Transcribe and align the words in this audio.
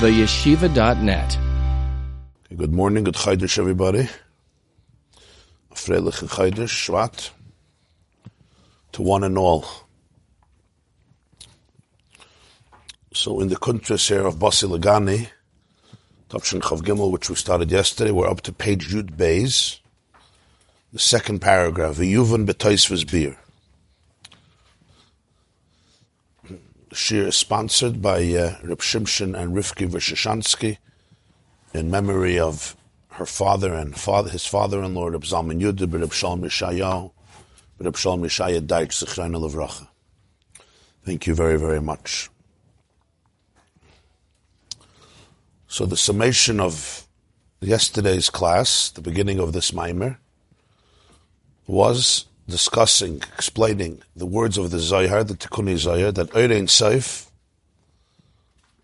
theyeshiva.net. 0.00 1.38
Good 2.54 2.74
morning, 2.74 3.04
good 3.04 3.14
Chaydish, 3.14 3.58
everybody. 3.58 4.10
Freilich 5.74 6.22
Chaydish, 6.28 6.68
Shvat, 6.68 7.30
to 8.92 9.00
one 9.00 9.24
and 9.24 9.38
all. 9.38 9.64
So 13.14 13.40
in 13.40 13.48
the 13.48 13.56
countries 13.56 14.06
here 14.06 14.26
of 14.26 14.36
Basi 14.36 14.68
Lagani, 14.68 15.28
Topshin 16.28 16.60
Chav 16.60 16.82
Gimel, 16.82 17.10
which 17.10 17.30
we 17.30 17.34
started 17.34 17.70
yesterday, 17.70 18.10
we're 18.10 18.28
up 18.28 18.42
to 18.42 18.52
page 18.52 18.92
Yud 18.92 19.16
Beis, 19.16 19.78
the 20.92 20.98
second 20.98 21.40
paragraph, 21.40 21.96
V'yuvan 21.96 22.44
b'toisvus 22.44 23.10
beer. 23.10 23.38
The 26.88 26.94
shir 26.94 27.26
is 27.26 27.36
sponsored 27.36 28.00
by 28.00 28.18
uh, 28.18 28.56
Reb 28.62 28.78
Shimshon 28.78 29.36
and 29.36 29.54
Rivki 29.54 29.90
Vishashansky 29.90 30.78
in 31.74 31.90
memory 31.90 32.38
of 32.38 32.76
her 33.10 33.26
father 33.26 33.74
and 33.74 33.96
father, 33.96 34.30
his 34.30 34.46
father-in-law, 34.46 35.06
Reb 35.08 35.22
Zalman 35.22 35.60
Yudib, 35.60 35.98
Reb 35.98 36.12
Shalom 36.12 36.42
Yeshayahu, 36.42 37.10
Reb 37.80 37.96
Shalom 37.96 38.22
Yeshaya 38.22 38.60
Daich 38.60 38.92
Zichrayna 38.92 39.40
Levracha. 39.40 39.88
Thank 41.04 41.26
you 41.26 41.34
very, 41.34 41.58
very 41.58 41.80
much. 41.80 42.30
So 45.66 45.86
the 45.86 45.96
summation 45.96 46.60
of 46.60 47.06
yesterday's 47.60 48.30
class, 48.30 48.90
the 48.90 49.00
beginning 49.00 49.40
of 49.40 49.52
this 49.52 49.72
mimer, 49.72 50.18
was 51.66 52.26
discussing, 52.48 53.16
explaining 53.34 54.02
the 54.14 54.26
words 54.26 54.56
of 54.58 54.70
the 54.70 54.78
Zohar, 54.78 55.24
the 55.24 55.34
Tikkunei 55.34 55.76
Zohar, 55.76 56.12
that 56.12 56.30
Eirein 56.30 56.68
Seif 56.68 57.28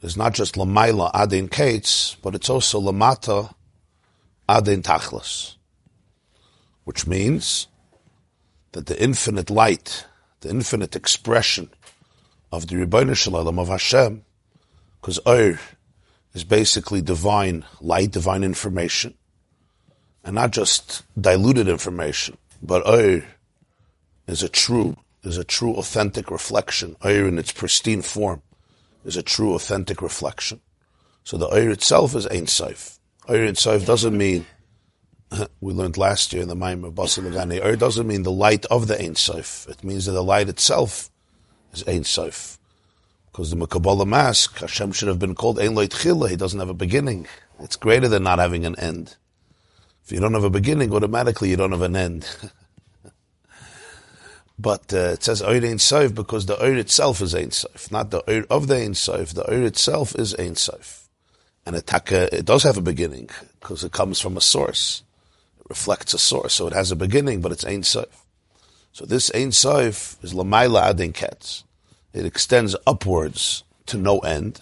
is 0.00 0.16
not 0.16 0.34
just 0.34 0.56
Lamaila 0.56 1.10
Adin 1.14 1.48
Kates, 1.48 2.16
but 2.22 2.34
it's 2.34 2.50
also 2.50 2.80
Lamata 2.80 3.54
Adin 4.48 4.82
Tachlas, 4.82 5.54
which 6.84 7.06
means 7.06 7.68
that 8.72 8.86
the 8.86 9.00
infinite 9.00 9.48
light, 9.48 10.06
the 10.40 10.50
infinite 10.50 10.96
expression 10.96 11.70
of 12.50 12.66
the 12.66 12.74
Rebbeinu 12.74 13.16
Shalom 13.16 13.58
of 13.58 13.68
Hashem, 13.68 14.24
because 15.00 15.20
Eir 15.20 15.60
is 16.34 16.44
basically 16.44 17.00
divine 17.00 17.64
light, 17.80 18.10
divine 18.10 18.42
information, 18.42 19.14
and 20.24 20.34
not 20.34 20.50
just 20.50 21.04
diluted 21.20 21.68
information, 21.68 22.36
but 22.60 22.84
Eir 22.84 23.24
is 24.26 24.42
a 24.42 24.48
true, 24.48 24.96
is 25.22 25.36
a 25.36 25.44
true 25.44 25.74
authentic 25.74 26.30
reflection. 26.30 26.96
Eir 27.02 27.28
in 27.28 27.38
its 27.38 27.52
pristine 27.52 28.02
form 28.02 28.42
is 29.04 29.16
a 29.16 29.22
true 29.22 29.54
authentic 29.54 30.02
reflection. 30.02 30.60
So 31.24 31.36
the 31.36 31.48
Eir 31.48 31.72
itself 31.72 32.14
is 32.14 32.26
Ein 32.26 32.46
Seif. 32.46 32.98
Eir 33.28 33.46
Ein 33.46 33.54
Seif 33.54 33.86
doesn't 33.86 34.16
mean, 34.16 34.46
we 35.60 35.72
learned 35.72 35.96
last 35.96 36.32
year 36.32 36.42
in 36.42 36.48
the 36.48 36.56
Maim 36.56 36.84
of 36.84 36.94
Basilagani, 36.94 37.62
Eir 37.62 37.78
doesn't 37.78 38.06
mean 38.06 38.22
the 38.22 38.32
light 38.32 38.64
of 38.66 38.88
the 38.88 39.00
Ein 39.00 39.14
Seif. 39.14 39.68
It 39.68 39.84
means 39.84 40.06
that 40.06 40.12
the 40.12 40.24
light 40.24 40.48
itself 40.48 41.10
is 41.72 41.86
Ein 41.86 42.02
Seif. 42.02 42.58
Because 43.32 43.50
the 43.50 43.56
Makabbalah 43.56 44.06
mask, 44.06 44.58
Hashem 44.58 44.92
should 44.92 45.08
have 45.08 45.18
been 45.18 45.34
called 45.34 45.58
Ein 45.58 45.74
Loit 45.74 45.88
Chila. 45.88 46.28
He 46.28 46.36
doesn't 46.36 46.60
have 46.60 46.68
a 46.68 46.74
beginning. 46.74 47.26
It's 47.60 47.76
greater 47.76 48.06
than 48.06 48.24
not 48.24 48.38
having 48.38 48.66
an 48.66 48.78
end. 48.78 49.16
If 50.04 50.12
you 50.12 50.20
don't 50.20 50.34
have 50.34 50.44
a 50.44 50.50
beginning, 50.50 50.92
automatically 50.92 51.48
you 51.48 51.56
don't 51.56 51.72
have 51.72 51.80
an 51.80 51.96
end. 51.96 52.26
but 54.58 54.92
uh, 54.92 55.14
it 55.14 55.22
says 55.22 55.42
Eir 55.42 55.64
Ein 55.64 55.78
Seif 55.78 56.14
because 56.14 56.46
the 56.46 56.56
Eir 56.56 56.76
itself 56.76 57.20
is 57.20 57.34
Ein 57.34 57.50
Seif, 57.50 57.90
not 57.90 58.10
the 58.10 58.22
Eir 58.22 58.46
of 58.50 58.68
the 58.68 58.76
Ein 58.76 58.92
Seif. 58.92 59.34
The 59.34 59.44
Eir 59.44 59.64
itself 59.64 60.14
is 60.14 60.34
Ein 60.34 60.54
Seif. 60.54 61.08
And 61.64 61.76
it, 61.76 61.90
it 62.12 62.44
does 62.44 62.62
have 62.64 62.76
a 62.76 62.82
beginning 62.82 63.30
because 63.60 63.84
it 63.84 63.92
comes 63.92 64.20
from 64.20 64.36
a 64.36 64.40
source. 64.40 65.02
It 65.60 65.66
reflects 65.68 66.12
a 66.14 66.18
source, 66.18 66.54
so 66.54 66.66
it 66.66 66.72
has 66.72 66.90
a 66.90 66.96
beginning, 66.96 67.40
but 67.40 67.52
it's 67.52 67.64
Ein 67.64 67.82
Seif. 67.82 68.06
So 68.92 69.06
this 69.06 69.30
Ein 69.34 69.50
Seif 69.50 70.22
is 70.22 70.34
Lamaila 70.34 70.90
Adin 70.90 71.12
Ketz. 71.12 71.64
It 72.12 72.26
extends 72.26 72.76
upwards 72.86 73.64
to 73.86 73.96
no 73.96 74.18
end, 74.20 74.60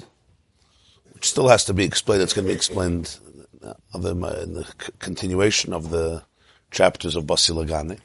which 1.15 1.28
still 1.28 1.49
has 1.49 1.65
to 1.65 1.75
be 1.75 1.84
explained. 1.84 2.22
It's 2.22 2.33
going 2.33 2.47
to 2.47 2.51
be 2.51 2.55
explained 2.55 3.19
in 3.62 4.55
the 4.55 4.67
continuation 5.01 5.72
of 5.72 5.91
the 5.91 6.22
chapters 6.71 7.17
of 7.17 7.25
Basilagani. 7.25 7.99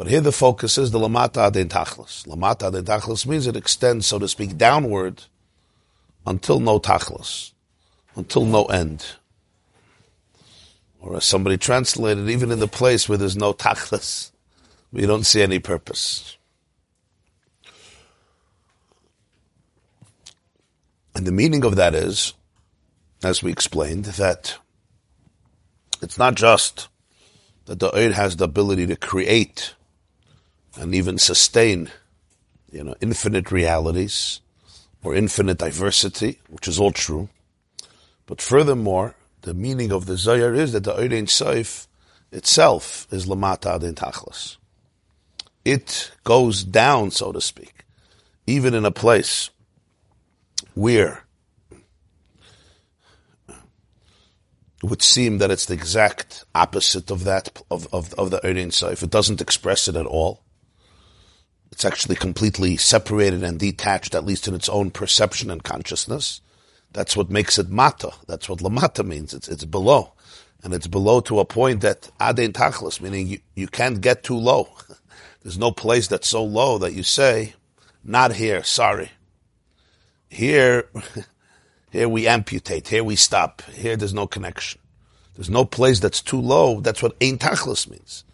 But 0.00 0.08
here 0.08 0.22
the 0.22 0.32
focus 0.32 0.78
is 0.78 0.92
the 0.92 0.98
Lamata 0.98 1.48
Adin 1.48 1.68
Tachlis. 1.68 2.26
Lamata 2.26 2.68
Adin 2.68 2.86
Tachlis 2.86 3.26
means 3.26 3.46
it 3.46 3.54
extends, 3.54 4.06
so 4.06 4.18
to 4.18 4.28
speak, 4.28 4.56
downward 4.56 5.24
until 6.26 6.58
no 6.58 6.80
Tachlis, 6.80 7.52
until 8.16 8.46
no 8.46 8.64
end. 8.64 9.04
Or 11.00 11.18
as 11.18 11.26
somebody 11.26 11.58
translated, 11.58 12.30
even 12.30 12.50
in 12.50 12.60
the 12.60 12.66
place 12.66 13.10
where 13.10 13.18
there's 13.18 13.36
no 13.36 13.52
Tachlis, 13.52 14.30
we 14.90 15.04
don't 15.04 15.26
see 15.26 15.42
any 15.42 15.58
purpose. 15.58 16.38
And 21.14 21.26
the 21.26 21.30
meaning 21.30 21.62
of 21.62 21.76
that 21.76 21.94
is, 21.94 22.32
as 23.22 23.42
we 23.42 23.52
explained, 23.52 24.06
that 24.06 24.56
it's 26.00 26.16
not 26.16 26.36
just 26.36 26.88
that 27.66 27.80
the 27.80 27.90
Eid 27.90 28.12
has 28.12 28.36
the 28.36 28.44
ability 28.44 28.86
to 28.86 28.96
create 28.96 29.74
and 30.76 30.94
even 30.94 31.18
sustain, 31.18 31.90
you 32.70 32.84
know, 32.84 32.94
infinite 33.00 33.50
realities 33.50 34.40
or 35.02 35.14
infinite 35.14 35.58
diversity, 35.58 36.40
which 36.48 36.68
is 36.68 36.78
all 36.78 36.92
true. 36.92 37.28
But 38.26 38.40
furthermore, 38.40 39.14
the 39.42 39.54
meaning 39.54 39.92
of 39.92 40.06
the 40.06 40.16
Zohar 40.16 40.54
is 40.54 40.72
that 40.72 40.84
the 40.84 40.94
Eid 40.94 41.12
Ein 41.12 41.26
Seif 41.26 41.86
itself 42.30 43.06
is 43.10 43.26
Lamata 43.26 43.74
Adin 43.76 43.94
Tachlis. 43.94 44.56
It 45.64 46.12
goes 46.24 46.64
down, 46.64 47.10
so 47.10 47.32
to 47.32 47.40
speak, 47.40 47.84
even 48.46 48.74
in 48.74 48.84
a 48.84 48.90
place 48.90 49.50
where 50.74 51.24
it 53.48 54.84
would 54.84 55.02
seem 55.02 55.38
that 55.38 55.50
it's 55.50 55.66
the 55.66 55.74
exact 55.74 56.44
opposite 56.54 57.10
of 57.10 57.24
that, 57.24 57.62
of, 57.70 57.92
of, 57.92 58.14
of 58.14 58.30
the 58.30 58.40
Erein 58.40 58.68
Seif. 58.68 59.02
It 59.02 59.10
doesn't 59.10 59.40
express 59.40 59.88
it 59.88 59.96
at 59.96 60.06
all. 60.06 60.42
It's 61.72 61.84
actually 61.84 62.16
completely 62.16 62.76
separated 62.76 63.42
and 63.42 63.58
detached, 63.58 64.14
at 64.14 64.24
least 64.24 64.48
in 64.48 64.54
its 64.54 64.68
own 64.68 64.90
perception 64.90 65.50
and 65.50 65.62
consciousness. 65.62 66.40
That's 66.92 67.16
what 67.16 67.30
makes 67.30 67.58
it 67.58 67.70
mata. 67.70 68.12
That's 68.26 68.48
what 68.48 68.58
lamata 68.58 69.04
means. 69.04 69.32
It's, 69.32 69.48
it's 69.48 69.64
below. 69.64 70.12
And 70.62 70.74
it's 70.74 70.88
below 70.88 71.20
to 71.20 71.38
a 71.38 71.44
point 71.44 71.80
that 71.80 72.10
adein 72.20 72.52
tachlis, 72.52 73.00
meaning 73.00 73.28
you, 73.28 73.38
you 73.54 73.68
can't 73.68 74.00
get 74.00 74.24
too 74.24 74.36
low. 74.36 74.68
There's 75.42 75.58
no 75.58 75.70
place 75.70 76.08
that's 76.08 76.28
so 76.28 76.44
low 76.44 76.78
that 76.78 76.92
you 76.92 77.02
say, 77.02 77.54
not 78.04 78.34
here, 78.34 78.62
sorry. 78.62 79.10
Here, 80.28 80.88
here 81.90 82.08
we 82.08 82.26
amputate. 82.26 82.88
Here 82.88 83.04
we 83.04 83.16
stop. 83.16 83.62
Here 83.72 83.96
there's 83.96 84.14
no 84.14 84.26
connection. 84.26 84.80
There's 85.34 85.50
no 85.50 85.64
place 85.64 86.00
that's 86.00 86.20
too 86.20 86.40
low. 86.40 86.80
That's 86.80 87.02
what 87.02 87.16
ein 87.22 87.38
tachlis 87.38 87.88
means. 87.88 88.24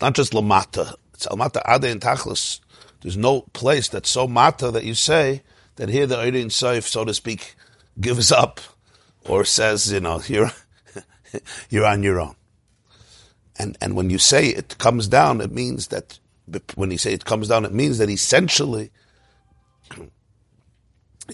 Not 0.00 0.14
just 0.14 0.32
lamata. 0.32 0.94
It's 1.18 1.26
almata 1.26 1.60
ada 1.66 1.88
ein 1.88 1.98
tachlis. 1.98 2.60
There's 3.00 3.16
no 3.16 3.40
place 3.52 3.88
that's 3.88 4.08
so 4.08 4.28
mata 4.28 4.70
that 4.70 4.84
you 4.84 4.94
say 4.94 5.42
that 5.74 5.88
here 5.88 6.06
the 6.06 6.14
Eirin 6.14 6.46
Seif, 6.46 6.84
so 6.84 7.04
to 7.04 7.12
speak, 7.12 7.56
gives 8.00 8.30
up 8.30 8.60
or 9.24 9.44
says, 9.44 9.92
you 9.92 9.98
know, 9.98 10.22
you're, 10.28 10.52
you're 11.70 11.86
on 11.86 12.04
your 12.04 12.20
own. 12.20 12.36
And, 13.58 13.76
and 13.80 13.96
when 13.96 14.10
you 14.10 14.18
say 14.18 14.46
it 14.46 14.78
comes 14.78 15.08
down, 15.08 15.40
it 15.40 15.50
means 15.50 15.88
that, 15.88 16.20
when 16.76 16.92
you 16.92 16.98
say 16.98 17.12
it 17.14 17.24
comes 17.24 17.48
down, 17.48 17.64
it 17.64 17.74
means 17.74 17.98
that 17.98 18.08
essentially 18.08 18.92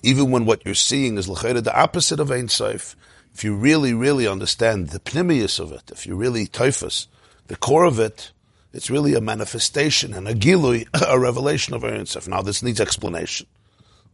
even 0.02 0.30
when 0.30 0.46
what 0.46 0.64
you're 0.64 0.74
seeing 0.74 1.18
is 1.18 1.26
the 1.26 1.72
opposite 1.74 2.20
of 2.20 2.30
Ein 2.30 2.48
Seif, 2.48 2.96
if 3.34 3.44
you 3.44 3.54
really, 3.54 3.92
really 3.92 4.26
understand 4.26 4.88
the 4.88 5.00
pnimius 5.00 5.60
of 5.60 5.72
it, 5.72 5.90
if 5.90 6.06
you 6.06 6.16
really 6.16 6.46
typhus, 6.46 7.06
the 7.48 7.56
core 7.56 7.84
of 7.84 8.00
it, 8.00 8.32
it's 8.74 8.90
really 8.90 9.14
a 9.14 9.20
manifestation 9.20 10.12
and 10.12 10.26
a 10.26 10.34
gilui, 10.34 10.88
a 11.08 11.18
revelation 11.18 11.74
of 11.74 11.84
Ein 11.84 12.04
Seif. 12.04 12.26
Now 12.26 12.42
this 12.42 12.62
needs 12.62 12.80
explanation, 12.80 13.46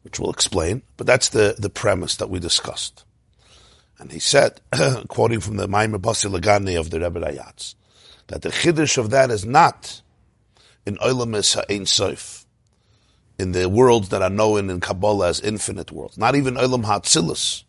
which 0.02 0.20
we'll 0.20 0.30
explain, 0.30 0.82
but 0.96 1.06
that's 1.06 1.30
the, 1.30 1.56
the 1.58 1.70
premise 1.70 2.16
that 2.16 2.28
we 2.28 2.38
discussed. 2.38 3.04
And 3.98 4.12
he 4.12 4.18
said, 4.18 4.60
quoting 5.08 5.40
from 5.40 5.56
the 5.56 5.66
Maimar 5.66 5.98
Basi 5.98 6.30
Lagani 6.30 6.78
of 6.78 6.90
the 6.90 7.00
Rebbe 7.00 7.20
Rayatz, 7.20 7.74
that 8.28 8.42
the 8.42 8.50
chiddush 8.50 8.98
of 8.98 9.10
that 9.10 9.30
is 9.30 9.44
not 9.44 10.02
in 10.86 10.96
Olam 10.96 11.34
Ein 11.34 11.84
Seif, 11.84 12.44
in 13.38 13.52
the 13.52 13.68
worlds 13.70 14.10
that 14.10 14.20
are 14.20 14.30
known 14.30 14.68
in 14.68 14.80
Kabbalah 14.80 15.28
as 15.28 15.40
infinite 15.40 15.90
worlds. 15.90 16.18
Not 16.18 16.34
even 16.34 16.56
Olam 16.56 16.84
Hatzilus, 16.84 17.64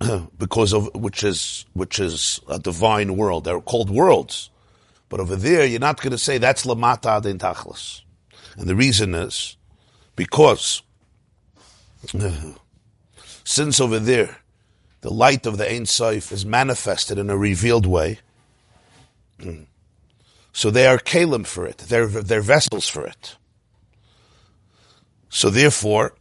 because 0.38 0.72
of 0.72 0.92
which 0.96 1.22
is 1.22 1.64
which 1.74 2.00
is 2.00 2.40
a 2.48 2.58
divine 2.58 3.16
world. 3.16 3.44
They're 3.44 3.60
called 3.60 3.90
worlds, 3.90 4.50
but 5.14 5.20
over 5.20 5.36
there 5.36 5.64
you're 5.64 5.78
not 5.78 6.02
going 6.02 6.10
to 6.10 6.18
say 6.18 6.38
that's 6.38 6.66
Lamata 6.66 7.18
Adin 7.18 7.38
Tachlis, 7.38 8.00
and 8.56 8.66
the 8.66 8.74
reason 8.74 9.14
is 9.14 9.56
because 10.16 10.82
since 13.44 13.80
over 13.80 14.00
there, 14.00 14.38
the 15.02 15.12
light 15.12 15.46
of 15.46 15.56
the 15.56 15.72
Ein 15.72 15.86
Sof 15.86 16.32
is 16.32 16.44
manifested 16.44 17.16
in 17.16 17.30
a 17.30 17.36
revealed 17.36 17.86
way, 17.86 18.18
so 20.52 20.72
they 20.72 20.88
are 20.88 20.98
kalim 20.98 21.46
for 21.46 21.64
it. 21.64 21.78
They're, 21.78 22.08
they're 22.08 22.40
vessels 22.40 22.88
for 22.88 23.06
it. 23.06 23.36
So 25.28 25.48
therefore, 25.48 26.16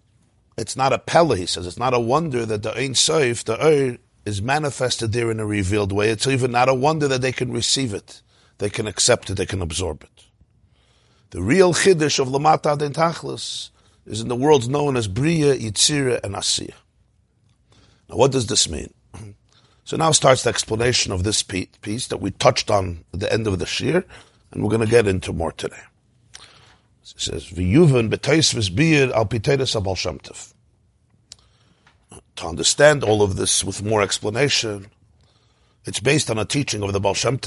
it's 0.56 0.76
not 0.76 0.94
a 0.94 1.00
pella, 1.00 1.36
he 1.36 1.48
says. 1.48 1.66
It's 1.66 1.80
not 1.80 1.96
a 1.96 2.00
wonder 2.00 2.46
that 2.46 2.62
the 2.62 2.78
Ein 2.78 2.94
Sof, 2.94 3.44
the 3.44 3.58
Ur, 3.60 3.98
is 4.24 4.40
manifested 4.40 5.14
there 5.14 5.32
in 5.32 5.40
a 5.40 5.48
revealed 5.48 5.92
way. 5.92 6.10
It's 6.10 6.28
even 6.28 6.52
not 6.52 6.70
a 6.70 6.76
wonder 6.76 7.08
that 7.08 7.24
they 7.24 7.32
can 7.32 7.52
receive 7.52 7.96
it. 7.96 8.22
They 8.64 8.70
can 8.70 8.88
accept 8.88 9.30
it. 9.30 9.34
They 9.34 9.46
can 9.46 9.62
absorb 9.62 10.04
it. 10.04 10.24
The 11.32 11.42
real 11.42 11.74
chiddush 11.74 12.18
of 12.18 12.30
Lamata 12.30 12.78
Den 12.78 12.94
Tachlis 12.94 13.72
is 14.06 14.22
in 14.22 14.30
the 14.30 14.38
worlds 14.38 14.70
known 14.70 14.96
as 14.96 15.10
Bria, 15.10 15.54
Yitzira, 15.54 16.24
and 16.24 16.34
Asiya. 16.34 16.74
Now, 18.08 18.16
what 18.16 18.32
does 18.32 18.48
this 18.48 18.70
mean? 18.70 18.94
So 19.84 19.98
now 19.98 20.12
starts 20.12 20.44
the 20.44 20.50
explanation 20.50 21.12
of 21.12 21.26
this 21.26 21.44
piece 21.44 22.08
that 22.08 22.22
we 22.22 22.32
touched 22.32 22.72
on 22.72 23.04
at 23.14 23.20
the 23.20 23.34
end 23.34 23.48
of 23.48 23.60
the 23.60 23.66
shir, 23.66 24.06
and 24.52 24.64
we're 24.64 24.70
going 24.70 24.80
to 24.80 24.88
get 24.88 25.08
into 25.08 25.34
more 25.34 25.52
today. 25.52 25.84
It 26.40 27.14
says, 27.18 27.48
"V'yuven 27.48 28.10
b'teisvis 28.10 28.70
biyir 28.70 29.12
al 29.12 29.26
piteres 29.26 29.76
abal 29.76 29.98
shemtev." 29.98 30.54
To 32.38 32.48
understand 32.48 33.04
all 33.04 33.22
of 33.22 33.36
this 33.36 33.62
with 33.62 33.84
more 33.84 34.02
explanation, 34.02 34.88
it's 35.84 36.00
based 36.00 36.32
on 36.32 36.40
a 36.40 36.46
teaching 36.46 36.82
of 36.82 36.94
the 36.94 37.02
Baal 37.02 37.14
Shem. 37.14 37.40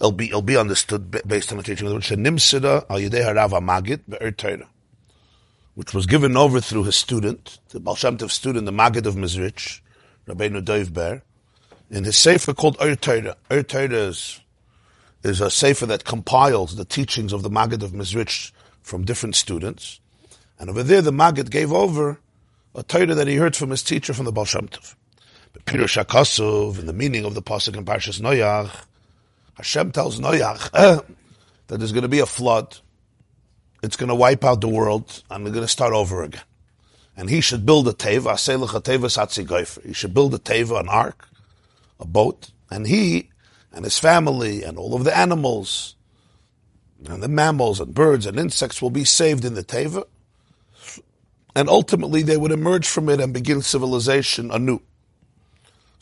It'll 0.00 0.12
be, 0.12 0.26
it'll 0.26 0.42
be 0.42 0.56
understood 0.56 1.22
based 1.26 1.52
on 1.52 1.58
the 1.58 1.64
teaching 1.64 1.86
of 1.86 1.92
the 1.92 2.16
Nimsida 2.16 2.84
al 2.90 2.98
Yidei 2.98 3.24
Harav 3.24 3.50
Magid 3.62 4.66
which 5.74 5.92
was 5.92 6.06
given 6.06 6.36
over 6.36 6.60
through 6.60 6.84
his 6.84 6.96
student, 6.96 7.58
the 7.70 7.80
Baal 7.80 7.96
student, 7.96 8.64
the 8.64 8.72
Magid 8.72 9.06
of 9.06 9.16
Mezritch, 9.16 9.80
Rabbeinu 10.26 10.64
Dov 10.64 10.92
Ber, 10.92 11.22
in 11.90 12.04
his 12.04 12.16
sefer 12.16 12.54
called 12.54 12.76
Ur 12.80 12.94
Torah. 12.94 13.36
Ur 13.50 13.62
Torah 13.62 13.90
is, 13.90 14.40
is 15.22 15.40
a 15.40 15.50
sefer 15.50 15.86
that 15.86 16.04
compiles 16.04 16.76
the 16.76 16.84
teachings 16.84 17.32
of 17.32 17.42
the 17.42 17.50
Magid 17.50 17.82
of 17.82 17.92
Mezritch 17.92 18.52
from 18.82 19.04
different 19.04 19.34
students. 19.34 20.00
And 20.58 20.70
over 20.70 20.82
there, 20.82 21.02
the 21.02 21.12
Magid 21.12 21.50
gave 21.50 21.72
over 21.72 22.20
a 22.74 22.82
Torah 22.82 23.14
that 23.14 23.26
he 23.26 23.36
heard 23.36 23.56
from 23.56 23.70
his 23.70 23.82
teacher 23.82 24.14
from 24.14 24.26
the 24.26 24.32
Baal. 24.32 24.46
But 25.52 25.64
Peter 25.64 25.84
Shakasov, 25.84 26.78
in 26.78 26.86
the 26.86 26.92
meaning 26.92 27.24
of 27.24 27.34
the 27.34 27.42
Pasuk 27.42 27.76
in 27.76 27.84
Parshas 27.84 28.20
Noyach, 28.20 28.70
Hashem 29.56 29.92
tells 29.92 30.20
Noyach 30.20 30.70
eh, 30.74 31.00
that 31.66 31.78
there's 31.78 31.92
going 31.92 32.02
to 32.02 32.08
be 32.08 32.20
a 32.20 32.26
flood. 32.26 32.78
It's 33.82 33.96
going 33.96 34.08
to 34.08 34.14
wipe 34.14 34.44
out 34.44 34.60
the 34.60 34.68
world, 34.68 35.22
and 35.30 35.44
we're 35.44 35.50
going 35.50 35.64
to 35.64 35.68
start 35.68 35.92
over 35.92 36.22
again 36.22 36.42
and 37.16 37.30
he 37.30 37.40
should 37.40 37.64
build 37.64 37.88
a 37.88 37.92
teva 37.92 38.36
He 39.84 39.92
should 39.92 40.14
build 40.14 40.34
a 40.34 40.38
teva, 40.38 40.80
an 40.80 40.88
ark, 40.88 41.28
a 42.00 42.06
boat, 42.06 42.50
and 42.70 42.86
he 42.86 43.30
and 43.72 43.84
his 43.84 43.98
family 43.98 44.62
and 44.62 44.78
all 44.78 44.94
of 44.94 45.04
the 45.04 45.16
animals 45.16 45.96
and 47.06 47.22
the 47.22 47.28
mammals 47.28 47.80
and 47.80 47.94
birds 47.94 48.24
and 48.24 48.38
insects 48.38 48.80
will 48.80 48.90
be 48.90 49.04
saved 49.04 49.44
in 49.44 49.54
the 49.54 49.64
teva, 49.64 50.04
and 51.54 51.68
ultimately 51.68 52.22
they 52.22 52.36
would 52.36 52.52
emerge 52.52 52.88
from 52.88 53.08
it 53.08 53.20
and 53.20 53.32
begin 53.32 53.62
civilization 53.62 54.50
anew. 54.50 54.80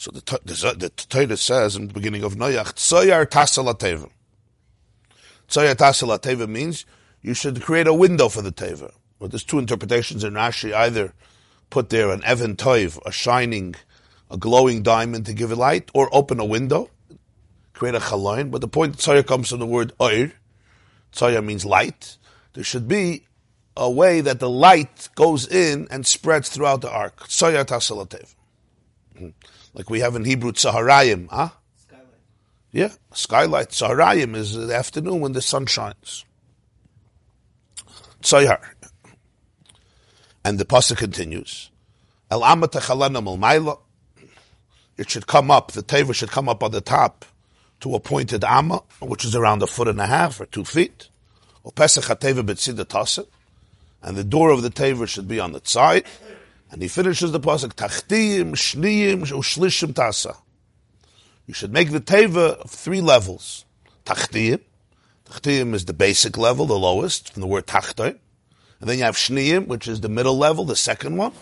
So 0.03 0.11
the, 0.11 0.41
the, 0.75 0.89
Torah 0.89 1.37
says 1.37 1.77
in 1.77 1.87
the 1.87 1.95
beginning 1.95 2.25
of 2.25 2.35
Noach, 2.35 2.75
Tzoyar 2.75 3.25
Tasala 3.25 3.79
Teva. 3.79 4.11
Tzoyar 5.47 6.49
means 6.49 6.85
you 7.21 7.35
should 7.35 7.63
create 7.63 7.87
a 7.87 7.95
window 7.95 8.29
for 8.29 8.43
the 8.43 8.51
Teva. 8.51 8.93
Well, 9.21 9.29
there's 9.29 9.45
two 9.45 9.61
interpretations 9.61 10.25
in 10.25 10.33
Rashi. 10.33 10.75
Either 10.75 11.13
put 11.71 11.91
there 11.91 12.11
an 12.11 12.25
Evan 12.25 12.57
Toiv, 12.57 12.99
a 13.07 13.13
shining, 13.13 13.77
a 14.29 14.37
glowing 14.37 14.83
diamond 14.83 15.27
to 15.27 15.33
give 15.33 15.53
it 15.53 15.57
light, 15.57 15.89
or 15.95 16.09
open 16.13 16.41
a 16.41 16.45
window, 16.45 16.91
create 17.73 17.95
a 17.95 18.01
chaloin. 18.01 18.51
But 18.51 18.61
the 18.61 18.67
point 18.67 18.97
Tzaya 18.97 19.25
comes 19.25 19.51
from 19.51 19.61
the 19.61 19.67
word 19.67 19.93
oir. 20.01 20.33
Tzaya 21.13 21.45
means 21.45 21.65
light. 21.65 22.17
There 22.55 22.65
should 22.65 22.89
be 22.89 23.27
a 23.77 23.89
way 23.89 24.21
that 24.21 24.41
the 24.41 24.51
light 24.51 25.11
goes 25.15 25.47
in 25.47 25.87
and 25.93 26.05
spreads 26.05 26.49
throughout 26.49 26.81
the 26.81 26.91
ark. 26.91 27.29
Tzaya 27.29 27.65
tasalatev. 27.65 28.35
Hmm. 29.17 29.29
Like 29.75 29.89
we 29.89 30.01
have 30.01 30.17
in 30.17 30.25
Hebrew 30.25 30.53
Tzaharayim, 30.53 31.29
huh? 31.31 31.51
Skylight. 31.77 32.07
Yeah, 32.73 32.93
skylight. 33.13 33.69
Tzaharayim 33.71 34.37
is 34.37 34.55
the 34.55 34.75
afternoon 34.75 35.21
when 35.21 35.33
the 35.33 35.43
sun 35.43 35.67
shines. 35.67 36.25
Tzayar. 38.23 38.61
And 40.45 40.59
the 40.59 40.65
pasuk 40.65 40.99
continues, 40.99 41.71
El 42.31 42.41
maila. 42.41 43.79
It 44.97 45.11
should 45.11 45.27
come 45.27 45.51
up. 45.51 45.73
The 45.73 45.83
teva 45.83 46.15
should 46.15 46.31
come 46.31 46.49
up 46.49 46.63
on 46.63 46.71
the 46.71 46.81
top 46.81 47.25
to 47.81 47.95
a 47.95 48.01
pointed 48.01 48.45
amma, 48.45 48.83
which 49.01 49.25
is 49.25 49.35
around 49.35 49.63
a 49.63 49.67
foot 49.67 49.89
and 49.89 50.01
a 50.01 50.07
half 50.07 50.41
or 50.41 50.47
two 50.47 50.65
feet. 50.65 51.09
And 51.65 51.75
the 54.17 54.25
door 54.25 54.51
of 54.51 54.63
the 54.63 54.71
teva 54.71 55.09
should 55.09 55.29
be 55.29 55.41
on 55.41 55.53
the 55.53 55.61
side. 55.65 56.05
And 56.73 56.81
he 56.81 56.89
finishes 56.89 57.31
the 57.33 57.39
pasuk 57.39 57.75
tachtim 57.75 58.53
shniyim 58.53 59.21
ushlishim 59.21 59.93
tasa. 59.93 60.37
You 61.47 61.53
should 61.53 61.73
make 61.73 61.91
the 61.91 62.01
teva 62.01 62.57
of 62.57 62.71
three 62.71 63.03
levels. 63.03 63.67
Tachtim. 64.07 64.61
Tachtim 65.27 65.75
is 65.75 65.85
the 65.85 65.93
basic 65.93 66.39
level, 66.39 66.67
the 66.67 66.79
lowest, 66.79 67.35
from 67.35 67.43
the 67.43 67.47
word 67.47 67.67
tachtoi. 67.67 68.19
And 68.81 68.91
then 68.91 68.99
you 68.99 69.05
have 69.05 69.17
Shniyim, 69.17 69.69
which 69.69 69.87
is 69.87 70.01
the 70.01 70.09
middle 70.09 70.37
level, 70.37 70.65
the 70.65 70.75
second 70.75 71.17
one. 71.17 71.33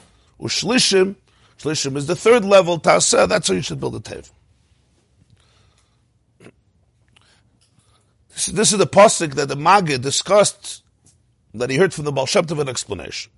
Ushlishim, 0.40 1.14
Shlishim 1.58 1.96
is 1.96 2.06
the 2.06 2.16
third 2.16 2.44
level, 2.44 2.78
Tasa, 2.78 3.28
that's 3.28 3.48
how 3.48 3.54
you 3.54 3.62
should 3.62 3.80
build 3.80 3.96
a 3.96 4.00
tev. 4.00 4.30
This, 8.30 8.46
this 8.46 8.72
is 8.72 8.78
the 8.78 8.86
pasuk 8.86 9.34
that 9.34 9.48
the 9.48 9.56
Magid 9.56 10.02
discussed, 10.02 10.82
that 11.54 11.70
he 11.70 11.76
heard 11.76 11.94
from 11.94 12.04
the 12.04 12.12
Baal 12.12 12.26
Shem 12.26 12.44
Tov 12.44 12.60
an 12.60 12.68
explanation. 12.68 13.32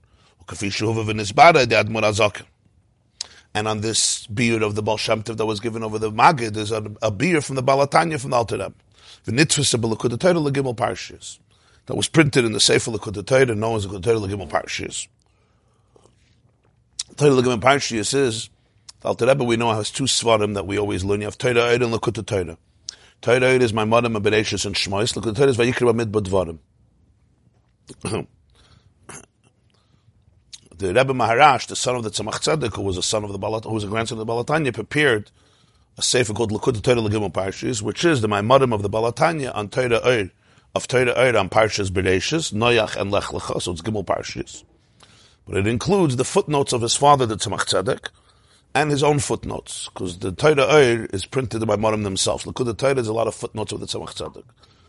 And 3.54 3.68
on 3.68 3.80
this 3.82 4.26
beard 4.28 4.62
of 4.62 4.74
the 4.74 4.82
Baal 4.82 4.96
Shem 4.96 5.22
Tov 5.22 5.36
that 5.36 5.46
was 5.46 5.60
given 5.60 5.82
over 5.82 5.98
the 5.98 6.10
Magid, 6.10 6.54
there's 6.54 6.72
a, 6.72 6.90
a 7.02 7.10
beard 7.10 7.44
from 7.44 7.56
the 7.56 7.62
Baal 7.62 7.86
HaTanya 7.86 8.20
from 8.20 8.30
the 8.30 8.36
Alter 8.36 8.56
Rebbe. 8.56 8.74
Torah 9.24 10.74
parshas 10.74 11.38
that 11.86 11.94
was 11.94 12.08
printed 12.08 12.44
in 12.44 12.52
the 12.52 12.60
Sefer 12.60 12.90
L'Kutei 12.90 13.26
Torah, 13.26 13.54
known 13.54 13.76
as 13.76 13.86
the 13.86 13.98
L'Kutei 13.98 14.18
L'Gimel 14.20 14.48
Parshiyas. 14.48 15.06
Torah 17.16 17.34
L'Gimel 17.34 17.60
Parshiyas 17.60 18.14
is, 18.14 18.48
the 19.00 19.08
Alter 19.08 19.26
Rebbe 19.26 19.44
we 19.44 19.56
know 19.56 19.72
has 19.72 19.90
two 19.90 20.04
svarim 20.04 20.54
that 20.54 20.66
we 20.66 20.78
always 20.78 21.04
learn. 21.04 21.20
You 21.20 21.26
have 21.26 21.38
Torah 21.38 21.66
Eid 21.66 21.82
and 21.82 21.92
L'Kutei 21.92 22.24
Torah. 22.26 22.56
Torah 23.20 23.54
Eid 23.54 23.62
is 23.62 23.72
my 23.72 23.84
mother, 23.84 24.08
my 24.08 24.20
Bereshis 24.20 24.64
and 24.64 24.74
Shmois. 24.74 25.14
L'Kutei 25.16 25.36
Torah 25.36 25.50
is 25.50 25.56
Vayikra 25.58 25.92
Bamid 25.92 26.10
Badvarim. 26.10 26.58
the 30.78 30.88
Rebbe 30.88 31.12
Maharash, 31.12 31.66
the 31.66 31.76
son 31.76 31.96
of 31.96 32.02
the 32.02 32.10
Tzemach 32.10 32.40
Tzedek, 32.40 32.74
who 32.74 32.82
was 32.82 32.96
a 32.96 33.02
son 33.02 33.24
of 33.24 33.32
the 33.32 33.38
Balat, 33.38 33.64
who 33.64 33.72
was 33.72 33.84
a 33.84 33.88
grandson 33.88 34.16
of 34.16 34.20
the 34.20 34.24
Baal 34.24 34.44
HaTanya, 34.44 34.72
prepared 34.72 35.30
a 35.98 36.02
sefer 36.02 36.32
called 36.32 36.52
L'Kutei 36.52 36.82
Torah 36.82 37.00
L'Gimel 37.00 37.32
Parshiyas, 37.32 37.82
which 37.82 38.04
is 38.04 38.20
the 38.20 38.28
Maimarim 38.28 38.74
of 38.74 38.82
the 38.82 38.88
Baal 38.88 39.12
HaTanya 39.12 39.54
on 39.54 39.68
Torah 39.68 40.00
Eid 40.04 40.30
of 40.74 40.88
Torah 40.88 41.14
Eir 41.14 41.38
on 41.38 41.48
Parshas 41.48 41.90
Bereshis, 41.90 42.52
Noach 42.52 42.96
and 42.96 43.10
Lech 43.10 43.24
Lecha, 43.24 43.60
so 43.60 43.72
it's 43.72 43.82
Gimel 43.82 44.04
Parshas. 44.04 44.64
But 45.46 45.58
it 45.58 45.66
includes 45.66 46.16
the 46.16 46.24
footnotes 46.24 46.72
of 46.72 46.82
his 46.82 46.96
father, 46.96 47.26
the 47.26 47.36
Tzemach 47.36 47.66
Tzedek, 47.66 48.08
and 48.74 48.90
his 48.90 49.02
own 49.02 49.18
footnotes, 49.18 49.90
because 49.92 50.18
the 50.18 50.32
Torah 50.32 50.54
Eir 50.54 51.12
is 51.12 51.26
printed 51.26 51.66
by 51.66 51.76
Morim 51.76 52.04
themselves. 52.04 52.44
The 52.44 52.52
Torah, 52.52 52.94
there's 52.94 53.08
a 53.08 53.12
lot 53.12 53.26
of 53.26 53.34
footnotes 53.34 53.72
of 53.72 53.80
the 53.80 53.86
Tzemach 53.86 54.14
Tzedek. 54.14 54.44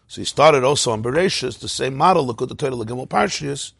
So 0.08 0.22
he 0.22 0.25
started 0.25 0.63
also 0.63 0.92
on 0.92 1.04
Bereshis, 1.04 1.60
the 1.60 1.68
same 1.68 1.96
model, 1.96 2.25
the 2.25 2.34
Torah, 2.56 2.75
the 2.75 2.86
Gimel 2.86 3.10
Parshas, 3.10 3.74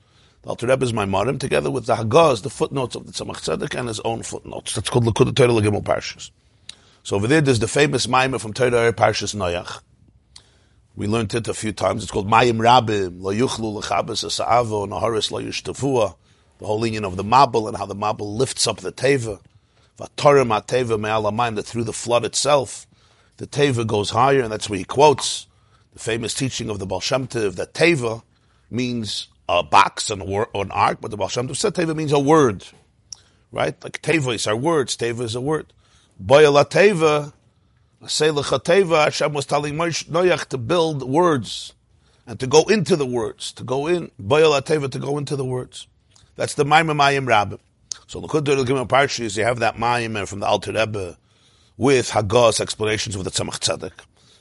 the 0.44 0.50
Alter 0.50 0.68
Rebbe 0.68 0.84
is 0.84 0.92
my 0.92 1.06
Morim, 1.06 1.40
together 1.40 1.72
with 1.72 1.86
the 1.86 1.96
Hagaz, 1.96 2.44
the 2.44 2.50
footnotes 2.50 2.96
of 2.96 3.06
the 3.06 3.14
Tzemach 3.14 3.38
Tzedek, 3.38 3.80
and 3.80 3.88
his 3.88 4.02
own 4.02 4.24
footnotes. 4.24 4.76
That's 4.76 4.90
called 4.90 5.06
Likud 5.06 5.34
Torah 5.36 5.50
Gimel 5.54 5.82
Parshas. 5.82 6.32
So 7.04 7.16
over 7.16 7.28
there, 7.28 7.40
there's 7.40 7.60
the 7.60 7.68
famous 7.70 8.08
Maimah 8.08 8.42
from 8.42 8.54
Torah 8.54 8.92
Parshas 8.92 9.34
Noach. 9.34 9.82
We 10.98 11.08
learned 11.08 11.34
it 11.34 11.48
a 11.48 11.54
few 11.54 11.72
times. 11.72 12.04
It's 12.04 12.12
called 12.12 12.30
Mayim 12.30 12.58
Rabim, 12.58 13.22
Lo 13.22 13.34
Yuchlu 13.34 13.82
Lechabes 13.82 14.26
Asa'avo, 14.26 14.86
Naharis 14.88 15.32
Lo 15.32 15.42
Yishtafua, 15.42 16.16
the 16.60 16.68
whole 16.68 16.86
union 16.86 17.06
of 17.06 17.16
the 17.16 17.24
Mabel 17.24 17.70
and 17.70 17.78
how 17.78 17.86
the 17.86 17.96
Mabel 17.96 18.36
lifts 18.36 18.68
up 18.68 18.78
the 18.78 18.92
Teva. 18.92 19.40
Vatorim 19.98 20.50
HaTeva 20.50 21.00
Me'alamayim, 21.00 21.56
that 21.56 21.64
through 21.64 21.86
the 21.86 21.94
flood 21.94 22.26
itself, 22.26 22.86
the 23.38 23.48
Teva 23.48 23.88
goes 23.88 24.10
higher, 24.10 24.42
and 24.42 24.52
that's 24.52 24.70
where 24.70 24.78
he 24.78 24.84
quotes 24.84 25.48
the 25.94 26.00
famous 26.00 26.34
teaching 26.34 26.70
of 26.70 26.80
the 26.80 26.86
Baal 26.86 27.00
Shem 27.00 27.28
Tov, 27.28 27.56
that 27.56 27.74
Teva 27.74 28.24
means 28.70 29.30
a 29.50 29.64
box 29.64 30.10
or 30.12 30.50
an 30.54 30.72
ark, 30.72 31.00
but 31.02 31.12
the 31.12 31.18
Baal 31.18 31.28
Shem 31.28 31.48
Tov 31.48 31.56
said 31.56 31.74
Teva 31.74 31.96
means 31.96 32.12
a 32.12 32.20
word. 32.20 32.66
Right? 33.52 33.82
Like 33.84 34.02
Teva 34.02 34.36
is 34.36 34.48
our 34.48 34.56
words, 34.56 34.98
Teva 34.98 35.22
is 35.22 35.36
a 35.36 35.42
word. 35.42 35.74
Boyala 36.24 36.70
Teva 36.70 37.34
Say 38.08 38.28
lechateva, 38.28 39.06
Hashem 39.06 39.34
was 39.34 39.46
telling 39.46 39.76
Noach 39.76 40.46
to 40.48 40.58
build 40.58 41.04
words 41.04 41.74
and 42.28 42.38
to 42.40 42.48
go 42.48 42.64
into 42.64 42.96
the 42.96 43.06
words, 43.06 43.54
to 43.54 43.64
go 43.64 43.88
in, 43.88 44.12
Bayal 44.22 44.60
Ateva, 44.60 44.92
to 44.92 45.00
go 45.00 45.18
into 45.18 45.36
the 45.36 45.46
words. 45.46 45.88
That's 46.36 46.56
the 46.56 46.66
Maimah 46.66 46.96
Mayim 46.96 47.26
Rabbim. 47.26 47.60
So 48.08 48.20
the 48.20 48.28
Kudur 48.28 48.58
Likud 48.58 48.66
Gimel 48.66 48.88
Parshas, 48.88 49.38
you 49.38 49.46
have 49.46 49.60
that 49.60 49.78
Mayim 49.78 50.28
from 50.28 50.40
the 50.40 50.48
Alter 50.48 50.74
Rebbe 50.74 51.18
with 51.78 52.10
Hagos 52.10 52.60
explanations 52.60 53.16
of 53.16 53.24
the 53.24 53.32
Tzemach 53.32 53.60
Tzedek. 53.60 53.94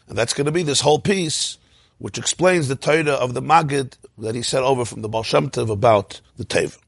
And 0.08 0.18
that's 0.18 0.34
going 0.34 0.46
to 0.46 0.52
be 0.52 0.64
this 0.64 0.80
whole 0.80 0.98
piece, 0.98 1.58
which 1.98 2.18
explains 2.18 2.66
the 2.66 2.76
Torah 2.76 3.12
of 3.12 3.34
the 3.34 3.42
Magid 3.42 3.94
that 4.18 4.34
he 4.34 4.42
said 4.42 4.62
over 4.62 4.84
from 4.84 5.02
the 5.02 5.08
Baal 5.08 5.22
Shem 5.22 5.50
about 5.56 6.20
the 6.36 6.44
Teva. 6.44 6.78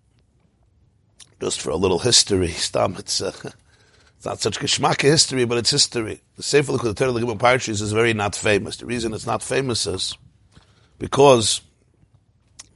Just 1.41 1.61
for 1.61 1.71
a 1.71 1.77
little 1.77 1.99
history, 1.99 2.49
Stam, 2.49 2.97
it's, 2.99 3.21
uh, 3.21 3.33
it's 4.17 4.25
not 4.25 4.41
such 4.41 4.59
geschmack 4.59 5.03
history, 5.03 5.45
but 5.45 5.59
it's 5.59 5.71
history. 5.71 6.21
The 6.37 6.43
Sefer 6.43 6.73
Likud 6.73 6.83
the 6.83 6.95
Torah 6.95 7.13
Gimel 7.13 7.39
Parshas 7.39 7.83
is 7.83 7.93
very 7.93 8.15
not 8.15 8.35
famous. 8.35 8.77
The 8.77 8.87
reason 8.87 9.15
it's 9.15 9.27
not 9.27 9.43
famous 9.43 9.87
is 9.87 10.17
because 10.99 11.61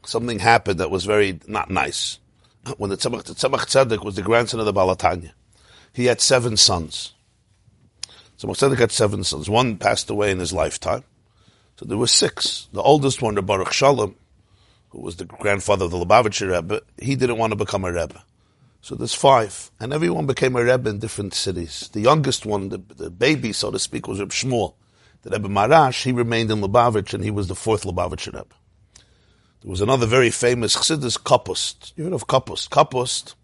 something 0.04 0.38
happened 0.38 0.80
that 0.80 0.90
was 0.90 1.04
very 1.04 1.40
not 1.46 1.70
nice. 1.70 2.18
When 2.76 2.90
the 2.90 2.96
Tzemach, 2.96 3.24
the 3.24 3.34
Tzemach 3.34 3.66
Tzedek 3.66 4.04
was 4.04 4.16
the 4.16 4.22
grandson 4.22 4.60
of 4.60 4.66
the 4.66 4.72
Baal 4.72 4.94
HaTanya, 4.94 5.32
he 5.92 6.06
had 6.06 6.20
seven 6.20 6.56
sons. 6.56 7.14
Tzemach 8.38 8.56
Tzedek 8.56 8.78
had 8.78 8.92
seven 8.92 9.24
sons. 9.24 9.48
One 9.48 9.76
passed 9.76 10.10
away 10.10 10.30
in 10.30 10.38
his 10.38 10.52
lifetime. 10.52 11.04
So 11.78 11.86
there 11.86 11.96
were 11.96 12.08
six. 12.08 12.68
The 12.72 12.82
oldest 12.82 13.22
one, 13.22 13.36
the 13.36 13.42
Baruch 13.42 13.72
Shalom, 13.72 14.16
who 14.90 15.00
was 15.00 15.16
the 15.16 15.24
grandfather 15.24 15.84
of 15.84 15.90
the 15.90 15.98
Lubavitcher 15.98 16.50
Rebbe, 16.50 16.82
he 17.00 17.14
didn't 17.16 17.38
want 17.38 17.52
to 17.52 17.56
become 17.56 17.84
a 17.84 17.92
Rebbe. 17.92 18.22
So 18.80 18.94
there's 18.94 19.14
five. 19.14 19.70
And 19.80 19.92
everyone 19.92 20.26
became 20.26 20.56
a 20.56 20.64
Rebbe 20.64 20.88
in 20.88 20.98
different 20.98 21.34
cities. 21.34 21.90
The 21.92 22.00
youngest 22.00 22.46
one, 22.46 22.68
the, 22.70 22.78
the 22.78 23.10
baby, 23.10 23.52
so 23.52 23.70
to 23.70 23.78
speak, 23.78 24.08
was 24.08 24.20
Reb 24.20 24.30
Shmuel. 24.30 24.74
The 25.22 25.30
Rebbe 25.30 25.48
Maharash, 25.48 26.04
he 26.04 26.12
remained 26.12 26.50
in 26.50 26.60
Lubavitch, 26.60 27.12
and 27.12 27.24
he 27.24 27.30
was 27.30 27.48
the 27.48 27.54
fourth 27.54 27.84
Lubavitcher 27.84 28.32
Rebbe. 28.32 28.54
There 29.60 29.70
was 29.70 29.80
another 29.80 30.06
very 30.06 30.30
famous 30.30 30.76
Chassidus, 30.76 31.18
Kapust. 31.18 31.92
You 31.96 32.04
heard 32.04 32.12
of 32.12 32.28
Kapust? 32.28 32.68
Kapust 32.70 33.34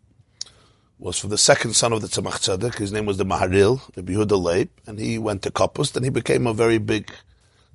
was 0.98 1.18
for 1.18 1.26
the 1.26 1.36
second 1.36 1.74
son 1.74 1.92
of 1.92 2.00
the 2.00 2.06
Tzemach 2.06 2.38
Tzedek. 2.38 2.78
His 2.78 2.92
name 2.92 3.04
was 3.04 3.18
the 3.18 3.26
Maharil, 3.26 3.80
the 3.94 4.02
Yehuda 4.02 4.40
Leib, 4.40 4.70
and 4.86 4.98
he 4.98 5.18
went 5.18 5.42
to 5.42 5.50
Kapust, 5.50 5.96
and 5.96 6.04
he 6.04 6.10
became 6.10 6.46
a 6.46 6.54
very 6.54 6.78
big, 6.78 7.10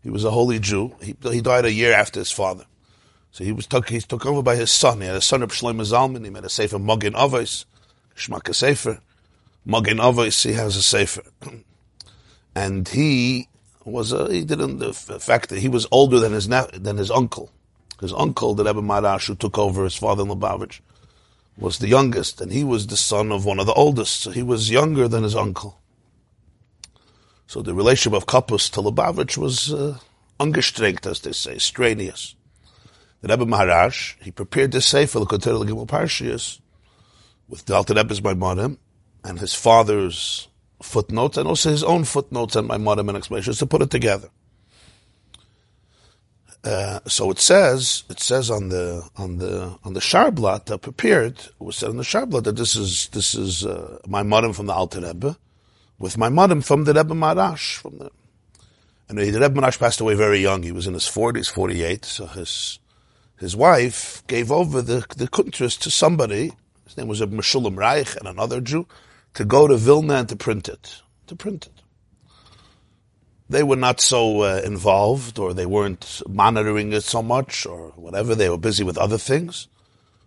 he 0.02 0.10
was 0.10 0.24
a 0.24 0.32
holy 0.32 0.58
Jew. 0.58 0.96
He, 1.02 1.16
he 1.22 1.42
died 1.42 1.66
a 1.66 1.72
year 1.72 1.92
after 1.92 2.22
his 2.22 2.32
father. 2.32 2.66
So 3.32 3.44
he 3.44 3.52
was 3.52 3.68
took, 3.68 3.90
he 3.90 4.00
took 4.00 4.26
over 4.26 4.42
by 4.42 4.56
his 4.56 4.72
son. 4.72 5.02
He 5.02 5.08
had 5.08 5.16
a 5.16 5.22
son 5.22 5.44
of 5.44 5.52
Shlomo 5.52 5.82
Zalman. 5.82 6.24
He 6.24 6.30
made 6.30 6.46
a 6.46 6.50
sefer 6.50 6.80
Magin 6.80 7.14
Avos, 7.14 7.66
Shmaka 8.16 8.56
Sefer. 8.56 9.00
Magin 9.66 9.98
Avos, 9.98 10.44
he 10.46 10.54
has 10.54 10.76
a 10.76 10.82
sefer. 10.82 11.24
and 12.56 12.88
he 12.88 13.48
was 13.86 14.12
a, 14.12 14.32
he 14.32 14.44
didn't, 14.44 14.80
the 14.80 14.94
fact 14.94 15.50
that 15.50 15.60
he 15.60 15.70
was 15.70 15.88
older 15.92 16.20
than 16.20 16.34
his, 16.34 16.48
than 16.48 16.98
his 16.98 17.12
uncle. 17.12 17.52
His 18.00 18.14
uncle, 18.14 18.54
the 18.54 18.64
Rebbe 18.64 18.82
Maharash, 18.82 19.28
who 19.28 19.36
took 19.36 19.58
over 19.58 19.84
his 19.84 19.96
father 19.96 20.24
in 20.24 20.30
Lubavitch, 20.30 20.80
was 21.58 21.80
the 21.80 21.88
youngest, 21.88 22.40
and 22.40 22.52
he 22.52 22.64
was 22.64 22.88
the 22.88 22.98
son 22.98 23.32
of 23.32 23.46
one 23.46 23.60
of 23.60 23.66
the 23.66 23.74
oldest, 23.74 24.22
so 24.22 24.32
he 24.32 24.44
was 24.44 24.72
younger 24.72 25.08
than 25.08 25.24
his 25.24 25.36
uncle. 25.36 25.80
So 27.48 27.62
the 27.62 27.74
relationship 27.74 28.16
of 28.16 28.26
Kapust 28.26 28.72
to 28.74 28.82
Lubavitch 28.82 29.38
was 29.38 29.74
uh, 29.74 29.98
ungestrengt, 30.40 31.06
as 31.06 31.20
they 31.20 31.34
say, 31.34 31.58
strenuous. 31.58 32.36
The 33.22 33.28
Rebbe 33.28 33.46
Maharash, 33.46 34.16
he 34.22 34.32
prepared 34.32 34.72
this 34.72 34.86
sefer, 34.86 35.20
the 35.20 35.26
Kotel 35.26 35.66
Gimel 35.66 35.88
Parshias, 35.88 36.60
with 37.48 37.70
Alter 37.70 37.94
Rebbe's 37.94 38.22
Maimonim, 38.22 38.78
and 39.24 39.40
his 39.40 39.54
father's 39.54 40.48
footnotes, 40.82 41.38
and 41.38 41.48
also 41.48 41.70
his 41.70 41.84
own 41.84 42.06
footnotes 42.06 42.56
and 42.56 42.70
Maimonim 42.70 43.10
and 43.10 43.18
explanations 43.18 43.60
to 43.60 43.66
put 43.66 43.82
it 43.82 43.90
together. 43.90 44.30
Uh, 46.64 47.00
so 47.08 47.32
it 47.32 47.40
says, 47.40 48.04
it 48.10 48.20
says 48.20 48.52
on 48.52 48.68
the 48.68 49.02
on 49.16 49.38
the 49.38 49.78
on 49.86 49.94
the 49.94 50.02
sharblat 50.02 50.66
that 50.66 50.80
prepared. 50.80 51.40
It 51.40 51.52
was 51.60 51.78
said 51.78 51.90
on 51.90 51.98
the 51.98 52.04
sharblat 52.04 52.44
that 52.44 52.58
this 52.58 52.76
is 52.76 53.08
this 53.10 53.34
is 53.34 53.66
uh, 53.66 54.00
my 54.08 54.24
modem 54.24 54.52
from 54.52 54.66
the 54.66 54.74
Alter 54.74 55.00
Rebbe, 55.00 55.38
with 56.00 56.18
my 56.18 56.28
modem 56.28 56.62
from 56.62 56.84
the 56.84 56.94
Rebbe 56.94 57.14
Maharash 57.14 57.78
from 57.78 57.98
the. 57.98 58.12
And 59.08 59.18
the 59.18 59.32
Rebbe 59.32 59.50
Maharash 59.50 59.80
passed 59.80 60.02
away 60.02 60.16
very 60.16 60.40
young. 60.40 60.64
He 60.64 60.74
was 60.74 60.86
in 60.86 60.94
his 60.94 61.08
forties, 61.08 61.48
forty 61.48 61.82
eight. 61.84 62.04
So 62.04 62.26
his 62.26 62.80
his 63.40 63.56
wife 63.56 64.24
gave 64.28 64.52
over 64.52 64.82
the 64.82 65.06
the 65.16 65.28
kuntras 65.28 65.78
to 65.80 65.92
somebody. 65.92 66.52
His 66.86 66.98
name 66.98 67.08
was 67.08 67.22
a 67.22 67.28
Meshulam 67.28 67.78
Reich 67.78 68.16
and 68.16 68.28
another 68.28 68.62
Jew 68.62 68.88
to 69.36 69.46
go 69.46 69.68
to 69.68 69.78
Vilna 69.78 70.16
and 70.16 70.30
to 70.30 70.36
print 70.36 70.68
it. 70.68 71.02
To 71.28 71.36
print 71.36 71.68
it 71.68 71.80
they 73.50 73.64
were 73.64 73.76
not 73.76 74.00
so 74.00 74.42
uh, 74.42 74.62
involved 74.64 75.40
or 75.40 75.54
they 75.54 75.66
weren't 75.66 76.22
monitoring 76.30 76.94
it 76.94 77.02
so 77.02 77.24
much 77.24 77.66
or 77.66 77.90
whatever. 77.96 78.36
They 78.36 78.50
were 78.50 78.60
busy 78.60 78.84
with 78.84 78.98
other 78.98 79.18
things. 79.18 79.68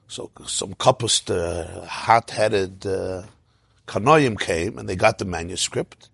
So 0.09 0.31
some 0.47 0.75
couples, 0.75 1.31
uh, 1.31 1.87
hot-headed 1.89 2.85
uh, 2.85 3.23
kanoim 3.87 4.39
came 4.39 4.77
and 4.77 4.89
they 4.89 4.97
got 4.97 5.19
the 5.19 5.25
manuscript. 5.25 6.11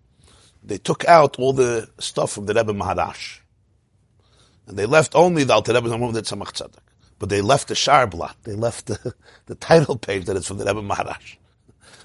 They 0.63 0.77
took 0.77 1.03
out 1.05 1.39
all 1.39 1.51
the 1.51 1.89
stuff 1.97 2.31
from 2.31 2.45
the 2.45 2.53
Rebbe 2.53 2.73
Maharash. 2.73 3.39
And 4.67 4.77
they 4.77 4.85
left 4.85 5.15
only 5.15 5.43
the 5.43 5.53
Alter 5.53 5.73
Rebbe 5.73 5.89
Tzemach 5.89 6.53
Tzedek. 6.53 6.88
But 7.19 7.29
they 7.29 7.41
left 7.41 7.67
the 7.67 7.73
sharblat. 7.75 8.33
They 8.43 8.55
left 8.55 8.87
the, 8.87 9.13
the 9.45 9.55
title 9.55 9.97
page 9.97 10.25
that 10.25 10.35
is 10.35 10.47
from 10.47 10.57
the 10.57 10.65
Rebbe 10.65 10.81
Maharash. 10.81 11.37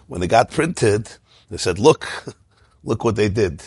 When 0.07 0.21
they 0.21 0.27
got 0.29 0.51
printed, 0.51 1.11
they 1.51 1.57
said, 1.57 1.79
look, 1.79 2.09
look 2.85 3.05
what 3.05 3.17
they 3.17 3.29
did 3.29 3.63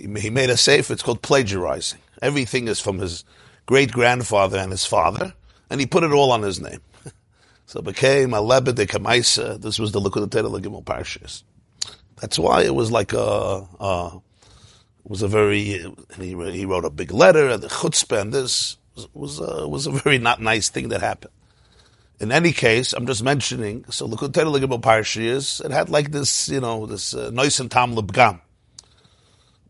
he, 0.00 0.20
he 0.20 0.30
made 0.30 0.50
a 0.50 0.56
safe. 0.56 0.90
It's 0.90 1.02
called 1.02 1.22
plagiarizing. 1.22 2.00
Everything 2.22 2.68
is 2.68 2.80
from 2.80 2.98
his 2.98 3.24
great 3.66 3.92
grandfather 3.92 4.58
and 4.58 4.70
his 4.70 4.86
father, 4.86 5.34
and 5.68 5.80
he 5.80 5.86
put 5.86 6.04
it 6.04 6.12
all 6.12 6.32
on 6.32 6.42
his 6.42 6.60
name. 6.60 6.80
so 7.66 7.80
it 7.80 7.84
became 7.84 8.34
a 8.34 8.40
lebed 8.40 8.76
de 8.76 8.86
kamaisa. 8.86 9.60
This 9.60 9.78
was 9.78 9.92
the 9.92 10.00
Likud 10.00 10.28
Gimel 10.28 10.84
Parshas. 10.84 11.42
That's 12.20 12.38
why 12.38 12.62
it 12.62 12.74
was 12.74 12.90
like 12.90 13.12
a, 13.12 13.66
a 13.80 14.20
it 15.04 15.10
was 15.10 15.22
a 15.22 15.28
very. 15.28 15.62
He, 16.16 16.36
he 16.52 16.66
wrote 16.66 16.84
a 16.84 16.90
big 16.90 17.12
letter 17.12 17.48
and 17.48 17.62
the 17.62 17.68
chutzpah 17.68 18.20
and 18.20 18.32
this 18.32 18.76
was 19.14 19.40
a, 19.40 19.66
was 19.66 19.86
a 19.86 19.92
very 19.92 20.18
not 20.18 20.40
nice 20.40 20.68
thing 20.68 20.88
that 20.90 21.00
happened. 21.00 21.32
In 22.20 22.32
any 22.32 22.52
case, 22.52 22.92
I'm 22.92 23.06
just 23.06 23.22
mentioning. 23.22 23.84
So 23.88 24.06
Likud 24.06 24.32
Gimel 24.32 24.80
Parshas, 24.80 25.64
it 25.64 25.70
had 25.70 25.88
like 25.88 26.10
this, 26.10 26.48
you 26.48 26.60
know, 26.60 26.86
this 26.86 27.14
uh, 27.14 27.30
noise 27.30 27.60
and 27.60 27.70
tam 27.70 27.94
lebgam. 27.94 28.40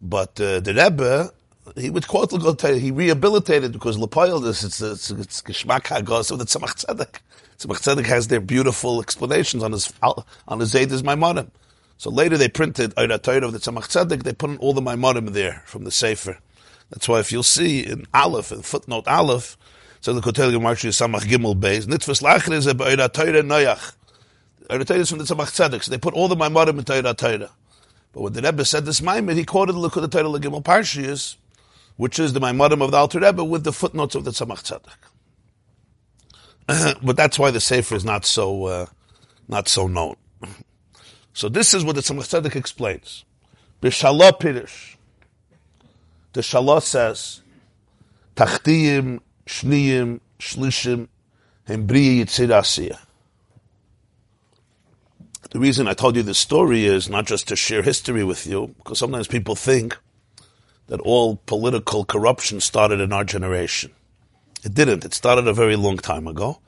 But 0.03 0.41
uh, 0.41 0.61
the 0.61 0.75
Rebbe, 0.75 1.31
he 1.77 1.91
would 1.91 2.09
quote 2.09 2.31
the 2.31 2.79
he 2.79 2.91
rehabilitated 2.91 3.73
because 3.73 3.99
Lepoil 3.99 4.45
is 4.47 4.65
it's 4.65 4.81
it's 4.81 5.11
it's 5.11 5.43
Hagos 5.63 6.31
of 6.31 6.39
the 6.39 6.45
Tzemach 6.45 6.85
Tzedek. 6.85 7.21
Tzemach 7.59 7.81
Tzedek 7.81 8.07
has 8.07 8.29
their 8.29 8.41
beautiful 8.41 9.01
explanations 9.01 9.63
on 9.63 9.73
his 9.73 9.93
on 10.03 10.61
his 10.61 10.75
Zaydas 10.75 11.03
Maimonim. 11.03 11.51
So 11.99 12.11
later 12.11 12.39
they 12.39 12.49
printed 12.49 12.95
Torah 12.97 13.15
of 13.47 13.53
the 13.53 13.59
Tzemach 13.59 13.89
Tzedek. 13.89 14.23
They 14.23 14.33
put 14.33 14.51
in 14.51 14.57
all 14.59 14.73
the 14.73 14.81
Maimonim 14.81 15.31
there 15.31 15.63
from 15.67 15.85
the 15.85 15.91
Sefer. 15.91 16.39
That's 16.91 17.09
why 17.09 17.21
if 17.21 17.33
you'll 17.33 17.43
see 17.43 17.87
in 17.87 18.07
Aleph 18.13 18.53
in 18.53 18.63
footnote 18.63 19.07
Aleph, 19.07 19.57
so 20.01 20.13
the 20.13 20.21
Kotel 20.21 20.53
Gemarshi 20.53 20.89
Samach 20.91 21.23
Gimel 21.23 21.59
Beis 21.59 21.87
Nitfus 21.87 22.23
Lacher 22.23 22.53
is 22.53 22.67
a 22.67 22.75
Oira 22.75 23.13
Torah 23.13 23.43
Noyach. 23.43 23.95
Oira 24.69 24.87
Torah 24.87 25.01
is 25.01 25.11
from 25.11 25.19
the 25.19 25.25
Tzemach 25.25 25.51
Tzedek. 25.51 25.83
So 25.83 25.91
they 25.91 25.99
put 25.99 26.15
all 26.15 26.29
the 26.29 26.37
Maimonim 26.37 26.79
in 26.79 26.85
Oira 26.85 27.17
Torah. 27.17 27.51
But 28.13 28.23
when 28.23 28.33
the 28.33 28.43
Rebbe 28.43 28.65
said 28.65 28.87
this 28.87 29.01
Maimid, 29.01 29.37
he 29.37 29.45
quoted 29.45 29.75
the 29.75 29.79
Likud 29.79 30.11
Torah 30.11 30.25
Gimel 30.25 30.65
Parshias, 30.65 31.37
which 31.97 32.19
is 32.19 32.33
the 32.33 32.41
Maimadim 32.41 32.83
of 32.83 32.91
the 32.91 32.97
Alter 32.97 33.21
Rebbe 33.21 33.45
with 33.45 33.65
the 33.65 33.73
footnotes 33.73 34.15
of 34.15 34.25
the 34.25 34.31
Tzemach 34.31 34.81
Tzedek. 36.67 36.97
but 37.03 37.17
that's 37.17 37.39
why 37.39 37.51
the 37.51 37.61
Sefer 37.61 37.95
is 37.95 38.05
not 38.05 38.25
so 38.25 38.65
uh, 38.65 38.87
not 39.49 39.69
so 39.69 39.87
known. 39.87 40.17
So 41.35 41.49
this 41.49 41.75
is 41.75 41.85
what 41.85 41.95
the 41.95 42.01
Tzemach 42.01 42.43
Tzedek 42.43 42.57
explains. 42.57 43.25
B'shalah 43.83 44.33
Pirish. 44.41 44.97
The 46.33 46.43
Shalah 46.43 46.83
says, 46.83 47.43
Tachtiyim, 48.37 49.21
Shniyim, 49.47 50.21
Shlishim, 50.39 51.09
Hembriya 51.69 52.21
Yitzir 52.21 52.49
Asiyah. 52.49 52.99
The 55.51 55.59
reason 55.59 55.89
I 55.89 55.95
told 55.95 56.15
you 56.15 56.23
this 56.23 56.39
story 56.39 56.85
is 56.85 57.09
not 57.09 57.27
just 57.27 57.49
to 57.49 57.57
share 57.57 57.83
history 57.83 58.23
with 58.23 58.47
you, 58.47 58.75
because 58.79 59.01
sometimes 59.01 59.27
people 59.27 59.57
think 59.57 59.99
that 60.87 61.01
all 61.01 61.37
political 61.47 62.05
corruption 62.05 62.61
started 62.61 63.01
in 63.01 63.13
our 63.13 63.25
generation. 63.25 63.91
It 64.63 64.75
didn't. 64.75 65.05
It 65.05 65.15
started 65.15 65.49
a 65.49 65.53
very 65.53 65.75
long 65.75 65.97
time 65.97 66.29
ago. 66.29 66.61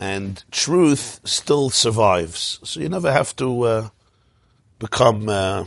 And 0.00 0.44
truth 0.50 1.20
still 1.24 1.70
survives. 1.70 2.58
So 2.64 2.80
you 2.80 2.88
never 2.88 3.12
have 3.12 3.34
to 3.36 3.62
uh, 3.62 3.88
become 4.78 5.28
uh, 5.28 5.64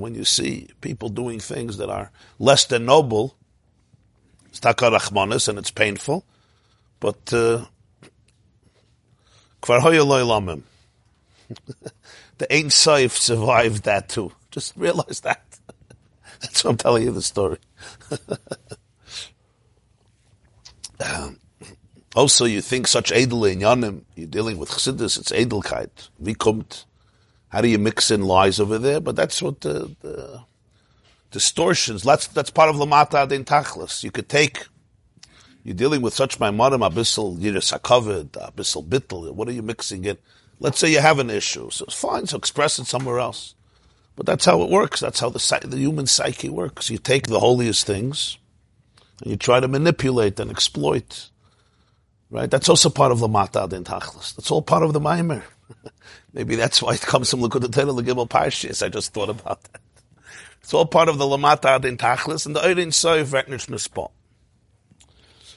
when 0.00 0.14
you 0.14 0.24
see 0.24 0.68
people 0.80 1.08
doing 1.08 1.40
things 1.40 1.76
that 1.76 1.90
are 1.90 2.10
less 2.38 2.64
than 2.66 2.84
noble, 2.86 3.36
it's 4.46 4.60
takarachmanis 4.60 5.48
and 5.48 5.58
it's 5.58 5.70
painful, 5.70 6.24
but 7.00 7.32
uh. 7.32 7.64
The 12.38 12.52
Ein 12.52 12.70
Saif 12.70 13.10
survived 13.12 13.84
that 13.84 14.08
too. 14.08 14.32
Just 14.50 14.76
realize 14.76 15.20
that. 15.20 15.44
That's 16.40 16.64
why 16.64 16.70
I'm 16.70 16.76
telling 16.76 17.04
you 17.04 17.12
the 17.12 17.22
story. 17.22 17.58
um, 21.00 21.38
Also, 22.14 22.44
you 22.44 22.60
think 22.60 22.86
such 22.86 23.10
edel 23.10 23.46
in 23.46 23.60
Yanim, 23.60 24.02
you're 24.14 24.26
dealing 24.26 24.58
with 24.58 24.70
Chassidus, 24.70 25.18
it's 25.18 25.32
edelkeit. 25.32 26.10
Wie 26.18 26.34
kommt, 26.34 26.84
how 27.52 27.60
do 27.60 27.68
you 27.68 27.78
mix 27.78 28.10
in 28.10 28.22
lies 28.22 28.58
over 28.58 28.78
there? 28.78 28.98
But 28.98 29.14
that's 29.14 29.42
what 29.42 29.60
the, 29.60 29.94
the 30.00 30.42
distortions, 31.30 32.02
that's, 32.02 32.26
that's 32.28 32.48
part 32.48 32.70
of 32.70 32.76
Lamata 32.76 33.24
Adin 33.24 33.44
Tachlis. 33.44 34.02
You 34.02 34.10
could 34.10 34.30
take, 34.30 34.66
you're 35.62 35.76
dealing 35.76 36.00
with 36.00 36.14
such 36.14 36.38
Maimonim, 36.38 36.88
Abyssal 36.88 37.38
Yiris 37.38 37.78
HaKavod, 37.78 38.30
Abyssal 38.30 38.88
Bittel, 38.88 39.30
what 39.34 39.48
are 39.48 39.52
you 39.52 39.60
mixing 39.60 40.06
in? 40.06 40.16
Let's 40.60 40.78
say 40.78 40.90
you 40.90 41.00
have 41.00 41.18
an 41.18 41.28
issue, 41.28 41.68
so 41.68 41.84
it's 41.84 41.94
fine, 41.94 42.26
so 42.26 42.38
express 42.38 42.78
it 42.78 42.86
somewhere 42.86 43.18
else. 43.18 43.54
But 44.16 44.24
that's 44.24 44.46
how 44.46 44.62
it 44.62 44.70
works. 44.70 45.00
That's 45.00 45.20
how 45.20 45.28
the, 45.28 45.60
the 45.66 45.78
human 45.78 46.06
psyche 46.06 46.48
works. 46.48 46.88
You 46.88 46.98
take 46.98 47.26
the 47.26 47.40
holiest 47.40 47.86
things 47.86 48.38
and 49.20 49.30
you 49.30 49.36
try 49.36 49.60
to 49.60 49.68
manipulate 49.68 50.40
and 50.40 50.50
exploit. 50.50 51.28
Right? 52.30 52.50
That's 52.50 52.68
also 52.68 52.88
part 52.88 53.12
of 53.12 53.18
the 53.18 53.28
Mata 53.28 53.64
Adin 53.64 53.84
Tachlis. 53.84 54.36
That's 54.36 54.50
all 54.50 54.62
part 54.62 54.82
of 54.82 54.94
the 54.94 55.00
Maimer. 55.00 55.42
Maybe 56.32 56.56
that's 56.56 56.80
why 56.80 56.94
it 56.94 57.00
comes 57.02 57.30
from 57.30 57.40
Likud 57.40 57.60
Teitel 57.60 58.00
Gimel 58.02 58.28
Parshis. 58.28 58.84
I 58.84 58.88
just 58.88 59.12
thought 59.12 59.28
about 59.28 59.62
that. 59.64 59.80
It's 60.62 60.72
all 60.72 60.86
part 60.86 61.08
of 61.08 61.18
the 61.18 61.24
Lamata 61.24 61.76
Adin 61.76 61.96
Tachlis 61.96 62.46
and 62.46 62.56
the 62.56 62.60
Eirin 62.60 62.88
Soif 62.88 63.26
Retnish 63.26 63.66
Nispot. 63.68 64.10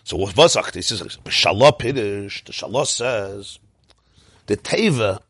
So 0.04 0.18
what 0.18 0.36
Vazach, 0.36 0.74
he 0.74 0.82
says, 0.82 1.02
B'shallah 1.02 1.80
Piddish, 1.80 2.44
the 2.44 2.52
Shallah 2.52 2.86
says, 2.86 3.60
the 4.48 4.58
Teva, 4.58 5.22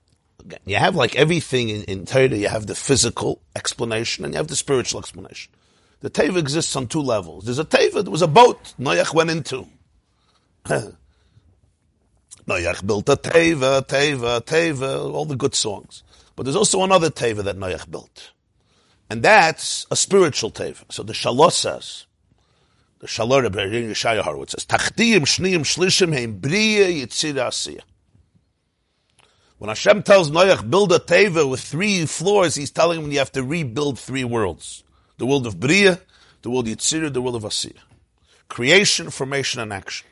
you 0.65 0.75
have 0.75 0.95
like 0.95 1.15
everything 1.15 1.69
in, 1.69 1.83
in 1.83 2.05
Torah, 2.05 2.27
you 2.27 2.47
have 2.47 2.67
the 2.67 2.75
physical 2.75 3.41
explanation 3.55 4.25
and 4.25 4.33
you 4.33 4.37
have 4.37 4.47
the 4.47 4.55
spiritual 4.55 4.99
explanation. 4.99 5.51
The 6.01 6.09
Teva 6.09 6.37
exists 6.37 6.75
on 6.75 6.87
two 6.87 7.01
levels. 7.01 7.45
There's 7.45 7.59
a 7.59 7.65
Teva, 7.65 8.03
there 8.03 8.11
was 8.11 8.21
a 8.21 8.27
boat 8.27 8.73
Noach 8.79 9.13
went 9.13 9.29
into. 9.29 9.67
Noach 12.47 12.85
built 12.85 13.09
a 13.09 13.15
Teva, 13.15 13.85
Teva, 13.85 14.41
Teva, 14.41 15.11
all 15.13 15.25
the 15.25 15.35
good 15.35 15.55
songs. 15.55 16.03
But 16.35 16.43
there's 16.43 16.55
also 16.55 16.83
another 16.83 17.09
Teva 17.09 17.43
that 17.43 17.57
Noach 17.57 17.89
built. 17.89 18.31
And 19.09 19.23
that's 19.23 19.85
a 19.89 19.95
spiritual 19.95 20.51
Teva. 20.51 20.83
So 20.91 21.03
the 21.03 21.13
Shalos 21.13 21.53
says, 21.53 22.05
the 22.99 23.07
Shalor 23.07 23.43
Rebbe 23.43 23.57
Yeshaya 23.57 24.21
Horowitz 24.21 24.53
says, 24.53 24.65
Tachtiyim 24.65 25.21
shniyim 25.21 25.61
shlishim 25.61 26.13
heim 26.13 26.39
briya 26.39 26.87
yitzira 26.87 27.47
asiyah. 27.47 27.81
When 29.57 29.69
Hashem 29.69 30.03
tells 30.03 30.31
Noach, 30.31 30.69
build 30.69 30.91
a 30.91 30.99
Teva 30.99 31.49
with 31.49 31.61
three 31.61 32.05
floors, 32.05 32.55
he's 32.55 32.71
telling 32.71 33.01
him 33.01 33.11
you 33.11 33.19
have 33.19 33.31
to 33.33 33.43
rebuild 33.43 33.99
three 33.99 34.23
worlds. 34.23 34.83
The 35.17 35.25
world 35.25 35.47
of 35.47 35.59
Bria, 35.59 35.99
the 36.41 36.49
world 36.49 36.67
of 36.67 36.77
Yitzira, 36.77 37.11
the 37.13 37.21
world 37.21 37.35
of 37.35 37.43
Asiyah. 37.43 37.77
Creation, 38.49 39.09
formation, 39.09 39.61
and 39.61 39.71
action. 39.71 40.07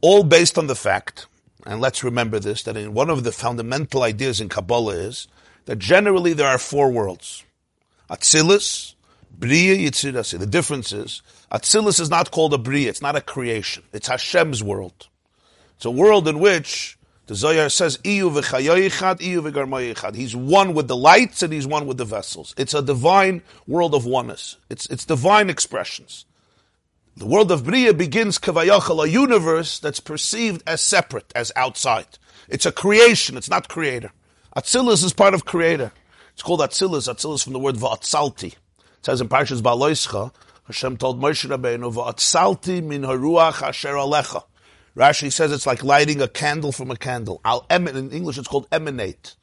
All 0.00 0.22
based 0.22 0.58
on 0.58 0.66
the 0.68 0.76
fact, 0.76 1.26
and 1.66 1.80
let's 1.80 2.04
remember 2.04 2.38
this, 2.38 2.62
that 2.62 2.76
in 2.76 2.94
one 2.94 3.10
of 3.10 3.24
the 3.24 3.32
fundamental 3.32 4.02
ideas 4.02 4.40
in 4.40 4.48
Kabbalah 4.48 4.94
is 4.94 5.28
that 5.64 5.78
generally 5.78 6.32
there 6.32 6.48
are 6.48 6.58
four 6.58 6.90
worlds. 6.90 7.44
Atzilus, 8.08 8.94
Bria, 9.30 9.76
Yitzira, 9.76 10.20
Asiyah. 10.20 10.38
The 10.38 10.46
difference 10.46 10.92
is, 10.92 11.22
Atzilus 11.52 12.00
is 12.00 12.10
not 12.10 12.30
called 12.30 12.54
a 12.54 12.58
Bria, 12.58 12.88
it's 12.88 13.02
not 13.02 13.16
a 13.16 13.20
creation. 13.20 13.82
It's 13.92 14.08
Hashem's 14.08 14.62
world. 14.62 15.08
It's 15.76 15.84
a 15.84 15.90
world 15.90 16.26
in 16.26 16.38
which 16.38 16.98
the 17.26 17.34
Zohar 17.34 17.68
says, 17.68 17.98
v'chayoyichad. 17.98 19.20
He's 20.14 20.34
one 20.34 20.74
with 20.74 20.88
the 20.88 20.96
lights 20.96 21.42
and 21.42 21.52
he's 21.52 21.66
one 21.66 21.86
with 21.86 21.98
the 21.98 22.06
vessels. 22.06 22.54
It's 22.56 22.72
a 22.72 22.80
divine 22.80 23.42
world 23.66 23.94
of 23.94 24.06
oneness. 24.06 24.56
It's, 24.70 24.86
it's 24.86 25.04
divine 25.04 25.50
expressions. 25.50 26.24
The 27.18 27.26
world 27.26 27.50
of 27.50 27.64
Bria 27.64 27.92
begins 27.92 28.38
kavayachal, 28.38 29.04
a 29.04 29.10
universe 29.10 29.80
that's 29.80 29.98
perceived 29.98 30.62
as 30.68 30.80
separate, 30.80 31.32
as 31.34 31.50
outside. 31.56 32.06
It's 32.48 32.64
a 32.64 32.70
creation, 32.70 33.36
it's 33.36 33.50
not 33.50 33.68
creator. 33.68 34.12
Atzilus 34.56 35.02
is 35.02 35.12
part 35.12 35.34
of 35.34 35.44
creator. 35.44 35.90
It's 36.34 36.44
called 36.44 36.60
Atzilus, 36.60 37.12
Atzilus 37.12 37.42
from 37.42 37.54
the 37.54 37.58
word 37.58 37.74
va'atzalti. 37.74 38.52
It 38.52 38.56
says 39.02 39.20
in 39.20 39.28
Parshas 39.28 39.60
Baloischa, 39.60 40.32
Hashem 40.68 40.96
told 40.96 41.20
Moshe 41.20 41.44
Rabbeinu, 41.50 41.92
va'atzalti 41.92 42.84
min 42.84 43.02
haruach 43.02 43.62
asher 43.62 43.94
alecha. 43.94 44.44
Rashi 44.96 45.32
says 45.32 45.50
it's 45.50 45.66
like 45.66 45.82
lighting 45.82 46.22
a 46.22 46.28
candle 46.28 46.70
from 46.70 46.92
a 46.92 46.96
candle. 46.96 47.40
I'll 47.44 47.66
emanate, 47.68 47.96
in 47.96 48.12
English 48.12 48.38
it's 48.38 48.46
called 48.46 48.68
emanate. 48.70 49.34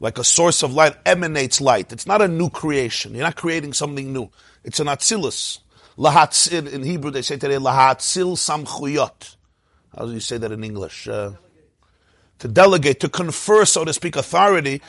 Like 0.00 0.16
a 0.16 0.24
source 0.24 0.62
of 0.62 0.72
light 0.72 0.96
emanates 1.04 1.60
light. 1.60 1.92
It's 1.92 2.06
not 2.06 2.22
a 2.22 2.28
new 2.28 2.48
creation. 2.48 3.14
You're 3.14 3.24
not 3.24 3.36
creating 3.36 3.74
something 3.74 4.14
new. 4.14 4.30
It's 4.64 4.80
an 4.80 4.86
atzilus. 4.86 5.58
Lahatzil, 5.98 6.72
in 6.72 6.82
Hebrew 6.82 7.10
they 7.10 7.22
say 7.22 7.36
today, 7.36 7.56
lahatzil 7.56 8.36
samchuyot. 8.36 9.36
How 9.96 10.06
do 10.06 10.12
you 10.12 10.20
say 10.20 10.38
that 10.38 10.52
in 10.52 10.64
English? 10.64 11.08
Uh, 11.08 11.32
to 12.38 12.48
delegate, 12.48 13.00
to 13.00 13.08
confer, 13.08 13.64
so 13.64 13.84
to 13.84 13.92
speak, 13.92 14.16
authority. 14.16 14.80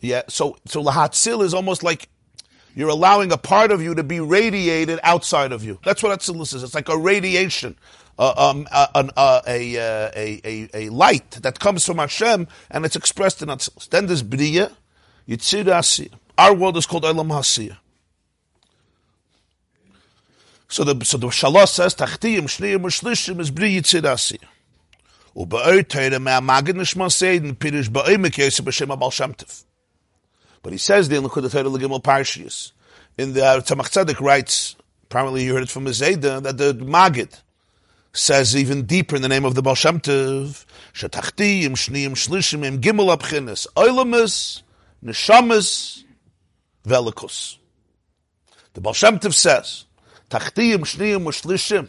Yeah, 0.00 0.22
so, 0.28 0.56
so 0.66 0.82
lahatzil 0.82 1.42
is 1.42 1.54
almost 1.54 1.82
like 1.82 2.08
you're 2.74 2.88
allowing 2.88 3.32
a 3.32 3.36
part 3.36 3.70
of 3.70 3.82
you 3.82 3.94
to 3.94 4.02
be 4.02 4.20
radiated 4.20 5.00
outside 5.02 5.52
of 5.52 5.64
you. 5.64 5.78
That's 5.84 6.02
what 6.02 6.18
Atzilus 6.18 6.54
is. 6.54 6.62
It's 6.62 6.74
like 6.74 6.88
a 6.88 6.96
radiation 6.96 7.76
uh, 8.18 8.34
um, 8.36 8.68
uh, 8.70 8.86
uh, 8.94 9.40
a, 9.46 9.76
a, 9.76 10.40
a, 10.44 10.68
a, 10.74 10.88
light 10.90 11.30
that 11.42 11.58
comes 11.58 11.84
from 11.86 11.98
Hashem 11.98 12.46
and 12.70 12.84
it's 12.84 12.96
expressed 12.96 13.42
in 13.42 13.48
Atzilus. 13.48 13.88
Then 13.88 14.06
there's 14.06 14.22
B'riya, 14.22 14.72
Yitzir 15.28 15.64
Asiyah. 15.64 16.12
Our 16.38 16.54
world 16.54 16.76
is 16.76 16.86
called 16.86 17.04
Elam 17.04 17.28
Hasiyah. 17.28 17.78
So 20.70 20.84
the 20.84 21.04
so 21.04 21.18
the 21.18 21.26
Shalos 21.26 21.68
says 21.68 21.96
Tachtiyim 21.96 22.44
Shneim 22.44 22.82
Shlishim 22.82 23.40
is 23.40 23.50
Bri 23.50 23.74
Yitzirasi. 23.74 24.38
But 30.62 30.72
he 30.72 30.78
says 30.78 31.08
the 31.08 31.16
Lukud 31.16 31.50
teira 31.50 31.76
Legimel 31.76 32.00
parshiyus. 32.00 32.70
In 33.18 33.32
the 33.32 33.44
uh, 33.44 33.60
Tzemach 33.60 33.90
Tzedek 33.90 34.20
writes, 34.20 34.76
apparently 35.04 35.44
you 35.44 35.54
heard 35.54 35.64
it 35.64 35.70
from 35.70 35.84
the 35.84 35.90
Zayda, 35.90 36.40
that 36.44 36.56
the 36.56 36.74
Magid 36.74 37.40
says 38.12 38.56
even 38.56 38.86
deeper 38.86 39.16
in 39.16 39.22
the 39.22 39.28
name 39.28 39.44
of 39.44 39.56
the 39.56 39.62
Baal 39.62 39.74
Shem 39.74 39.98
Tov, 39.98 40.64
Shetachtim, 40.94 41.70
Shneim, 41.70 42.12
Shlishim, 42.12 42.64
Im 42.64 42.80
Gimel 42.80 43.16
Abchinis, 43.16 43.66
Oilamis, 43.74 44.62
Neshamis, 45.04 46.04
Velikus. 46.86 47.56
The 48.74 48.80
Baal 48.80 48.94
Shem 48.94 49.18
Tov 49.18 49.34
says, 49.34 49.86
Tachtim, 50.30 50.80
Shniyim, 50.80 51.24
Shlishim, 51.24 51.88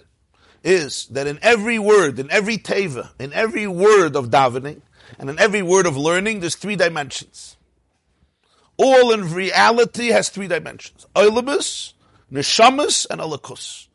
is 0.63 1.05
that 1.07 1.27
in 1.27 1.39
every 1.41 1.79
word, 1.79 2.19
in 2.19 2.29
every 2.31 2.57
teva, 2.57 3.09
in 3.19 3.31
every 3.33 3.67
word 3.67 4.15
of 4.15 4.29
davening, 4.29 4.81
and 5.19 5.29
in 5.29 5.39
every 5.39 5.61
word 5.61 5.85
of 5.85 5.95
learning, 5.95 6.39
there's 6.39 6.55
three 6.55 6.75
dimensions. 6.75 7.57
All 8.77 9.11
in 9.11 9.31
reality 9.33 10.07
has 10.07 10.29
three 10.29 10.47
dimensions. 10.47 11.05
Oilabus, 11.15 11.93
Neshamas, 12.31 13.05
and 13.09 13.21
Alakus. 13.21 13.87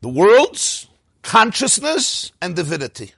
The 0.00 0.08
worlds, 0.08 0.86
consciousness, 1.22 2.30
and 2.40 2.54
divinity. 2.54 3.14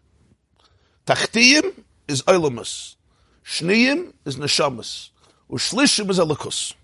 Tachtiyim 1.07 1.85
is 2.09 2.23
Oilamus. 2.23 2.97
Shniyim 3.45 4.15
is 4.25 4.37
Neshamas. 4.37 5.11
Ushlishim 5.51 6.09
is 6.09 6.19
Alakus. 6.19 6.75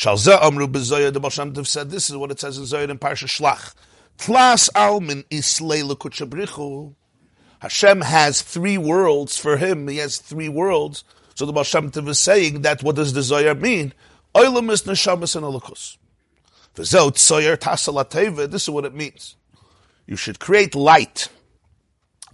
Shalzeh 0.00 0.42
Amru 0.42 0.66
B'Zoyah, 0.66 1.12
the 1.12 1.20
Baal 1.20 1.30
said, 1.62 1.90
this 1.90 2.08
is 2.08 2.16
what 2.16 2.30
it 2.30 2.40
says 2.40 2.56
in 2.56 2.64
Zoyah 2.64 2.88
in 2.88 2.98
Parsha 2.98 3.26
Shlach. 3.26 3.74
Tlas 4.16 4.70
Almin 4.70 5.26
Islay 5.30 5.82
Lekuchabrichu. 5.82 6.94
Hashem 7.58 8.00
has 8.00 8.40
three 8.40 8.78
worlds 8.78 9.36
for 9.36 9.58
him. 9.58 9.88
He 9.88 9.98
has 9.98 10.16
three 10.16 10.48
worlds. 10.48 11.04
So 11.34 11.44
the 11.44 11.52
Tov 11.52 12.08
is 12.08 12.18
saying 12.18 12.62
that 12.62 12.82
what 12.82 12.96
does 12.96 13.12
the 13.12 13.20
Zohar 13.20 13.54
mean? 13.54 13.92
Oilam 14.34 14.70
is 14.70 14.84
Neshamas 14.84 15.36
and 15.36 15.44
Alakus. 15.44 15.98
This 16.76 16.94
is 18.62 18.70
what 18.70 18.86
it 18.86 18.94
means. 18.94 19.36
You 20.06 20.16
should 20.16 20.38
create 20.38 20.74
light, 20.74 21.28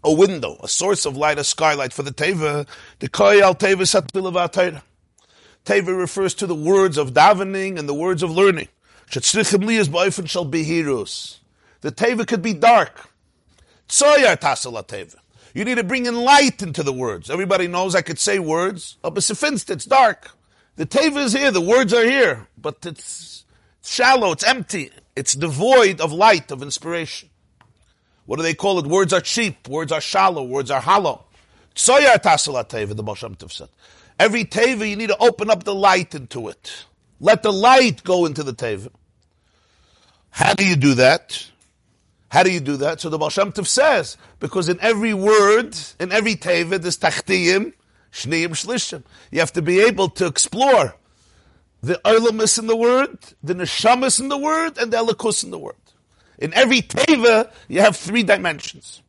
a 0.04 0.12
window, 0.12 0.56
a 0.62 0.68
source 0.68 1.04
of 1.04 1.16
light, 1.16 1.40
a 1.40 1.44
skylight 1.44 1.92
for 1.92 2.04
the 2.04 2.12
teva. 2.12 2.68
The 3.00 3.08
koyal 3.08 3.58
teva 3.58 4.84
Teva 5.66 5.98
refers 5.98 6.32
to 6.34 6.46
the 6.46 6.54
words 6.54 6.96
of 6.96 7.12
davening 7.12 7.76
and 7.76 7.88
the 7.88 7.94
words 7.94 8.22
of 8.22 8.30
learning. 8.30 8.68
The 9.10 9.20
teva 11.92 12.26
could 12.26 12.40
be 12.42 12.54
dark. 12.54 13.10
You 15.54 15.64
need 15.64 15.74
to 15.74 15.84
bring 15.84 16.06
in 16.06 16.14
light 16.14 16.62
into 16.62 16.82
the 16.84 16.92
words. 16.92 17.30
Everybody 17.30 17.66
knows 17.66 17.96
I 17.96 18.02
could 18.02 18.20
say 18.20 18.38
words, 18.38 18.96
oh, 19.02 19.12
it's 19.12 19.84
dark. 19.84 20.30
The 20.76 20.86
teva 20.86 21.24
is 21.24 21.32
here, 21.32 21.50
the 21.50 21.60
words 21.60 21.92
are 21.92 22.04
here, 22.04 22.46
but 22.56 22.86
it's 22.86 23.44
shallow, 23.82 24.30
it's 24.32 24.44
empty, 24.44 24.92
it's 25.16 25.34
devoid 25.34 26.00
of 26.00 26.12
light, 26.12 26.52
of 26.52 26.62
inspiration. 26.62 27.28
What 28.26 28.36
do 28.36 28.42
they 28.44 28.54
call 28.54 28.78
it? 28.78 28.86
Words 28.86 29.12
are 29.12 29.20
cheap, 29.20 29.66
words 29.66 29.90
are 29.90 30.00
shallow, 30.00 30.44
words 30.44 30.70
are 30.70 30.80
hollow. 30.80 31.24
Tsoyar 31.74 32.22
tasala 32.22 32.68
teva, 32.68 32.94
the 32.94 33.02
Baal 33.02 33.16
said. 33.16 33.68
Every 34.18 34.44
teva, 34.44 34.88
you 34.88 34.96
need 34.96 35.08
to 35.08 35.18
open 35.18 35.50
up 35.50 35.64
the 35.64 35.74
light 35.74 36.14
into 36.14 36.48
it. 36.48 36.86
Let 37.20 37.42
the 37.42 37.52
light 37.52 38.02
go 38.02 38.26
into 38.26 38.42
the 38.42 38.52
teva. 38.52 38.88
How 40.30 40.54
do 40.54 40.66
you 40.66 40.76
do 40.76 40.94
that? 40.94 41.50
How 42.28 42.42
do 42.42 42.50
you 42.50 42.60
do 42.60 42.76
that? 42.78 43.00
So 43.00 43.08
the 43.08 43.18
Baal 43.18 43.30
Shem 43.30 43.52
Tov 43.52 43.66
says, 43.66 44.16
because 44.40 44.68
in 44.68 44.78
every 44.80 45.14
word, 45.14 45.76
in 46.00 46.12
every 46.12 46.34
teva, 46.34 46.80
there's 46.80 46.98
tachtiyim, 46.98 47.72
shniyim, 48.12 48.48
shlishim. 48.48 49.02
You 49.30 49.40
have 49.40 49.52
to 49.52 49.62
be 49.62 49.80
able 49.80 50.08
to 50.10 50.26
explore 50.26 50.94
the 51.82 52.00
olamis 52.04 52.58
in 52.58 52.66
the 52.66 52.76
word, 52.76 53.18
the 53.42 53.54
neshamis 53.54 54.20
in 54.20 54.28
the 54.28 54.38
word, 54.38 54.76
and 54.78 54.92
the 54.92 54.96
elikus 54.96 55.44
in 55.44 55.50
the 55.50 55.58
word. 55.58 55.76
In 56.38 56.52
every 56.52 56.82
teva, 56.82 57.50
you 57.68 57.80
have 57.80 57.96
three 57.96 58.22
dimensions. 58.22 59.02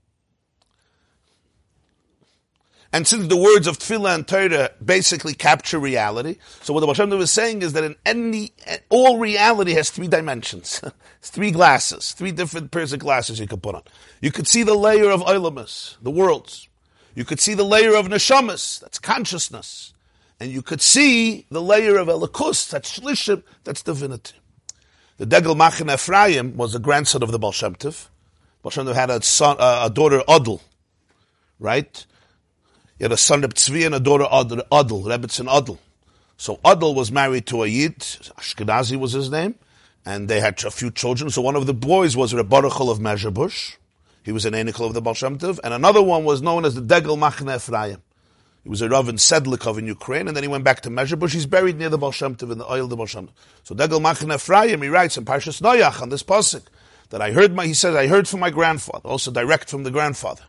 And 2.94 3.06
since 3.06 3.28
the 3.28 3.38
words 3.38 3.68
of 3.68 3.78
Tefillah 3.78 4.16
and 4.16 4.28
Torah 4.28 4.72
basically 4.84 5.34
capture 5.34 5.78
reality, 5.78 6.38
so 6.62 6.74
what 6.74 6.80
the 6.80 6.88
Baal 6.88 7.18
was 7.18 7.32
saying 7.32 7.62
is 7.62 7.74
that 7.74 7.84
in 7.84 7.96
any, 8.06 8.54
all 8.90 9.20
reality 9.20 9.74
has 9.74 9.90
three 9.90 10.08
dimensions. 10.08 10.82
it's 11.20 11.30
three 11.30 11.52
glasses, 11.52 12.14
three 12.14 12.32
different 12.32 12.72
pairs 12.72 12.94
of 12.94 13.00
glasses 13.00 13.40
you 13.40 13.48
could 13.48 13.62
put 13.62 13.76
on. 13.76 13.84
You 14.22 14.32
could 14.32 14.48
see 14.48 14.64
the 14.64 14.76
layer 14.76 15.10
of 15.10 15.22
Ilamus, 15.22 15.98
the 16.02 16.12
worlds. 16.12 16.70
You 17.14 17.26
could 17.26 17.40
see 17.40 17.56
the 17.56 17.66
layer 17.66 17.96
of 17.96 18.08
Neshamas, 18.08 18.80
that's 18.80 19.00
consciousness. 19.00 19.94
And 20.40 20.52
you 20.52 20.62
could 20.62 20.82
see 20.82 21.46
the 21.50 21.62
layer 21.62 21.98
of 21.98 22.08
Elikus, 22.08 22.70
that's 22.70 23.00
Shlishim, 23.00 23.44
that's 23.64 23.82
divinity. 23.82 24.36
The 25.18 25.26
Degel 25.26 25.56
Machne 25.56 25.92
Ephraim 25.92 26.56
was 26.56 26.76
a 26.76 26.80
grandson 26.80 27.24
of 27.24 27.32
the 27.32 27.40
Baal 27.40 27.52
Shem 27.52 27.76
Tov. 27.76 28.08
Baal 28.62 28.70
Shem 28.70 28.86
Tov 28.86 28.94
had 28.94 29.10
a 29.10 29.22
son, 29.24 29.58
a 29.60 29.90
daughter 29.90 30.22
Adl, 30.28 30.62
right? 31.60 32.06
He 32.98 33.04
had 33.04 33.12
a 33.12 33.18
son 33.18 33.44
of 33.44 33.54
Tzvi 33.54 33.86
and 33.86 33.96
a 33.96 34.00
daughter 34.00 34.26
Adl, 34.26 34.64
Rebbetzin 34.70 35.48
Adl. 35.48 35.78
So 36.38 36.58
Adl 36.58 36.96
was 36.96 37.12
married 37.12 37.46
to 37.48 37.64
a 37.64 37.68
Yid, 37.68 38.00
Ashkenazi 38.00 38.98
was 38.98 39.14
his 39.14 39.30
name, 39.30 39.56
and 40.06 40.28
they 40.28 40.40
had 40.40 40.64
a 40.64 40.72
few 40.72 40.92
children. 40.92 41.30
So 41.30 41.42
one 41.42 41.56
of 41.56 41.66
the 41.68 41.74
boys 41.74 42.18
was 42.18 42.34
Rebberuchel 42.34 42.92
of 42.92 43.00
Mezhebush. 43.00 43.76
He 44.24 44.32
was 44.32 44.46
an 44.46 44.54
Enikel 44.54 44.88
of 44.88 44.94
the 44.94 45.02
Baal 45.02 45.16
and 45.64 45.74
another 45.74 46.02
one 46.02 46.26
was 46.26 46.42
known 46.42 46.66
as 46.66 46.76
the 46.76 46.82
Degel 46.82 47.18
Machne 47.18 47.56
Ephraim. 47.56 48.02
He 48.64 48.70
was 48.70 48.82
a 48.82 48.90
Rav 48.90 49.08
in 49.08 49.16
Sedlikov 49.16 49.78
in 49.78 49.88
Ukraine, 49.88 50.28
and 50.28 50.36
then 50.36 50.44
he 50.44 50.50
went 50.50 50.66
back 50.66 50.82
to 50.82 50.90
Mezhebush. 50.90 51.32
He's 51.34 51.46
buried 51.46 51.78
near 51.78 51.88
the 51.88 51.98
Baal 51.98 52.14
in 52.22 52.58
the 52.58 52.70
oil 52.70 52.84
of 52.84 52.90
the 52.90 53.28
So 53.64 53.74
Degel 53.74 54.02
Machne 54.02 54.36
Ephraim, 54.36 54.82
he 54.82 54.90
writes 54.90 55.18
in 55.18 55.24
Parshas 55.24 55.62
Noach 55.62 56.02
on 56.02 56.10
this 56.10 56.24
pasuk 56.24 56.64
that 57.10 57.22
I 57.22 57.32
heard 57.32 57.56
my, 57.56 57.66
he 57.66 57.74
says, 57.74 57.96
I 57.96 58.08
heard 58.08 58.28
from 58.28 58.42
my 58.42 58.50
grandfather, 58.50 59.08
also 59.08 59.32
direct 59.32 59.70
from 59.70 59.84
the 59.84 59.92
grandfather. 59.92 60.44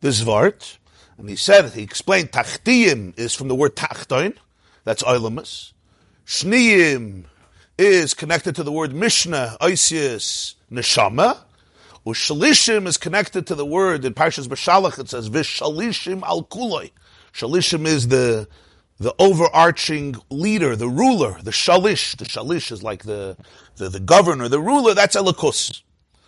This 0.00 0.22
Vart, 0.22 0.78
and 1.20 1.28
he 1.28 1.36
said, 1.36 1.70
he 1.72 1.82
explained, 1.82 2.32
Tachtiyim 2.32 3.18
is 3.18 3.34
from 3.34 3.48
the 3.48 3.54
word 3.54 3.76
Tachtoin, 3.76 4.36
that's 4.84 5.02
Oilamus. 5.02 5.72
Shniyim 6.26 7.24
is 7.76 8.14
connected 8.14 8.56
to 8.56 8.62
the 8.62 8.72
word 8.72 8.94
Mishnah, 8.94 9.58
Oisius, 9.60 10.54
Neshama. 10.72 11.38
Ushalishim 12.06 12.86
is 12.86 12.96
connected 12.96 13.46
to 13.48 13.54
the 13.54 13.66
word, 13.66 14.06
in 14.06 14.14
Parshas 14.14 14.48
Bashalach 14.48 14.98
it 14.98 15.10
says, 15.10 15.28
Vishalishim 15.28 16.22
al 16.22 16.44
Kuloi. 16.44 16.90
Shalishim 17.34 17.86
is 17.86 18.08
the, 18.08 18.48
the 18.98 19.14
overarching 19.18 20.16
leader, 20.30 20.74
the 20.74 20.88
ruler, 20.88 21.36
the 21.42 21.50
shalish. 21.50 22.16
The 22.16 22.24
shalish 22.24 22.72
is 22.72 22.82
like 22.82 23.02
the, 23.02 23.36
the, 23.76 23.90
the 23.90 24.00
governor, 24.00 24.48
the 24.48 24.60
ruler, 24.60 24.94
that's 24.94 25.16
Elikus. 25.16 25.82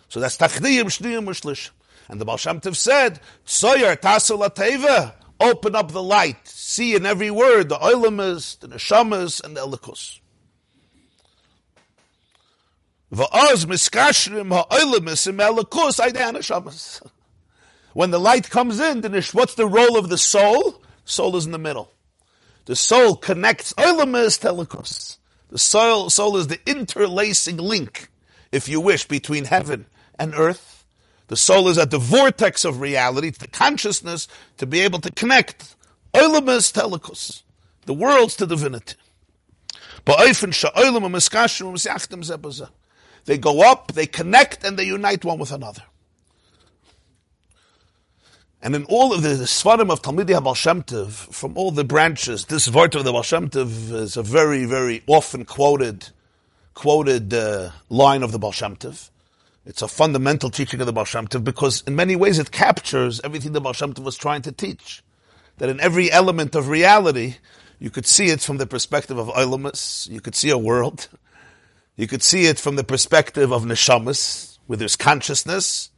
So 0.09 0.19
that's 0.19 0.37
Tachdiyim, 0.37 0.85
Shniyim, 0.85 1.25
Ushlish. 1.25 1.71
And 2.09 2.19
the 2.19 2.25
Baal 2.25 2.37
Shem 2.37 2.59
Tov 2.59 2.75
said, 2.75 3.19
Soyer 3.45 3.95
Tasel 3.95 5.13
open 5.39 5.75
up 5.75 5.91
the 5.91 6.03
light, 6.03 6.47
see 6.47 6.95
in 6.95 7.05
every 7.05 7.31
word 7.31 7.69
the 7.69 7.77
oilamas, 7.77 8.59
the 8.59 8.67
neshamas, 8.67 9.43
and 9.43 9.55
the 9.57 9.61
elikus. 9.61 10.19
Va'oz 13.13 13.65
miskashrim 13.65 14.49
ha'oilamas 14.49 15.27
im 15.27 15.37
elikus 15.37 16.03
aidan 16.03 16.35
neshamas. 16.35 17.05
When 17.93 18.09
the 18.09 18.19
light 18.19 18.49
comes 18.49 18.79
in, 18.79 19.01
then 19.01 19.13
what's 19.33 19.53
the 19.53 19.67
role 19.67 19.97
of 19.97 20.09
the 20.09 20.17
soul? 20.17 20.81
Soul 21.05 21.35
is 21.35 21.45
in 21.45 21.51
the 21.51 21.59
middle. 21.59 21.91
The 22.65 22.75
soul 22.75 23.15
connects 23.15 23.73
oilamas 23.73 24.39
to 24.41 24.47
elikus. 24.47 25.17
The 25.49 25.59
soul, 25.59 26.09
soul 26.09 26.37
is 26.37 26.47
the 26.47 26.59
interlacing 26.65 27.57
link, 27.57 28.09
if 28.51 28.67
you 28.67 28.81
wish, 28.81 29.07
between 29.07 29.45
heaven 29.45 29.85
and 30.17 30.33
earth 30.33 30.72
the 31.27 31.37
soul 31.37 31.67
is 31.69 31.77
at 31.77 31.91
the 31.91 31.99
vortex 31.99 32.65
of 32.65 32.81
reality, 32.81 33.29
it's 33.29 33.37
the 33.37 33.47
consciousness 33.47 34.27
to 34.57 34.65
be 34.65 34.81
able 34.81 34.99
to 34.99 35.11
connect 35.11 35.75
Oilamus 36.13 36.71
Telikus, 36.71 37.43
the 37.85 37.93
worlds 37.93 38.35
to 38.35 38.45
divinity. 38.45 38.95
They 43.25 43.37
go 43.37 43.71
up, 43.71 43.93
they 43.93 44.05
connect, 44.05 44.63
and 44.63 44.77
they 44.77 44.83
unite 44.83 45.25
one 45.25 45.39
with 45.39 45.51
another. 45.51 45.83
And 48.61 48.75
in 48.75 48.85
all 48.85 49.13
of 49.13 49.21
the, 49.23 49.29
the 49.29 49.43
Svarim 49.43 49.91
of 49.91 50.01
Talmidei 50.01 50.39
HaBal 50.39 51.09
from 51.33 51.57
all 51.57 51.71
the 51.71 51.83
branches, 51.83 52.45
this 52.45 52.67
Vart 52.69 52.95
of 52.95 53.03
the 53.03 53.11
Baal 53.11 53.23
is 54.01 54.15
a 54.15 54.23
very, 54.23 54.65
very 54.65 55.03
often 55.07 55.43
quoted, 55.45 56.09
quoted 56.73 57.33
uh, 57.33 57.71
line 57.89 58.23
of 58.23 58.31
the 58.31 58.39
Baal. 58.39 58.53
It's 59.65 59.81
a 59.81 59.87
fundamental 59.87 60.49
teaching 60.49 60.81
of 60.81 60.87
the 60.87 60.93
Baal 60.93 61.05
Shem 61.05 61.27
Tov 61.27 61.43
because 61.43 61.83
in 61.87 61.95
many 61.95 62.17
ways 62.17 62.37
it 62.37 62.51
captures 62.51 63.21
everything 63.23 63.53
the 63.53 63.61
Baal 63.61 63.71
Shem 63.71 63.93
Tov 63.93 64.03
was 64.03 64.17
trying 64.17 64.41
to 64.41 64.51
teach. 64.51 65.03
That 65.57 65.69
in 65.69 65.79
every 65.79 66.11
element 66.11 66.55
of 66.55 66.67
reality, 66.67 67.35
you 67.79 67.89
could 67.89 68.05
see 68.05 68.27
it 68.27 68.41
from 68.41 68.57
the 68.57 68.65
perspective 68.65 69.17
of 69.17 69.29
Ilamus, 69.29 70.09
you 70.09 70.19
could 70.19 70.35
see 70.35 70.49
a 70.49 70.57
world, 70.57 71.07
you 71.95 72.07
could 72.07 72.23
see 72.23 72.45
it 72.45 72.59
from 72.59 72.75
the 72.75 72.83
perspective 72.83 73.53
of 73.53 73.63
Neshamas, 73.63 74.57
where 74.67 74.77
there's 74.77 74.95
consciousness, 74.95 75.91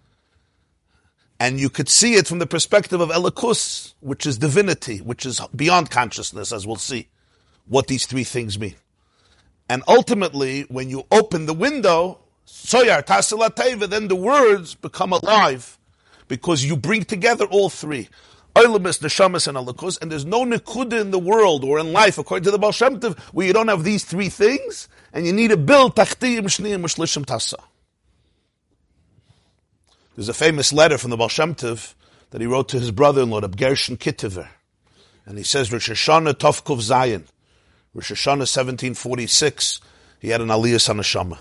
and 1.40 1.60
you 1.60 1.70
could 1.70 1.90
see 1.90 2.16
it 2.16 2.28
from 2.28 2.40
the 2.40 2.48
perspective 2.48 3.02
of 3.02 3.10
Elikus, 3.10 3.94
which 4.00 4.26
is 4.26 4.38
divinity, 4.38 4.98
which 5.00 5.26
is 5.26 5.42
beyond 5.56 5.90
consciousness, 5.90 6.52
as 6.52 6.68
we'll 6.68 6.76
see, 6.76 7.08
what 7.68 7.88
these 7.88 8.06
three 8.06 8.24
things 8.24 8.60
mean. 8.60 8.76
And 9.68 9.82
ultimately, 9.88 10.62
when 10.64 10.90
you 10.90 11.06
open 11.12 11.46
the 11.46 11.54
window, 11.54 12.20
Soyar 12.46 13.04
Tasilateva, 13.04 13.90
then 13.90 14.08
the 14.08 14.16
words 14.16 14.76
become 14.76 15.12
alive 15.12 15.78
because 16.28 16.64
you 16.64 16.78
bring 16.78 17.04
together 17.04 17.46
all 17.46 17.70
three. 17.70 18.10
Oilimus, 18.56 19.00
Neshamas, 19.00 19.48
and 19.48 19.58
Alakus, 19.58 20.02
and 20.02 20.12
there's 20.12 20.26
no 20.26 20.46
Nikuda 20.46 21.02
in 21.02 21.12
the 21.12 21.20
world 21.20 21.66
or 21.66 21.78
in 21.80 21.92
life, 21.92 22.18
according 22.18 22.46
to 22.46 22.52
the 22.52 22.58
Baal 22.58 22.72
Shem 22.72 23.00
Tov, 23.00 23.20
where 23.34 23.46
you 23.46 23.52
don't 23.52 23.68
have 23.68 23.84
these 23.84 24.06
three 24.06 24.30
things, 24.30 24.88
and 25.12 25.26
you 25.26 25.34
need 25.34 25.50
to 25.50 25.58
build 25.58 25.96
Tachtiyim, 25.96 26.44
Shniyim, 26.44 26.82
Shlishim, 26.84 27.26
Tasa. 27.26 27.62
There's 30.16 30.30
a 30.30 30.34
famous 30.34 30.72
letter 30.72 30.98
from 30.98 31.10
the 31.10 31.18
Baal 31.18 31.28
Shem 31.28 31.54
Tov 31.54 31.96
that 32.30 32.40
he 32.40 32.48
wrote 32.48 32.70
to 32.70 32.80
his 32.80 32.92
brother-in-law, 32.92 33.42
the 33.42 33.50
Gershon 33.50 33.98
Kitover. 33.98 34.48
And 35.26 35.38
he 35.38 35.44
says, 35.44 35.74
Rosh 35.74 35.90
Hashanah 35.90 36.36
Tovkov 36.36 36.80
Zion, 36.80 37.26
Rosh 37.94 38.12
Hashanah 38.12 38.48
1746, 38.48 39.82
he 40.20 40.30
had 40.30 40.40
an 40.40 40.48
Aliyah 40.48 40.76
Sanashama 40.76 41.40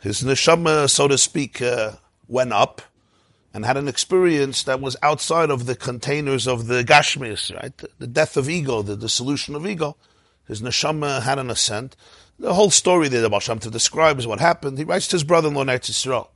his 0.00 0.22
neshama, 0.22 0.88
so 0.88 1.08
to 1.08 1.18
speak, 1.18 1.60
uh, 1.60 1.92
went 2.26 2.52
up 2.52 2.82
and 3.52 3.64
had 3.64 3.76
an 3.76 3.88
experience 3.88 4.62
that 4.64 4.80
was 4.80 4.96
outside 5.02 5.50
of 5.50 5.66
the 5.66 5.74
containers 5.74 6.46
of 6.46 6.66
the 6.66 6.84
Gashmis, 6.84 7.54
right? 7.54 7.72
The 7.98 8.06
death 8.06 8.36
of 8.36 8.48
ego, 8.48 8.82
the 8.82 8.96
dissolution 8.96 9.54
of 9.54 9.66
ego. 9.66 9.96
His 10.46 10.62
neshama 10.62 11.22
had 11.22 11.38
an 11.38 11.50
ascent. 11.50 11.96
The 12.38 12.54
whole 12.54 12.70
story 12.70 13.08
that 13.08 13.18
the 13.18 13.28
Baal 13.28 13.40
Shem 13.40 13.58
describes 13.58 14.26
what 14.26 14.38
happened. 14.38 14.78
He 14.78 14.84
writes 14.84 15.08
to 15.08 15.16
his 15.16 15.24
brother-in-law, 15.24 15.64
Eretz 15.64 15.90
Yisrael. 15.90 16.28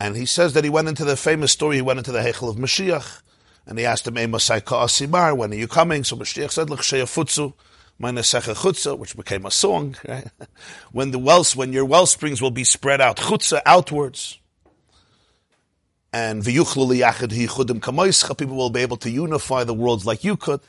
And 0.00 0.16
he 0.16 0.26
says 0.26 0.54
that 0.54 0.64
he 0.64 0.70
went 0.70 0.88
into 0.88 1.04
the 1.04 1.16
famous 1.16 1.52
story, 1.52 1.76
he 1.76 1.82
went 1.82 1.98
into 1.98 2.10
the 2.10 2.20
Heichel 2.20 2.50
of 2.50 2.56
Mashiach, 2.56 3.22
and 3.66 3.78
he 3.78 3.84
asked 3.84 4.08
him, 4.08 4.14
Asimar, 4.14 5.36
when 5.36 5.52
are 5.52 5.56
you 5.56 5.68
coming? 5.68 6.02
So 6.02 6.16
Mashiach 6.16 6.50
said, 6.50 6.68
L'chsheyafutzu 8.00 8.54
chutza, 8.54 8.98
which 8.98 9.14
became 9.16 9.44
a 9.44 9.50
song, 9.50 9.94
right? 10.08 10.26
when 10.92 11.10
the 11.10 11.18
wells, 11.18 11.54
when 11.54 11.72
your 11.72 11.84
well 11.84 12.06
springs 12.06 12.40
will 12.40 12.50
be 12.50 12.64
spread 12.64 13.00
out, 13.00 13.18
chutza 13.18 13.60
outwards, 13.66 14.38
and 16.12 16.42
chudim 16.42 18.38
people 18.38 18.56
will 18.56 18.70
be 18.70 18.80
able 18.80 18.96
to 18.96 19.10
unify 19.10 19.64
the 19.64 19.74
worlds 19.74 20.06
like 20.06 20.24
you 20.24 20.36
could. 20.36 20.60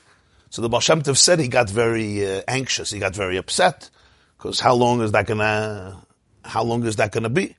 So 0.49 0.61
the 0.61 0.67
Baal 0.67 0.81
Shem 0.81 1.01
Tov 1.01 1.17
said 1.17 1.39
he 1.39 1.47
got 1.47 1.69
very 1.69 2.27
uh, 2.27 2.41
anxious, 2.47 2.91
he 2.91 2.99
got 2.99 3.15
very 3.15 3.37
upset, 3.37 3.89
because 4.37 4.59
how 4.59 4.73
long 4.73 5.01
is 5.01 5.13
that 5.13 5.25
gonna, 5.25 6.05
how 6.43 6.63
long 6.63 6.85
is 6.85 6.97
that 6.97 7.13
gonna 7.13 7.29
be? 7.29 7.55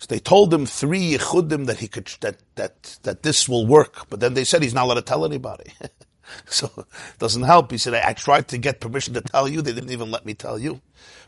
So 0.00 0.06
they 0.08 0.18
told 0.18 0.52
him 0.52 0.66
three 0.66 1.12
yichudim 1.12 1.66
that 1.66 1.78
he 1.78 1.86
could, 1.86 2.12
that, 2.20 2.38
that, 2.56 2.98
that 3.04 3.22
this 3.22 3.48
will 3.48 3.66
work, 3.68 4.08
but 4.10 4.18
then 4.18 4.34
they 4.34 4.42
said 4.42 4.62
he's 4.64 4.74
not 4.74 4.86
allowed 4.86 4.94
to 4.94 5.02
tell 5.02 5.24
anybody. 5.24 5.72
So 6.46 6.70
it 6.76 7.18
doesn't 7.18 7.42
help. 7.42 7.70
He 7.70 7.78
said, 7.78 7.94
I, 7.94 8.10
I, 8.10 8.12
tried 8.12 8.48
to 8.48 8.58
get 8.58 8.80
permission 8.80 9.14
to 9.14 9.20
tell 9.20 9.48
you. 9.48 9.62
They 9.62 9.72
didn't 9.72 9.90
even 9.90 10.10
let 10.10 10.24
me 10.24 10.34
tell 10.34 10.58
you. 10.58 10.80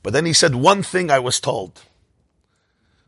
But 0.03 0.13
then 0.13 0.25
he 0.25 0.33
said, 0.33 0.55
one 0.55 0.83
thing 0.83 1.11
I 1.11 1.19
was 1.19 1.41
told. 1.41 1.83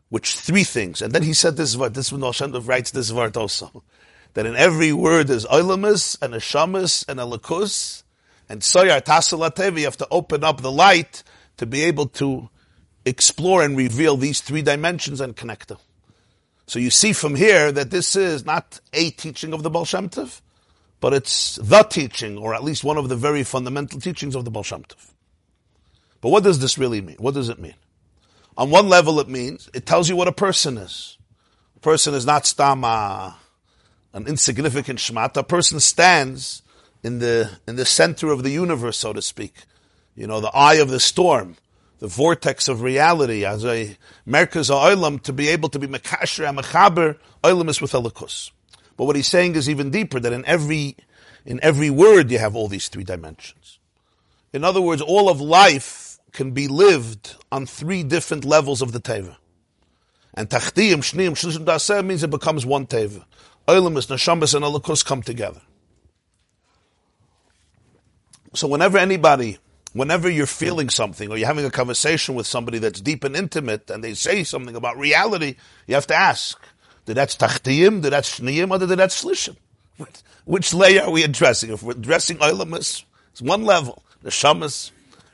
Which 0.09 0.35
three 0.35 0.63
things. 0.63 1.01
And 1.01 1.13
then 1.13 1.23
he 1.23 1.33
said 1.33 1.57
this 1.57 1.75
word. 1.75 1.93
This 1.93 2.09
Hashem 2.09 2.51
writes 2.51 2.91
this 2.91 3.11
word 3.11 3.37
also. 3.37 3.83
That 4.33 4.45
in 4.45 4.55
every 4.55 4.93
word 4.93 5.29
is 5.29 5.45
oilamus 5.45 6.21
and 6.21 6.33
a 6.33 6.39
shamus 6.39 7.07
and 7.07 7.19
a 7.19 7.23
lakus. 7.23 8.03
And 8.49 8.61
soyar 8.61 9.01
tasalatev, 9.01 9.77
you 9.77 9.85
have 9.85 9.97
to 9.97 10.07
open 10.11 10.43
up 10.43 10.61
the 10.61 10.71
light 10.71 11.23
to 11.57 11.65
be 11.65 11.83
able 11.83 12.07
to 12.07 12.49
explore 13.05 13.63
and 13.63 13.75
reveal 13.75 14.17
these 14.17 14.41
three 14.41 14.61
dimensions 14.61 15.21
and 15.21 15.35
connect 15.35 15.69
them. 15.69 15.79
So 16.67 16.79
you 16.79 16.89
see 16.89 17.13
from 17.13 17.35
here 17.35 17.71
that 17.71 17.91
this 17.91 18.15
is 18.15 18.45
not 18.45 18.79
a 18.93 19.09
teaching 19.11 19.53
of 19.53 19.63
the 19.63 19.69
Baal 19.69 19.85
Shem 19.85 20.09
but 20.99 21.13
it's 21.13 21.57
the 21.57 21.83
teaching, 21.83 22.37
or 22.37 22.55
at 22.55 22.63
least 22.63 22.83
one 22.83 22.97
of 22.97 23.09
the 23.09 23.15
very 23.15 23.43
fundamental 23.43 23.99
teachings 23.99 24.35
of 24.35 24.45
the 24.45 24.51
Baal 24.51 24.63
Shem 24.63 24.83
Tov. 24.83 25.11
But 26.21 26.29
what 26.29 26.43
does 26.43 26.59
this 26.59 26.77
really 26.77 27.01
mean? 27.01 27.17
What 27.19 27.35
does 27.35 27.49
it 27.49 27.59
mean? 27.59 27.75
On 28.57 28.71
one 28.71 28.89
level, 28.89 29.19
it 29.19 29.29
means 29.29 29.69
it 29.73 29.85
tells 29.85 30.09
you 30.09 30.15
what 30.15 30.27
a 30.27 30.31
person 30.31 30.77
is. 30.77 31.17
A 31.75 31.79
person 31.79 32.15
is 32.15 32.25
not 32.25 32.43
stama, 32.43 33.35
an 34.13 34.27
insignificant 34.27 34.97
shmata. 34.97 35.37
A 35.37 35.43
person 35.43 35.79
stands 35.79 36.63
in 37.03 37.19
the 37.19 37.51
in 37.67 37.75
the 37.75 37.85
center 37.85 38.31
of 38.31 38.41
the 38.41 38.49
universe, 38.49 38.97
so 38.97 39.13
to 39.13 39.21
speak. 39.21 39.53
You 40.15 40.25
know, 40.25 40.41
the 40.41 40.49
eye 40.49 40.75
of 40.75 40.89
the 40.89 40.99
storm, 40.99 41.57
the 41.99 42.07
vortex 42.07 42.67
of 42.67 42.81
reality, 42.81 43.45
as 43.45 43.63
a 43.63 43.95
merkaz 44.27 44.71
oilam, 44.71 45.21
to 45.21 45.33
be 45.33 45.49
able 45.49 45.69
to 45.69 45.77
be 45.77 45.85
mekasher 45.85 46.49
and 46.49 46.57
mechaber, 46.57 47.17
oilam 47.43 47.69
is 47.69 47.79
with 47.79 47.91
elikus. 47.91 48.49
But 48.97 49.05
what 49.05 49.15
he's 49.15 49.27
saying 49.27 49.55
is 49.55 49.69
even 49.69 49.91
deeper, 49.91 50.19
that 50.19 50.33
in 50.33 50.43
every 50.45 50.97
in 51.45 51.59
every 51.63 51.89
word 51.89 52.29
you 52.29 52.39
have 52.39 52.55
all 52.55 52.67
these 52.67 52.89
three 52.89 53.05
dimensions. 53.05 53.79
In 54.51 54.63
other 54.63 54.81
words, 54.81 55.01
all 55.01 55.29
of 55.29 55.39
life 55.39 56.19
can 56.33 56.51
be 56.51 56.67
lived 56.67 57.35
on 57.51 57.65
three 57.65 58.03
different 58.03 58.43
levels 58.43 58.81
of 58.81 58.91
the 58.91 58.99
teva. 58.99 59.37
And 60.33 60.49
tachtiyim, 60.49 60.97
shniyim, 60.97 61.31
shlishim 61.31 61.65
daseh 61.65 62.05
means 62.05 62.23
it 62.23 62.29
becomes 62.29 62.65
one 62.65 62.85
teva. 62.85 63.23
Oilimus, 63.67 64.07
neshamas, 64.07 64.53
and 64.53 64.65
alakus 64.65 65.05
come 65.05 65.21
together. 65.21 65.61
So 68.53 68.67
whenever 68.67 68.97
anybody, 68.97 69.57
whenever 69.93 70.29
you're 70.29 70.45
feeling 70.45 70.89
something 70.89 71.29
or 71.31 71.37
you're 71.37 71.47
having 71.47 71.65
a 71.65 71.71
conversation 71.71 72.35
with 72.35 72.47
somebody 72.47 72.79
that's 72.79 73.01
deep 73.01 73.23
and 73.23 73.35
intimate 73.35 73.89
and 73.89 74.03
they 74.03 74.13
say 74.13 74.43
something 74.43 74.75
about 74.75 74.97
reality, 74.97 75.55
you 75.85 75.95
have 75.95 76.07
to 76.07 76.15
ask, 76.15 76.59
did 77.07 77.15
that's 77.15 77.37
tachtiyim, 77.37 78.01
did 78.01 78.11
that's 78.11 78.39
shniyim, 78.39 78.69
or 78.69 78.77
did 78.77 78.89
that's 78.89 79.23
shlishim? 79.23 79.55
Which 80.43 80.73
layer 80.73 81.03
are 81.03 81.09
we 81.09 81.23
addressing? 81.23 81.71
If 81.71 81.81
we're 81.81 81.93
addressing 81.93 82.37
oilimus, 82.37 83.05
it's 83.31 83.41
one 83.41 83.63
level. 83.63 84.03
Neshamas, 84.23 84.91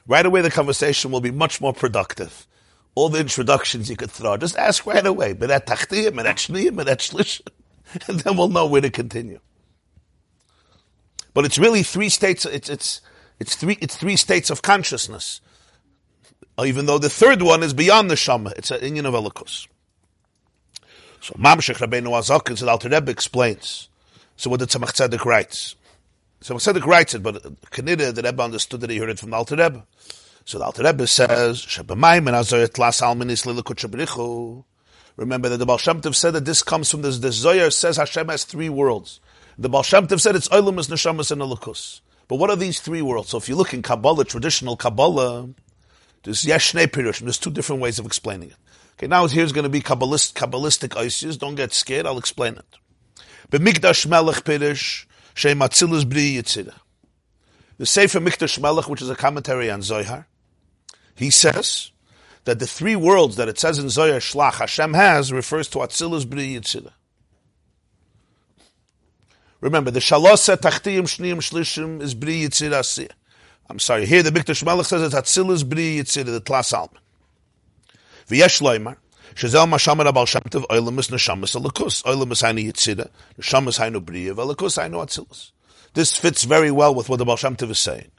right 0.07 0.25
away 0.25 0.41
the 0.41 0.51
conversation 0.51 1.11
will 1.11 1.19
be 1.19 1.31
much 1.31 1.59
more 1.59 1.73
productive. 1.73 2.47
All 2.93 3.09
the 3.09 3.19
introductions 3.19 3.89
you 3.89 3.95
could 3.95 4.11
throw, 4.11 4.37
just 4.37 4.55
ask 4.55 4.85
right 4.85 5.05
away, 5.05 5.33
but 5.33 5.49
that 5.49 5.65
tachtiyim, 5.65 6.15
but 6.15 6.23
that 6.23 6.37
shniyim, 6.37 6.75
but 6.75 6.85
that 6.85 6.99
shlishim, 6.99 7.47
and 8.07 8.19
then 8.19 8.37
we'll 8.37 8.49
know 8.49 8.67
where 8.67 8.81
to 8.81 8.91
continue. 8.91 9.39
But 11.33 11.45
it's 11.45 11.57
really 11.57 11.81
three 11.81 12.09
states, 12.09 12.45
it's, 12.45 12.69
it's, 12.69 13.01
it's 13.39 13.55
three, 13.55 13.79
it's 13.81 13.97
three 13.97 14.15
states 14.15 14.51
of 14.51 14.61
consciousness. 14.61 15.41
Even 16.63 16.85
though 16.85 16.99
the 16.99 17.09
third 17.09 17.41
one 17.41 17.63
is 17.63 17.73
beyond 17.73 18.11
the 18.11 18.15
Shama, 18.15 18.53
it's 18.55 18.69
an 18.69 18.81
Inyan 18.81 19.05
of 19.05 19.15
Elikus. 19.15 19.67
So 21.23 21.35
Mamshech 21.35 21.77
Rabbeinu 21.77 22.09
Azakin, 22.09 22.57
so 22.57 22.65
the 22.65 22.71
Alter 22.71 22.89
Rebbe 22.89 23.09
explains. 23.09 23.87
So 24.35 24.49
what 24.49 24.59
the 24.59 24.65
Tzemach 24.65 24.91
Tzedek 24.91 25.23
writes. 25.23 25.77
So 26.41 26.55
Tzedek 26.55 26.85
writes 26.85 27.13
it, 27.13 27.23
but 27.23 27.41
Kanida, 27.71 28.13
the 28.13 28.21
Rebbe 28.21 28.43
understood 28.43 28.81
that 28.81 28.89
he 28.89 28.97
heard 28.97 29.07
it 29.07 29.19
from 29.19 29.29
the 29.29 29.37
Alter 29.37 29.55
Rebbe. 29.55 29.85
So 30.43 30.59
the 30.59 30.65
Alter 30.65 30.83
Rebbe 30.83 31.07
says. 31.07 31.65
Remember 35.15 35.47
that 35.47 35.57
the 35.57 35.65
Baal 35.65 35.77
Shem 35.77 36.01
Tov 36.01 36.13
said 36.13 36.31
that 36.31 36.43
this 36.43 36.61
comes 36.61 36.91
from 36.91 37.03
this, 37.03 37.19
the 37.19 37.31
Zohar 37.31 37.69
says 37.71 37.95
Hashem 37.95 38.27
has 38.27 38.43
three 38.43 38.67
worlds. 38.67 39.21
The 39.57 39.69
Baal 39.69 39.83
Shem 39.83 40.07
Tov 40.07 40.19
said 40.19 40.35
it's 40.35 40.49
Oilimus, 40.49 40.89
Neshamas, 40.89 41.31
and 41.31 41.41
Elikus. 41.41 42.01
But 42.27 42.35
what 42.35 42.49
are 42.49 42.57
these 42.57 42.81
three 42.81 43.01
worlds? 43.01 43.29
So 43.29 43.37
if 43.37 43.47
you 43.47 43.55
look 43.55 43.73
in 43.73 43.81
Kabbalah, 43.81 44.25
traditional 44.25 44.75
Kabbalah, 44.75 45.47
there's 46.23 46.43
Yeshnei 46.43 46.87
Pirush, 46.87 47.21
there's 47.21 47.37
two 47.37 47.51
different 47.51 47.81
ways 47.81 47.97
of 47.97 48.05
explaining 48.05 48.49
it. 48.49 48.57
Okay, 48.93 49.07
now 49.07 49.27
here's 49.27 49.51
going 49.51 49.63
to 49.63 49.69
be 49.69 49.81
Kabbalist, 49.81 50.33
Kabbalistic 50.33 50.95
ISIS. 50.95 51.37
Don't 51.37 51.55
get 51.55 51.73
scared, 51.73 52.05
I'll 52.05 52.17
explain 52.17 52.55
it. 52.55 52.77
B'mikdash 53.51 54.07
Melech 54.07 54.43
Atzilus 54.43 56.09
Bri 56.09 56.35
Yitzira. 56.35 56.73
The 57.77 57.85
Sefer 57.85 58.19
Mikdash 58.19 58.59
Melech, 58.59 58.87
which 58.87 59.01
is 59.01 59.09
a 59.09 59.15
commentary 59.15 59.69
on 59.69 59.81
Zohar, 59.81 60.27
he 61.15 61.29
says 61.29 61.91
that 62.45 62.59
the 62.59 62.67
three 62.67 62.95
worlds 62.95 63.35
that 63.37 63.47
it 63.47 63.59
says 63.59 63.79
in 63.79 63.89
Zohar 63.89 64.19
Shlach 64.19 64.55
Hashem 64.55 64.93
has 64.93 65.31
refers 65.31 65.67
to 65.69 65.79
Atzilus 65.79 66.29
Bri 66.29 66.55
Yitzira. 66.55 66.91
Remember, 69.59 69.91
the 69.91 69.99
Shalosa 69.99 70.57
Tachtiyim 70.57 71.03
Shniyim 71.03 71.37
Shlishim 71.37 72.01
is 72.01 72.13
Bri 72.13 72.43
Yitzira. 72.43 73.09
I'm 73.69 73.79
sorry, 73.79 74.05
here 74.05 74.21
the 74.21 74.29
Mikdash 74.29 74.63
Melech 74.63 74.85
says 74.85 75.01
it's 75.01 75.15
Atzilus 75.15 75.67
Bri 75.67 75.97
Yitzira, 75.97 76.25
the 76.25 76.41
Tlas 76.41 76.73
Alman. 76.73 77.02
This 85.93 86.17
fits 86.17 86.43
very 86.43 86.71
well 86.71 86.95
with 86.95 87.09
what 87.09 87.17
the 87.17 87.25
Baal 87.25 87.35
Shem 87.35 87.55
Tov 87.55 87.69
is 87.69 87.79
saying. 87.79 88.09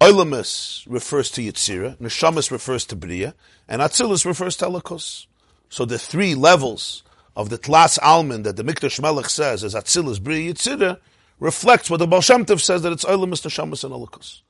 Oilemus 0.00 0.84
refers 0.88 1.30
to 1.32 1.42
Yitzira, 1.42 1.96
Neshamas 1.98 2.50
refers 2.50 2.84
to 2.86 2.96
Briya, 2.96 3.34
and 3.68 3.82
Atzilus 3.82 4.24
refers 4.24 4.56
to 4.56 4.64
Alakus. 4.64 5.26
So 5.68 5.84
the 5.84 5.98
three 5.98 6.34
levels 6.34 7.04
of 7.36 7.50
the 7.50 7.58
Tlas 7.58 7.98
Alman 8.02 8.42
that 8.42 8.56
the 8.56 8.64
Mikdash 8.64 9.00
Melech 9.00 9.28
says 9.28 9.62
is 9.62 9.74
Atzilus, 9.74 10.18
Briya, 10.18 10.54
Yitzira, 10.54 10.98
reflects 11.38 11.90
what 11.90 11.98
the 11.98 12.06
Baal 12.06 12.22
Shem 12.22 12.44
Tov 12.44 12.60
says 12.60 12.82
that 12.82 12.92
it's 12.92 13.04
Oilemus, 13.04 13.46
Neshamas, 13.46 13.84
and 13.84 13.92
Alakus. 13.92 14.40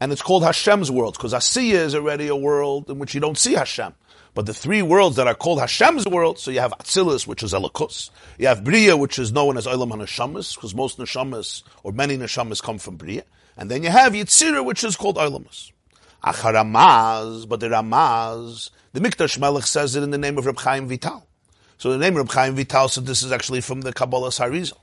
And 0.00 0.12
it's 0.12 0.22
called 0.22 0.44
Hashem's 0.44 0.90
world, 0.90 1.14
because 1.14 1.34
Asiya 1.34 1.74
is 1.74 1.94
already 1.94 2.28
a 2.28 2.36
world 2.36 2.88
in 2.88 2.98
which 2.98 3.14
you 3.14 3.20
don't 3.20 3.36
see 3.36 3.52
Hashem. 3.52 3.92
But 4.34 4.46
the 4.46 4.54
three 4.54 4.82
worlds 4.82 5.16
that 5.16 5.26
are 5.26 5.34
called 5.34 5.58
Hashem's 5.58 6.06
world, 6.06 6.38
so 6.38 6.50
you 6.50 6.60
have 6.60 6.72
Atzilus, 6.72 7.26
which 7.26 7.42
is 7.42 7.52
Elikus. 7.52 8.10
You 8.38 8.46
have 8.46 8.62
Bria, 8.62 8.96
which 8.96 9.18
is 9.18 9.32
known 9.32 9.56
as 9.56 9.66
Olam 9.66 9.90
HaNeshamas, 9.92 10.54
because 10.54 10.74
most 10.74 10.98
Neshamas, 10.98 11.62
or 11.82 11.92
many 11.92 12.16
Neshamas 12.16 12.62
come 12.62 12.78
from 12.78 12.96
Bria. 12.96 13.24
And 13.56 13.70
then 13.70 13.82
you 13.82 13.90
have 13.90 14.12
Yitzira, 14.12 14.64
which 14.64 14.84
is 14.84 14.96
called 14.96 15.16
Olamas. 15.16 15.72
Acharamaz, 16.24 17.48
but 17.48 17.60
the 17.60 17.68
Ramaz, 17.68 18.70
the 18.92 19.00
Mikdash 19.00 19.38
Melech 19.38 19.64
says 19.64 19.96
it 19.96 20.02
in 20.02 20.10
the 20.10 20.18
name 20.18 20.36
of 20.36 20.46
Reb 20.46 20.58
Chaim 20.58 20.86
Vital. 20.86 21.26
So 21.78 21.90
the 21.90 21.98
name 21.98 22.14
Reb 22.14 22.30
Chaim 22.30 22.54
Vital 22.54 22.88
so 22.88 23.00
this 23.00 23.22
is 23.22 23.32
actually 23.32 23.62
from 23.62 23.80
the 23.80 23.92
Kabbalah 23.92 24.28
Sarizal. 24.28 24.78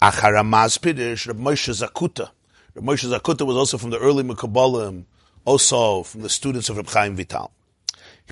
Acharamaz 0.00 0.78
Pidish, 0.78 1.26
Reb 1.26 1.38
Moshe 1.38 1.70
Zakuta. 1.74 2.30
Reb 2.74 2.84
Moshe 2.84 3.12
Zakuta 3.12 3.44
was 3.44 3.56
also 3.56 3.78
from 3.78 3.90
the 3.90 3.98
early 3.98 4.22
Mekabalim, 4.22 5.06
also 5.44 6.04
from 6.04 6.22
the 6.22 6.28
students 6.28 6.68
of 6.68 6.76
Reb 6.76 6.86
Chaim 6.88 7.16
Vital. 7.16 7.50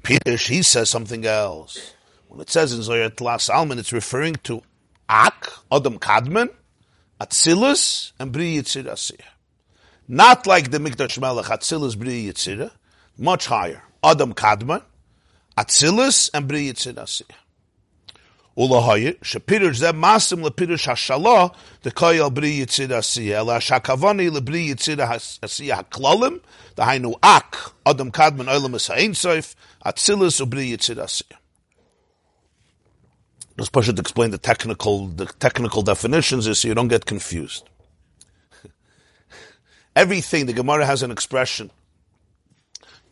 Pirush, 0.02 0.48
he 0.48 0.62
says 0.62 0.90
something 0.90 1.24
else. 1.24 1.94
When 2.28 2.40
it 2.40 2.50
says 2.50 2.72
in 2.72 2.82
Zohar 2.82 3.10
Tlas 3.10 3.48
Alman, 3.48 3.78
it's 3.78 3.92
referring 3.92 4.34
to 4.44 4.62
Ak, 5.08 5.50
Adam 5.70 5.98
Kadmon, 5.98 6.50
Atzilus, 7.20 8.12
and 8.18 8.32
Bri 8.32 8.56
Yitzir 8.56 9.20
Not 10.08 10.46
like 10.46 10.70
the 10.70 10.78
Mikdash 10.78 11.20
Melech, 11.20 11.46
Atzilus, 11.46 11.96
Bri 11.96 12.26
Yitzir, 12.26 12.70
much 13.16 13.46
higher. 13.46 13.82
Adam 14.02 14.34
Kadmon, 14.34 14.82
Atzilus, 15.56 16.30
and 16.34 16.48
Bri 16.48 16.72
Yitzir 16.72 16.94
Shepirush 18.56 19.80
zeh 19.80 19.92
masim 19.92 20.42
the 21.82 21.90
koyel 21.90 22.32
bri 22.32 22.60
yitzir 22.60 22.88
asiyah, 22.88 23.44
shakavani 23.60 24.30
yitzir 24.30 24.98
asiyah 25.42 26.40
the 26.76 26.82
hainu 26.82 27.14
ak, 27.22 27.72
adam 27.84 28.12
kadmon 28.12 28.46
ha'in 28.46 29.12
soif, 29.12 29.54
atzilus 29.84 30.40
ubri 30.40 30.70
yitzir 30.70 30.96
asiyah. 30.96 31.38
Let's 33.56 33.70
push 33.70 33.88
it 33.88 33.96
to 33.96 34.00
explain 34.00 34.30
the 34.30 34.38
technical, 34.38 35.06
the 35.06 35.26
technical 35.26 35.82
definitions 35.82 36.58
so 36.58 36.68
you 36.68 36.74
don't 36.74 36.88
get 36.88 37.06
confused. 37.06 37.68
Everything, 39.96 40.46
the 40.46 40.52
Gemara 40.52 40.84
has 40.84 41.04
an 41.04 41.12
expression. 41.12 41.70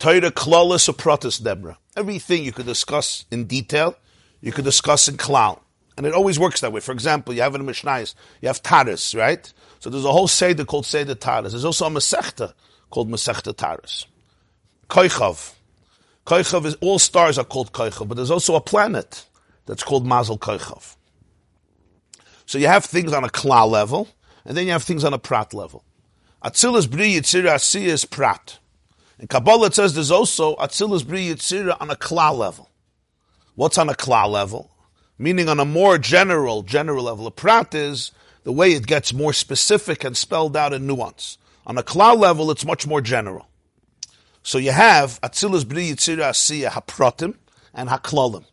Torah 0.01 0.27
or 0.27 0.31
protis 0.33 1.43
debra. 1.43 1.79
Everything 1.97 2.43
you 2.43 2.51
could 2.51 2.67
discuss 2.67 3.25
in 3.31 3.45
detail, 3.45 3.97
you 4.43 4.53
could 4.53 4.65
discuss 4.65 5.09
in 5.09 5.17
klal. 5.17 5.61
And 5.97 6.07
it 6.07 6.13
always 6.13 6.39
works 6.39 6.61
that 6.61 6.73
way. 6.73 6.81
For 6.81 6.93
example, 6.93 7.33
you 7.33 7.43
have 7.43 7.55
in 7.55 7.65
the 7.65 7.73
Mishnayos, 7.73 8.15
you 8.41 8.49
have 8.49 8.63
Taris, 8.63 9.17
right? 9.19 9.51
So 9.79 9.89
there's 9.89 10.05
a 10.05 10.13
whole 10.13 10.29
Seder 10.29 10.65
called 10.65 10.85
Seder 10.85 11.15
Taris. 11.15 11.51
There's 11.51 11.65
also 11.65 11.87
a 11.87 11.91
Masechta 11.91 12.53
called 12.91 13.11
Masechta 13.11 13.55
Taris. 13.55 14.07
Koichav. 14.89 15.55
Koichav 16.27 16.65
is, 16.67 16.75
all 16.77 16.99
stars 16.99 17.39
are 17.39 17.45
called 17.45 17.73
Koichav, 17.73 18.09
but 18.09 18.17
there's 18.17 18.31
also 18.31 18.55
a 18.55 18.61
planet 18.61 19.27
that's 19.67 19.83
called 19.83 20.07
Mazel 20.07 20.39
Koichav. 20.39 20.97
So 22.47 22.59
you 22.59 22.67
have 22.67 22.85
things 22.85 23.13
on 23.13 23.25
a 23.25 23.29
klal 23.29 23.71
level, 23.71 24.09
and 24.45 24.57
then 24.57 24.67
you 24.67 24.73
have 24.73 24.83
things 24.83 25.05
on 25.05 25.15
a 25.15 25.19
prat 25.19 25.55
level. 25.55 25.85
Atzilus 26.45 26.91
Bri 26.91 27.15
Yitzira 27.15 27.55
Asiya 27.55 27.87
is 27.87 28.05
prat. 28.05 28.59
In 29.19 29.29
Kabbalah 29.29 29.69
it 29.69 29.75
says 29.75 29.95
there's 29.95 30.11
also 30.11 30.57
Atzilus 30.57 31.07
Bri 31.07 31.29
Yitzira 31.29 31.77
on 31.81 31.91
a 31.91 31.97
klal 31.97 32.37
level. 32.37 32.69
What's 33.55 33.79
on 33.79 33.89
a 33.89 33.95
klal 33.95 34.29
level? 34.31 34.71
Meaning 35.19 35.49
on 35.49 35.61
a 35.61 35.65
more 35.65 35.99
general, 35.99 36.63
general 36.63 37.05
level. 37.05 37.27
A 37.27 37.31
prat 37.31 37.75
is 37.75 38.13
the 38.45 38.53
way 38.53 38.73
it 38.73 38.87
gets 38.87 39.13
more 39.13 39.33
specific 39.33 40.05
and 40.05 40.17
spelled 40.17 40.57
out 40.57 40.73
in 40.73 40.87
nuance. 40.87 41.39
On 41.67 41.79
a 41.79 41.83
klal 41.83 42.19
level, 42.19 42.51
it's 42.51 42.65
much 42.65 42.87
more 42.87 43.01
general. 43.01 43.49
So 44.43 44.59
you 44.59 44.73
have 44.73 45.21
Atzilus 45.21 45.69
Bri 45.69 45.91
Yitzira 45.91 46.31
Asiya 46.31 46.71
Hapratim 46.71 47.37
and 47.73 47.89
Haklalim. 47.89 48.45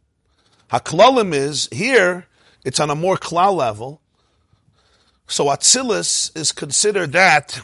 Haklalim 0.69 1.33
is 1.33 1.67
here, 1.71 2.27
it's 2.63 2.79
on 2.79 2.91
a 2.91 2.95
more 2.95 3.17
klal 3.17 3.55
level. 3.55 4.01
So 5.27 5.45
Atzilus 5.45 6.35
is 6.37 6.51
considered 6.51 7.13
that, 7.13 7.61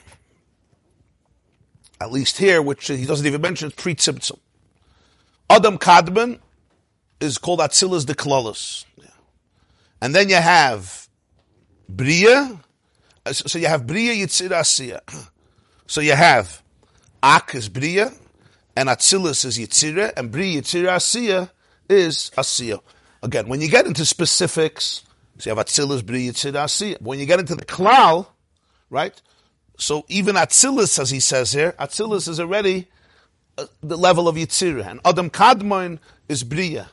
at 2.01 2.11
least 2.11 2.37
here, 2.37 2.61
which 2.61 2.87
he 2.87 3.05
doesn't 3.05 3.27
even 3.27 3.41
mention, 3.41 3.71
pre 3.71 3.93
tzimtzum. 3.93 4.39
Adam 5.49 5.77
Kadmon 5.77 6.39
is 7.19 7.37
called 7.37 7.59
Atzilus 7.59 8.05
de 8.05 8.13
Klalis. 8.13 8.85
And 10.01 10.13
then 10.13 10.29
you 10.29 10.35
have 10.35 11.07
Bria. 11.89 12.59
So 13.31 13.57
you 13.57 13.67
have 13.67 13.87
Bria 13.87 14.13
Yitzir 14.13 14.49
Asiya. 14.49 15.01
So 15.87 16.01
you 16.01 16.13
have 16.13 16.63
Ak 17.21 17.53
is 17.53 17.69
Bria, 17.69 18.11
and 18.75 18.89
Atzilus 18.89 19.45
is 19.45 19.59
Yitzira, 19.59 20.11
and 20.17 20.31
Bria 20.31 20.59
Yitzir 20.59 20.85
Asiya 20.85 21.51
is 21.87 22.31
Asiya. 22.35 22.79
Again, 23.21 23.47
when 23.47 23.61
you 23.61 23.69
get 23.69 23.85
into 23.85 24.03
specifics, 24.03 25.03
so 25.37 25.47
you 25.47 25.55
have 25.55 25.63
Atzilus, 25.63 26.03
Bria 26.03 26.31
Yitzir 26.31 26.53
Asiya. 26.53 26.99
When 27.03 27.19
you 27.19 27.27
get 27.27 27.39
into 27.39 27.53
the 27.53 27.65
Klal, 27.65 28.25
right? 28.89 29.21
So 29.77 30.05
even 30.07 30.37
Atzilus, 30.37 30.97
as 30.97 31.11
he 31.11 31.19
says 31.19 31.51
here, 31.51 31.75
Atzilus 31.79 32.27
is 32.27 32.39
already 32.39 32.87
uh, 33.59 33.67
the 33.83 33.95
level 33.95 34.27
of 34.27 34.37
Yitzira, 34.37 34.87
and 34.87 35.01
Adam 35.05 35.29
Kadmon 35.29 35.99
is 36.27 36.43
Bria 36.43 36.89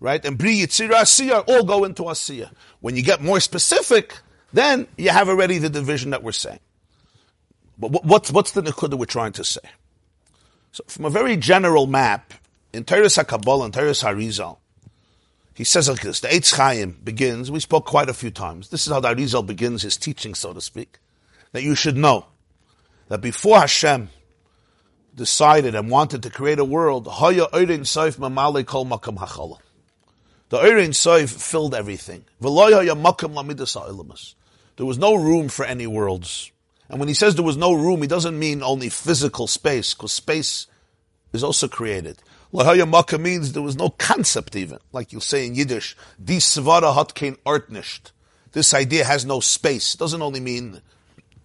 right? 0.00 0.24
And 0.24 0.38
Bri 0.38 0.58
Yitzira 0.58 0.92
Asiya 0.92 1.44
all 1.48 1.64
go 1.64 1.84
into 1.84 2.02
Asiya. 2.04 2.50
When 2.80 2.96
you 2.96 3.02
get 3.02 3.22
more 3.22 3.40
specific, 3.40 4.18
then 4.52 4.86
you 4.96 5.10
have 5.10 5.28
already 5.28 5.58
the 5.58 5.70
division 5.70 6.10
that 6.10 6.22
we're 6.22 6.32
saying. 6.32 6.60
But 7.78 8.04
what's, 8.04 8.30
what's 8.30 8.52
the 8.52 8.62
Nikuda 8.62 8.98
we're 8.98 9.06
trying 9.06 9.32
to 9.32 9.44
say? 9.44 9.60
So 10.72 10.84
from 10.88 11.04
a 11.04 11.10
very 11.10 11.36
general 11.36 11.86
map, 11.86 12.34
in 12.72 12.84
Teres 12.84 13.16
HaKabbalah 13.16 13.66
and 13.66 13.74
Teres 13.74 14.02
HaRizal, 14.02 14.58
he 15.54 15.64
says 15.64 15.88
like 15.88 16.02
this, 16.02 16.20
the 16.20 16.28
Eitz 16.28 16.54
Chaim 16.54 16.98
begins, 17.02 17.50
we 17.50 17.60
spoke 17.60 17.86
quite 17.86 18.10
a 18.10 18.14
few 18.14 18.30
times, 18.30 18.68
this 18.68 18.86
is 18.86 18.92
how 18.92 19.00
the 19.00 19.08
Arizal 19.14 19.46
begins 19.46 19.82
his 19.82 19.96
teaching, 19.96 20.34
so 20.34 20.52
to 20.52 20.60
speak, 20.60 20.98
that 21.52 21.62
you 21.62 21.74
should 21.74 21.96
know 21.96 22.26
that 23.08 23.22
before 23.22 23.60
Hashem 23.60 24.10
decided 25.14 25.74
and 25.74 25.90
wanted 25.90 26.22
to 26.24 26.30
create 26.30 26.58
a 26.58 26.64
world, 26.64 27.08
Haya 27.08 27.46
Eirin 27.46 27.80
Saif 27.80 28.18
Mamale 28.18 28.66
Kol 28.66 28.84
Makam 28.84 29.16
Hachala. 29.16 29.58
The 30.48 30.58
Eirin 30.58 30.90
Soif 30.90 31.40
filled 31.40 31.74
everything. 31.74 32.24
There 32.40 32.50
was 34.86 34.98
no 34.98 35.14
room 35.14 35.48
for 35.48 35.64
any 35.64 35.86
worlds. 35.86 36.52
And 36.88 37.00
when 37.00 37.08
he 37.08 37.14
says 37.14 37.34
there 37.34 37.44
was 37.44 37.56
no 37.56 37.72
room, 37.72 38.02
he 38.02 38.06
doesn't 38.06 38.38
mean 38.38 38.62
only 38.62 38.88
physical 38.88 39.48
space, 39.48 39.94
because 39.94 40.12
space 40.12 40.66
is 41.32 41.42
also 41.42 41.66
created. 41.66 42.22
Lahaya 42.52 42.88
Makkah 42.88 43.18
means 43.18 43.52
there 43.52 43.62
was 43.62 43.76
no 43.76 43.90
concept 43.90 44.54
even. 44.54 44.78
Like 44.92 45.12
you'll 45.12 45.20
say 45.20 45.46
in 45.46 45.56
Yiddish, 45.56 45.96
die 46.22 46.34
Svara 46.34 46.94
hat 46.94 47.14
kein. 47.14 47.36
This 48.52 48.72
idea 48.72 49.04
has 49.04 49.26
no 49.26 49.40
space. 49.40 49.94
It 49.94 49.98
doesn't 49.98 50.22
only 50.22 50.40
mean 50.40 50.80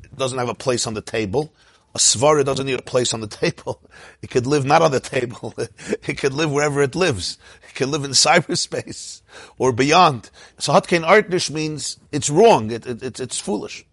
it 0.04 0.16
doesn't 0.16 0.38
have 0.38 0.50
a 0.50 0.54
place 0.54 0.86
on 0.86 0.94
the 0.94 1.02
table. 1.02 1.52
A 1.94 1.98
svara 1.98 2.46
doesn't 2.46 2.66
need 2.66 2.80
a 2.80 2.82
place 2.82 3.14
on 3.14 3.20
the 3.20 3.28
table. 3.44 3.82
It 4.22 4.30
could 4.30 4.48
live 4.48 4.64
not 4.64 4.82
on 4.82 4.92
the 4.92 5.00
table. 5.00 5.54
It 6.08 6.18
could 6.18 6.34
live 6.34 6.52
wherever 6.52 6.82
it 6.82 6.96
lives. 6.96 7.38
It 7.71 7.75
can 7.75 7.91
live 7.91 8.03
in 8.03 8.12
cyberspace 8.12 9.21
or 9.57 9.71
beyond. 9.71 10.29
So 10.57 10.73
hatkein 10.73 11.05
artnish 11.05 11.49
means 11.49 11.97
it's 12.12 12.29
wrong. 12.29 12.71
It, 12.71 12.86
it, 12.86 13.01
it's, 13.03 13.19
it's 13.19 13.39
foolish. 13.39 13.86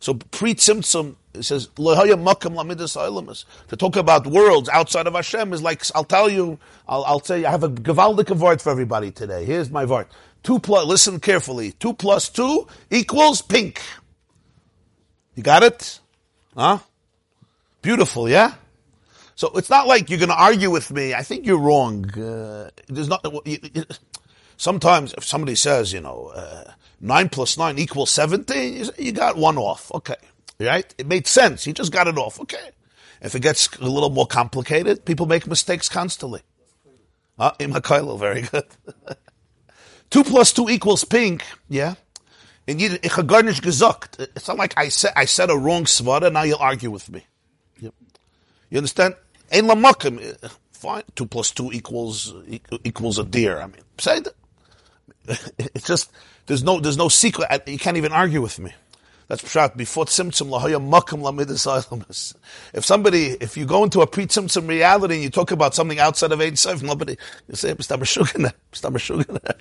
So 0.00 0.14
pre 0.14 0.54
tzimtzum 0.54 1.16
it 1.34 1.42
says 1.44 1.68
to 3.68 3.76
talk 3.76 3.96
about 3.96 4.26
worlds 4.26 4.68
outside 4.68 5.06
of 5.06 5.14
Hashem 5.14 5.52
is 5.52 5.62
like 5.62 5.82
I'll 5.94 6.04
tell 6.04 6.28
you. 6.28 6.58
I'll, 6.88 7.04
I'll 7.04 7.20
tell 7.20 7.36
you. 7.36 7.46
I 7.46 7.50
have 7.50 7.64
a 7.64 7.68
gavaldik 7.68 8.30
word 8.36 8.62
for 8.62 8.70
everybody 8.70 9.10
today. 9.10 9.44
Here's 9.44 9.70
my 9.70 9.84
word. 9.84 10.06
Two 10.42 10.60
plus. 10.60 10.86
Listen 10.86 11.18
carefully. 11.20 11.72
Two 11.72 11.92
plus 11.92 12.28
two 12.28 12.68
equals 12.90 13.42
pink. 13.42 13.80
You 15.34 15.42
got 15.42 15.64
it? 15.64 15.98
Huh? 16.56 16.78
Beautiful, 17.82 18.28
yeah? 18.28 18.54
So 19.36 19.50
it's 19.56 19.70
not 19.70 19.86
like 19.86 20.10
you're 20.10 20.18
going 20.18 20.28
to 20.28 20.40
argue 20.40 20.70
with 20.70 20.90
me. 20.90 21.12
I 21.14 21.22
think 21.22 21.44
you're 21.44 21.58
wrong. 21.58 22.08
Uh, 22.18 22.70
there's 22.88 23.08
not. 23.08 23.24
Sometimes 24.56 25.12
if 25.14 25.24
somebody 25.24 25.56
says, 25.56 25.92
you 25.92 26.00
know, 26.00 26.32
uh, 26.34 26.72
nine 27.00 27.28
plus 27.28 27.58
nine 27.58 27.78
equals 27.78 28.10
seventeen, 28.10 28.88
you 28.96 29.12
got 29.12 29.36
one 29.36 29.58
off. 29.58 29.90
Okay, 29.92 30.16
right? 30.60 30.94
It 30.96 31.06
made 31.06 31.26
sense. 31.26 31.66
You 31.66 31.72
just 31.72 31.92
got 31.92 32.06
it 32.06 32.16
off. 32.16 32.40
Okay. 32.40 32.70
If 33.20 33.34
it 33.34 33.40
gets 33.40 33.74
a 33.78 33.88
little 33.88 34.10
more 34.10 34.26
complicated, 34.26 35.04
people 35.04 35.26
make 35.26 35.46
mistakes 35.46 35.88
constantly. 35.88 36.42
Ah, 37.38 37.52
uh, 37.52 37.56
Imakailo, 37.56 38.18
very 38.18 38.42
good. 38.42 38.66
two 40.10 40.22
plus 40.22 40.52
two 40.52 40.68
equals 40.68 41.04
pink. 41.04 41.44
Yeah. 41.68 41.94
You. 42.68 42.98
It's 43.02 44.48
not 44.48 44.56
like 44.56 44.74
I 44.76 44.88
said 44.88 45.12
I 45.16 45.24
said 45.24 45.50
a 45.50 45.56
wrong 45.56 45.84
svara. 45.84 46.32
Now 46.32 46.42
you'll 46.44 46.58
argue 46.58 46.90
with 46.90 47.10
me. 47.10 47.26
You 48.74 48.78
understand? 48.78 49.14
Ein 49.52 49.64
lamakim. 49.64 50.50
Fine. 50.72 51.02
Two 51.14 51.26
plus 51.26 51.50
two 51.50 51.70
equals 51.72 52.34
equals 52.84 53.18
a 53.18 53.24
deer. 53.24 53.60
I 53.60 53.66
mean, 53.66 53.82
say. 53.98 54.20
It's 55.58 55.86
just 55.86 56.10
there's 56.46 56.62
no 56.62 56.80
there's 56.80 56.98
no 56.98 57.08
secret. 57.08 57.48
You 57.66 57.78
can't 57.78 57.96
even 57.96 58.12
argue 58.12 58.42
with 58.42 58.58
me. 58.58 58.72
That's 59.28 59.42
pshat. 59.42 59.76
Before 59.76 60.04
tzimtzum 60.04 60.50
lahaya 60.50 60.76
makam 60.76 61.22
lamidus 61.22 62.34
If 62.74 62.84
somebody, 62.84 63.36
if 63.40 63.56
you 63.56 63.64
go 63.64 63.84
into 63.84 64.02
a 64.02 64.06
pre-tzimtzum 64.06 64.68
reality 64.68 65.14
and 65.14 65.22
you 65.22 65.30
talk 65.30 65.50
about 65.50 65.74
something 65.74 65.98
outside 65.98 66.32
of 66.32 66.40
Ein 66.42 66.56
Sof, 66.56 66.82
nobody 66.82 67.16
you 67.48 67.56
say 67.56 67.72
"Mr. 67.74 67.96
Meshugana, 67.98 68.52
Mr. 68.72 68.92
Meshugana." 68.92 69.54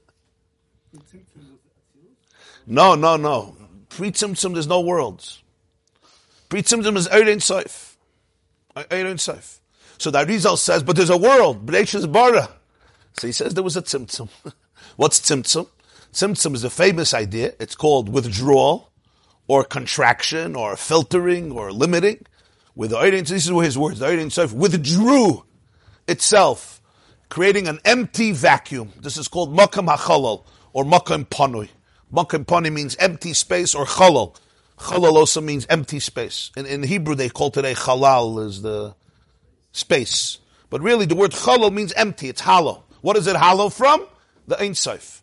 No, 2.68 2.96
no, 2.96 3.16
no. 3.16 3.54
Pre-tzimtzum, 3.90 4.54
there's 4.54 4.66
no 4.66 4.80
worlds. 4.80 5.42
Pritzimdim 6.50 6.96
is 6.96 7.08
Eirin 7.08 7.36
Soif. 7.36 7.85
Eirin 8.84 9.14
Soif. 9.14 9.60
So 9.98 10.10
the 10.10 10.24
Arizal 10.24 10.58
says, 10.58 10.82
but 10.82 10.96
there's 10.96 11.10
a 11.10 11.16
world, 11.16 11.66
Bereshis 11.66 12.10
Bara. 12.10 12.50
So 13.14 13.26
he 13.26 13.32
says 13.32 13.54
there 13.54 13.64
was 13.64 13.76
a 13.76 13.82
Tzimtzum. 13.82 14.28
What's 14.96 15.20
Tzimtzum? 15.20 15.68
Tzimtzum 16.12 16.54
is 16.54 16.64
a 16.64 16.70
famous 16.70 17.14
idea. 17.14 17.54
It's 17.58 17.74
called 17.74 18.08
withdrawal, 18.08 18.90
or 19.48 19.64
contraction, 19.64 20.54
or 20.54 20.76
filtering, 20.76 21.52
or 21.52 21.72
limiting. 21.72 22.26
With 22.74 22.90
the 22.90 22.96
Eirin, 22.96 23.26
this 23.26 23.46
is 23.46 23.52
where 23.52 23.64
his 23.64 23.78
words, 23.78 24.00
the 24.00 24.06
Eirin 24.06 24.26
Soif 24.26 24.52
withdrew 24.52 25.44
itself, 26.06 26.82
creating 27.30 27.68
an 27.68 27.80
empty 27.84 28.32
vacuum. 28.32 28.92
This 29.00 29.16
is 29.16 29.28
called 29.28 29.56
Makam 29.56 29.88
HaChalal, 29.88 30.44
or 30.74 30.84
Makam 30.84 31.26
Panui. 31.26 31.70
Makam 32.12 32.44
Panui 32.44 32.72
means 32.72 32.96
empty 32.96 33.32
space, 33.32 33.74
or 33.74 33.86
Chalal. 33.86 34.36
Chalal 34.78 35.12
also 35.12 35.40
means 35.40 35.66
empty 35.68 36.00
space. 36.00 36.50
In, 36.56 36.66
in 36.66 36.82
Hebrew, 36.82 37.14
they 37.14 37.28
call 37.28 37.50
today 37.50 37.74
chalal 37.74 38.44
is 38.44 38.62
the 38.62 38.94
space. 39.72 40.38
But 40.68 40.82
really, 40.82 41.06
the 41.06 41.16
word 41.16 41.32
chalal 41.32 41.72
means 41.72 41.92
empty. 41.94 42.28
It's 42.28 42.42
hollow. 42.42 42.84
What 43.00 43.16
is 43.16 43.26
it 43.26 43.36
hollow 43.36 43.68
from? 43.68 44.06
The 44.46 44.60
Ein 44.60 44.74
Sof. 44.74 45.22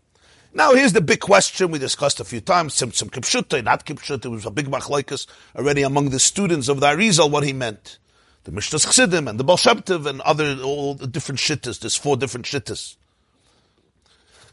Now, 0.56 0.74
here's 0.74 0.94
the 0.94 1.02
big 1.02 1.20
question 1.20 1.72
we 1.72 1.80
discussed 1.80 2.20
a 2.20 2.24
few 2.24 2.40
times. 2.40 2.76
Some 2.76 2.92
kipshutta, 2.92 3.64
not 3.64 3.86
kipshutta. 3.86 4.26
It 4.26 4.30
was 4.30 4.46
a 4.46 4.52
big 4.52 4.68
machlaikas 4.68 5.26
already 5.56 5.82
among 5.82 6.10
the 6.10 6.20
students 6.20 6.68
of 6.68 6.80
the 6.80 6.88
Arizal 6.88 7.32
what 7.32 7.44
he 7.44 7.54
meant. 7.54 7.98
The 8.44 8.52
Mishnah's 8.52 8.84
Chassidim 8.84 9.28
and 9.28 9.40
the 9.40 9.44
Baal 9.44 9.58
Shem 9.58 9.82
Tov 9.82 10.06
and 10.06 10.22
other, 10.22 10.58
all 10.62 10.96
the 10.96 11.08
different 11.08 11.40
shittas. 11.40 11.80
There's 11.80 11.96
four 11.96 12.18
different 12.18 12.46
shittas. 12.46 12.98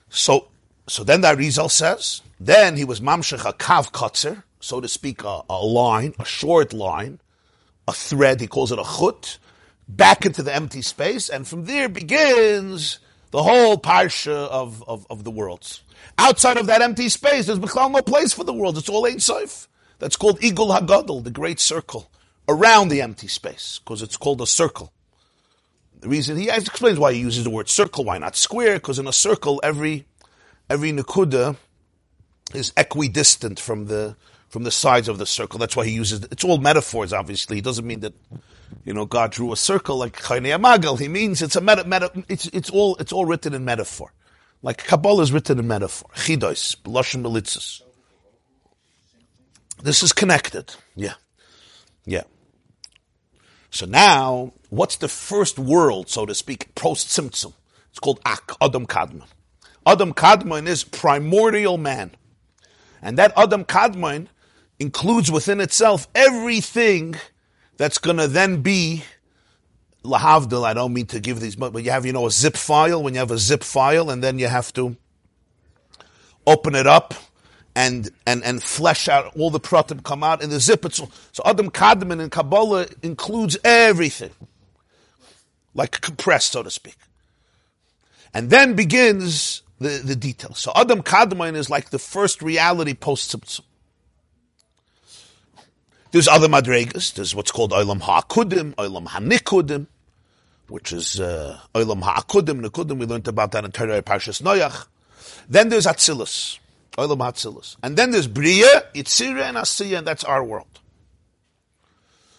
So, 0.09 0.49
so 0.87 1.05
then 1.05 1.21
the 1.21 1.29
Arizal 1.29 1.71
says, 1.71 2.23
then 2.39 2.77
he 2.77 2.85
was 2.85 3.01
mamshech 3.01 3.49
a 3.49 3.53
kav 3.53 3.93
kotzer, 3.93 4.45
so 4.61 4.81
to 4.81 4.88
speak, 4.88 5.25
a, 5.25 5.42
a, 5.49 5.64
line, 5.64 6.14
a 6.18 6.25
short 6.25 6.73
line, 6.73 7.20
a 7.88 7.92
thread, 7.92 8.40
he 8.40 8.46
calls 8.46 8.70
it 8.70 8.79
a 8.79 8.85
chut, 8.85 9.38
back 9.88 10.25
into 10.25 10.42
the 10.42 10.55
empty 10.55 10.83
space, 10.83 11.29
and 11.29 11.49
from 11.49 11.64
there 11.64 11.88
begins 11.88 13.01
the 13.31 13.42
whole 13.42 13.77
parsha 13.77 14.48
of, 14.48 14.85
of, 14.87 15.06
of 15.11 15.25
the 15.25 15.31
worlds. 15.31 15.83
Outside 16.19 16.56
of 16.56 16.67
that 16.67 16.83
empty 16.83 17.08
space, 17.08 17.46
there's 17.46 17.58
no 17.58 18.02
place 18.02 18.33
for 18.33 18.44
the 18.44 18.52
world. 18.52 18.79
It's 18.79 18.88
all 18.88 19.06
Ein. 19.06 19.19
That's 19.98 20.17
called 20.17 20.40
Igul 20.40 20.79
Hagadol, 20.79 21.25
the 21.25 21.31
great 21.31 21.61
circle, 21.61 22.11
around 22.48 22.88
the 22.88 23.02
empty 23.02 23.29
space, 23.29 23.81
because 23.83 24.02
it's 24.02 24.17
called 24.17 24.40
a 24.40 24.46
circle. 24.46 24.92
The 26.00 26.08
reason 26.08 26.38
he 26.38 26.48
explains 26.48 26.98
why 26.98 27.13
he 27.13 27.21
uses 27.21 27.44
the 27.44 27.50
word 27.50 27.69
circle, 27.69 28.04
why 28.04 28.17
not 28.19 28.35
square? 28.35 28.75
Because 28.75 28.98
in 28.98 29.06
a 29.06 29.13
circle, 29.13 29.61
every 29.63 30.06
every 30.71 30.92
nakuda 30.92 31.56
is 32.54 32.73
equidistant 32.77 33.61
from 33.61 33.87
the 33.87 34.17
from 34.51 34.65
the 34.65 34.71
sides 34.71 35.09
of 35.09 35.19
the 35.19 35.27
circle. 35.27 35.59
That's 35.59 35.77
why 35.77 35.87
he 35.87 35.92
uses, 35.92 36.25
it's 36.25 36.44
all 36.44 36.59
metaphors, 36.59 37.13
obviously. 37.13 37.59
It 37.59 37.65
doesn't 37.65 37.87
mean 37.87 38.01
that, 38.01 38.13
you 38.85 38.92
know, 38.92 39.07
God 39.07 39.31
drew 39.31 39.53
a 39.53 39.57
circle 39.57 39.96
like 39.96 40.17
Chaynei 40.17 40.59
Amagal. 40.59 40.98
He 40.98 41.09
means 41.09 41.40
it's 41.40 41.57
a 41.57 41.61
meta, 41.61 41.85
meta, 41.85 42.11
it's, 42.29 42.46
it's 42.46 42.69
all, 42.69 42.96
it's 42.96 43.13
all 43.13 43.25
written 43.25 43.55
in 43.55 43.65
metaphor. 43.65 44.13
Like 44.63 44.85
Kabbalah 44.85 45.23
is 45.23 45.33
written 45.33 45.59
in 45.59 45.69
metaphor. 45.69 46.11
Chidos, 46.15 46.77
Lashon 46.83 47.23
Melitzis. 47.23 47.83
This 49.83 50.03
is 50.03 50.13
connected. 50.13 50.75
Yeah. 50.94 51.15
Yeah. 52.05 52.25
So 53.71 53.87
now, 53.87 54.53
what's 54.69 54.96
the 54.96 55.09
first 55.09 55.59
world, 55.59 56.11
so 56.11 56.27
to 56.27 56.35
speak, 56.35 56.75
post 56.75 57.07
Tzimtzum? 57.07 57.55
It's 57.90 58.01
called 58.01 58.21
Ak, 58.27 58.53
Adam 58.61 58.87
Kadmon. 58.87 59.27
Adam 59.87 60.13
Kadmon 60.13 60.67
is 60.67 60.85
primordial 60.85 61.79
man. 61.79 62.11
And 63.01 63.17
that 63.17 63.33
Adam 63.37 63.65
Kadmon 63.65 64.27
includes 64.81 65.31
within 65.31 65.60
itself 65.60 66.08
everything 66.14 67.14
that's 67.76 67.98
going 67.98 68.16
to 68.16 68.26
then 68.26 68.62
be 68.62 69.04
lahavdil. 70.02 70.64
I 70.64 70.74
don't 70.74 70.92
mean 70.92 71.06
to 71.06 71.20
give 71.20 71.38
these, 71.38 71.54
but 71.54 71.74
you 71.85 71.90
have, 71.90 72.06
you 72.06 72.12
know, 72.12 72.26
a 72.26 72.31
zip 72.31 72.56
file. 72.56 73.02
When 73.02 73.14
you 73.14 73.20
have 73.20 73.31
a 73.31 73.38
zip 73.38 73.62
file, 73.62 74.10
and 74.10 74.24
then 74.24 74.38
you 74.38 74.48
have 74.48 74.72
to 74.72 74.96
open 76.46 76.74
it 76.74 76.87
up 76.87 77.14
and 77.76 78.10
and 78.26 78.42
and 78.42 78.62
flesh 78.62 79.08
out 79.08 79.37
all 79.37 79.50
the 79.50 79.60
pratim 79.60 80.02
come 80.02 80.24
out 80.24 80.42
in 80.42 80.50
the 80.50 80.58
zip. 80.58 80.85
So, 80.92 81.10
so 81.33 81.42
Adam 81.44 81.70
Kadmon 81.70 82.20
in 82.20 82.31
Kabbalah 82.31 82.87
includes 83.02 83.56
everything, 83.62 84.33
like 85.74 86.00
compressed, 86.00 86.52
so 86.52 86.62
to 86.62 86.70
speak. 86.70 86.96
And 88.33 88.48
then 88.48 88.74
begins 88.74 89.62
the, 89.81 90.00
the 90.04 90.14
details. 90.14 90.58
So 90.58 90.72
Adam 90.76 91.02
Kadmon 91.02 91.56
is 91.56 91.68
like 91.68 91.90
the 91.90 91.98
first 91.98 92.42
reality 92.42 92.94
post 92.94 93.35
Tzimtzum. 93.35 93.62
There's 96.13 96.27
other 96.27 96.48
madregas. 96.48 97.15
There's 97.15 97.35
what's 97.35 97.52
called 97.52 97.71
Olam 97.71 98.00
Ha'akudim, 98.00 98.75
Olam 98.75 99.06
Ha'nikudim, 99.06 99.87
which 100.69 100.92
is 100.92 101.21
uh, 101.21 101.58
Olam 101.75 102.02
Ha'akudim, 102.02 102.65
Nikudim. 102.67 102.98
We 102.98 103.06
learned 103.06 103.29
about 103.29 103.52
that 103.52 103.65
in 103.65 103.71
Torah 103.71 104.02
Parshas 104.02 104.42
Noach. 104.42 104.87
Then 105.48 105.69
there's 105.69 105.87
Atzilus, 105.87 106.58
Olam 106.98 107.19
Atzilus. 107.19 107.77
And 107.83 107.96
then 107.96 108.11
there's 108.11 108.27
Bria, 108.27 108.88
Yitzira, 108.94 109.42
and 109.42 109.56
Asiya, 109.56 109.98
and 109.98 110.06
that's 110.06 110.25
our 110.25 110.42
world. 110.42 110.81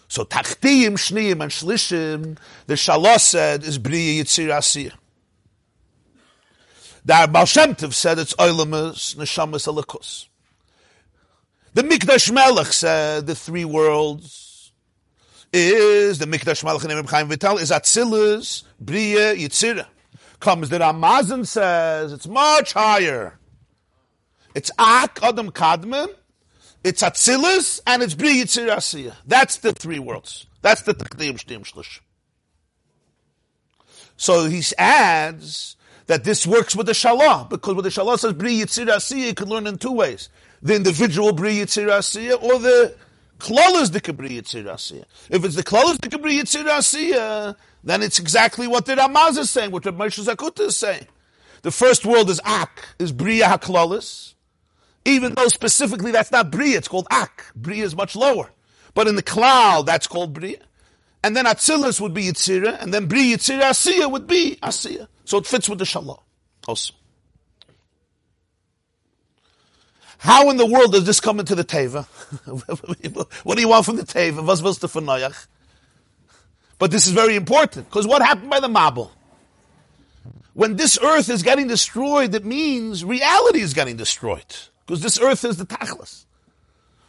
So 0.09 0.25
Tachtiyim, 0.25 0.93
Shniyim, 0.93 1.41
and 1.41 1.51
Shlishim, 1.51 2.37
the 2.67 2.73
Shalosh 2.73 3.21
said, 3.21 3.63
is 3.63 3.77
Bria, 3.77 4.21
Yitzira, 4.23 4.57
Asiya. 4.57 4.91
The 7.05 7.29
Baal 7.31 7.45
Shem 7.45 7.73
Tov 7.75 7.93
said 7.93 8.19
it's 8.19 8.33
Oilamas, 8.35 9.15
Neshamas, 9.15 9.65
Elikus. 9.73 10.27
The 11.73 11.83
Mikdash 11.83 12.29
Melech 12.33 12.67
said 12.67 13.27
the 13.27 13.35
three 13.35 13.63
worlds 13.63 14.73
is 15.53 16.19
the 16.19 16.25
Mikdash 16.25 16.65
Melech 16.65 16.83
and 16.83 17.09
Chaim 17.09 17.29
Vital 17.29 17.57
is 17.57 17.71
Atzilus, 17.71 18.63
Bria, 18.77 19.33
Yitzira. 19.35 19.85
Comes 20.41 20.67
the 20.67 20.79
Ramazan 20.79 21.45
says 21.45 22.11
it's 22.11 22.27
much 22.27 22.73
higher. 22.73 23.39
It's 24.53 24.69
Ak, 24.77 25.19
Adam 25.23 25.49
Kadmon, 25.49 26.09
it's 26.83 27.03
Atzilus, 27.03 27.79
and 27.87 28.03
it's 28.03 28.15
Bria, 28.15 28.43
Yitzira, 28.43 28.75
Asiya. 28.75 29.15
That's 29.25 29.57
the 29.57 29.71
three 29.71 29.99
worlds. 29.99 30.47
That's 30.61 30.81
the 30.81 30.93
Tachdim 30.93 31.41
Shtim 31.41 31.63
Shlish. 31.63 32.01
So 34.17 34.45
he 34.49 34.61
adds 34.77 35.77
that 36.07 36.25
this 36.25 36.45
works 36.45 36.75
with 36.75 36.87
the 36.87 36.91
Shalah, 36.91 37.47
because 37.47 37.75
with 37.75 37.85
the 37.85 37.91
Shalah 37.91 38.19
says 38.19 38.33
Bri 38.33 38.59
Yitzir 38.59 38.87
Asiya, 38.87 39.27
you 39.27 39.33
can 39.33 39.47
learn 39.47 39.67
in 39.67 39.77
two 39.77 39.93
ways. 39.93 40.27
The 40.63 40.75
individual 40.75 41.33
Bri 41.33 41.55
Yitzir 41.55 41.87
Asiya, 41.87 42.41
or 42.41 42.59
the 42.59 42.95
Klalas 43.39 43.91
the 43.91 44.13
Bri 44.13 44.29
Yitzir 44.29 44.65
Asiya. 44.65 45.05
If 45.29 45.43
it's 45.43 45.55
the 45.55 45.63
Klalas 45.63 45.99
the 45.99 46.17
Bri 46.19 46.39
Yitzir 46.39 46.65
Asiya, 46.65 47.55
then 47.83 48.03
it's 48.03 48.19
exactly 48.19 48.67
what 48.67 48.85
the 48.85 48.95
Ramaz 48.95 49.37
is 49.37 49.49
saying, 49.49 49.71
what 49.71 49.83
the 49.83 49.91
Moshe 49.91 50.23
Zakuta 50.23 50.67
is 50.67 50.77
saying. 50.77 51.07
The 51.63 51.71
first 51.71 52.05
world 52.05 52.29
is 52.29 52.39
Ak, 52.45 52.87
is 52.99 53.11
Bria 53.11 53.45
HaKlalis, 53.45 54.35
even 55.05 55.33
though 55.33 55.47
specifically 55.47 56.11
that's 56.11 56.31
not 56.31 56.51
Bria, 56.51 56.77
it's 56.77 56.87
called 56.87 57.07
Ak. 57.09 57.45
Bria 57.55 57.83
is 57.83 57.95
much 57.95 58.15
lower. 58.15 58.51
But 58.93 59.07
in 59.07 59.15
the 59.15 59.23
cloud, 59.23 59.85
that's 59.85 60.07
called 60.07 60.33
Bria. 60.33 60.57
And 61.23 61.35
then 61.35 61.45
Atzilus 61.45 62.01
would 62.01 62.13
be 62.13 62.23
Yitzira, 62.25 62.81
and 62.81 62.93
then 62.93 63.07
Bri 63.07 63.33
Yitzira 63.33 63.61
Asiya 63.61 64.11
would 64.11 64.27
be 64.27 64.57
Asiya. 64.61 65.07
So 65.25 65.37
it 65.37 65.47
fits 65.47 65.69
with 65.69 65.79
the 65.79 65.85
Shalom 65.85 66.19
also. 66.67 66.93
How 70.21 70.51
in 70.51 70.57
the 70.57 70.67
world 70.67 70.91
does 70.91 71.03
this 71.03 71.19
come 71.19 71.39
into 71.39 71.55
the 71.55 71.63
Teva? 71.63 72.05
what 73.43 73.55
do 73.55 73.61
you 73.61 73.67
want 73.67 73.85
from 73.85 73.95
the 73.95 74.03
Teva? 74.03 75.47
But 76.77 76.91
this 76.91 77.07
is 77.07 77.11
very 77.11 77.35
important, 77.35 77.89
because 77.89 78.05
what 78.05 78.21
happened 78.21 78.51
by 78.51 78.59
the 78.59 78.69
Mabel? 78.69 79.11
When 80.53 80.75
this 80.75 80.99
earth 81.01 81.27
is 81.27 81.41
getting 81.41 81.67
destroyed, 81.67 82.35
it 82.35 82.45
means 82.45 83.03
reality 83.03 83.61
is 83.61 83.73
getting 83.73 83.97
destroyed. 83.97 84.45
Because 84.85 85.01
this 85.01 85.19
earth 85.19 85.43
is 85.43 85.57
the 85.57 85.65
Tachlis. 85.65 86.25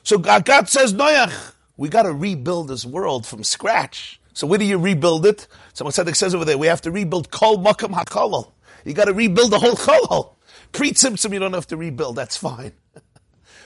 So 0.04 0.16
God, 0.16 0.46
God 0.46 0.70
says, 0.70 0.94
Noach, 0.94 1.52
we 1.76 1.90
got 1.90 2.04
to 2.04 2.12
rebuild 2.14 2.68
this 2.68 2.86
world 2.86 3.26
from 3.26 3.44
scratch. 3.44 4.20
So 4.32 4.46
where 4.46 4.58
do 4.58 4.64
you 4.64 4.78
rebuild 4.78 5.26
it? 5.26 5.46
Someone 5.74 5.92
said 5.92 6.08
says 6.16 6.34
over 6.34 6.46
there, 6.46 6.56
we 6.56 6.66
have 6.66 6.80
to 6.80 6.90
rebuild 6.90 7.30
Kol 7.30 7.58
Makam 7.58 7.92
HaKolol. 7.92 8.50
You 8.86 8.94
got 8.94 9.04
to 9.04 9.12
rebuild 9.12 9.50
the 9.50 9.58
whole 9.58 9.74
Kolol. 9.74 10.32
Pre-Tzimtzum, 10.72 11.32
you 11.32 11.38
don't 11.38 11.52
have 11.52 11.66
to 11.68 11.76
rebuild. 11.76 12.16
That's 12.16 12.36
fine. 12.36 12.72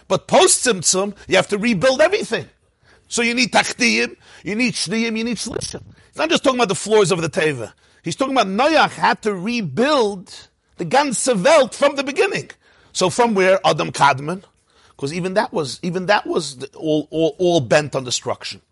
but 0.09 0.27
post-Tzimtzum, 0.27 1.17
you 1.29 1.37
have 1.37 1.49
to 1.49 1.59
rebuild 1.59 2.01
everything. 2.01 2.47
So 3.09 3.23
you 3.23 3.35
need 3.35 3.53
Tachtiyim, 3.53 4.17
you 4.43 4.57
need 4.57 4.75
Shniyim, 4.75 5.17
you 5.17 5.25
need 5.25 5.37
Shlishim. 5.37 5.83
He's 6.09 6.17
not 6.19 6.29
just 6.29 6.43
talking 6.43 6.59
about 6.59 6.69
the 6.69 6.75
floors 6.75 7.13
of 7.13 7.23
the 7.23 7.29
Teva. 7.29 7.73
He's 8.03 8.17
talking 8.17 8.35
about 8.35 8.49
Noach 8.49 8.91
had 8.91 9.23
to 9.23 9.35
rebuild 9.35 10.49
the 10.77 10.85
ganze 10.85 11.43
Welt 11.43 11.75
from 11.75 11.97
the 11.97 12.05
beginning. 12.05 12.51
So 12.93 13.11
from 13.11 13.35
where? 13.35 13.61
Adam 13.65 13.93
Kadmon. 13.93 14.43
Because 14.91 15.13
even 15.13 15.35
that 15.35 15.53
was, 15.53 15.79
even 15.83 16.07
that 16.07 16.27
was 16.27 16.65
all, 16.75 17.07
all, 17.11 17.37
all 17.39 17.61
bent 17.61 17.95
on 17.95 18.05
destruction. 18.05 18.63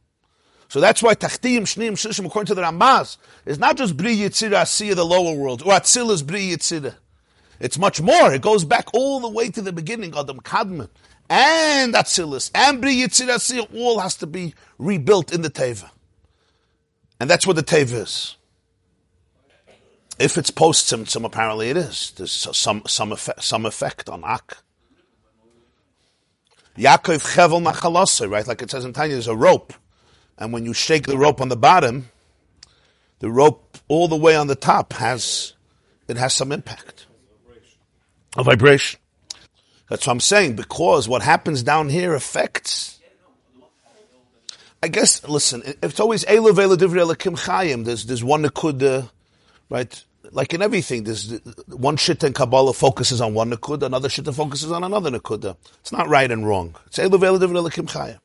So 0.68 0.80
that's 0.80 1.02
why 1.02 1.14
Tachtiyim, 1.14 1.62
Shneim, 1.62 1.92
Shishim, 1.92 2.26
according 2.26 2.46
to 2.46 2.54
the 2.54 2.62
Ramaz, 2.62 3.18
is 3.44 3.58
not 3.58 3.76
just 3.76 3.96
Bri 3.96 4.16
Yitzira 4.16 4.62
Asiya, 4.62 4.96
the 4.96 5.04
lower 5.04 5.34
world, 5.34 5.62
or 5.62 5.72
Atzil 5.72 6.10
is 6.10 6.22
Bri 6.22 6.48
Yitzira. 6.48 6.94
It's 7.64 7.78
much 7.78 8.02
more. 8.02 8.34
It 8.34 8.42
goes 8.42 8.62
back 8.62 8.92
all 8.92 9.20
the 9.20 9.28
way 9.30 9.48
to 9.48 9.62
the 9.62 9.72
beginning, 9.72 10.12
Adam 10.14 10.40
Kadmon, 10.40 10.90
and 11.30 11.94
Atzilus, 11.94 12.50
and 12.54 12.82
Bri 12.82 12.96
Yitzira 12.96 13.74
all 13.74 14.00
has 14.00 14.16
to 14.16 14.26
be 14.26 14.54
rebuilt 14.76 15.32
in 15.32 15.40
the 15.40 15.48
Teva. 15.48 15.88
And 17.18 17.30
that's 17.30 17.46
what 17.46 17.56
the 17.56 17.62
Teva 17.62 18.02
is. 18.02 18.36
If 20.18 20.36
it's 20.36 20.50
post 20.50 20.92
Tzimtzum, 20.92 21.24
apparently 21.24 21.70
it 21.70 21.78
is. 21.78 22.12
There's 22.16 22.30
some, 22.30 22.82
some, 22.86 23.12
effect, 23.12 23.42
some 23.42 23.64
effect 23.64 24.10
on 24.10 24.24
Ak. 24.24 24.58
Yaakov 26.76 27.34
Chevel 27.34 27.64
Machalasa, 27.64 28.30
right? 28.30 28.46
Like 28.46 28.60
it 28.60 28.70
says 28.70 28.84
in 28.84 28.92
Tanya, 28.92 29.14
there's 29.14 29.26
a 29.26 29.34
rope 29.34 29.72
and 30.36 30.52
when 30.52 30.66
you 30.66 30.74
shake 30.74 31.06
the 31.06 31.16
rope 31.16 31.40
on 31.40 31.48
the 31.48 31.56
bottom, 31.56 32.10
the 33.20 33.30
rope 33.30 33.78
all 33.88 34.06
the 34.06 34.16
way 34.16 34.36
on 34.36 34.48
the 34.48 34.54
top 34.54 34.92
has 34.94 35.54
it 36.08 36.18
has 36.18 36.34
some 36.34 36.52
impact, 36.52 37.03
a 38.36 38.42
vibration. 38.42 39.00
That's 39.88 40.06
what 40.06 40.12
I'm 40.12 40.20
saying 40.20 40.56
because 40.56 41.08
what 41.08 41.22
happens 41.22 41.62
down 41.62 41.88
here 41.88 42.14
affects. 42.14 43.00
I 44.82 44.88
guess. 44.88 45.26
Listen, 45.28 45.62
it's 45.82 46.00
always 46.00 46.24
elav 46.24 46.54
elakim 46.54 47.38
chayim. 47.38 47.84
There's 47.84 48.06
there's 48.06 48.24
one 48.24 48.44
nakuda, 48.44 49.10
right? 49.70 50.04
Like 50.30 50.54
in 50.54 50.62
everything, 50.62 51.04
there's 51.04 51.38
one 51.68 51.96
shit 51.96 52.24
in 52.24 52.32
Kabbalah 52.32 52.72
focuses 52.72 53.20
on 53.20 53.34
one 53.34 53.50
nakuda, 53.50 53.82
another 53.82 54.08
shit 54.08 54.26
focuses 54.26 54.72
on 54.72 54.84
another 54.84 55.10
nakuda. 55.10 55.56
It's 55.80 55.92
not 55.92 56.08
right 56.08 56.30
and 56.30 56.46
wrong. 56.46 56.74
It's 56.86 56.98
elav 56.98 57.18
elakim 57.18 57.88
chayim. 57.88 58.18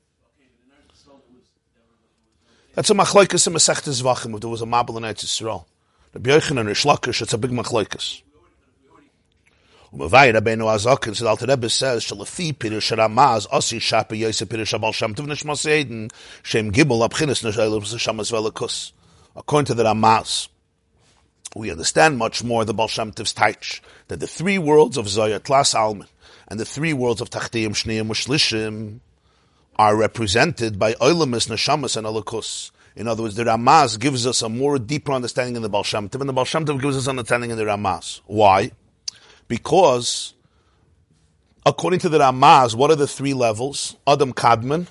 That's 2.76 2.90
a 2.90 2.94
machlokes 2.94 3.46
in 3.46 3.54
Masechtes 3.54 4.02
Zvachim. 4.02 4.36
If 4.36 4.42
there 4.42 4.50
was 4.50 4.62
a 4.62 4.66
Mabel 4.66 4.98
in 4.98 5.04
Eretz 5.04 5.26
Yisrael, 5.26 5.66
the 6.14 6.20
Yochanan 6.20 6.62
and 6.62 6.70
Reish 6.70 6.86
Lakish, 6.86 7.22
it's 7.22 7.34
a 7.34 7.38
big 7.38 7.52
machlokes. 7.52 8.22
Umavai 9.92 10.32
Rabbeinu 10.32 10.66
Azakin 10.66 11.16
said 11.16 11.26
Alter 11.26 11.48
Rebbe 11.48 11.68
says 11.68 12.04
Shalafi 12.04 12.54
Pirush 12.54 12.96
Ramaz 12.96 13.48
Asi 13.52 13.80
Shapa 13.80 14.16
Yosef 14.16 14.48
Pirush 14.48 14.78
Abal 14.78 14.94
Shem 14.94 15.16
Nishmas 15.16 15.68
Eden 15.68 16.10
Shem 16.44 16.72
Abchinis 16.72 17.44
Nishaylim 17.44 17.82
Shamas 17.82 18.32
Velikus. 18.32 18.92
According 19.36 19.66
to 19.66 19.74
the 19.74 19.84
Ramaz, 19.84 20.48
we 21.56 21.72
understand 21.72 22.20
much 22.20 22.44
more 22.44 22.66
the 22.66 22.74
Baal 22.74 22.88
Shem 22.88 23.12
Tov's 23.12 23.34
Taich 23.34 23.82
that 24.10 24.20
the 24.20 24.28
three 24.28 24.60
worlds 24.60 24.96
of 24.96 25.08
Zoya 25.08 25.40
Tlas 25.40 25.74
Alman 25.74 26.08
and 26.48 26.60
the 26.60 26.66
three 26.66 26.94
worlds 26.94 27.20
of 27.20 27.32
Tachtiyim 27.32 27.70
Shniyim 27.70 28.08
Mushlishim 28.08 29.00
are 29.76 29.96
represented 29.96 30.78
by 30.78 30.94
Oilamis, 30.94 31.50
Neshamas, 31.50 31.98
and 31.98 32.06
Alakus. 32.06 32.70
In 32.96 33.08
other 33.08 33.24
words, 33.24 33.36
the 33.36 33.46
Ramaz 33.46 34.00
gives 34.00 34.28
us 34.28 34.44
a 34.44 34.50
more 34.50 34.78
deeper 34.78 35.14
understanding 35.14 35.56
in 35.56 35.64
the 35.64 35.70
Baal 35.70 35.82
Shem 35.82 36.10
and 36.14 36.30
the 36.30 36.34
Baal 36.34 36.46
Shem 36.46 36.66
gives 36.66 36.96
us 36.96 37.08
understanding 37.08 37.50
in 37.50 37.58
the 37.58 37.64
Ramaz. 37.64 38.22
Why? 38.28 38.72
Because, 39.50 40.36
according 41.66 42.00
to 42.02 42.10
the 42.10 42.20
Ramaz, 42.20 42.76
what 42.76 42.92
are 42.92 42.96
the 42.96 43.08
three 43.08 43.34
levels? 43.34 43.98
Adam 44.08 44.32
Kadmon, 44.32 44.88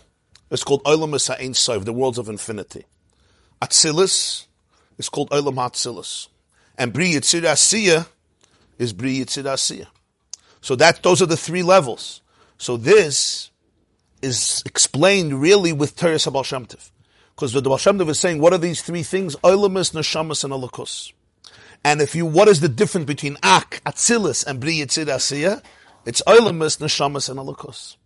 it's 0.50 0.64
called 0.64 0.82
Olam 0.84 1.14
Ein 1.40 1.54
Sof, 1.54 1.84
the 1.86 1.92
worlds 1.92 2.18
of 2.18 2.28
infinity. 2.28 2.84
Atzilis 3.62 4.46
is 4.98 5.09
called 5.09 5.30
Olam 5.30 5.54
Atzilis. 5.54 6.28
And 6.76 6.92
Bri 6.92 7.12
Yitzir 7.12 7.42
Asiya 7.42 8.06
is 8.78 8.92
Bri 8.92 9.20
Yitzir 9.20 9.44
Asiya. 9.44 9.86
So 10.61 10.74
that, 10.76 11.02
those 11.02 11.22
are 11.22 11.26
the 11.26 11.36
three 11.36 11.62
levels. 11.62 12.20
So 12.59 12.76
this 12.76 13.50
is 14.22 14.62
explained 14.66 15.40
really 15.40 15.72
with 15.72 15.94
Teres 15.94 16.26
HaBal. 16.26 16.90
Because 17.34 17.52
the 17.52 17.62
Baal 17.62 17.78
Shem 17.78 17.98
Tov 17.98 18.09
is 18.09 18.18
saying, 18.18 18.40
what 18.40 18.52
are 18.52 18.59
these 18.59 18.82
three 18.82 19.04
things? 19.04 19.36
Oilamis, 19.36 19.92
Neshamas, 19.92 20.42
and 20.42 20.52
Alakus. 20.52 21.12
And 21.84 22.00
if 22.00 22.14
you, 22.14 22.26
what 22.26 22.48
is 22.48 22.60
the 22.60 22.68
difference 22.68 23.06
between 23.06 23.36
Ak, 23.42 23.80
Atzilus, 23.86 24.46
and 24.46 24.60
Bri 24.60 24.78
Yitzir 24.78 25.06
Asiya? 25.06 25.62
It's 26.04 26.22
Oilamus, 26.26 26.78
Neshamas, 26.78 27.28
and 27.28 27.38
Alakus. 27.38 27.96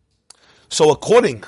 So 0.68 0.90
according 0.90 1.44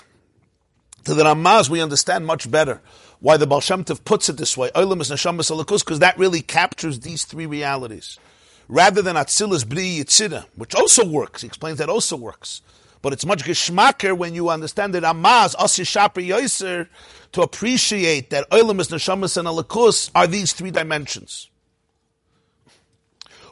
to 1.05 1.15
the 1.15 1.25
Ramaz, 1.25 1.69
we 1.69 1.81
understand 1.81 2.27
much 2.27 2.51
better 2.51 2.81
why 3.21 3.37
the 3.37 3.47
Baal 3.47 3.61
Shem 3.61 3.85
Tov 3.85 4.05
puts 4.05 4.29
it 4.29 4.37
this 4.37 4.57
way, 4.57 4.71
Oilamus, 4.71 5.11
Neshamas, 5.11 5.51
Alakus, 5.51 5.85
because 5.85 6.01
that 6.01 6.19
really 6.19 6.43
captures 6.43 7.01
these 7.01 7.25
three 7.25 7.47
realities. 7.47 8.19
Rather 8.69 9.03
than 9.03 9.17
Atzilus, 9.17 9.69
Bri 9.69 9.99
Yitzira, 9.99 10.47
which 10.57 10.75
also 10.75 11.07
works. 11.07 11.43
He 11.43 11.47
explains 11.47 11.79
that 11.79 11.89
also 11.89 12.17
works. 12.17 12.63
But 13.03 13.13
it's 13.13 13.27
much 13.27 13.45
geschmacker 13.45 14.17
when 14.17 14.35
you 14.35 14.49
understand 14.49 14.95
that 14.95 15.03
Ramaz, 15.03 15.55
Asi 15.59 15.83
Shapri 15.83 16.29
Yoiser, 16.29 16.89
to 17.33 17.43
appreciate 17.43 18.31
that 18.31 18.49
Oilamus, 18.51 18.91
Neshamas, 18.91 19.37
and 19.37 19.47
Alakus 19.47 20.11
are 20.15 20.27
these 20.27 20.53
three 20.55 20.71
dimensions. 20.71 21.51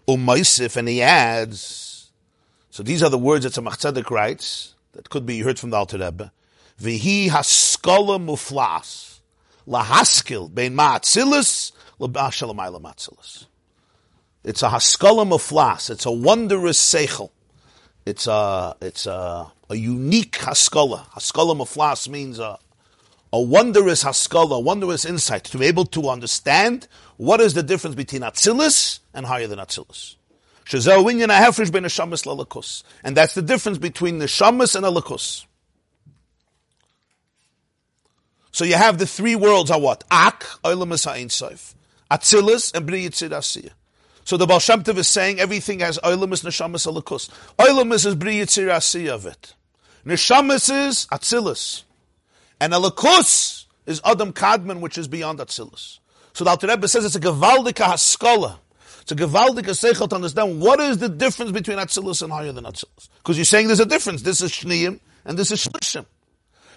Umaisif, 0.09 0.77
and 0.77 0.89
he 0.89 1.03
adds, 1.03 2.11
so 2.71 2.83
these 2.83 3.03
are 3.03 3.11
the 3.11 3.19
words 3.19 3.45
that 3.45 3.53
Tzemach 3.53 3.79
Tzedek 3.79 4.11
writes, 4.11 4.75
that 4.93 5.09
could 5.11 5.25
be 5.25 5.41
heard 5.41 5.59
from 5.59 5.71
the 5.71 5.77
Alter 5.77 5.99
Rebbe. 5.99 6.33
Vihi 6.81 7.29
haskola 7.29 8.19
muflas, 8.19 9.21
lahaskil, 9.67 10.53
bein 10.53 10.75
ma'atzilus, 10.75 11.73
l'ba'ashalamayla 11.99 12.81
ma'atzilus. 12.81 13.47
It's 14.45 14.63
a 14.63 14.69
haskola 14.69 15.27
muflas, 15.27 15.91
it's 15.91 16.07
a 16.07 16.11
wondrous 16.11 16.79
seichel. 16.79 17.31
It's 18.05 18.27
a, 18.27 18.75
it's 18.81 19.07
a, 19.07 19.53
a 19.71 19.77
unique 19.77 20.33
haskola. 20.33 21.07
Haskola 21.11 21.57
muflas 21.57 22.09
means 22.09 22.41
a, 22.41 22.59
a 23.33 23.41
wondrous 23.41 24.05
haskala, 24.05 24.57
a 24.57 24.61
wondrous 24.61 25.05
insight 25.05 25.45
to 25.45 25.59
be 25.59 25.67
able 25.67 25.85
to 25.87 26.09
understand 26.09 26.89
what 27.17 27.41
is 27.41 27.55
the 27.55 27.63
difference 27.63 27.95
between 27.95 28.23
Atzilus 28.23 28.99
and 29.15 29.27
higher 29.27 29.47
than 29.47 29.59
Atzilus. 29.59 30.17
And 33.05 33.17
that's 33.17 33.35
the 33.35 33.43
difference 33.43 33.79
between 33.79 34.19
the 34.19 34.27
Shamas 34.27 34.77
and 34.77 34.85
Alakus. 34.85 35.45
So 38.53 38.65
you 38.65 38.75
have 38.75 38.99
the 38.99 39.07
three 39.07 39.35
worlds 39.35 39.71
are 39.71 39.81
what? 39.81 40.05
Ak, 40.11 40.45
Oilamas 40.63 41.07
Ha'insaif. 41.07 41.75
Atzilus 42.11 42.75
and 42.75 42.87
Bri 42.87 43.09
Asiyah. 43.09 43.71
So 44.25 44.37
the 44.37 44.47
Baal 44.47 44.61
Shem 44.61 44.85
Tov 44.85 44.99
is 44.99 45.09
saying 45.09 45.41
everything 45.41 45.81
has 45.81 45.99
Oilamas, 45.99 46.45
Neshamas, 46.45 46.87
Alakus. 46.87 47.31
Oilamas 47.57 48.07
is 48.07 48.15
Bri 48.15 48.37
Asiyah 48.37 49.15
of 49.15 49.27
it. 49.27 49.55
Neshamas 50.07 50.89
is 50.89 51.07
Atzilus. 51.07 51.85
And 52.61 52.73
Alakus 52.73 53.65
is 53.87 54.01
Adam 54.05 54.33
Kadmon, 54.33 54.81
which 54.81 54.99
is 54.99 55.09
beyond 55.09 55.39
Atzilus. 55.39 55.99
So 56.35 56.45
the 56.45 56.51
Alter 56.51 56.69
Rebbe 56.69 56.87
says 56.89 57.05
it's 57.05 57.17
a 57.17 57.21
Gevaldika 57.21 57.87
Haskola. 57.87 58.59
It's 59.03 59.13
a 59.13 59.17
Gevaldika 59.17 59.71
Seichel 59.71 60.09
to 60.09 60.15
understand 60.15 60.61
what 60.61 60.81
is 60.81 60.99
the 60.99 61.09
difference 61.09 61.53
between 61.53 61.79
Atzilus 61.79 62.23
and 62.23 62.33
higher 62.33 62.53
than 62.53 62.65
Atzilus. 62.65 63.09
Because 63.19 63.37
you're 63.37 63.45
saying 63.45 63.67
there's 63.67 63.81
a 63.81 63.87
difference. 63.87 64.23
This 64.23 64.41
is 64.41 64.53
Shniyim 64.53 65.01
and 65.25 65.39
this 65.39 65.51
is 65.51 65.67
Shlishim. 65.67 66.07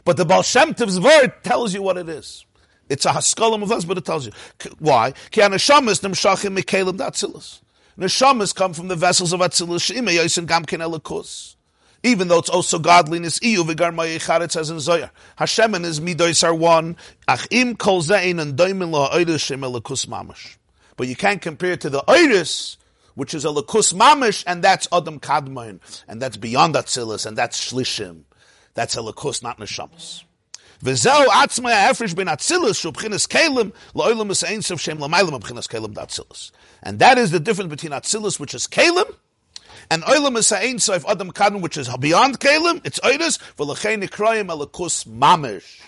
But 0.03 0.17
the 0.17 0.25
Baal 0.25 0.41
Shem 0.41 0.75
word 0.79 1.33
tells 1.43 1.73
you 1.73 1.81
what 1.81 1.97
it 1.97 2.09
is. 2.09 2.45
It's 2.89 3.05
a 3.05 3.09
Haskolam 3.09 3.63
of 3.63 3.71
us, 3.71 3.85
but 3.85 3.97
it 3.97 4.05
tells 4.05 4.25
you. 4.25 4.31
Why? 4.79 5.13
Ki 5.31 5.41
Anashamas 5.41 6.01
Nimshachim 6.01 6.57
Mikalim 6.57 6.97
Atzilus. 6.97 7.61
Neshamas 7.97 8.53
come 8.53 8.73
from 8.73 8.87
the 8.87 8.95
vessels 8.95 9.31
of 9.31 9.39
Atzilus 9.39 9.91
Elikus 9.95 11.55
even 12.05 12.27
though 12.27 12.37
it's 12.37 12.49
also 12.49 12.77
godliness. 12.77 13.39
Iyu 13.39 13.63
v'gar 13.63 14.41
it 14.43 14.51
says 14.51 14.69
in. 14.69 15.09
Hashem 15.37 15.73
and 15.73 15.83
his 15.83 15.99
midos 15.99 16.43
are 16.43 16.53
one. 16.53 16.95
Ach 17.27 17.47
im 17.49 17.75
kol 17.75 18.03
zein 18.03 18.39
and 18.39 18.55
doimin 18.55 18.91
lo 18.91 19.37
shem 19.37 19.61
elikus 19.61 20.05
mamash. 20.05 20.55
But 20.97 21.07
you 21.07 21.15
can't 21.15 21.41
compare 21.41 21.73
it 21.73 21.81
to 21.81 21.89
the 21.89 22.01
oiris, 22.07 22.77
which 23.15 23.33
is 23.33 23.45
a 23.45 23.49
lakus 23.49 23.93
Mamish, 23.93 24.43
and 24.47 24.63
that's 24.63 24.87
adam 24.91 25.19
kadmon, 25.19 25.79
and 26.07 26.21
that's 26.21 26.37
beyond 26.37 26.75
Atzilus, 26.75 27.25
and 27.25 27.37
that's 27.37 27.71
shlishim. 27.71 28.23
That's 28.73 28.95
a 28.95 28.99
lakus, 28.99 29.41
not 29.41 29.57
neshamas. 29.57 30.23
V'zeu 30.83 31.25
atzmai 31.27 31.71
ha'efresh 31.71 32.15
ben 32.15 32.27
Atzilus 32.27 32.79
shu 32.79 32.91
b'chinas 32.91 33.27
kelim 33.27 33.73
lo'olam 33.93 34.29
is 34.31 34.43
ein 34.43 34.61
shem 34.61 34.77
kelim. 34.77 36.51
And 36.83 36.99
that 36.99 37.17
is 37.17 37.31
the 37.31 37.39
difference 37.39 37.69
between 37.69 37.91
Atzilus, 37.91 38.39
which 38.39 38.53
is 38.53 38.67
kelim, 38.67 39.09
and 39.91 40.03
Oilam 40.03 40.37
is 40.37 40.47
Sa'in 40.47 40.77
Soif 40.77 41.05
Adam 41.07 41.31
Kadmon, 41.31 41.61
which 41.61 41.77
is 41.77 41.95
beyond 41.97 42.39
Kalim, 42.39 42.81
it's 42.83 42.99
Oidas, 43.01 43.39
V'lachei 43.57 44.01
Nikrayim 44.01 44.47
Elikus 44.47 45.07
Mamish. 45.07 45.79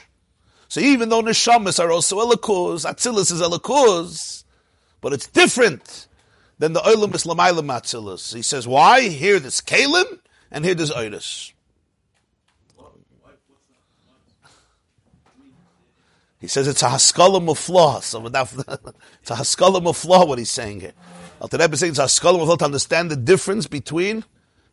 So 0.67 0.81
even 0.81 1.09
though 1.09 1.21
Neshamas 1.21 1.83
are 1.83 1.91
also 1.91 2.17
Elikus, 2.17 2.85
Atzilus 2.85 3.31
is 3.31 3.41
Elikus, 3.41 4.43
but 5.01 5.13
it's 5.13 5.27
different 5.27 6.07
than 6.59 6.73
the 6.73 6.79
Oilam 6.81 7.13
is 7.13 7.23
Lamaylam 7.23 7.67
Atzilus. 7.67 8.33
He 8.33 8.41
says, 8.41 8.67
why? 8.67 9.01
Here 9.01 9.39
there's 9.39 9.61
Kalim, 9.61 10.19
and 10.51 10.65
here 10.65 10.75
there's 10.75 10.91
Oidas. 10.91 11.53
He 16.39 16.47
says 16.47 16.67
it's 16.67 16.83
a 16.83 16.89
haskalah 16.89 17.39
muflah. 17.39 18.01
So 18.03 18.25
it's 19.21 19.31
a 19.31 19.35
haskalah 19.35 19.81
muflah 19.81 20.27
what 20.27 20.37
he's 20.37 20.51
saying 20.51 20.81
here. 20.81 20.93
Al 21.41 21.49
Rebbe 21.51 21.75
says 21.75 21.89
it's 21.89 21.99
a 21.99 22.03
haskalah 22.03 22.39
muflah 22.39 22.59
to 22.59 22.65
understand 22.65 23.09
the 23.09 23.15
difference 23.15 23.65
between 23.65 24.23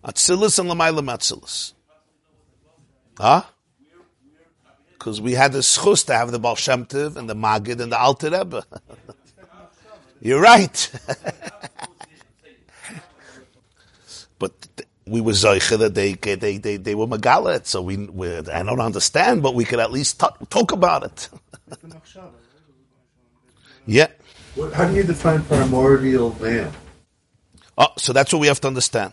Atzilus 0.05 0.59
and 0.59 0.69
Lamayla 0.69 1.01
Atzilus. 1.01 1.73
Huh? 3.19 3.43
Because 4.93 5.21
we 5.21 5.33
had 5.33 5.53
the 5.53 5.61
schus 5.61 6.05
to 6.07 6.15
have 6.15 6.33
the 6.33 6.39
Baal 6.39 6.57
and 6.57 7.29
the 7.29 7.35
Magid 7.35 7.81
and 7.81 7.93
the 7.93 7.99
Alter 7.99 8.31
Rebbe. 8.31 8.65
You're 10.25 10.41
right. 10.41 10.91
but 14.39 14.53
we 15.07 15.21
were 15.21 15.33
zoiche 15.33 15.79
that 15.79 15.95
they, 15.95 16.15
they, 16.15 16.57
they, 16.57 16.79
they 16.79 16.95
were 16.95 17.07
magalit, 17.07 17.67
so 17.67 17.83
we, 17.83 17.99
we, 17.99 18.35
I 18.39 18.63
don't 18.63 18.81
understand, 18.81 19.43
but 19.43 19.55
we 19.55 19.67
could 19.67 19.81
at 19.81 19.93
least 19.93 20.19
talk, 20.19 20.49
talk 20.49 20.73
about 20.73 21.05
it. 21.05 21.29
yeah. 23.87 24.07
What, 24.55 24.73
how 24.73 24.89
do 24.89 24.95
you 24.95 25.03
define 25.03 25.43
primordial 25.45 26.35
man? 26.41 26.73
Oh, 27.77 27.89
so 27.99 28.15
that's 28.15 28.33
what 28.33 28.39
we 28.39 28.47
have 28.47 28.63
to 28.63 28.69
understand. 28.69 29.13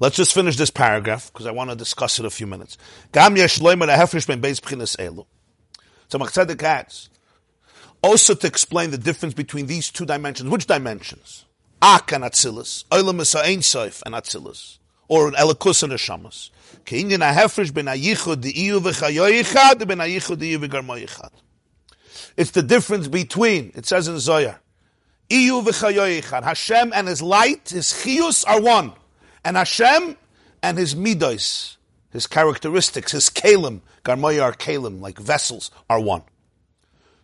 Let's 0.00 0.16
just 0.16 0.32
finish 0.32 0.56
this 0.56 0.70
paragraph 0.70 1.30
because 1.30 1.44
I 1.44 1.50
want 1.50 1.68
to 1.68 1.76
discuss 1.76 2.18
it 2.18 2.24
a 2.24 2.30
few 2.30 2.46
minutes. 2.46 2.78
Gam 3.12 3.36
yesh 3.36 3.58
loimer 3.58 3.94
hafresh 3.94 4.26
ben 4.26 4.40
beis 4.40 4.58
b'chinas 4.58 4.96
elu. 4.96 5.26
So 6.08 6.18
Machzedek 6.18 6.62
adds, 6.62 7.10
also 8.08 8.34
to 8.34 8.46
explain 8.46 8.90
the 8.90 8.96
difference 8.96 9.34
between 9.34 9.66
these 9.66 9.90
two 9.90 10.06
dimensions. 10.06 10.48
Which 10.48 10.66
dimensions? 10.66 11.44
Ak 11.82 12.10
and 12.12 12.24
Atzilus, 12.24 12.84
Olam 12.86 13.20
Ein 13.44 13.58
Soif 13.58 14.02
and 14.06 14.14
Atzilus, 14.14 14.78
or 15.08 15.30
Elikus 15.32 15.82
and 15.82 15.92
Neshamas. 15.92 16.48
Keinyan 16.86 17.20
hafresh 17.32 17.72
ben 17.72 17.84
ayichud 17.84 18.36
di'iyu 18.36 18.80
v'chayoyichad 18.80 19.86
ben 19.86 19.98
ayichud 19.98 20.38
di'iyu 20.38 20.56
v'garmoyichad. 20.56 21.32
It's 22.38 22.52
the 22.52 22.62
difference 22.62 23.08
between, 23.08 23.72
it 23.74 23.84
says 23.84 24.08
in 24.08 24.18
Zohar, 24.18 24.60
Iyu 25.28 25.62
v'chayoyichad. 25.62 26.44
Hashem 26.44 26.92
and 26.94 27.08
His 27.08 27.20
light, 27.20 27.68
His 27.68 27.92
chiyus 27.92 28.42
are 28.48 28.62
one. 28.62 28.94
And 29.44 29.58
Hashem 29.58 30.16
and 30.62 30.78
His 30.78 30.94
midos, 30.94 31.76
His 32.10 32.26
characteristics, 32.26 33.12
His 33.12 33.28
kalim, 33.28 33.82
garmoy 34.02 34.42
are 34.42 34.54
kalim, 34.54 35.02
like 35.02 35.18
vessels, 35.18 35.70
are 35.90 36.00
one. 36.00 36.22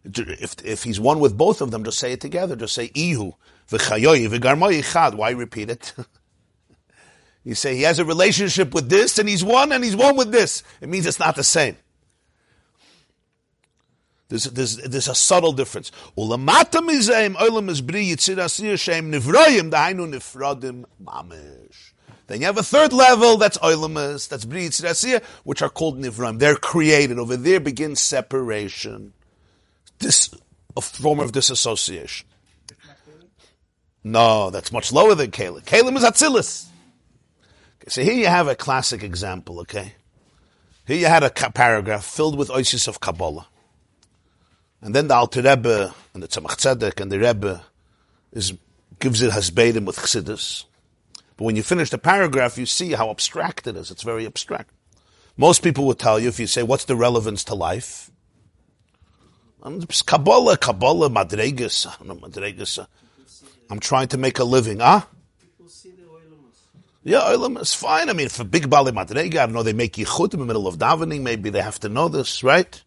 If, 0.04 0.64
if 0.64 0.82
He's 0.82 1.00
one 1.00 1.20
with 1.20 1.36
both 1.36 1.60
of 1.60 1.70
them, 1.70 1.84
just 1.84 1.98
say 1.98 2.12
it 2.12 2.20
together. 2.20 2.56
Just 2.56 2.74
say 2.74 2.88
Iyu 2.88 3.34
v'chayoyi 3.68 4.28
v'garmoyichad. 4.28 5.14
Why 5.14 5.30
repeat 5.30 5.70
it? 5.70 5.94
you 7.44 7.54
say 7.54 7.76
He 7.76 7.82
has 7.82 7.98
a 7.98 8.04
relationship 8.04 8.74
with 8.74 8.88
this, 8.88 9.18
and 9.18 9.28
He's 9.28 9.44
one, 9.44 9.72
and 9.72 9.82
He's 9.82 9.96
one 9.96 10.16
with 10.16 10.32
this. 10.32 10.62
It 10.80 10.88
means 10.88 11.06
it's 11.06 11.18
not 11.18 11.36
the 11.36 11.44
same. 11.44 11.76
There's, 14.28 14.44
there's, 14.44 14.76
there's 14.78 15.08
a 15.08 15.14
subtle 15.14 15.52
difference. 15.52 15.92
Then 22.26 22.40
you 22.40 22.46
have 22.46 22.56
a 22.56 22.62
third 22.62 22.92
level, 22.94 23.36
that's 23.36 23.58
oilamas, 23.58 24.28
that's 24.28 24.44
bri 24.46 24.70
which 25.44 25.60
are 25.62 25.68
called 25.68 26.00
nivroim. 26.00 26.38
They're 26.38 26.56
created. 26.56 27.18
Over 27.18 27.36
there 27.36 27.60
begins 27.60 28.00
separation. 28.00 29.12
This, 29.98 30.34
a 30.76 30.80
form 30.80 31.20
of 31.20 31.32
disassociation. 31.32 32.26
No, 34.02 34.50
that's 34.50 34.70
much 34.70 34.92
lower 34.92 35.14
than 35.14 35.30
Kalim. 35.30 35.64
Kalim 35.64 35.96
is 35.96 36.04
Atzilus. 36.04 36.66
Okay, 37.80 37.88
so 37.88 38.02
here 38.02 38.12
you 38.12 38.26
have 38.26 38.48
a 38.48 38.54
classic 38.54 39.02
example, 39.02 39.60
okay? 39.60 39.94
Here 40.86 40.98
you 40.98 41.06
had 41.06 41.22
a 41.22 41.30
paragraph 41.30 42.04
filled 42.04 42.36
with 42.36 42.50
oasis 42.50 42.86
of 42.86 43.00
Kabbalah. 43.00 43.46
And 44.82 44.94
then 44.94 45.08
the 45.08 45.14
Alter 45.14 45.40
Rebbe 45.40 45.94
and 46.12 46.22
the 46.22 46.28
Tzemach 46.28 46.58
Tzedek 46.58 47.00
and 47.00 47.10
the 47.10 47.18
Rebbe 47.18 47.64
is, 48.32 48.52
gives 49.00 49.22
it 49.22 49.30
hasbedim 49.30 49.86
with 49.86 49.96
chassidus. 49.96 50.64
But 51.38 51.44
when 51.44 51.56
you 51.56 51.62
finish 51.62 51.88
the 51.88 51.96
paragraph, 51.96 52.58
you 52.58 52.66
see 52.66 52.92
how 52.92 53.08
abstract 53.10 53.66
it 53.66 53.76
is. 53.76 53.90
It's 53.90 54.02
very 54.02 54.26
abstract. 54.26 54.70
Most 55.38 55.62
people 55.62 55.86
would 55.86 55.98
tell 55.98 56.20
you, 56.20 56.28
if 56.28 56.38
you 56.38 56.46
say, 56.46 56.62
what's 56.62 56.84
the 56.84 56.94
relevance 56.94 57.42
to 57.44 57.54
life? 57.54 58.10
Kabbalah, 59.64 60.58
Kabbalah, 60.58 61.08
Madregas, 61.08 61.86
know, 62.04 62.16
Madregas. 62.16 62.86
I'm 63.70 63.80
trying 63.80 64.08
to 64.08 64.18
make 64.18 64.38
a 64.38 64.44
living. 64.44 64.80
Ah? 64.82 65.08
Yeah, 67.02 67.20
Olam 67.20 67.60
is 67.60 67.74
fine. 67.74 68.08
I 68.08 68.12
mean, 68.12 68.28
for 68.28 68.44
big 68.44 68.68
Bali 68.68 68.92
Madrega, 68.92 69.36
I 69.36 69.46
don't 69.46 69.52
know, 69.52 69.62
they 69.62 69.72
make 69.72 69.94
yichud 69.94 70.34
in 70.34 70.40
the 70.40 70.46
middle 70.46 70.66
of 70.66 70.78
davening, 70.78 71.22
maybe 71.22 71.50
they 71.50 71.62
have 71.62 71.80
to 71.80 71.88
know 71.88 72.08
this, 72.08 72.42
right? 72.42 72.82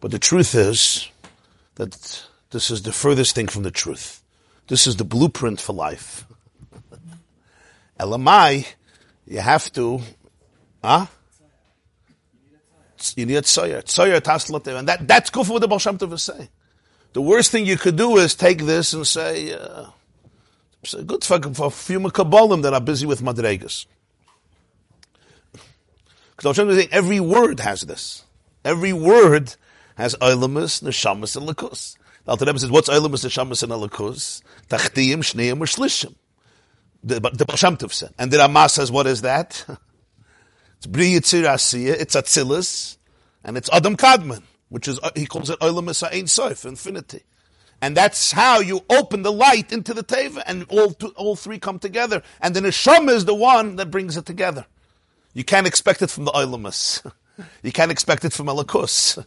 But 0.00 0.10
the 0.10 0.18
truth 0.18 0.54
is 0.54 1.08
that 1.76 2.24
this 2.50 2.70
is 2.70 2.82
the 2.82 2.92
furthest 2.92 3.34
thing 3.34 3.48
from 3.48 3.62
the 3.62 3.70
truth. 3.70 4.22
This 4.68 4.86
is 4.86 4.96
the 4.96 5.04
blueprint 5.04 5.60
for 5.60 5.72
life. 5.72 6.26
Elamai, 8.00 8.66
you 9.26 9.40
have 9.40 9.72
to, 9.72 10.00
huh? 10.82 11.06
You 13.16 13.26
need 13.26 13.42
tzoyer. 13.44 13.82
Tzoyer 13.82 14.20
taslat, 14.20 14.66
and 14.78 14.88
that, 14.88 15.06
that's 15.06 15.30
good 15.30 15.46
for 15.46 15.54
what 15.54 15.60
the 15.60 15.68
Baal 15.68 15.78
Shem 15.78 15.98
Tov 15.98 16.12
is 16.12 16.22
saying. 16.22 16.48
The 17.12 17.22
worst 17.22 17.50
thing 17.50 17.66
you 17.66 17.76
could 17.76 17.96
do 17.96 18.16
is 18.16 18.34
take 18.34 18.58
this 18.62 18.92
and 18.92 19.06
say, 19.06 19.52
uh, 19.52 19.86
good 21.06 21.24
for, 21.24 21.40
for 21.54 21.66
a 21.66 21.70
few 21.70 22.00
Kabbalim 22.00 22.62
that 22.62 22.74
are 22.74 22.80
busy 22.80 23.06
with 23.06 23.22
Madregas. 23.22 23.86
Because 25.52 26.42
Baal 26.42 26.52
Shem 26.54 26.66
Tov 26.66 26.70
is 26.70 26.76
saying 26.78 26.88
every 26.92 27.20
word 27.20 27.60
has 27.60 27.82
this. 27.82 28.24
Every 28.64 28.92
word 28.92 29.54
has 29.96 30.14
Eilamus, 30.16 30.82
Neshamas, 30.82 31.36
and 31.36 31.48
Lakus. 31.48 31.96
The 32.24 32.30
Alter 32.30 32.46
Rebbe 32.46 32.58
says, 32.58 32.70
what's 32.70 32.88
Eilamus, 32.88 33.24
Neshamas, 33.24 33.62
and 33.62 33.72
Lakus? 33.72 34.42
Tachtiyim, 34.68 35.18
Shneim, 35.18 35.60
or 35.60 35.66
Shlishim. 35.66 36.14
The, 37.04 37.20
the 37.20 37.44
Baal 37.44 37.56
Shem 37.56 37.76
Tov 37.76 37.92
said. 37.92 38.14
And 38.18 38.30
the 38.30 38.38
Ramaz 38.38 38.70
says, 38.70 38.90
what 38.90 39.06
is 39.06 39.22
that? 39.22 39.64
it's 40.76 40.86
Bri 40.86 41.12
Yitzir 41.12 41.44
it's 42.00 42.16
Atzilus, 42.16 42.96
and 43.44 43.56
it's 43.56 43.70
Adam 43.72 43.96
Kadmon 43.96 44.42
which 44.74 44.88
is, 44.88 44.98
uh, 45.04 45.10
he 45.14 45.24
calls 45.24 45.50
it 45.50 45.60
Olam 45.60 45.88
Ein 46.12 46.26
Sof, 46.26 46.64
infinity. 46.64 47.22
And 47.80 47.96
that's 47.96 48.32
how 48.32 48.58
you 48.58 48.80
open 48.90 49.22
the 49.22 49.30
light 49.30 49.72
into 49.72 49.94
the 49.94 50.02
Teva, 50.02 50.42
and 50.46 50.64
all, 50.68 50.90
two, 50.90 51.12
all 51.16 51.36
three 51.36 51.60
come 51.60 51.78
together. 51.78 52.24
And 52.40 52.56
the 52.56 52.60
Neshama 52.60 53.10
is 53.10 53.24
the 53.24 53.36
one 53.36 53.76
that 53.76 53.92
brings 53.92 54.16
it 54.16 54.26
together. 54.26 54.66
You 55.32 55.44
can't 55.44 55.68
expect 55.68 56.02
it 56.02 56.10
from 56.10 56.24
the 56.24 56.32
Olamus. 56.32 57.08
You 57.64 57.72
can't 57.72 57.90
expect 57.90 58.24
it 58.24 58.32
from 58.32 58.46
Elakus. 58.46 59.24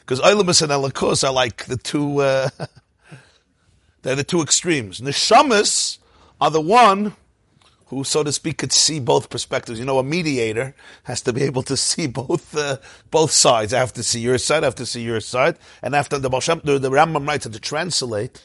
Because 0.00 0.20
Olamus 0.22 0.62
and 0.62 0.72
Elakus 0.72 1.22
are 1.22 1.32
like 1.34 1.66
the 1.66 1.76
two, 1.76 2.22
uh, 2.22 2.48
they're 4.02 4.16
the 4.16 4.24
two 4.24 4.40
extremes. 4.40 5.02
Neshamas 5.02 5.98
are 6.40 6.50
the 6.50 6.62
one 6.62 7.14
who, 7.86 8.02
so 8.04 8.22
to 8.22 8.32
speak, 8.32 8.58
could 8.58 8.72
see 8.72 8.98
both 8.98 9.30
perspectives. 9.30 9.78
You 9.78 9.84
know, 9.84 9.98
a 9.98 10.04
mediator 10.04 10.74
has 11.04 11.20
to 11.22 11.32
be 11.32 11.42
able 11.42 11.62
to 11.64 11.76
see 11.76 12.06
both 12.06 12.56
uh, 12.56 12.78
both 13.10 13.30
sides. 13.30 13.72
I 13.72 13.78
have 13.78 13.92
to 13.94 14.02
see 14.02 14.20
your 14.20 14.38
side, 14.38 14.62
I 14.62 14.66
have 14.66 14.74
to 14.76 14.86
see 14.86 15.02
your 15.02 15.20
side. 15.20 15.58
And 15.82 15.94
after 15.94 16.18
the 16.18 16.28
Balsham, 16.28 16.60
the, 16.64 16.78
the 16.78 16.90
Rambam 16.90 17.26
writes 17.26 17.46
to 17.46 17.60
translate, 17.60 18.42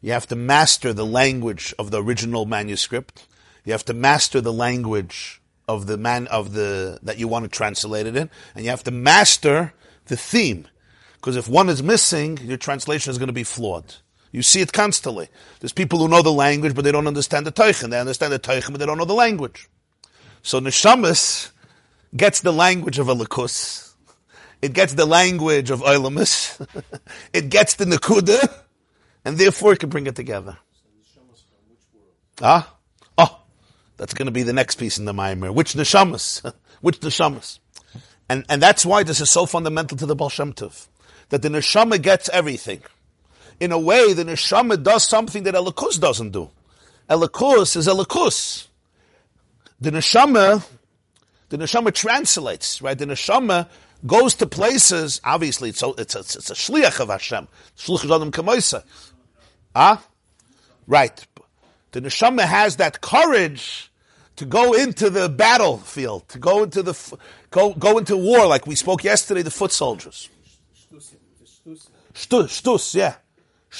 you 0.00 0.12
have 0.12 0.26
to 0.28 0.36
master 0.36 0.92
the 0.92 1.06
language 1.06 1.74
of 1.78 1.90
the 1.90 2.02
original 2.02 2.46
manuscript. 2.46 3.26
You 3.64 3.72
have 3.72 3.84
to 3.86 3.94
master 3.94 4.40
the 4.40 4.52
language 4.52 5.42
of 5.66 5.86
the 5.86 5.98
man 5.98 6.26
of 6.28 6.54
the 6.54 6.98
that 7.02 7.18
you 7.18 7.28
want 7.28 7.44
to 7.44 7.50
translate 7.50 8.06
it 8.06 8.16
in, 8.16 8.30
and 8.54 8.64
you 8.64 8.70
have 8.70 8.84
to 8.84 8.90
master 8.90 9.74
the 10.06 10.16
theme. 10.16 10.66
Because 11.16 11.36
if 11.36 11.48
one 11.48 11.68
is 11.68 11.82
missing, 11.82 12.38
your 12.38 12.56
translation 12.56 13.10
is 13.10 13.18
going 13.18 13.26
to 13.26 13.32
be 13.32 13.44
flawed. 13.44 13.96
You 14.32 14.42
see 14.42 14.60
it 14.60 14.72
constantly. 14.72 15.28
There's 15.60 15.72
people 15.72 15.98
who 15.98 16.08
know 16.08 16.22
the 16.22 16.32
language, 16.32 16.74
but 16.74 16.84
they 16.84 16.92
don't 16.92 17.06
understand 17.06 17.46
the 17.46 17.52
Teichen. 17.52 17.90
They 17.90 18.00
understand 18.00 18.32
the 18.32 18.38
Teichen, 18.38 18.70
but 18.70 18.78
they 18.78 18.86
don't 18.86 18.98
know 18.98 19.04
the 19.04 19.14
language. 19.14 19.68
So 20.42 20.60
Neshamas 20.60 21.50
gets 22.16 22.40
the 22.40 22.52
language 22.52 22.98
of 22.98 23.08
a 23.08 23.14
Lakus. 23.14 23.94
It 24.60 24.72
gets 24.72 24.94
the 24.94 25.06
language 25.06 25.70
of 25.70 25.80
Oilamus. 25.80 26.66
it 27.32 27.48
gets 27.48 27.74
the 27.74 27.84
Nakuda, 27.84 28.62
and 29.24 29.38
therefore 29.38 29.72
it 29.72 29.80
can 29.80 29.88
bring 29.88 30.06
it 30.06 30.16
together. 30.16 30.58
Ah? 32.42 32.74
Oh, 33.16 33.40
that's 33.96 34.14
going 34.14 34.26
to 34.26 34.32
be 34.32 34.42
the 34.42 34.52
next 34.52 34.76
piece 34.76 34.98
in 34.98 35.04
the 35.04 35.12
Maimer. 35.12 35.52
Which 35.54 35.74
Neshamas? 35.74 36.52
Which 36.80 37.00
Neshamas? 37.00 37.60
And, 38.28 38.44
and 38.48 38.60
that's 38.60 38.84
why 38.84 39.04
this 39.04 39.20
is 39.20 39.30
so 39.30 39.46
fundamental 39.46 39.96
to 39.96 40.06
the 40.06 40.14
Baal. 40.14 40.30
That 41.30 41.42
the 41.42 41.48
Neshama 41.48 42.00
gets 42.00 42.28
everything 42.28 42.82
in 43.60 43.72
a 43.72 43.78
way, 43.78 44.12
the 44.12 44.24
neshama 44.24 44.82
does 44.82 45.04
something 45.04 45.42
that 45.44 45.54
elikus 45.54 45.98
doesn't 45.98 46.30
do. 46.30 46.50
Elikus 47.08 47.76
is 47.76 47.88
elikus. 47.88 48.68
The 49.80 49.90
neshama, 49.90 50.64
the 51.48 51.58
neshama 51.58 51.92
translates, 51.92 52.82
right? 52.82 52.98
The 52.98 53.06
neshama 53.06 53.68
goes 54.06 54.34
to 54.34 54.46
places. 54.46 55.20
Obviously, 55.24 55.70
it's 55.70 55.82
a, 55.82 55.90
it's 55.98 56.14
a, 56.14 56.20
it's 56.20 56.50
a 56.50 56.54
shliach 56.54 57.00
of 57.00 57.08
Hashem. 57.08 57.48
Shliach 57.76 58.14
Adam 58.14 58.30
Kamoisa. 58.30 58.84
Ah, 59.74 60.04
right. 60.86 61.26
The 61.92 62.00
neshama 62.00 62.42
has 62.42 62.76
that 62.76 63.00
courage 63.00 63.90
to 64.36 64.44
go 64.44 64.72
into 64.72 65.10
the 65.10 65.28
battlefield, 65.28 66.28
to 66.28 66.38
go 66.38 66.62
into 66.62 66.82
the 66.82 67.18
go 67.50 67.72
go 67.74 67.98
into 67.98 68.16
war, 68.16 68.46
like 68.46 68.66
we 68.66 68.74
spoke 68.74 69.02
yesterday. 69.02 69.42
The 69.42 69.50
foot 69.50 69.72
soldiers. 69.72 70.28
Shtus, 72.14 72.62
shtus, 72.62 72.94
yeah. 72.94 73.14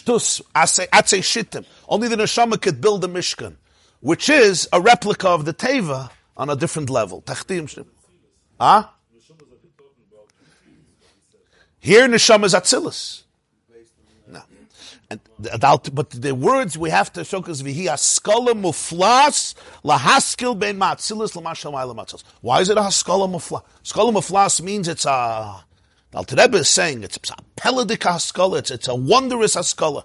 Shtus, 0.02 0.42
Atse 0.54 1.22
Shittim. 1.22 1.64
Only 1.88 2.08
the 2.08 2.16
Neshama 2.16 2.60
could 2.60 2.80
build 2.80 3.04
a 3.04 3.08
Mishkan, 3.08 3.56
which 4.00 4.28
is 4.28 4.68
a 4.72 4.80
replica 4.80 5.28
of 5.28 5.44
the 5.44 5.54
Teva 5.54 6.10
on 6.36 6.50
a 6.50 6.56
different 6.56 6.90
level. 6.90 7.22
Tachtim. 7.22 7.86
Ah? 8.60 8.94
Here 11.80 12.08
Neshama 12.08 12.44
is 12.44 12.54
Atzilus. 12.54 13.22
No. 14.26 14.42
And, 15.10 15.20
but 15.94 16.10
the 16.10 16.34
words 16.34 16.76
we 16.76 16.90
have 16.90 17.12
to 17.14 17.24
show 17.24 17.42
is 17.44 17.62
vihi 17.62 17.84
askala 17.84 18.52
muflas 18.52 19.54
lahaskil 19.84 20.58
ben 20.58 20.78
ma'atzilus 20.78 21.34
l'mashal 21.36 21.72
ma'atzilus. 21.72 22.24
Why 22.40 22.60
is 22.60 22.68
it 22.68 22.76
a 22.76 22.82
haskala 22.82 23.28
muflas? 23.30 23.62
Haskala 23.84 24.12
muflas 24.12 24.60
means 24.60 24.88
it's 24.88 25.06
a 25.06 25.64
the 26.10 26.18
Alter 26.18 26.36
Rebbe 26.36 26.58
is 26.58 26.68
saying 26.68 27.02
it's 27.02 27.16
a 27.16 27.20
peladik 27.56 27.98
haskala, 27.98 28.58
it's, 28.58 28.70
it's 28.70 28.88
a 28.88 28.94
wondrous 28.94 29.56
haskala. 29.56 30.04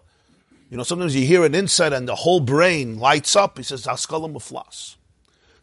You 0.69 0.77
know, 0.77 0.83
sometimes 0.83 1.15
you 1.15 1.25
hear 1.25 1.45
an 1.45 1.55
insight 1.55 1.93
and 1.93 2.07
the 2.07 2.15
whole 2.15 2.39
brain 2.39 2.99
lights 2.99 3.35
up. 3.35 3.57
He 3.57 3.63
says 3.63 3.85
haskala 3.85 4.31
muflas. 4.31 4.95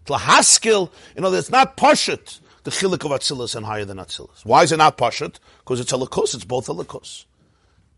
Tlahaskil, 0.07 0.91
you 1.15 1.23
know, 1.23 1.33
it's 1.33 1.51
not 1.51 1.77
pashut, 1.77 2.41
the 2.65 2.71
chilik 2.71 3.05
of 3.05 3.11
Atzilus 3.11 3.55
and 3.55 3.67
higher 3.67 3.85
than 3.85 3.99
Atzilus. 3.99 4.45
Why 4.45 4.63
is 4.63 4.73
it 4.73 4.79
not 4.79 4.97
pashut? 4.97 5.37
Because 5.59 5.81
it's 5.81 5.93
a 5.93 5.97
lakus, 5.97 6.35
it's 6.35 6.45
both 6.45 6.69
a 6.69 6.75
lakus. 6.75 7.25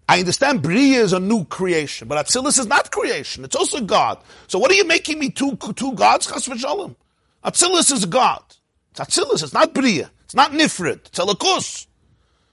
I 0.09 0.19
understand 0.19 0.63
Bria 0.63 1.01
is 1.01 1.13
a 1.13 1.21
new 1.21 1.45
creation, 1.45 2.09
but 2.09 2.25
Atzilus 2.27 2.59
is 2.59 2.67
not 2.67 2.91
creation. 2.91 3.45
It's 3.45 3.57
also 3.57 3.81
God. 3.81 4.19
So 4.49 4.59
what 4.59 4.71
are 4.71 4.75
you 4.75 4.87
making 4.87 5.19
me 5.19 5.31
two, 5.31 5.57
two 5.77 5.93
gods? 5.95 6.27
Chas 6.27 6.49
v'shalom. 6.49 6.97
Atzilus 7.45 7.93
is 7.93 8.05
God. 8.05 8.43
It's 8.91 9.01
Atzilus, 9.01 9.43
it's 9.43 9.55
not 9.55 9.73
Bria. 9.73 10.11
It's 10.25 10.35
not 10.35 10.53
Nifrit. 10.53 11.07
It's 11.07 11.19
a 11.19 11.23
lakus. 11.23 11.87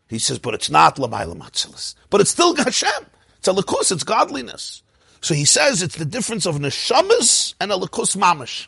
He 0.09 0.19
says, 0.19 0.39
but 0.39 0.53
it's 0.53 0.69
not 0.69 0.97
Lamaila 0.97 1.37
Matzilis. 1.37 1.95
But 2.09 2.19
it's 2.19 2.31
still 2.31 2.55
Hashem. 2.55 3.05
It's 3.37 3.47
a 3.47 3.53
Lakus, 3.53 3.91
it's 3.91 4.03
godliness. 4.03 4.81
So 5.21 5.33
he 5.33 5.45
says 5.45 5.81
it's 5.81 5.95
the 5.95 6.05
difference 6.05 6.45
of 6.45 6.55
Neshamas 6.55 7.53
and 7.61 7.71
a 7.71 7.75
Lakus 7.75 8.17
Mamish. 8.17 8.67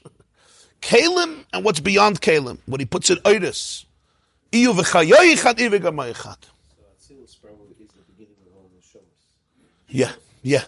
Kalim 0.81 1.45
and 1.51 1.65
what's 1.65 1.79
beyond 1.79 2.21
Kalim. 2.21 2.59
What 2.67 2.79
he 2.79 2.85
puts 2.85 3.09
it, 3.09 3.21
Oiris. 3.23 3.85
Iyu 4.51 4.73
v'chayoyichat, 4.73 5.55
iyu 5.55 5.79
v'gamayichat. 5.79 6.37
Yeah, 9.87 10.11
yeah. 10.41 10.63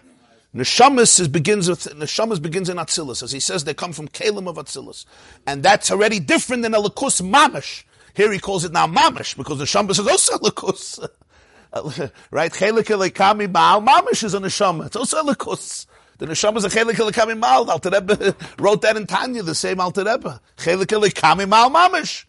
Neshamas 0.53 1.19
is 1.19 1.27
begins 1.27 1.69
with 1.69 1.83
Neshamas 1.97 2.41
begins 2.41 2.69
in 2.69 2.77
Atzilus, 2.77 3.23
as 3.23 3.31
he 3.31 3.39
says 3.39 3.63
they 3.63 3.73
come 3.73 3.93
from 3.93 4.07
Kalim 4.07 4.47
of 4.47 4.57
Atzilus, 4.57 5.05
and 5.47 5.63
that's 5.63 5.89
already 5.89 6.19
different 6.19 6.61
than 6.61 6.73
a 6.75 6.81
Lakus 6.81 7.21
Mamish. 7.21 7.83
Here 8.13 8.31
he 8.31 8.39
calls 8.39 8.63
it 8.63 8.71
now 8.71 8.87
mamish 8.87 9.35
because 9.35 9.57
the 9.57 9.65
shamba 9.65 9.95
says 9.95 10.07
also 10.07 10.37
likus. 10.37 10.99
right? 12.31 12.51
Chelik 12.51 12.85
elikami 12.85 13.51
mal 13.51 13.81
mamish 13.81 14.23
is 14.23 14.33
a 14.33 14.39
neshama. 14.39 14.87
It's 14.87 14.95
also 14.95 15.23
likus. 15.23 15.87
The 16.19 16.27
neshama 16.27 16.57
is 16.57 16.65
a 16.65 16.69
chelik 16.69 17.39
mal. 17.39 17.69
Alter 17.69 17.89
Rebbe 17.89 18.35
wrote 18.59 18.81
that 18.83 18.97
in 18.97 19.07
Tanya, 19.07 19.43
the 19.43 19.55
same 19.55 19.79
Alter 19.79 20.03
Rebbe. 20.03 20.39
Chelik 20.57 21.47
mal 21.47 21.69
mamish. 21.69 22.25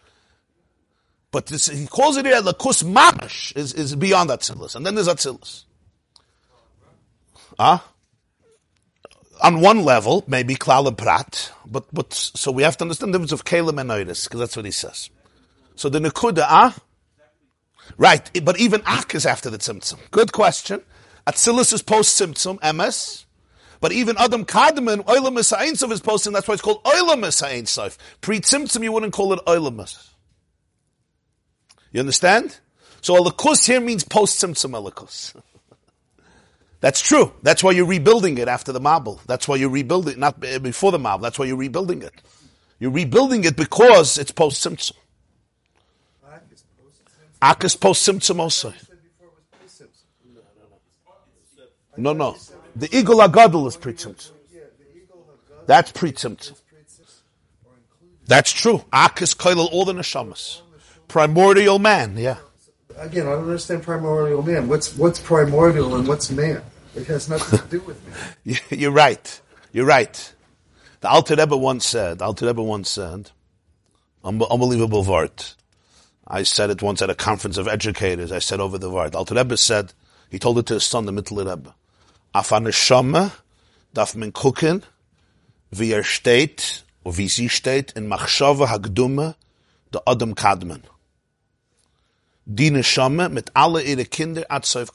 But 1.31 1.47
this, 1.47 1.67
he 1.67 1.87
calls 1.87 2.17
it 2.17 2.27
here 2.27 2.41
likus 2.41 2.83
mamish 2.83 3.55
is, 3.57 3.75
is 3.75 3.95
beyond 3.95 4.31
Atzilus. 4.31 4.75
And 4.75 4.87
then 4.87 4.95
there's 4.95 5.09
Atzilus. 5.09 5.65
Ah? 7.59 7.89
on 9.43 9.61
one 9.61 9.85
level, 9.85 10.25
maybe 10.27 10.55
klal 10.55 10.97
prat, 10.97 11.53
but 11.67 11.85
but 11.93 12.13
so 12.13 12.51
we 12.51 12.63
have 12.63 12.77
to 12.79 12.85
understand 12.85 13.13
the 13.13 13.19
difference 13.19 13.33
of 13.33 13.45
kalim 13.45 13.81
and 13.81 13.91
oiris 13.91 14.25
because 14.25 14.41
that's 14.41 14.57
what 14.57 14.65
he 14.65 14.71
says. 14.71 15.11
So 15.77 15.89
the 15.89 15.99
Nakuda, 15.99 16.45
ah? 16.49 16.77
Right, 17.97 18.31
but 18.45 18.59
even 18.59 18.83
Ak 18.87 19.15
is 19.15 19.27
after 19.27 19.51
the 19.51 19.59
Tzimtzum. 19.59 19.99
Good 20.11 20.33
question. 20.33 20.83
Atzilus 21.27 21.73
is 21.73 21.83
post 21.83 22.21
Tzimtzum, 22.21 22.59
MS. 22.75 23.27
But 23.81 23.93
even 23.93 24.17
Adam 24.19 24.45
Kadmon, 24.45 25.05
Oilam 25.05 25.43
Sa'insof 25.45 25.93
is 25.93 26.01
posting, 26.01 26.33
that's 26.33 26.49
why 26.49 26.55
it's 26.55 26.63
called 26.63 26.83
Oilam 26.85 27.31
Sa'insof. 27.31 27.99
Pre 28.21 28.41
Tzimtzum, 28.41 28.83
you 28.83 28.93
wouldn't 28.93 29.13
call 29.13 29.33
it 29.33 29.41
Oilam 29.47 30.11
You 31.93 32.01
understand? 32.01 32.61
So 33.01 33.23
Alakus 33.23 33.67
here 33.67 33.81
means 33.81 34.05
post 34.05 34.43
Tzimtzum 34.43 34.71
Alakus. 34.71 35.39
That's 36.81 37.01
true. 37.01 37.33
That's 37.43 37.63
why 37.63 37.71
you're 37.71 37.87
rebuilding 37.87 38.37
it 38.37 38.47
after 38.47 38.71
the 38.71 38.81
Mabel. 38.81 39.19
That's 39.27 39.49
why 39.49 39.57
you're 39.57 39.71
rebuilding, 39.71 40.19
not 40.19 40.39
before 40.41 40.93
the 40.93 40.99
Mabel. 40.99 41.19
That's 41.19 41.39
why 41.39 41.47
you're 41.47 41.57
rebuilding 41.57 42.03
it. 42.03 42.13
You're 42.79 42.91
rebuilding 42.91 43.45
it 43.45 43.57
because 43.57 44.19
it's 44.19 44.31
post 44.31 44.67
Tzimtzum. 44.67 44.93
Akas 47.45 47.79
post 47.79 48.09
Tzimtzum 48.09 48.39
also. 48.39 48.73
No, 51.99 52.15
no. 52.15 52.37
The 52.75 52.89
Igul 52.89 53.25
Hagadol 53.25 53.69
is 53.69 53.77
pre 53.77 53.93
That's 55.67 55.93
pre 55.93 56.15
That's 58.27 58.51
true. 58.51 58.83
Akas 58.91 59.37
koilel 59.37 59.69
all 59.71 59.85
the 59.85 59.93
neshamas. 59.93 60.63
Primordial 61.07 61.79
man, 61.79 62.17
yeah. 62.17 62.39
Again, 62.97 63.27
I 63.27 63.33
don't 63.33 63.43
understand 63.43 63.83
primordial 63.83 64.43
man. 64.43 64.67
What's 64.67 64.97
what's 64.97 65.21
primordial 65.21 65.95
and 65.97 66.09
what's 66.09 66.31
man? 66.31 66.63
It 66.97 67.07
has 67.09 67.29
nothing 67.29 67.59
to 67.59 67.67
do 67.67 67.81
with 67.81 68.01
me. 68.45 68.57
You're 68.71 68.91
right. 68.91 69.41
You're 69.73 69.85
right. 69.85 70.35
The 71.01 71.11
Alter 71.11 71.35
Rebbe 71.37 71.57
once 71.57 71.85
said, 71.85 72.21
the 72.21 72.25
Alter 72.25 72.47
Rebbe 72.47 72.63
once 72.63 72.89
said, 72.89 73.31
unbelievable 74.25 75.05
word. 75.05 75.45
I 76.27 76.43
said 76.43 76.71
it 76.71 76.83
once 76.83 77.03
at 77.03 77.11
a 77.11 77.15
conference 77.15 77.59
of 77.59 77.69
educators. 77.69 78.33
I 78.33 78.39
said 78.39 78.61
over 78.61 78.79
the 78.79 78.91
word. 78.91 79.15
Alter 79.15 79.35
Rebbe 79.35 79.57
said, 79.57 79.93
he 80.31 80.39
told 80.39 80.59
it 80.59 80.67
to 80.67 80.75
his 80.75 80.85
son, 80.85 81.07
the 81.07 81.13
Mittler 81.13 81.49
Rebbe. 81.49 81.75
Af 82.35 82.53
an 82.53 82.65
Neshama 82.65 83.33
darf 83.93 84.15
man 84.17 84.33
gucken, 84.33 84.83
wie 85.71 85.93
er 85.93 86.03
steht, 86.03 86.85
oder 87.05 87.19
wie 87.19 87.29
sie 87.29 87.49
steht, 87.49 87.93
in 87.93 88.09
Machshava 88.09 88.69
Hagdume, 88.69 89.35
der 89.93 90.03
Adam 90.07 90.35
Kadmon. 90.35 90.83
Die 92.47 92.71
Neshama 92.71 93.29
mit 93.29 93.51
alle 93.55 93.83
ihre 93.83 94.05
Kinder 94.05 94.45
at 94.49 94.65
Seif 94.65 94.91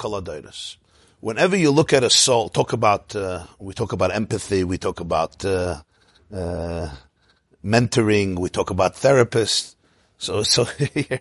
whenever 1.22 1.56
you 1.56 1.72
look 1.72 1.94
at 1.94 2.04
a 2.04 2.10
soul, 2.10 2.50
talk 2.50 2.74
about, 2.74 3.16
uh, 3.16 3.46
we 3.60 3.74
talk 3.74 3.92
about 3.92 4.14
empathy, 4.14 4.64
we 4.64 4.78
talk 4.78 5.00
about 5.00 5.44
uh, 5.46 5.82
uh, 6.34 6.90
mentoring, 7.64 8.38
we 8.38 8.50
talk 8.50 8.70
about 8.70 8.96
therapists. 8.96 9.76
So, 10.20 10.44
so 10.44 10.68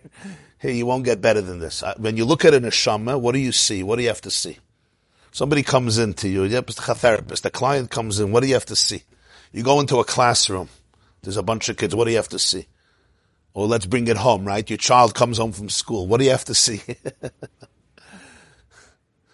you 0.63 0.85
won't 0.85 1.05
get 1.05 1.21
better 1.21 1.41
than 1.41 1.59
this. 1.59 1.83
When 1.97 2.17
you 2.17 2.25
look 2.25 2.45
at 2.45 2.53
an 2.53 2.63
neshama, 2.63 3.19
what 3.19 3.31
do 3.31 3.39
you 3.39 3.53
see? 3.53 3.81
What 3.81 3.95
do 3.95 4.03
you 4.03 4.09
have 4.09 4.21
to 4.21 4.29
see? 4.29 4.57
Somebody 5.31 5.63
comes 5.63 5.97
into 5.97 6.27
you, 6.27 6.43
yep, 6.43 6.69
a 6.69 6.73
therapist, 6.73 7.43
the 7.43 7.49
client 7.49 7.91
comes 7.91 8.19
in, 8.19 8.31
what 8.31 8.41
do 8.41 8.47
you 8.47 8.55
have 8.55 8.65
to 8.65 8.75
see? 8.75 9.03
You 9.53 9.63
go 9.63 9.79
into 9.79 9.99
a 9.99 10.03
classroom, 10.03 10.69
there's 11.21 11.37
a 11.37 11.43
bunch 11.43 11.69
of 11.69 11.77
kids, 11.77 11.95
what 11.95 12.05
do 12.05 12.11
you 12.11 12.17
have 12.17 12.29
to 12.29 12.39
see? 12.39 12.67
Or 13.53 13.67
let's 13.67 13.85
bring 13.85 14.07
it 14.07 14.17
home, 14.17 14.43
right? 14.43 14.69
Your 14.69 14.77
child 14.77 15.15
comes 15.15 15.37
home 15.37 15.51
from 15.53 15.69
school, 15.69 16.07
what 16.07 16.17
do 16.17 16.25
you 16.25 16.31
have 16.31 16.45
to 16.45 16.55
see? 16.55 16.81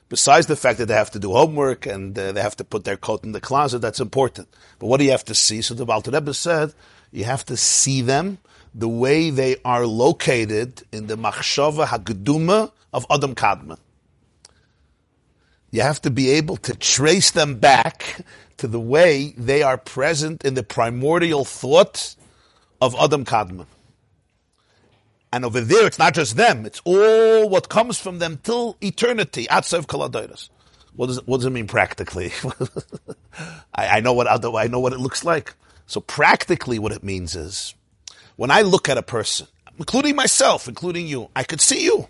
Besides 0.09 0.47
the 0.47 0.55
fact 0.55 0.77
that 0.77 0.87
they 0.87 0.93
have 0.93 1.11
to 1.11 1.19
do 1.19 1.31
homework 1.31 1.85
and 1.87 2.17
uh, 2.19 2.33
they 2.33 2.41
have 2.41 2.57
to 2.57 2.63
put 2.63 2.83
their 2.83 2.97
coat 2.97 3.23
in 3.23 3.31
the 3.31 3.41
closet, 3.41 3.79
that's 3.79 3.99
important. 3.99 4.47
But 4.77 4.87
what 4.87 4.97
do 4.97 5.05
you 5.05 5.11
have 5.11 5.25
to 5.25 5.35
see? 5.35 5.61
So 5.61 5.73
the 5.73 5.85
Alter 5.85 6.11
Rebbe 6.11 6.33
said, 6.33 6.73
you 7.11 7.23
have 7.23 7.45
to 7.45 7.57
see 7.57 8.01
them 8.01 8.37
the 8.75 8.89
way 8.89 9.29
they 9.29 9.55
are 9.63 9.85
located 9.85 10.83
in 10.91 11.07
the 11.07 11.17
machshava 11.17 11.85
hagduma 11.85 12.71
of 12.91 13.05
Adam 13.09 13.33
Kadmon. 13.33 13.79
You 15.71 15.81
have 15.81 16.01
to 16.01 16.11
be 16.11 16.31
able 16.31 16.57
to 16.57 16.75
trace 16.75 17.31
them 17.31 17.55
back 17.55 18.25
to 18.57 18.67
the 18.67 18.79
way 18.79 19.33
they 19.37 19.63
are 19.63 19.77
present 19.77 20.43
in 20.43 20.53
the 20.53 20.63
primordial 20.63 21.45
thought 21.45 22.15
of 22.81 22.95
Adam 22.99 23.23
Kadmon. 23.23 23.67
And 25.31 25.45
over 25.45 25.61
there, 25.61 25.87
it's 25.87 25.99
not 25.99 26.13
just 26.13 26.37
them; 26.37 26.65
it's 26.65 26.81
all 26.85 27.49
what 27.49 27.67
comes 27.69 27.99
from 27.99 28.19
them 28.19 28.39
till 28.43 28.77
eternity. 28.81 29.47
Atzav 29.47 29.85
kaladoiras. 29.85 30.49
What 30.95 31.07
does 31.07 31.25
what 31.25 31.37
does 31.37 31.45
it 31.45 31.49
mean 31.49 31.67
practically? 31.67 32.31
I, 33.75 33.97
I, 33.97 33.99
know 33.99 34.13
what 34.13 34.27
I 34.27 34.67
know 34.67 34.79
what 34.79 34.93
it 34.93 34.99
looks 34.99 35.25
like. 35.25 35.53
So 35.87 35.99
practically, 35.99 36.79
what 36.79 36.93
it 36.93 37.03
means 37.03 37.35
is 37.35 37.75
when 38.35 38.51
I 38.51 38.61
look 38.61 38.89
at 38.89 38.97
a 38.97 39.03
person, 39.03 39.47
including 39.77 40.15
myself, 40.15 40.67
including 40.67 41.07
you, 41.07 41.29
I 41.35 41.43
could 41.43 41.61
see 41.61 41.83
you. 41.83 42.07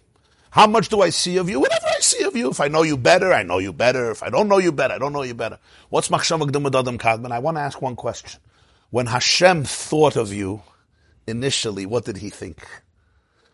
How 0.51 0.67
much 0.67 0.89
do 0.89 1.01
I 1.01 1.09
see 1.09 1.37
of 1.37 1.49
you? 1.49 1.59
Whatever 1.59 1.87
I 1.87 1.99
see 1.99 2.23
of 2.23 2.35
you. 2.35 2.49
If 2.49 2.61
I 2.61 2.69
know 2.69 2.83
you 2.83 2.95
better, 2.95 3.33
I 3.33 3.43
know 3.43 3.57
you 3.57 3.73
better. 3.73 4.11
If 4.11 4.23
I 4.23 4.29
don't 4.29 4.47
know 4.47 4.57
you 4.57 4.71
better, 4.71 4.93
I 4.93 4.97
don't 4.97 5.11
know 5.11 5.23
you 5.23 5.33
better. 5.33 5.59
What's 5.89 6.07
Machshav 6.07 6.41
Adam 6.41 6.97
Kadmon? 6.97 7.31
I 7.31 7.39
want 7.39 7.57
to 7.57 7.61
ask 7.61 7.81
one 7.81 7.97
question. 7.97 8.39
When 8.89 9.07
Hashem 9.07 9.65
thought 9.65 10.15
of 10.15 10.31
you 10.31 10.61
initially, 11.27 11.85
what 11.85 12.05
did 12.05 12.17
he 12.17 12.29
think? 12.29 12.65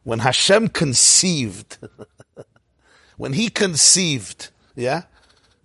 when 0.03 0.19
Hashem 0.19 0.69
conceived, 0.69 1.77
when 3.17 3.33
he 3.33 3.49
conceived, 3.49 4.49
yeah, 4.75 5.03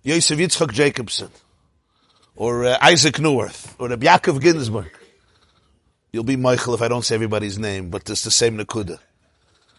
Yosef 0.03 0.37
Yitzchak 0.37 0.71
Jacobson, 0.71 1.29
or 2.35 2.65
uh, 2.65 2.77
Isaac 2.81 3.15
Neuwirth, 3.15 3.73
or 3.79 3.89
Rabbi 3.89 4.05
Yaakov 4.05 4.41
Ginsburg, 4.41 4.91
you'll 6.11 6.23
be 6.23 6.35
Michael 6.35 6.73
if 6.73 6.81
I 6.81 6.87
don't 6.87 7.03
say 7.03 7.15
everybody's 7.15 7.57
name, 7.57 7.89
but 7.89 8.09
it's 8.09 8.23
the 8.23 8.31
same 8.31 8.57
Nakuda. 8.57 8.99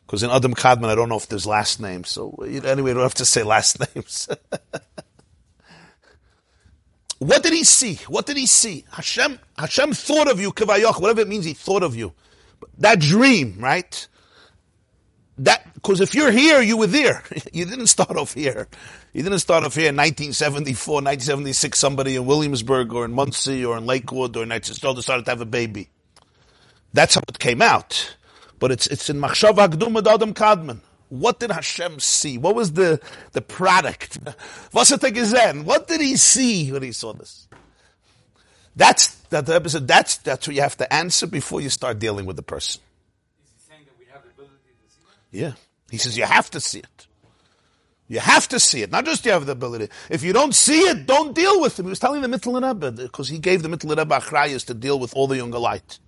Because 0.07 0.23
in 0.23 0.31
Adam 0.31 0.55
Kadmon, 0.55 0.89
I 0.89 0.95
don't 0.95 1.09
know 1.09 1.17
if 1.17 1.29
there's 1.29 1.47
last 1.47 1.81
names, 1.81 2.09
so 2.09 2.31
anyway, 2.43 2.93
I 2.93 2.95
don't 2.95 3.03
have 3.03 3.15
to 3.15 3.25
say 3.25 3.43
last 3.43 3.79
names. 3.95 4.29
what 7.19 7.43
did 7.43 7.53
he 7.53 7.65
see? 7.65 7.97
What 8.09 8.27
did 8.27 8.37
he 8.37 8.47
see? 8.47 8.85
Hashem, 8.93 9.39
Hashem 9.59 9.93
thought 9.93 10.31
of 10.31 10.41
you, 10.41 10.53
Kavayach, 10.53 11.01
whatever 11.01 11.21
it 11.21 11.29
means, 11.29 11.45
he 11.45 11.55
thought 11.55 11.83
of 11.83 11.95
you. 11.95 12.13
That 12.79 13.01
dream, 13.01 13.57
right? 13.59 14.07
that 15.39 15.73
because 15.75 16.01
if 16.01 16.15
you're 16.15 16.33
here, 16.33 16.61
you 16.61 16.77
were 16.77 16.87
there. 16.87 17.23
You 17.53 17.65
didn't 17.65 17.87
start 17.87 18.17
off 18.17 18.35
here. 18.35 18.69
You 19.13 19.23
didn't 19.23 19.39
start 19.39 19.65
off 19.65 19.75
here 19.75 19.89
in 19.89 19.97
1974, 19.97 20.95
1976. 20.95 21.79
Somebody 21.79 22.17
in 22.17 22.27
Williamsburg 22.27 22.93
or 22.93 23.05
in 23.05 23.13
Monsey 23.13 23.65
or 23.65 23.77
in 23.79 23.87
Lakewood 23.87 24.37
or 24.37 24.43
in 24.43 24.51
Nigeria 24.51 24.95
decided 24.95 25.25
to 25.25 25.31
have 25.31 25.41
a 25.41 25.47
baby. 25.47 25.89
That's 26.93 27.15
how 27.15 27.23
it 27.29 27.39
came 27.39 27.63
out. 27.63 28.17
But 28.59 28.73
it's 28.73 28.87
it's 28.89 29.09
in 29.09 29.21
Machshav 29.21 29.55
Agdum 29.55 29.99
Adam 29.99 30.35
Kadmon. 30.35 30.81
What 31.09 31.41
did 31.41 31.51
Hashem 31.51 32.01
see? 32.01 32.39
What 32.39 32.55
was 32.55 32.73
the 32.73 33.01
the 33.33 33.41
product? 33.41 34.19
Was? 34.73 34.91
What 34.91 35.89
did 35.89 36.01
he 36.01 36.17
see 36.17 36.71
when 36.71 36.83
he 36.83 36.93
saw 36.93 37.13
this? 37.15 37.49
That's 38.77 39.09
that 39.31 39.47
the 39.47 39.55
episode. 39.55 39.89
That's 39.89 40.19
that's 40.19 40.47
what 40.47 40.55
you 40.55 40.63
have 40.63 40.77
to 40.79 40.93
answer 40.93 41.27
before 41.27 41.61
you 41.61 41.71
start 41.71 41.99
dealing 41.99 42.27
with 42.27 42.37
the 42.37 42.43
person. 42.43 42.81
Is 43.45 43.51
he 43.53 43.73
saying 43.73 43.85
that 43.87 43.99
we 43.99 44.07
have 44.13 44.23
the 44.23 44.31
ability 44.31 44.55
to 44.85 44.91
see? 44.91 45.39
Yeah. 45.39 45.53
He 45.91 45.97
says 45.97 46.19
you 46.19 46.25
have 46.25 46.51
to 46.51 46.61
see 46.61 46.81
it. 46.81 47.07
You 48.09 48.21
have 48.21 48.49
to 48.49 48.59
see 48.59 48.83
it, 48.83 48.91
not 48.91 49.05
just 49.05 49.27
you 49.27 49.33
have 49.33 49.45
the 49.45 49.53
ability. 49.53 49.89
If 50.09 50.23
you 50.23 50.33
don't 50.33 50.55
see 50.55 50.81
it, 50.81 51.07
don't 51.07 51.35
deal 51.35 51.61
with 51.61 51.79
him. 51.79 51.85
He 51.85 51.91
was 51.91 51.99
telling 51.99 52.23
the 52.23 52.29
Mittler 52.29 52.97
because 52.97 53.29
he 53.29 53.39
gave 53.39 53.63
the 53.63 53.69
Mittler 53.69 53.99
Rebbe 53.99 54.19
achrayas 54.19 54.65
to 54.67 54.75
deal 54.75 54.99
with 54.99 55.15
all 55.15 55.27
the 55.27 55.37
younger 55.37 55.59
light. 55.59 55.99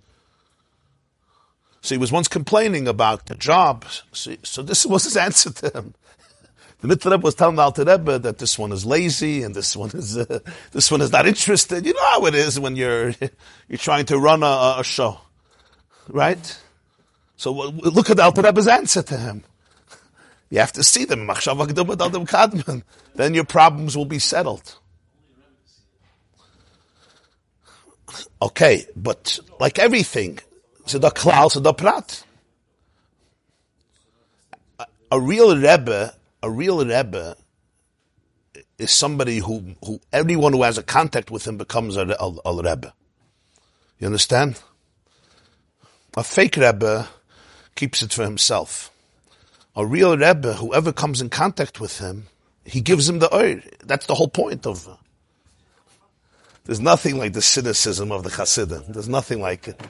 So 1.81 1.95
he 1.95 1.99
was 1.99 2.11
once 2.11 2.27
complaining 2.27 2.87
about 2.87 3.25
the 3.25 3.35
job. 3.35 3.85
So, 4.11 4.35
so 4.43 4.61
this 4.61 4.85
was 4.87 5.03
his 5.03 5.17
answer 5.17 5.51
to 5.51 5.69
him. 5.69 5.93
The 6.81 6.87
Rebbe 6.87 7.17
was 7.23 7.35
telling 7.35 7.57
the 7.57 7.61
Alter 7.61 7.83
Rebbe 7.83 8.17
that 8.19 8.39
this 8.39 8.57
one 8.57 8.71
is 8.71 8.85
lazy 8.85 9.43
and 9.43 9.53
this 9.53 9.77
one 9.77 9.91
is 9.91 10.17
uh, 10.17 10.39
this 10.71 10.89
one 10.89 11.01
is 11.01 11.11
not 11.11 11.27
interested. 11.27 11.85
You 11.85 11.93
know 11.93 12.09
how 12.09 12.25
it 12.25 12.33
is 12.33 12.59
when 12.59 12.75
you're 12.75 13.09
you're 13.67 13.77
trying 13.77 14.05
to 14.05 14.17
run 14.17 14.41
a, 14.41 14.77
a 14.79 14.83
show, 14.83 15.19
right? 16.09 16.59
So 17.35 17.51
look 17.51 18.09
at 18.09 18.17
the 18.17 18.23
Alter 18.23 18.41
Rebbe's 18.41 18.67
answer 18.67 19.03
to 19.03 19.17
him. 19.17 19.43
You 20.49 20.59
have 20.59 20.73
to 20.73 20.83
see 20.83 21.05
them. 21.05 21.29
Then 23.15 23.33
your 23.33 23.45
problems 23.45 23.95
will 23.95 24.05
be 24.05 24.19
settled. 24.19 24.75
Okay, 28.41 28.85
but 28.95 29.39
like 29.59 29.79
everything, 29.79 30.39
so 30.91 30.99
the 30.99 31.09
klal, 31.09 31.51
so 31.51 31.59
the 31.59 31.73
prat. 31.73 32.23
A 35.11 35.19
real 35.19 35.55
rebbe, 35.55 36.13
a 36.41 36.49
real 36.49 36.85
rebbe, 36.85 37.35
is 38.77 38.91
somebody 38.91 39.39
who, 39.39 39.75
who 39.85 39.99
everyone 40.11 40.53
who 40.53 40.63
has 40.63 40.77
a 40.77 40.83
contact 40.83 41.31
with 41.31 41.45
him 41.45 41.57
becomes 41.57 41.97
a, 41.97 42.07
a, 42.19 42.35
a 42.45 42.63
rebbe. 42.63 42.93
You 43.99 44.07
understand? 44.07 44.61
A 46.17 46.23
fake 46.23 46.57
rebbe 46.57 47.07
keeps 47.75 48.01
it 48.01 48.13
for 48.13 48.23
himself. 48.23 48.91
A 49.75 49.85
real 49.85 50.17
Rebbe, 50.17 50.53
whoever 50.55 50.91
comes 50.91 51.21
in 51.21 51.29
contact 51.29 51.79
with 51.79 51.99
him, 51.99 52.27
he 52.65 52.81
gives 52.81 53.07
him 53.07 53.19
the 53.19 53.33
oir. 53.33 53.61
That's 53.85 54.05
the 54.05 54.15
whole 54.15 54.27
point 54.27 54.67
of. 54.67 54.97
There's 56.65 56.81
nothing 56.81 57.17
like 57.17 57.33
the 57.33 57.41
cynicism 57.41 58.11
of 58.11 58.23
the 58.23 58.29
Hasidim. 58.29 58.83
There's 58.89 59.09
nothing 59.09 59.41
like 59.41 59.69
it. 59.69 59.81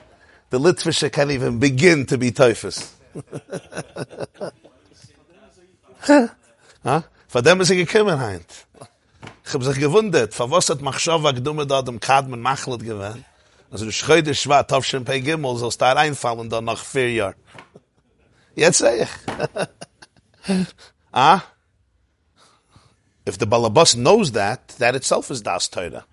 The 0.52 0.58
Litvische 0.58 1.10
can't 1.10 1.30
even 1.30 1.58
begin 1.58 2.04
to 2.04 2.18
be 2.18 2.30
typhus. 2.30 2.92
huh? 6.84 7.02
Von 7.28 7.42
dem 7.42 7.62
ist 7.62 7.70
er 7.70 7.76
gekommen 7.76 8.20
heint. 8.20 8.66
Ich 9.46 9.54
hab 9.54 9.62
sich 9.62 9.78
gewundert, 9.78 10.34
von 10.34 10.50
was 10.50 10.68
hat 10.68 10.82
Machshava 10.82 11.32
gedumme 11.32 11.66
da 11.66 11.80
dem 11.80 11.98
Kadmen 11.98 12.42
Machlet 12.42 12.84
gewähnt? 12.84 13.24
Also 13.70 13.86
der 13.86 13.92
Schreude 13.92 14.34
Schwa, 14.34 14.62
Tavshin 14.62 15.06
Pei 15.06 15.20
Gimel, 15.20 15.56
soll 15.56 15.70
es 15.70 15.78
da 15.78 15.92
reinfallen 15.94 16.50
dann 16.50 16.66
nach 16.66 16.84
vier 16.84 17.10
Jahren. 17.10 17.36
Jetzt 18.54 18.76
sehe 18.76 19.04
ich. 19.04 19.08
ah? 21.12 21.40
If 23.26 23.38
the 23.38 23.46
balabas 23.46 23.94
knows 23.94 24.32
that, 24.32 24.60
that 24.78 24.94
itself 24.94 25.30
is 25.30 25.42
das 25.42 25.70
Torah. 25.70 26.04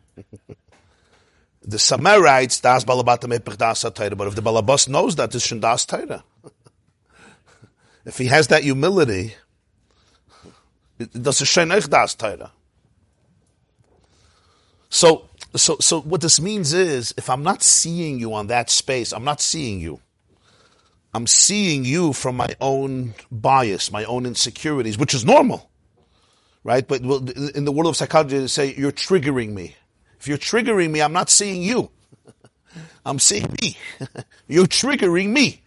The 1.69 1.79
Samer 1.79 2.21
writes 2.21 2.61
das 2.61 2.83
balabata 2.83 3.27
mepech 3.27 3.57
das 3.57 3.83
but 3.83 4.27
if 4.27 4.35
the 4.35 4.41
balabas 4.41 4.87
knows 4.87 5.15
that, 5.15 5.33
it's 5.35 5.45
schon 5.45 5.59
das 5.59 5.85
Torah. 5.85 6.23
if 8.05 8.17
he 8.17 8.25
has 8.27 8.47
that 8.47 8.63
humility, 8.63 9.35
das 11.13 11.41
ist 11.41 11.49
schon 11.49 11.71
echt 11.71 11.91
das 11.91 12.15
Torah. 12.15 12.51
So, 14.89 15.29
so, 15.55 15.77
so 15.79 16.01
what 16.01 16.21
this 16.21 16.41
means 16.41 16.73
is, 16.73 17.13
if 17.17 17.29
I'm 17.29 17.43
not 17.43 17.61
seeing 17.61 18.19
you 18.19 18.33
on 18.33 18.47
that 18.47 18.69
space, 18.71 19.13
I'm 19.13 19.23
not 19.23 19.39
seeing 19.39 19.79
you. 19.79 19.99
I'm 21.13 21.27
seeing 21.27 21.85
you 21.85 22.13
from 22.13 22.37
my 22.37 22.55
own 22.59 23.13
bias, 23.31 23.91
my 23.91 24.03
own 24.05 24.25
insecurities, 24.25 24.97
which 24.97 25.13
is 25.13 25.25
normal, 25.25 25.69
right? 26.63 26.87
But 26.87 27.01
in 27.01 27.65
the 27.65 27.71
world 27.71 27.87
of 27.87 27.97
psychology, 27.97 28.39
they 28.39 28.47
say 28.47 28.73
you're 28.75 28.91
triggering 28.91 29.49
me. 29.49 29.75
If 30.19 30.27
you're 30.27 30.37
triggering 30.37 30.91
me, 30.91 31.01
I'm 31.01 31.13
not 31.13 31.29
seeing 31.29 31.61
you. 31.63 31.89
I'm 33.05 33.19
seeing 33.19 33.55
me. 33.61 33.77
you're 34.47 34.65
triggering 34.65 35.29
me. 35.29 35.61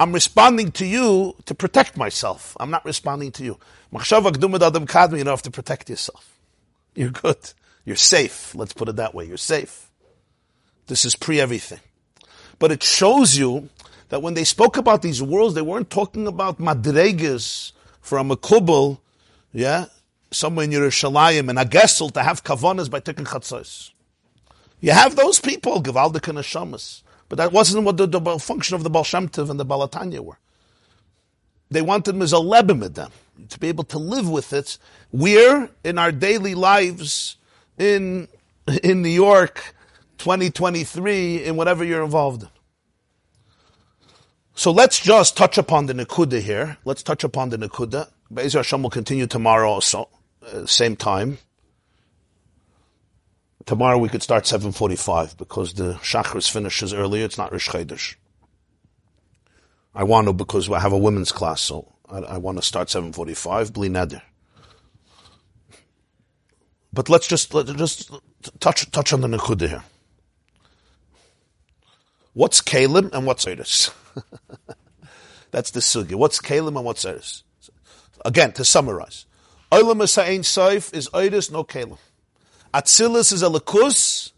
I'm 0.00 0.12
responding 0.12 0.72
to 0.72 0.86
you 0.86 1.36
to 1.46 1.54
protect 1.54 1.96
myself. 1.96 2.56
I'm 2.58 2.70
not 2.70 2.84
responding 2.84 3.30
to 3.32 3.44
you. 3.44 3.58
You 3.92 4.00
don't 4.00 5.26
have 5.26 5.42
to 5.42 5.50
protect 5.50 5.88
yourself. 5.88 6.36
You're 6.94 7.10
good. 7.10 7.38
You're 7.84 7.96
safe. 7.96 8.54
Let's 8.54 8.72
put 8.72 8.88
it 8.88 8.96
that 8.96 9.14
way. 9.14 9.24
You're 9.24 9.36
safe. 9.36 9.88
This 10.88 11.04
is 11.04 11.14
pre 11.14 11.40
everything. 11.40 11.80
But 12.58 12.72
it 12.72 12.82
shows 12.82 13.36
you 13.36 13.68
that 14.08 14.22
when 14.22 14.34
they 14.34 14.44
spoke 14.44 14.76
about 14.76 15.02
these 15.02 15.22
worlds, 15.22 15.54
they 15.54 15.62
weren't 15.62 15.90
talking 15.90 16.26
about 16.26 16.58
madregas 16.58 17.72
from 18.00 18.30
a 18.30 18.36
kubel, 18.36 19.00
yeah, 19.52 19.86
somewhere 20.34 20.64
in 20.64 20.70
Yerushalayim 20.70 21.48
and 21.48 21.58
a 21.58 21.64
gesel 21.64 22.12
to 22.12 22.22
have 22.22 22.44
kavanas 22.44 22.90
by 22.90 23.00
taking 23.00 23.24
chatzos. 23.24 23.90
You 24.80 24.92
have 24.92 25.16
those 25.16 25.40
people, 25.40 25.82
Gavaldik 25.82 26.28
and 26.28 26.38
Hashamas. 26.38 27.02
But 27.28 27.36
that 27.36 27.52
wasn't 27.52 27.84
what 27.84 27.96
the, 27.96 28.06
the, 28.06 28.38
function 28.38 28.74
of 28.76 28.82
the 28.82 28.90
Tov 28.90 29.48
and 29.48 29.58
the 29.58 29.64
Baal 29.64 29.88
HaTanya 29.88 30.20
were. 30.20 30.38
They 31.70 31.82
wanted 31.82 32.14
Mizalebim 32.14 32.80
with 32.80 32.94
them, 32.94 33.10
to 33.48 33.58
be 33.58 33.68
able 33.68 33.84
to 33.84 33.98
live 33.98 34.28
with 34.28 34.52
it. 34.52 34.78
We're, 35.10 35.70
in 35.82 35.98
our 35.98 36.12
daily 36.12 36.54
lives, 36.54 37.36
in, 37.78 38.28
in 38.82 39.02
New 39.02 39.08
York, 39.08 39.74
2023, 40.18 41.44
in 41.44 41.56
whatever 41.56 41.82
you're 41.82 42.04
involved 42.04 42.42
in. 42.42 42.50
So 44.54 44.70
let's 44.70 45.00
just 45.00 45.36
touch 45.36 45.58
upon 45.58 45.86
the 45.86 45.94
Nakuda 45.94 46.40
here. 46.40 46.76
Let's 46.84 47.02
touch 47.02 47.24
upon 47.24 47.48
the 47.48 47.56
Nakuda. 47.56 48.10
Be'ezer 48.32 48.58
Hashem 48.58 48.82
will 48.82 48.90
continue 48.90 49.26
tomorrow 49.26 49.68
also, 49.68 50.08
uh, 50.52 50.66
same 50.66 50.96
time. 50.96 51.38
Tomorrow 53.66 53.98
we 53.98 54.08
could 54.08 54.22
start 54.22 54.44
7.45 54.44 55.38
because 55.38 55.74
the 55.74 55.94
Shachris 55.94 56.50
finishes 56.50 56.92
earlier. 56.92 57.24
It's 57.24 57.38
not 57.38 57.50
Rish 57.50 57.68
Chodesh. 57.68 58.16
I 59.94 60.04
want 60.04 60.26
to 60.26 60.32
because 60.32 60.68
I 60.70 60.80
have 60.80 60.92
a 60.92 60.98
women's 60.98 61.32
class, 61.32 61.60
so 61.60 61.94
I, 62.10 62.18
I 62.18 62.38
want 62.38 62.58
to 62.58 62.62
start 62.62 62.88
7.45, 62.88 63.72
Bli 63.72 63.88
Neder. 63.88 64.22
But 66.92 67.08
let's 67.08 67.26
just, 67.26 67.54
let's 67.54 67.72
just 67.72 68.10
touch, 68.60 68.90
touch 68.90 69.12
on 69.12 69.20
the 69.20 69.28
Nakuda 69.28 69.68
here. 69.68 69.84
What's 72.34 72.60
Kalim 72.60 73.12
and 73.12 73.26
what's 73.26 73.46
Eris? 73.46 73.90
That's 75.52 75.70
the 75.70 75.80
sugi. 75.80 76.14
What's 76.14 76.40
Kalim 76.40 76.76
and 76.76 76.84
what's 76.84 77.04
Eris? 77.04 77.44
Again, 78.24 78.52
to 78.52 78.64
summarize. 78.64 79.26
Olam 79.74 80.00
Ein 80.24 80.42
Saif 80.42 80.94
is 80.94 81.08
Eris, 81.12 81.50
no 81.50 81.64
Kalim. 81.64 81.98
Atzilus 82.72 83.32
is 83.32 83.42
a 83.42 83.46
lakus, 83.46 84.30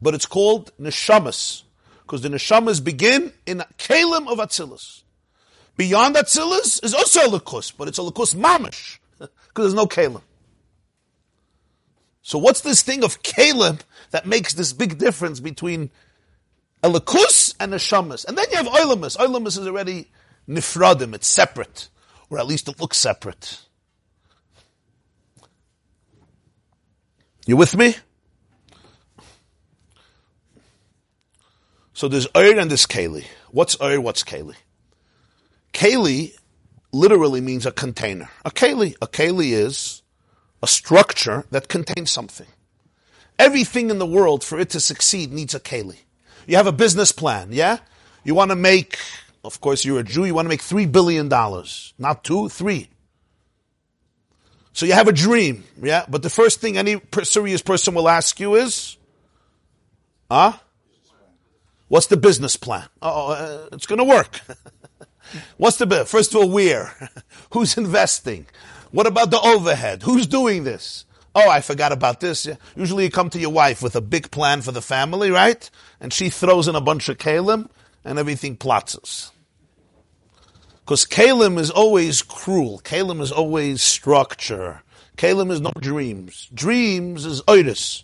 but 0.00 0.14
it's 0.14 0.26
called 0.26 0.70
neshamas 0.80 1.64
because 2.02 2.22
the 2.22 2.28
neshamas 2.28 2.82
begin 2.82 3.32
in 3.46 3.64
kalim 3.78 4.28
of 4.30 4.38
Atzilus. 4.38 5.02
Beyond 5.76 6.14
Atzilus 6.14 6.84
is 6.84 6.94
also 6.94 7.22
a 7.22 7.40
lakus, 7.40 7.72
but 7.76 7.88
it's 7.88 7.98
a 7.98 8.02
lakus 8.02 8.36
mamish 8.36 8.98
because 9.18 9.32
there's 9.56 9.74
no 9.74 9.86
kalim. 9.86 10.22
So 12.22 12.38
what's 12.38 12.60
this 12.60 12.82
thing 12.82 13.02
of 13.02 13.24
kalim 13.24 13.80
that 14.12 14.24
makes 14.24 14.54
this 14.54 14.72
big 14.72 14.98
difference 14.98 15.40
between 15.40 15.90
a 16.80 16.88
lakus 16.88 17.56
and 17.58 17.74
a 17.74 17.78
shamas? 17.78 18.24
And 18.24 18.38
then 18.38 18.46
you 18.52 18.58
have 18.58 18.66
oilamus. 18.66 19.16
Oilamus 19.16 19.58
is 19.58 19.66
already 19.66 20.12
nifradim, 20.48 21.12
it's 21.12 21.26
separate, 21.26 21.88
or 22.30 22.38
at 22.38 22.46
least 22.46 22.68
it 22.68 22.80
looks 22.80 22.98
separate. 22.98 23.58
You 27.46 27.56
with 27.56 27.76
me? 27.76 27.96
So 31.92 32.08
there's 32.08 32.26
Ur 32.36 32.58
and 32.58 32.70
there's 32.70 32.86
Kali. 32.86 33.26
What's 33.50 33.76
Ur? 33.80 34.00
What's 34.00 34.24
Kali? 34.24 34.56
Kali 35.72 36.34
literally 36.92 37.40
means 37.40 37.66
a 37.66 37.72
container. 37.72 38.30
A 38.44 38.50
Kali. 38.50 38.96
A 39.02 39.06
Kali 39.06 39.52
is 39.52 40.02
a 40.62 40.66
structure 40.66 41.44
that 41.50 41.68
contains 41.68 42.10
something. 42.10 42.46
Everything 43.38 43.90
in 43.90 43.98
the 43.98 44.06
world, 44.06 44.42
for 44.42 44.58
it 44.58 44.70
to 44.70 44.80
succeed, 44.80 45.32
needs 45.32 45.54
a 45.54 45.60
Kali. 45.60 46.00
You 46.46 46.56
have 46.56 46.66
a 46.66 46.72
business 46.72 47.12
plan, 47.12 47.48
yeah? 47.52 47.78
You 48.22 48.34
want 48.34 48.50
to 48.50 48.56
make, 48.56 48.98
of 49.44 49.60
course, 49.60 49.84
you're 49.84 50.00
a 50.00 50.04
Jew, 50.04 50.24
you 50.24 50.34
want 50.34 50.46
to 50.46 50.50
make 50.50 50.62
$3 50.62 50.90
billion. 50.90 51.28
Not 51.28 52.24
two, 52.24 52.48
three. 52.48 52.88
So 54.74 54.86
you 54.86 54.92
have 54.92 55.06
a 55.06 55.12
dream, 55.12 55.62
yeah? 55.80 56.04
But 56.08 56.22
the 56.22 56.30
first 56.30 56.60
thing 56.60 56.76
any 56.76 57.00
serious 57.22 57.62
person 57.62 57.94
will 57.94 58.08
ask 58.08 58.40
you 58.40 58.56
is, 58.56 58.96
huh? 60.28 60.54
What's 61.86 62.08
the 62.08 62.16
business 62.16 62.56
plan? 62.56 62.88
Oh, 63.00 63.30
uh, 63.30 63.68
it's 63.70 63.86
going 63.86 64.00
to 64.00 64.04
work. 64.04 64.40
What's 65.58 65.76
the 65.76 66.04
first 66.04 66.34
of 66.34 66.40
all 66.40 66.50
where? 66.50 67.10
Who's 67.52 67.78
investing? 67.78 68.46
What 68.90 69.06
about 69.06 69.30
the 69.30 69.40
overhead? 69.40 70.02
Who's 70.02 70.26
doing 70.26 70.64
this? 70.64 71.04
Oh, 71.36 71.48
I 71.48 71.60
forgot 71.60 71.92
about 71.92 72.18
this. 72.18 72.48
Usually 72.74 73.04
you 73.04 73.10
come 73.10 73.30
to 73.30 73.38
your 73.38 73.52
wife 73.52 73.80
with 73.80 73.94
a 73.94 74.00
big 74.00 74.32
plan 74.32 74.60
for 74.60 74.72
the 74.72 74.82
family, 74.82 75.30
right? 75.30 75.70
And 76.00 76.12
she 76.12 76.30
throws 76.30 76.66
in 76.66 76.74
a 76.74 76.80
bunch 76.80 77.08
of 77.08 77.18
kalim 77.18 77.68
and 78.04 78.18
everything 78.18 78.56
plotzes. 78.56 79.30
Because 80.84 81.06
Kalim 81.06 81.58
is 81.58 81.70
always 81.70 82.20
cruel. 82.20 82.78
Kalim 82.84 83.22
is 83.22 83.32
always 83.32 83.82
structure. 83.82 84.82
Kalim 85.16 85.50
is 85.50 85.60
no 85.60 85.72
dreams. 85.80 86.50
Dreams 86.52 87.24
is 87.24 87.40
oidus. 87.42 88.02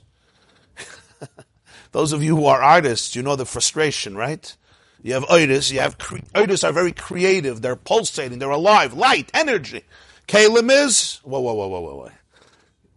Those 1.93 2.15
of 2.15 2.25
you 2.25 2.37
who 2.37 2.47
are 2.47 2.63
artists, 2.63 3.15
you 3.15 3.23
know 3.23 3.37
the 3.37 3.45
frustration, 3.45 4.17
right? 4.17 4.57
You 5.03 5.13
have 5.13 5.25
oidus, 5.25 5.71
you 5.71 5.81
have, 5.81 5.99
cre- 5.99 6.21
are 6.35 6.73
very 6.73 6.93
creative. 6.93 7.61
They're 7.61 7.77
pulsating, 7.77 8.39
they're 8.39 8.49
alive, 8.49 8.95
light, 8.95 9.31
energy. 9.35 9.83
Kalim 10.27 10.71
is, 10.71 11.21
whoa, 11.23 11.41
whoa, 11.41 11.53
whoa, 11.53 11.69
whoa, 11.69 11.81
whoa, 11.81 11.97
whoa. 11.97 12.11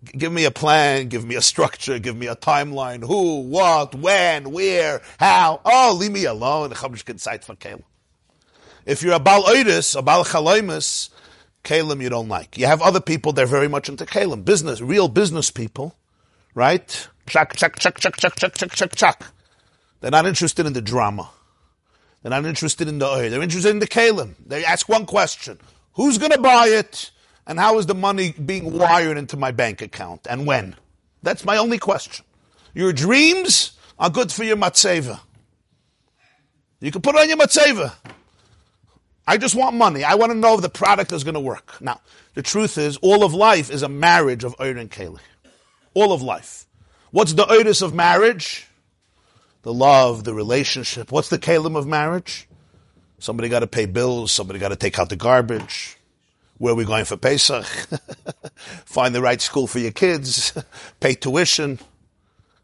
Give 0.05 0.31
me 0.31 0.45
a 0.45 0.51
plan, 0.51 1.09
give 1.09 1.25
me 1.25 1.35
a 1.35 1.41
structure, 1.41 1.99
give 1.99 2.15
me 2.15 2.27
a 2.27 2.35
timeline. 2.37 3.03
Who, 3.05 3.41
what, 3.41 3.95
when, 3.95 4.51
where, 4.51 5.01
how. 5.19 5.59
Oh, 5.65 5.93
leave 5.99 6.11
me 6.11 6.23
alone. 6.23 6.73
If 8.85 9.01
you're 9.01 9.13
a 9.13 9.19
Bal 9.19 9.43
Oidis, 9.43 9.97
a 9.97 10.01
Bal 10.01 10.25
Chaloimus, 10.25 11.09
Kalim 11.63 12.01
you 12.01 12.09
don't 12.09 12.27
like. 12.27 12.57
You 12.57 12.65
have 12.65 12.81
other 12.81 12.99
people, 12.99 13.31
they're 13.31 13.45
very 13.45 13.67
much 13.67 13.87
into 13.87 14.05
Kalim. 14.05 14.43
Business, 14.43 14.81
real 14.81 15.07
business 15.07 15.49
people, 15.49 15.95
right? 16.53 17.07
Chuck, 17.27 17.55
chuck, 17.55 17.79
chuck, 17.79 17.99
chuck, 17.99 18.17
chuck, 18.17 18.35
chuck, 18.35 18.53
chuck, 18.55 18.71
chuck, 18.71 18.95
chuck. 18.95 19.33
They're 20.01 20.11
not 20.11 20.25
interested 20.25 20.65
in 20.65 20.73
the 20.73 20.81
drama. 20.81 21.29
They're 22.21 22.29
not 22.29 22.45
interested 22.45 22.87
in 22.87 22.99
the 22.99 23.07
oil. 23.07 23.29
They're 23.29 23.41
interested 23.41 23.69
in 23.69 23.79
the 23.79 23.87
Kalim. 23.87 24.35
They 24.45 24.65
ask 24.65 24.89
one 24.89 25.05
question. 25.05 25.59
Who's 25.93 26.17
going 26.17 26.31
to 26.31 26.41
buy 26.41 26.67
it? 26.67 27.11
And 27.47 27.59
how 27.59 27.77
is 27.77 27.85
the 27.85 27.95
money 27.95 28.31
being 28.31 28.77
wired 28.77 29.17
into 29.17 29.37
my 29.37 29.51
bank 29.51 29.81
account? 29.81 30.27
And 30.29 30.45
when? 30.45 30.75
That's 31.21 31.45
my 31.45 31.57
only 31.57 31.77
question. 31.77 32.25
Your 32.73 32.91
dreams 32.91 33.77
are 33.99 34.09
good 34.09 34.31
for 34.31 34.43
your 34.43 34.57
matzeva. 34.57 35.19
You 36.79 36.91
can 36.91 37.01
put 37.01 37.15
on 37.15 37.29
your 37.29 37.37
matzeva. 37.37 37.93
I 39.25 39.37
just 39.37 39.55
want 39.55 39.75
money. 39.75 40.03
I 40.03 40.15
want 40.15 40.31
to 40.31 40.37
know 40.37 40.55
if 40.55 40.61
the 40.61 40.69
product 40.69 41.11
is 41.11 41.23
going 41.23 41.35
to 41.35 41.39
work. 41.39 41.81
Now, 41.81 42.01
the 42.33 42.41
truth 42.41 42.77
is, 42.77 42.97
all 42.97 43.23
of 43.23 43.33
life 43.33 43.69
is 43.69 43.81
a 43.81 43.89
marriage 43.89 44.43
of 44.43 44.55
Ur 44.59 44.77
and 44.77 44.91
Keli. 44.91 45.19
All 45.93 46.11
of 46.11 46.21
life. 46.21 46.65
What's 47.11 47.33
the 47.33 47.45
Uris 47.45 47.81
of 47.81 47.93
marriage? 47.93 48.67
The 49.61 49.73
love, 49.73 50.23
the 50.23 50.33
relationship. 50.33 51.11
What's 51.11 51.29
the 51.29 51.39
Kalim 51.39 51.77
of 51.77 51.87
marriage? 51.87 52.47
Somebody 53.19 53.47
got 53.47 53.59
to 53.59 53.67
pay 53.67 53.85
bills. 53.85 54.31
Somebody 54.31 54.59
got 54.59 54.69
to 54.69 54.75
take 54.75 54.99
out 54.99 55.09
the 55.09 55.15
garbage. 55.15 55.97
Where 56.57 56.73
are 56.73 56.75
we 56.75 56.85
going 56.85 57.05
for 57.05 57.15
Pesach? 57.15 57.65
Find 58.85 59.15
the 59.15 59.21
right 59.21 59.39
school 59.39 59.67
for 59.67 59.79
your 59.79 59.91
kids. 59.91 60.53
pay 60.99 61.13
tuition. 61.13 61.79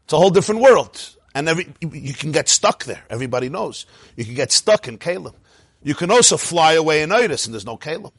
It's 0.04 0.12
a 0.12 0.16
whole 0.16 0.30
different 0.30 0.60
world. 0.60 1.08
And 1.34 1.48
every, 1.48 1.72
you 1.80 2.12
can 2.12 2.32
get 2.32 2.48
stuck 2.48 2.84
there. 2.84 3.04
Everybody 3.08 3.48
knows. 3.48 3.86
You 4.16 4.24
can 4.24 4.34
get 4.34 4.52
stuck 4.52 4.88
in 4.88 4.98
Kalim. 4.98 5.34
You 5.82 5.94
can 5.94 6.10
also 6.10 6.36
fly 6.36 6.74
away 6.74 7.02
in 7.02 7.12
Itis 7.12 7.46
and 7.46 7.54
there's 7.54 7.66
no 7.66 7.76
Kalim. 7.76 8.12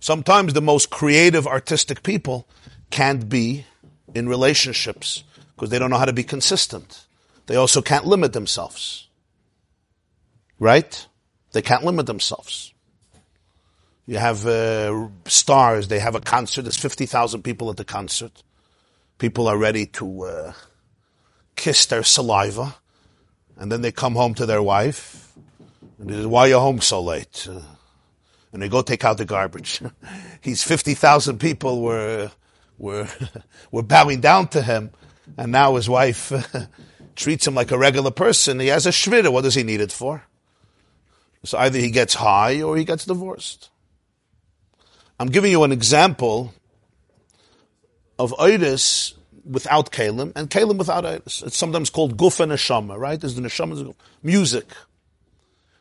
Sometimes 0.00 0.52
the 0.52 0.60
most 0.60 0.90
creative, 0.90 1.46
artistic 1.46 2.02
people 2.02 2.46
can't 2.90 3.28
be 3.28 3.64
in 4.14 4.28
relationships 4.28 5.24
because 5.54 5.70
they 5.70 5.78
don't 5.78 5.90
know 5.90 5.98
how 5.98 6.04
to 6.04 6.12
be 6.12 6.24
consistent. 6.24 7.06
They 7.46 7.56
also 7.56 7.80
can't 7.80 8.04
limit 8.04 8.32
themselves. 8.32 9.08
Right? 10.58 11.06
They 11.52 11.62
can't 11.62 11.84
limit 11.84 12.06
themselves. 12.06 12.74
You 14.06 14.18
have 14.18 14.46
uh, 14.46 15.08
stars, 15.24 15.88
they 15.88 16.00
have 16.00 16.14
a 16.14 16.20
concert, 16.20 16.62
there's 16.62 16.76
50,000 16.76 17.42
people 17.42 17.70
at 17.70 17.76
the 17.76 17.84
concert. 17.84 18.42
People 19.18 19.48
are 19.48 19.56
ready 19.56 19.86
to 19.86 20.24
uh, 20.24 20.52
kiss 21.56 21.86
their 21.86 22.02
saliva, 22.02 22.76
and 23.56 23.72
then 23.72 23.80
they 23.80 23.92
come 23.92 24.14
home 24.14 24.34
to 24.34 24.44
their 24.44 24.62
wife, 24.62 25.23
and 26.06 26.30
Why 26.30 26.42
are 26.42 26.48
you 26.48 26.58
home 26.58 26.80
so 26.80 27.00
late? 27.00 27.48
And 28.52 28.62
they 28.62 28.68
go 28.68 28.82
take 28.82 29.04
out 29.04 29.18
the 29.18 29.24
garbage. 29.24 29.80
He's 30.40 30.62
50,000 30.62 31.38
people 31.38 31.82
were, 31.82 32.30
were, 32.78 33.08
were 33.72 33.82
bowing 33.82 34.20
down 34.20 34.48
to 34.48 34.62
him, 34.62 34.90
and 35.36 35.50
now 35.50 35.74
his 35.76 35.88
wife 35.88 36.32
treats 37.16 37.46
him 37.46 37.54
like 37.54 37.70
a 37.70 37.78
regular 37.78 38.10
person. 38.10 38.60
He 38.60 38.68
has 38.68 38.86
a 38.86 38.90
shvira. 38.90 39.32
What 39.32 39.42
does 39.42 39.54
he 39.54 39.62
need 39.62 39.80
it 39.80 39.92
for? 39.92 40.22
So 41.44 41.58
either 41.58 41.78
he 41.78 41.90
gets 41.90 42.14
high 42.14 42.62
or 42.62 42.76
he 42.76 42.84
gets 42.84 43.04
divorced. 43.04 43.70
I'm 45.18 45.28
giving 45.28 45.50
you 45.50 45.62
an 45.62 45.72
example 45.72 46.54
of 48.18 48.32
Oidis 48.32 49.14
without 49.44 49.90
Kalim 49.90 50.32
and 50.36 50.48
Kalim 50.48 50.78
without 50.78 51.04
Oidis. 51.04 51.44
It's 51.46 51.56
sometimes 51.56 51.90
called 51.90 52.16
Guf 52.16 52.40
and 52.40 52.52
Neshama, 52.52 52.96
right? 52.98 53.20
There's 53.20 53.34
the 53.34 53.42
Neshama, 53.42 53.94
music. 54.22 54.66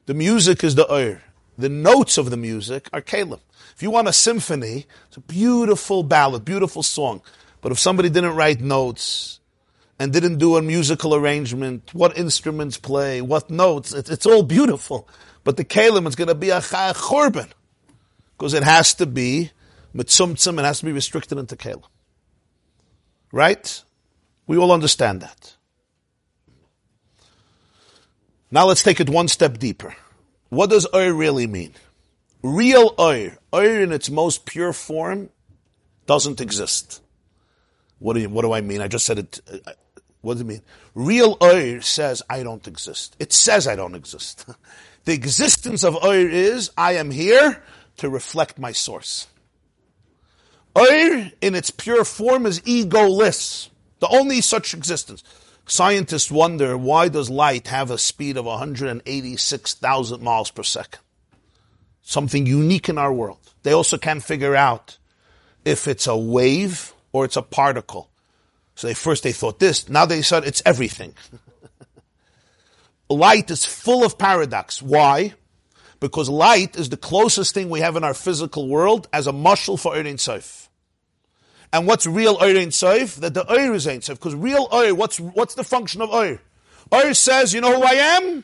The 0.06 0.14
music 0.14 0.64
is 0.64 0.76
the 0.76 0.92
Oir. 0.92 1.22
The 1.58 1.70
notes 1.70 2.18
of 2.18 2.30
the 2.30 2.38
music 2.38 2.90
are 2.92 3.02
Kalim. 3.02 3.40
If 3.76 3.82
you 3.82 3.90
want 3.90 4.08
a 4.08 4.14
symphony, 4.14 4.86
it's 5.08 5.18
a 5.18 5.22
beautiful 5.22 6.04
ballad, 6.04 6.44
beautiful 6.44 6.84
song. 6.84 7.22
But 7.62 7.72
if 7.72 7.80
somebody 7.80 8.10
didn't 8.10 8.36
write 8.36 8.60
notes 8.60 9.40
and 9.98 10.12
didn't 10.12 10.40
do 10.40 10.58
a 10.58 10.62
musical 10.62 11.16
arrangement, 11.16 11.94
what 11.94 12.18
instruments 12.18 12.78
play, 12.78 13.22
what 13.22 13.50
notes, 13.50 13.94
it's, 13.94 14.10
it's 14.10 14.26
all 14.26 14.44
beautiful. 14.44 15.08
But 15.44 15.58
the 15.58 15.64
kalim 15.64 16.08
is 16.08 16.16
going 16.16 16.28
to 16.28 16.36
be 16.36 16.50
a 16.50 16.60
chorban 16.60 17.50
because 18.38 18.54
it 18.54 18.64
has 18.64 18.94
to 18.96 19.06
be 19.06 19.52
mitzumtzum, 19.96 20.60
it 20.60 20.66
has 20.66 20.80
to 20.80 20.86
be 20.86 20.92
restricted 20.92 21.38
into 21.38 21.56
kalim. 21.56 21.84
Right? 23.32 23.84
We 24.48 24.58
all 24.58 24.72
understand 24.72 25.22
that. 25.22 25.53
Now 28.54 28.68
let's 28.68 28.84
take 28.84 29.00
it 29.00 29.10
one 29.10 29.30
step 29.30 29.58
deeper. 29.58 29.96
What 30.50 30.70
does 30.70 30.86
oir 30.94 31.12
really 31.12 31.48
mean? 31.48 31.74
Real 32.44 32.94
oir, 33.00 33.40
oir 33.52 33.82
in 33.82 33.92
its 33.92 34.12
most 34.12 34.46
pure 34.46 34.74
form, 34.74 35.32
doesn't 36.06 36.40
exist. 36.40 37.02
What 37.98 38.14
do 38.14 38.20
you, 38.20 38.30
what 38.30 38.44
do 38.44 38.54
I 38.54 38.62
mean? 38.62 38.80
I 38.80 38.88
just 38.88 39.08
said 39.08 39.18
it. 39.18 39.42
Uh, 39.52 39.72
what 40.22 40.36
does 40.36 40.42
it 40.42 40.46
mean? 40.46 40.62
Real 40.94 41.36
oir 41.42 41.82
says 41.82 42.22
I 42.30 42.44
don't 42.44 42.68
exist. 42.68 43.16
It 43.18 43.34
says 43.34 43.68
I 43.68 43.76
don't 43.76 43.96
exist. 43.96 44.46
The 45.06 45.12
existence 45.12 45.84
of 45.84 46.02
Oir 46.02 46.30
is, 46.30 46.72
I 46.78 46.94
am 46.94 47.12
here 47.12 47.62
to 47.98 48.10
reflect 48.10 48.58
my 48.58 48.72
source. 48.72 49.28
Oir, 50.78 51.30
in 51.42 51.56
its 51.56 51.72
pure 51.72 52.06
form, 52.06 52.46
is 52.46 52.62
egoless. 52.62 53.68
The 54.00 54.08
only 54.08 54.40
such 54.40 54.74
existence. 54.74 55.22
Scientists 55.66 56.30
wonder 56.30 56.78
why 56.78 57.08
does 57.08 57.30
light 57.30 57.68
have 57.68 57.90
a 57.90 57.98
speed 57.98 58.38
of 58.38 58.46
186,000 58.46 60.22
miles 60.22 60.52
per 60.52 60.64
second? 60.64 61.02
Something 62.02 62.46
unique 62.46 62.90
in 62.90 62.98
our 62.98 63.14
world. 63.14 63.40
They 63.64 63.72
also 63.72 63.98
can't 63.98 64.24
figure 64.24 64.56
out 64.56 64.98
if 65.64 65.88
it's 65.88 66.06
a 66.08 66.18
wave 66.18 66.94
or 67.14 67.24
it's 67.24 67.38
a 67.38 67.42
particle. 67.42 68.10
So 68.76 68.88
they 68.88 68.94
first 68.94 69.24
they 69.24 69.32
thought 69.32 69.60
this, 69.60 69.88
now 69.88 70.06
they 70.06 70.22
said 70.22 70.44
it's 70.44 70.62
everything. 70.66 71.14
light 73.10 73.50
is 73.50 73.64
full 73.64 74.04
of 74.04 74.18
paradox. 74.18 74.82
Why? 74.82 75.34
Because 76.02 76.28
light 76.28 76.76
is 76.76 76.90
the 76.90 76.98
closest 76.98 77.54
thing 77.54 77.70
we 77.70 77.80
have 77.80 77.96
in 77.96 78.04
our 78.04 78.14
physical 78.14 78.68
world 78.68 79.08
as 79.14 79.28
a 79.28 79.32
mashal 79.32 79.80
for 79.80 79.96
Ein 79.96 80.18
Sof. 80.18 80.63
And 81.74 81.88
what's 81.88 82.06
real 82.06 82.38
Ein 82.40 82.70
Sof? 82.70 83.16
That 83.16 83.34
the 83.34 83.44
Eir 83.46 83.74
is 83.74 83.88
Ein 83.88 84.04
Sof. 84.04 84.20
Because 84.20 84.36
real 84.36 84.68
Eir, 84.70 84.94
what's, 84.94 85.20
what's 85.20 85.56
the 85.56 85.64
function 85.64 86.04
of 86.04 86.12
Eir? 86.12 86.40
Eir 86.92 87.16
says, 87.16 87.52
you 87.52 87.62
know 87.62 87.76
who 87.76 87.84
I 87.84 87.94
am? 87.94 88.44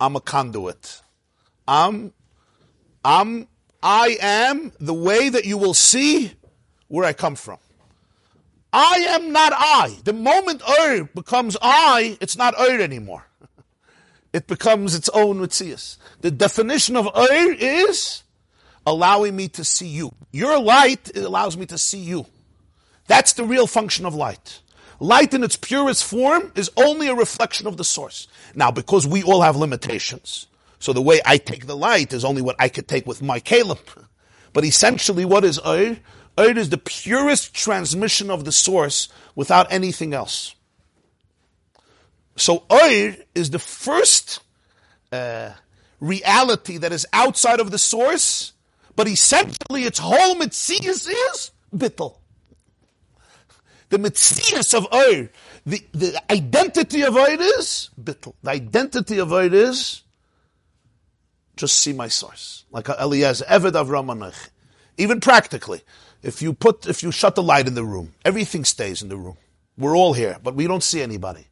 I'm 0.00 0.16
a 0.16 0.20
conduit. 0.20 1.02
I'm, 1.68 2.14
I'm, 3.04 3.46
I 3.82 4.16
am 4.20 4.72
the 4.80 4.94
way 4.94 5.28
that 5.28 5.44
you 5.44 5.58
will 5.58 5.74
see 5.74 6.32
where 6.88 7.04
I 7.04 7.12
come 7.12 7.36
from. 7.36 7.58
I 8.72 9.06
am 9.10 9.30
not 9.30 9.52
I. 9.54 9.98
The 10.02 10.14
moment 10.14 10.62
Ur 10.68 11.04
becomes 11.14 11.58
I, 11.60 12.16
it's 12.22 12.36
not 12.36 12.58
Ur 12.58 12.80
anymore. 12.80 13.26
It 14.32 14.48
becomes 14.48 14.96
its 14.96 15.08
own 15.10 15.38
Mitzias. 15.38 15.96
The 16.22 16.32
definition 16.32 16.96
of 16.96 17.06
Ur 17.06 17.52
is 17.52 18.23
allowing 18.86 19.36
me 19.36 19.48
to 19.48 19.64
see 19.64 19.88
you. 19.88 20.14
Your 20.32 20.60
light 20.60 21.16
allows 21.16 21.56
me 21.56 21.66
to 21.66 21.78
see 21.78 22.00
you. 22.00 22.26
That's 23.06 23.34
the 23.34 23.44
real 23.44 23.66
function 23.66 24.06
of 24.06 24.14
light. 24.14 24.60
Light 25.00 25.34
in 25.34 25.42
its 25.44 25.56
purest 25.56 26.04
form 26.04 26.52
is 26.54 26.70
only 26.76 27.08
a 27.08 27.14
reflection 27.14 27.66
of 27.66 27.76
the 27.76 27.84
source. 27.84 28.28
Now, 28.54 28.70
because 28.70 29.06
we 29.06 29.22
all 29.22 29.42
have 29.42 29.56
limitations, 29.56 30.46
so 30.78 30.92
the 30.92 31.02
way 31.02 31.20
I 31.24 31.38
take 31.38 31.66
the 31.66 31.76
light 31.76 32.12
is 32.12 32.24
only 32.24 32.42
what 32.42 32.56
I 32.58 32.68
could 32.68 32.88
take 32.88 33.06
with 33.06 33.22
my 33.22 33.40
Caleb. 33.40 33.80
But 34.52 34.64
essentially, 34.64 35.24
what 35.24 35.44
is 35.44 35.58
Ur? 35.66 35.98
Ur 36.38 36.58
is 36.58 36.70
the 36.70 36.78
purest 36.78 37.54
transmission 37.54 38.30
of 38.30 38.44
the 38.44 38.52
source 38.52 39.08
without 39.34 39.72
anything 39.72 40.14
else. 40.14 40.54
So 42.36 42.64
Ur 42.70 43.16
is 43.34 43.50
the 43.50 43.58
first 43.58 44.40
uh, 45.12 45.50
reality 46.00 46.78
that 46.78 46.92
is 46.92 47.06
outside 47.12 47.60
of 47.60 47.70
the 47.70 47.78
source, 47.78 48.52
but 48.96 49.08
essentially 49.08 49.84
its 49.84 49.98
whole 49.98 50.36
mitzias 50.36 51.08
is 51.08 51.50
bittel. 51.74 52.16
The 53.90 53.98
mitzias 53.98 54.74
of 54.74 54.86
Ur, 54.92 55.30
the, 55.66 55.84
the 55.92 56.22
identity 56.30 57.02
of 57.02 57.16
Ur 57.16 57.36
is 57.40 57.90
bittel. 58.00 58.34
The 58.42 58.50
identity 58.50 59.18
of 59.18 59.32
Ur 59.32 59.52
is 59.52 60.02
just 61.56 61.78
see 61.78 61.92
my 61.92 62.08
source. 62.08 62.64
Like 62.70 62.88
Eliezer, 62.88 63.44
Eved 63.44 63.72
Avram 63.72 64.34
Even 64.98 65.20
practically. 65.20 65.82
If 66.22 66.40
you 66.40 66.54
put, 66.54 66.86
if 66.86 67.02
you 67.02 67.12
shut 67.12 67.34
the 67.34 67.42
light 67.42 67.66
in 67.66 67.74
the 67.74 67.84
room, 67.84 68.14
everything 68.24 68.64
stays 68.64 69.02
in 69.02 69.08
the 69.08 69.16
room. 69.16 69.36
We're 69.76 69.96
all 69.96 70.14
here, 70.14 70.38
but 70.42 70.54
we 70.54 70.66
don't 70.66 70.82
see 70.82 71.02
anybody. 71.02 71.46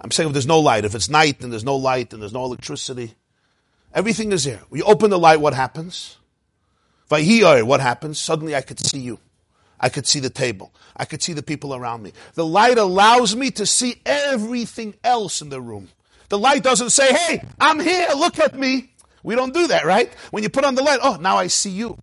I'm 0.00 0.10
saying 0.10 0.30
if 0.30 0.32
there's 0.32 0.46
no 0.46 0.60
light, 0.60 0.84
if 0.84 0.94
it's 0.94 1.08
night 1.08 1.42
and 1.42 1.52
there's 1.52 1.64
no 1.64 1.76
light 1.76 2.12
and 2.12 2.20
there's 2.20 2.32
no 2.32 2.44
electricity, 2.44 3.14
everything 3.94 4.32
is 4.32 4.44
here. 4.44 4.62
We 4.70 4.82
open 4.82 5.10
the 5.10 5.18
light, 5.18 5.40
what 5.40 5.54
happens? 5.54 6.16
Vayiyar, 7.10 7.64
what 7.64 7.80
happens? 7.80 8.20
Suddenly 8.20 8.54
I 8.54 8.60
could 8.60 8.78
see 8.78 9.00
you. 9.00 9.18
I 9.80 9.88
could 9.88 10.06
see 10.06 10.20
the 10.20 10.30
table. 10.30 10.72
I 10.96 11.04
could 11.04 11.22
see 11.22 11.32
the 11.32 11.42
people 11.42 11.74
around 11.74 12.02
me. 12.02 12.12
The 12.34 12.46
light 12.46 12.78
allows 12.78 13.34
me 13.34 13.50
to 13.52 13.66
see 13.66 14.00
everything 14.06 14.94
else 15.02 15.42
in 15.42 15.48
the 15.48 15.60
room. 15.60 15.88
The 16.28 16.38
light 16.38 16.62
doesn't 16.62 16.90
say, 16.90 17.12
hey, 17.12 17.42
I'm 17.58 17.80
here, 17.80 18.08
look 18.14 18.38
at 18.38 18.56
me. 18.56 18.92
We 19.22 19.34
don't 19.34 19.52
do 19.52 19.66
that, 19.66 19.84
right? 19.84 20.12
When 20.30 20.42
you 20.42 20.48
put 20.48 20.64
on 20.64 20.74
the 20.74 20.82
light, 20.82 21.00
oh, 21.02 21.18
now 21.20 21.36
I 21.36 21.48
see 21.48 21.70
you. 21.70 21.98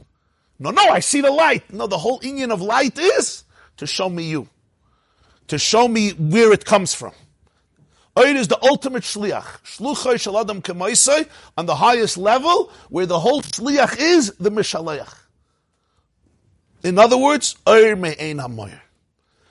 No, 0.60 0.72
no, 0.72 0.82
I 0.82 1.00
see 1.00 1.22
the 1.22 1.32
light. 1.32 1.72
No, 1.72 1.88
the 1.88 1.98
whole 1.98 2.20
union 2.22 2.52
of 2.52 2.62
light 2.62 2.98
is 2.98 3.44
to 3.78 3.88
show 3.88 4.10
me 4.10 4.24
you. 4.24 4.50
To 5.48 5.58
show 5.58 5.88
me 5.88 6.12
where 6.12 6.52
it 6.52 6.66
comes 6.66 6.94
from. 6.94 7.14
Oir 8.18 8.36
is 8.36 8.48
the 8.48 8.62
ultimate 8.64 9.04
shliach. 9.04 9.62
Shluchay 9.64 10.16
shaladam 10.16 10.62
kemaisai 10.62 11.30
on 11.56 11.68
the 11.68 11.76
highest 11.76 12.18
level, 12.18 12.72
where 12.90 13.06
the 13.06 13.20
whole 13.20 13.42
shliach 13.42 13.98
is 14.00 14.34
the 14.40 14.50
mishaleach. 14.50 15.14
In 16.84 16.98
other 16.98 17.18
words, 17.18 17.56
Oir 17.68 17.96
me'ein 17.96 18.38
hamoyer. 18.38 18.80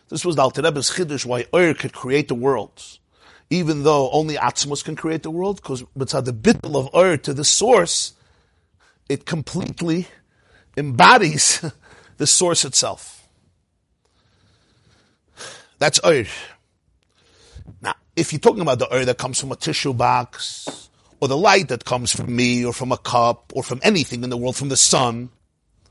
This 0.08 0.24
was 0.24 0.36
the 0.36 0.42
Alter 0.42 0.62
Rebbe's 0.62 0.90
chiddush 0.90 1.24
why 1.24 1.46
Oir 1.54 1.74
could 1.74 1.92
create 1.92 2.28
the 2.28 2.34
worlds. 2.34 3.00
Even 3.50 3.84
though 3.84 4.10
only 4.10 4.34
Atzmos 4.34 4.84
can 4.84 4.96
create 4.96 5.22
the 5.22 5.30
world, 5.30 5.56
because 5.56 5.84
it's 5.94 6.12
the 6.12 6.32
bittel 6.32 6.76
of 6.76 6.92
Oir 6.94 7.16
to 7.18 7.32
the 7.34 7.44
source, 7.44 8.14
it 9.08 9.24
completely 9.24 10.08
embodies 10.76 11.64
the 12.16 12.26
source 12.26 12.64
itself. 12.64 13.28
That's 15.78 16.00
Ur. 16.04 16.24
Now, 17.80 17.94
if 18.16 18.32
you're 18.32 18.40
talking 18.40 18.62
about 18.62 18.78
the 18.78 18.92
Ur 18.92 19.04
that 19.04 19.18
comes 19.18 19.38
from 19.38 19.52
a 19.52 19.56
tissue 19.56 19.92
box, 19.92 20.88
or 21.20 21.28
the 21.28 21.36
light 21.36 21.68
that 21.68 21.84
comes 21.84 22.12
from 22.12 22.34
me, 22.34 22.64
or 22.64 22.72
from 22.72 22.92
a 22.92 22.98
cup, 22.98 23.52
or 23.54 23.62
from 23.62 23.80
anything 23.82 24.24
in 24.24 24.30
the 24.30 24.36
world, 24.36 24.56
from 24.56 24.70
the 24.70 24.76
sun, 24.76 25.30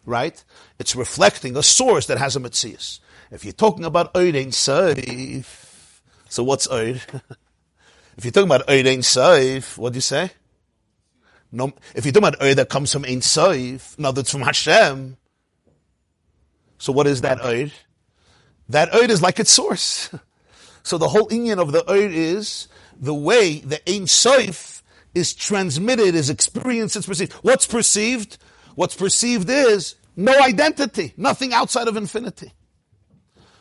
right? 0.05 0.43
It's 0.79 0.95
reflecting 0.95 1.55
a 1.55 1.63
source 1.63 2.07
that 2.07 2.17
has 2.17 2.35
a 2.35 2.39
Metzias. 2.39 2.99
If 3.31 3.43
you're 3.43 3.53
talking 3.53 3.85
about 3.85 4.15
Ur 4.15 4.27
Ein 4.27 4.51
Seif, 4.51 6.01
so 6.27 6.43
what's 6.43 6.67
Ur? 6.69 6.99
if 8.17 8.25
you're 8.25 8.31
talking 8.31 8.49
about 8.49 8.69
Ur 8.69 8.87
Ein 8.87 9.01
Seif, 9.01 9.77
what 9.77 9.93
do 9.93 9.97
you 9.97 10.01
say? 10.01 10.31
No, 11.51 11.73
if 11.93 12.05
you're 12.05 12.11
talking 12.11 12.27
about 12.27 12.43
Ur 12.43 12.55
that 12.55 12.69
comes 12.69 12.91
from 12.91 13.05
Ein 13.05 13.21
Sof, 13.21 13.97
no, 13.97 14.11
that's 14.11 14.31
from 14.31 14.41
Hashem, 14.41 15.17
So 16.77 16.91
what 16.91 17.07
is 17.07 17.21
that 17.21 17.43
oir? 17.43 17.71
That 18.69 18.93
oir 18.93 19.09
is 19.09 19.21
like 19.21 19.39
its 19.39 19.51
source. 19.51 20.09
So 20.85 20.99
the 20.99 21.07
whole 21.07 21.33
union 21.33 21.57
of 21.57 21.71
the 21.71 21.83
oir 21.89 22.07
is 22.11 22.67
the 23.01 23.13
way 23.13 23.57
the 23.57 23.81
Ein 23.89 24.03
Soif 24.03 24.83
is 25.15 25.33
transmitted, 25.33 26.13
is 26.13 26.29
experienced, 26.29 26.95
is 26.95 27.07
perceived. 27.07 27.33
What's 27.41 27.65
perceived? 27.65 28.37
What's 28.75 28.93
perceived 28.93 29.49
is 29.49 29.95
no 30.15 30.39
identity, 30.39 31.11
nothing 31.17 31.53
outside 31.53 31.87
of 31.87 31.97
infinity. 31.97 32.53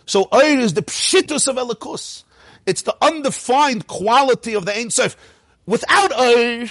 So 0.05 0.29
oir 0.35 0.59
is 0.59 0.75
the 0.75 0.83
pshitus 0.83 1.49
of 1.49 1.57
elikus. 1.57 2.25
It's 2.67 2.83
the 2.83 2.95
undefined 3.01 3.87
quality 3.87 4.55
of 4.55 4.67
the 4.67 4.77
Ein 4.77 4.91
Sof. 4.91 5.17
Without 5.65 6.13
oir, 6.13 6.67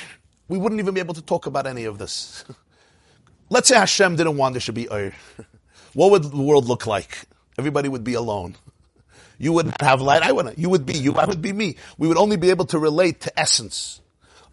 we 0.50 0.58
wouldn't 0.60 0.80
even 0.80 0.94
be 0.94 1.00
able 1.00 1.16
to 1.16 1.24
talk 1.24 1.48
about 1.48 1.66
any 1.66 1.86
of 1.86 1.98
this. 1.98 2.46
Let's 3.50 3.70
say 3.70 3.76
Hashem 3.76 4.18
didn't 4.18 4.38
want 4.38 4.54
there 4.54 4.62
should 4.62 4.76
be 4.76 4.88
oir. 4.88 5.14
What 5.96 6.10
would 6.10 6.24
the 6.24 6.42
world 6.42 6.66
look 6.66 6.88
like? 6.88 7.20
Everybody 7.58 7.88
would 7.88 8.04
be 8.04 8.16
alone. 8.16 8.56
You 9.38 9.54
wouldn't 9.54 9.82
have 9.82 10.02
light. 10.02 10.22
I 10.22 10.32
wouldn't. 10.32 10.58
You 10.58 10.70
would 10.70 10.86
be 10.86 10.98
you. 10.98 11.16
I 11.16 11.26
would 11.26 11.42
be 11.42 11.54
me. 11.54 11.76
We 11.98 12.08
would 12.08 12.18
only 12.18 12.38
be 12.38 12.50
able 12.50 12.66
to 12.68 12.80
relate 12.80 13.22
to 13.22 13.40
essence. 13.40 14.02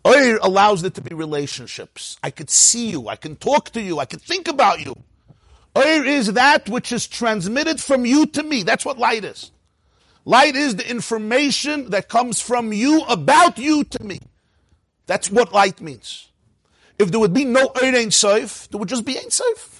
Oir 0.06 0.38
allows 0.42 0.82
there 0.82 0.90
to 0.90 1.02
be 1.02 1.14
relationships. 1.14 2.18
I 2.22 2.30
could 2.30 2.48
see 2.50 2.90
you. 2.90 3.08
I 3.08 3.16
can 3.16 3.36
talk 3.36 3.70
to 3.70 3.82
you. 3.82 3.98
I 3.98 4.06
can 4.06 4.18
think 4.18 4.48
about 4.48 4.84
you. 4.84 4.94
Oir 5.76 6.04
is 6.04 6.32
that 6.32 6.68
which 6.68 6.90
is 6.90 7.06
transmitted 7.06 7.80
from 7.80 8.06
you 8.06 8.26
to 8.26 8.42
me. 8.42 8.62
That's 8.62 8.84
what 8.84 8.98
light 8.98 9.24
is. 9.24 9.50
Light 10.24 10.56
is 10.56 10.76
the 10.76 10.88
information 10.88 11.90
that 11.90 12.08
comes 12.08 12.40
from 12.40 12.72
you 12.72 13.02
about 13.08 13.58
you 13.58 13.84
to 13.84 14.04
me. 14.04 14.20
That's 15.06 15.30
what 15.30 15.52
light 15.52 15.80
means. 15.80 16.28
If 16.98 17.10
there 17.10 17.20
would 17.20 17.34
be 17.34 17.44
no 17.44 17.72
Oir 17.82 17.94
Ein 17.94 18.10
Sof, 18.10 18.68
there 18.70 18.78
would 18.78 18.88
just 18.88 19.04
be 19.04 19.18
Ein 19.18 19.30
Sof. 19.30 19.79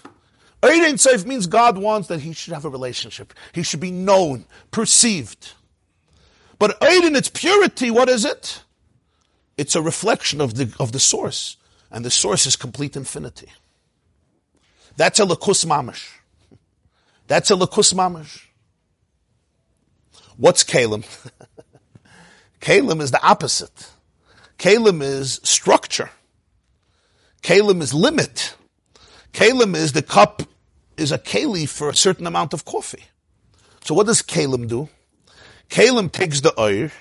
Oir 0.65 0.73
Ein 0.73 0.99
means 1.27 1.47
God 1.47 1.79
wants 1.79 2.09
that 2.09 2.21
he 2.21 2.33
should 2.33 2.53
have 2.53 2.65
a 2.65 2.69
relationship. 2.69 3.33
He 3.53 3.63
should 3.63 3.81
be 3.81 3.91
known, 3.91 4.45
perceived. 4.71 5.53
But 6.59 6.83
Oir 6.83 7.07
in 7.07 7.17
its 7.17 7.31
purity, 7.31 7.91
what 7.91 8.09
is 8.09 8.25
it? 8.25 8.63
It's 9.57 9.75
a 9.75 9.83
reflection 9.83 10.41
of 10.41 10.55
the, 10.55 10.75
of 10.79 10.93
the 10.93 11.01
source. 11.01 11.57
And 11.91 12.05
the 12.05 12.11
source 12.11 12.47
is 12.47 12.57
complete 12.57 12.97
infinity. 12.97 13.49
That's 14.97 15.19
a 15.19 15.25
lakus 15.25 15.65
mamish. 15.65 16.09
That's 17.27 17.51
a 17.51 17.55
lakus 17.55 17.95
mamish. 17.95 18.45
What's 20.37 20.63
kalim? 20.63 21.05
kalim 22.61 23.01
is 23.01 23.11
the 23.11 23.23
opposite. 23.23 23.91
Kalim 24.59 25.03
is 25.03 25.41
structure. 25.43 26.11
Kalim 27.43 27.81
is 27.81 27.95
limit. 27.95 28.55
Kalim 29.33 29.75
is 29.75 29.93
the 29.93 30.03
cup 30.03 30.43
is 31.01 31.13
a 31.13 31.19
keli 31.19 31.69
for 31.69 31.89
a 31.89 31.97
certain 31.97 32.27
amount 32.27 32.53
of 32.53 32.65
coffee. 32.65 33.05
So 33.85 33.95
what 33.95 34.07
does 34.07 34.23
kalim 34.23 34.69
do? 34.69 34.89
Kalim 35.69 36.11
takes 36.11 36.41
the 36.41 36.59
oir 36.61 36.93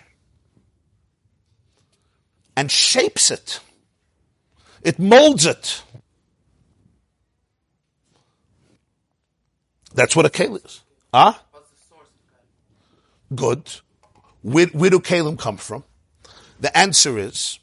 and 2.55 2.71
shapes 2.71 3.31
it. 3.31 3.59
It 4.81 4.99
molds 4.99 5.45
it. 5.45 5.83
That's 9.93 10.15
what 10.15 10.25
a 10.25 10.29
keli 10.29 10.65
is. 10.65 10.81
Ah? 11.13 11.43
Huh? 11.51 11.59
Good. 13.35 13.69
Where, 14.41 14.67
where 14.67 14.89
do 14.89 14.99
kalim 14.99 15.37
come 15.37 15.57
from? 15.57 15.83
The 16.59 16.75
answer 16.77 17.17
is 17.17 17.59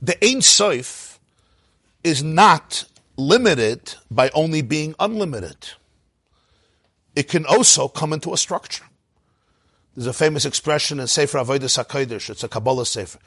the 0.00 0.22
Ein 0.22 0.42
Sof 0.42 1.18
is 2.02 2.22
not 2.22 2.84
limited 3.16 3.94
by 4.10 4.30
only 4.30 4.62
being 4.62 4.94
unlimited. 4.98 5.70
It 7.14 7.28
can 7.28 7.46
also 7.46 7.88
come 7.88 8.12
into 8.12 8.32
a 8.32 8.36
structure. 8.36 8.84
There's 9.94 10.06
a 10.06 10.12
famous 10.12 10.44
expression 10.44 10.98
in 10.98 11.06
Sefer 11.06 11.38
Avodah 11.38 11.84
HaKodesh, 11.84 12.30
it's 12.30 12.42
a 12.42 12.48
Kabbalah 12.48 12.86
Sefer. 12.86 13.18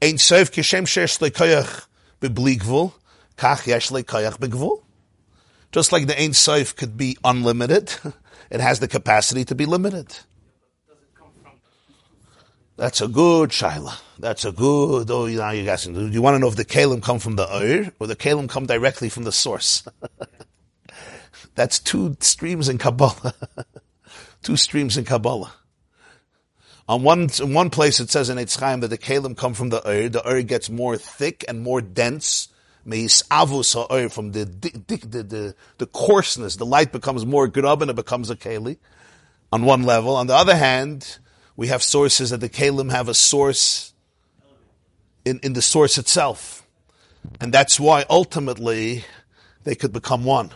Ein 0.00 0.18
Sof 0.18 0.52
kishem 0.52 0.86
shesh 0.86 1.18
kach 3.36 3.66
yesh. 3.66 3.90
Just 5.72 5.92
like 5.92 6.06
the 6.06 6.20
Ein 6.20 6.32
Sof 6.32 6.76
could 6.76 6.96
be 6.96 7.16
unlimited, 7.24 7.94
it 8.50 8.60
has 8.60 8.78
the 8.78 8.88
capacity 8.88 9.44
to 9.44 9.54
be 9.56 9.66
limited. 9.66 10.16
That's 12.78 13.00
a 13.00 13.08
good 13.08 13.50
shaila. 13.50 14.00
That's 14.20 14.44
a 14.44 14.52
good. 14.52 15.10
Oh, 15.10 15.26
now 15.26 15.50
you 15.50 15.64
guys, 15.64 15.84
do 15.84 16.06
you 16.06 16.22
want 16.22 16.36
to 16.36 16.38
know 16.38 16.46
if 16.46 16.54
the 16.54 16.64
kalim 16.64 17.02
come 17.02 17.18
from 17.18 17.34
the 17.34 17.52
oir 17.52 17.92
or 17.98 18.06
the 18.06 18.14
kalim 18.14 18.48
come 18.48 18.66
directly 18.66 19.08
from 19.08 19.24
the 19.24 19.32
source? 19.32 19.82
That's 21.56 21.80
two 21.80 22.16
streams 22.20 22.68
in 22.68 22.78
Kabbalah. 22.78 23.34
two 24.44 24.56
streams 24.56 24.96
in 24.96 25.04
Kabbalah. 25.04 25.52
On 26.88 27.02
one, 27.02 27.28
in 27.42 27.52
one 27.52 27.70
place 27.70 27.98
it 27.98 28.12
says 28.12 28.30
in 28.30 28.38
Eitz 28.38 28.56
Chaim 28.60 28.78
that 28.78 28.88
the 28.88 28.98
kalim 28.98 29.36
come 29.36 29.54
from 29.54 29.70
the 29.70 29.84
oir. 29.84 30.08
The 30.08 30.24
oir 30.24 30.42
gets 30.42 30.70
more 30.70 30.96
thick 30.96 31.44
and 31.48 31.60
more 31.60 31.80
dense. 31.80 32.46
Meis 32.84 33.24
avus 33.28 33.72
ha'oir 33.72 34.08
from 34.08 34.30
the, 34.30 34.44
the, 34.44 34.96
the, 35.04 35.54
the, 35.78 35.86
coarseness. 35.86 36.54
The 36.54 36.64
light 36.64 36.92
becomes 36.92 37.26
more 37.26 37.48
grub 37.48 37.82
and 37.82 37.90
it 37.90 37.96
becomes 37.96 38.30
a 38.30 38.36
keli. 38.36 38.78
On 39.52 39.64
one 39.64 39.82
level. 39.82 40.14
On 40.14 40.28
the 40.28 40.34
other 40.34 40.54
hand, 40.54 41.18
we 41.58 41.66
have 41.66 41.82
sources 41.82 42.30
that 42.30 42.38
the 42.38 42.48
Kalim 42.48 42.92
have 42.92 43.08
a 43.08 43.14
source 43.14 43.92
in, 45.24 45.40
in 45.42 45.54
the 45.54 45.60
source 45.60 45.98
itself. 45.98 46.64
And 47.40 47.52
that's 47.52 47.80
why 47.80 48.04
ultimately 48.08 49.04
they 49.64 49.74
could 49.74 49.92
become 49.92 50.24
one. 50.24 50.52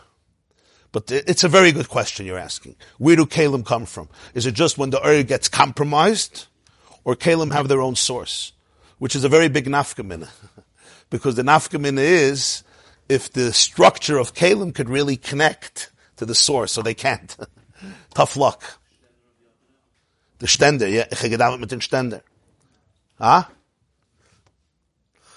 But 0.92 1.10
it's 1.10 1.42
a 1.42 1.48
very 1.48 1.72
good 1.72 1.88
question 1.88 2.24
you're 2.24 2.38
asking. 2.38 2.76
Where 2.98 3.16
do 3.16 3.26
Kalim 3.26 3.66
come 3.66 3.84
from? 3.84 4.10
Is 4.32 4.46
it 4.46 4.52
just 4.52 4.78
when 4.78 4.90
the 4.90 5.04
Ur 5.04 5.24
gets 5.24 5.48
compromised? 5.48 6.46
Or 7.02 7.16
Kalim 7.16 7.50
have 7.50 7.66
their 7.66 7.80
own 7.80 7.96
source? 7.96 8.52
Which 8.98 9.16
is 9.16 9.24
a 9.24 9.28
very 9.28 9.48
big 9.48 9.64
nafkamina. 9.66 10.28
because 11.10 11.34
the 11.34 11.42
nafkamina 11.42 11.98
is 11.98 12.62
if 13.08 13.32
the 13.32 13.52
structure 13.52 14.18
of 14.18 14.34
Kalim 14.34 14.72
could 14.72 14.88
really 14.88 15.16
connect 15.16 15.90
to 16.18 16.24
the 16.24 16.36
source, 16.36 16.70
so 16.70 16.80
they 16.80 16.94
can't. 16.94 17.36
Tough 18.14 18.36
luck. 18.36 18.78
The 20.42 20.48
Ständer, 20.48 20.88
ja, 20.88 21.04
ich 21.08 21.20
gedauert 21.20 21.60
mit 21.60 21.70
den. 21.70 22.20
Ah? 23.20 23.46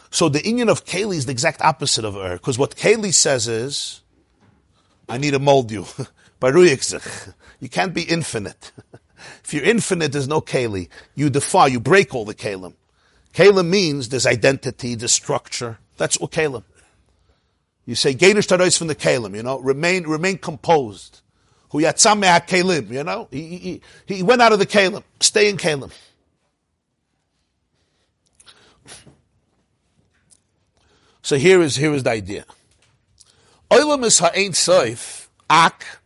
So 0.10 0.30
the 0.30 0.44
union 0.44 0.68
of 0.68 0.84
Kaylee 0.84 1.18
is 1.18 1.28
the 1.28 1.32
exact 1.32 1.62
opposite 1.62 2.04
of 2.04 2.16
Ur, 2.16 2.38
because 2.38 2.58
what 2.58 2.76
Kaylee 2.76 3.14
says 3.14 3.48
is, 3.48 4.02
I 5.08 5.20
need 5.20 5.32
to 5.32 5.40
mold 5.40 5.70
you. 5.70 5.86
you 6.42 7.70
can't 7.70 7.94
be 7.94 8.02
infinite. 8.02 8.72
if 9.44 9.54
you're 9.54 9.64
infinite, 9.64 10.12
there's 10.12 10.28
no 10.28 10.42
Kaylee. 10.42 10.90
You 11.14 11.30
defy, 11.30 11.68
you 11.68 11.80
break 11.80 12.16
all 12.16 12.26
the 12.26 12.34
Kalim. 12.34 12.74
Kalim 13.32 13.70
means 13.70 14.10
there's 14.10 14.26
identity, 14.26 14.96
there's 14.96 15.14
structure. 15.14 15.78
That's 15.98 16.20
what. 16.20 16.36
You 16.36 17.94
say, 17.94 18.16
Gainish 18.16 18.48
Tarais 18.48 18.76
from 18.76 18.88
the 18.88 18.96
Kalim, 18.96 19.36
you 19.36 19.44
know, 19.44 19.60
remain, 19.60 20.08
remain 20.08 20.40
composed 20.40 21.22
who 21.76 21.82
yatzam 21.82 22.24
kalim, 22.48 22.90
you 22.90 23.04
know, 23.04 23.28
he, 23.30 23.58
he, 23.58 23.82
he 24.06 24.24
went 24.24 24.42
out 24.42 24.54
of 24.54 24.60
the 24.60 24.66
kalim. 24.66 25.04
Stay 25.20 25.50
in 25.50 25.58
kalim. 25.58 25.92
So 31.22 31.36
here 31.36 31.62
is 31.62 31.76
here 31.76 31.94
is 31.94 32.04
the 32.04 32.12
idea. 32.12 32.46
Olam 33.70 34.06
is 34.06 34.20
ha'ain 34.20 34.54
soif 34.54 35.28
ak. 35.50 36.00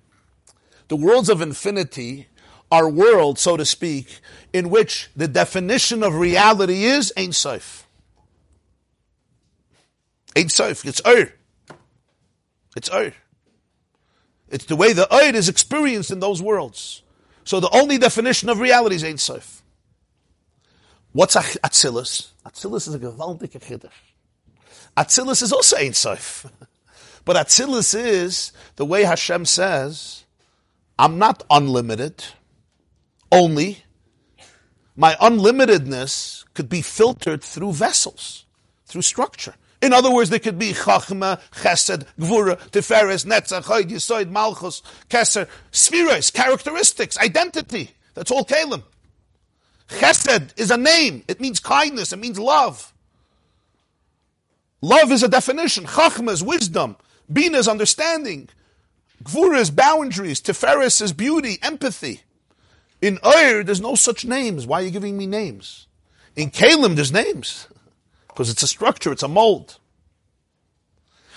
The 0.88 0.96
worlds 0.96 1.30
of 1.30 1.40
infinity 1.40 2.30
are 2.72 2.90
worlds, 2.90 3.42
so 3.42 3.56
to 3.56 3.66
speak, 3.66 4.22
in 4.52 4.72
which 4.72 5.12
the 5.16 5.28
definition 5.28 6.02
of 6.02 6.16
reality 6.16 6.86
is 6.86 7.14
ein 7.16 7.30
soif. 7.30 7.84
It's 10.36 10.60
ur. 11.06 11.32
It's 12.76 12.90
ur. 12.92 13.14
It's 14.50 14.66
the 14.66 14.76
way 14.76 14.94
the 14.94 15.12
Eid 15.14 15.36
is 15.36 15.48
experienced 15.50 16.12
in 16.12 16.20
those 16.20 16.42
worlds. 16.42 17.04
So 17.44 17.60
the 17.60 17.70
only 17.70 17.98
definition 17.98 18.50
of 18.50 18.60
reality 18.60 18.96
is 18.96 19.04
Ein 19.04 19.18
Sof. 19.18 19.64
What's 21.12 21.36
Atzilus? 21.36 22.30
Atzilus 22.46 22.88
is 22.88 22.94
a 22.94 23.00
gewaltige 23.00 23.60
chiddush. 23.60 23.92
Atzilus 24.98 25.42
is 25.42 25.54
also 25.54 25.78
Ein 25.78 25.94
Sof. 25.94 26.46
But 27.26 27.36
Atzilus 27.36 27.94
is 27.94 28.52
the 28.78 28.86
way 28.86 29.04
Hashem 29.04 29.46
says, 29.46 30.24
I'm 30.98 31.20
not 31.20 31.44
unlimited, 31.50 32.24
only 33.32 33.84
my 34.96 35.14
unlimitedness 35.16 36.46
could 36.54 36.70
be 36.70 36.82
filtered 36.82 37.44
through 37.44 37.74
vessels, 37.74 38.46
through 38.86 39.04
structure. 39.04 39.54
In 39.82 39.94
other 39.94 40.12
words, 40.12 40.30
there 40.30 40.40
could 40.40 40.60
be 40.60 40.74
Chachma, 40.74 41.40
Chesed, 41.52 42.06
Gvura, 42.20 42.58
Tiferes, 42.72 43.26
Netzach, 43.26 43.64
Chayid, 43.64 43.90
Yisoid, 43.90 44.30
Malchus, 44.30 44.82
Keser, 45.10 45.48
Spheres, 45.72 46.32
characteristics, 46.32 47.18
identity. 47.18 47.92
That's 48.14 48.32
all 48.32 48.44
Kalim. 48.44 48.84
Chesed 49.88 50.58
is 50.58 50.70
a 50.70 50.78
name. 50.78 51.24
It 51.28 51.40
means 51.40 51.60
kindness. 51.60 52.12
It 52.12 52.20
means 52.20 52.38
love. 52.38 52.94
Love 54.82 55.12
is 55.12 55.24
a 55.24 55.30
definition. 55.30 55.86
Chachma 55.86 56.32
is 56.32 56.44
wisdom. 56.44 56.98
Bina 57.32 57.58
is 57.58 57.68
understanding. 57.68 58.50
Gvura 59.24 59.60
is 59.60 59.72
boundaries. 59.72 60.42
Tiferes 60.42 61.02
is 61.02 61.14
beauty, 61.14 61.58
empathy. 61.62 62.22
In 63.02 63.18
Ur, 63.26 63.64
there's 63.64 63.82
no 63.82 63.96
such 63.96 64.26
names. 64.26 64.68
Why 64.68 64.82
are 64.82 64.86
you 64.86 64.92
giving 64.92 65.18
me 65.18 65.26
names? 65.26 65.88
In 66.36 66.52
Kalim, 66.52 66.96
there's 66.96 67.14
names. 67.14 67.68
Because 68.40 68.52
it's 68.52 68.64
a 68.64 68.68
structure, 68.68 69.12
it's 69.12 69.22
a 69.22 69.28
mold. 69.28 69.80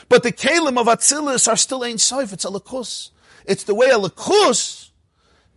But 0.08 0.22
the 0.22 0.30
Kalim 0.30 0.78
of 0.78 0.86
Atzilus 0.86 1.48
are 1.48 1.56
still 1.56 1.82
Ein 1.82 1.98
Sof, 1.98 2.32
it's 2.32 2.44
a 2.44 2.48
Lakus. 2.48 3.10
It's 3.44 3.64
the 3.64 3.74
way 3.74 3.88
a 3.88 3.98
Lakus 3.98 4.90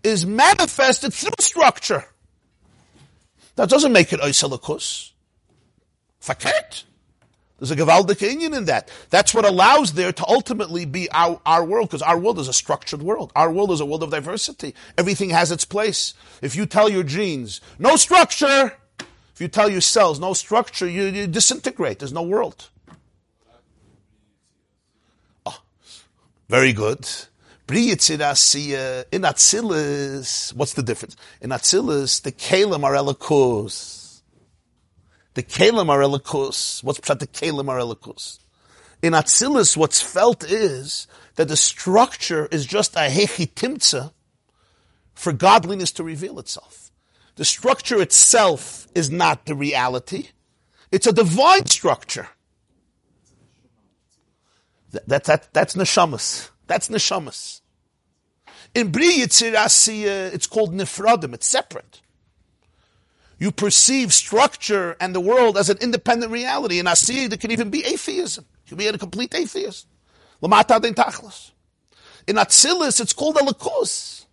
is 0.01 0.25
manifested 0.25 1.13
through 1.13 1.33
structure. 1.39 2.05
That 3.57 3.69
doesn't 3.69 3.93
make 3.93 4.11
it 4.11 4.21
Ois 4.21 4.43
Lakus. 4.49 5.11
Faket. 6.19 6.85
There's 7.59 7.69
a 7.69 7.75
Gavaldik 7.75 8.27
inyan 8.27 8.57
in 8.57 8.65
that. 8.65 8.89
That's 9.11 9.35
what 9.35 9.45
allows 9.45 9.93
there 9.93 10.13
to 10.13 10.27
ultimately 10.27 10.85
be 10.85 11.11
our, 11.11 11.39
our 11.45 11.63
world, 11.63 11.89
because 11.89 12.01
our 12.01 12.17
world 12.17 12.39
is 12.39 12.47
a 12.47 12.53
structured 12.53 13.03
world. 13.03 13.31
Our 13.35 13.51
world 13.51 13.69
is 13.69 13.81
a 13.81 13.85
world 13.85 14.01
of 14.01 14.09
diversity. 14.09 14.73
Everything 14.97 15.29
has 15.29 15.51
its 15.51 15.63
place. 15.63 16.15
If 16.41 16.55
you 16.55 16.65
tell 16.65 16.89
your 16.89 17.03
genes, 17.03 17.61
no 17.77 17.97
structure, 17.97 18.75
if 19.35 19.41
you 19.41 19.49
tell 19.49 19.69
your 19.69 19.81
cells, 19.81 20.17
no 20.17 20.33
structure, 20.33 20.87
you, 20.87 21.03
you 21.03 21.27
disintegrate. 21.27 21.99
There's 21.99 22.13
no 22.13 22.23
world. 22.23 22.69
Oh, 25.45 25.59
very 26.47 26.71
good. 26.71 26.99
In 27.67 27.97
Atzilus, 29.23 30.53
what's 30.53 30.73
the 30.73 30.83
difference? 30.83 31.17
In 31.41 31.49
Atzilus, 31.49 32.21
the 32.21 32.31
Kalim 32.31 32.85
are 32.85 32.93
elikos. 32.93 34.21
The 35.33 35.43
Kalim 35.43 35.89
are 35.89 35.99
elikus. 35.99 36.81
What's 36.81 36.99
the 36.99 37.27
Kalim 37.27 37.67
are 37.67 37.79
elikus? 37.79 38.39
In 39.01 39.11
Atzilus, 39.11 39.75
what's 39.75 39.99
felt 39.99 40.49
is 40.49 41.07
that 41.35 41.49
the 41.49 41.57
structure 41.57 42.47
is 42.51 42.65
just 42.65 42.95
a 42.95 43.09
hechi 43.09 44.11
for 45.13 45.33
godliness 45.33 45.91
to 45.91 46.05
reveal 46.05 46.39
itself. 46.39 46.84
The 47.35 47.45
structure 47.45 48.01
itself 48.01 48.87
is 48.95 49.11
not 49.11 49.45
the 49.45 49.55
reality. 49.55 50.29
It's 50.91 51.07
a 51.07 51.13
divine 51.13 51.65
structure. 51.65 52.29
That, 54.91 55.07
that, 55.07 55.23
that, 55.25 55.53
that's 55.53 55.75
neshamas. 55.75 56.49
That's 56.67 56.87
neshamas. 56.87 57.61
In 58.73 58.91
Bri 58.91 59.19
Yitzir 59.19 59.55
uh, 59.55 60.31
it's 60.33 60.47
called 60.47 60.73
nifradim. 60.73 61.33
It's 61.33 61.47
separate. 61.47 62.01
You 63.37 63.51
perceive 63.51 64.13
structure 64.13 64.95
and 65.01 65.13
the 65.13 65.19
world 65.19 65.57
as 65.57 65.69
an 65.69 65.77
independent 65.81 66.31
reality. 66.31 66.79
In 66.79 66.85
Asiyah, 66.85 67.29
there 67.29 67.37
can 67.37 67.51
even 67.51 67.69
be 67.69 67.83
atheism. 67.85 68.45
You 68.65 68.69
can 68.69 68.77
be 68.77 68.87
a 68.87 68.97
complete 68.97 69.35
atheist. 69.35 69.87
Lamata 70.41 70.79
Dentakhlas. 70.79 71.51
In 72.27 72.37
Atzilus, 72.37 73.01
it's 73.01 73.13
called 73.13 73.37
a 73.37 73.41
lakus. 73.41 74.25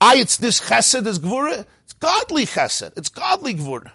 I, 0.00 0.16
it's 0.16 0.36
this 0.36 0.60
chesed, 0.60 1.04
this 1.04 1.18
gvura. 1.18 1.64
It's 1.88 1.94
godly 1.94 2.44
chesed. 2.44 2.92
It's 2.98 3.08
godly 3.08 3.54
gvura. 3.54 3.92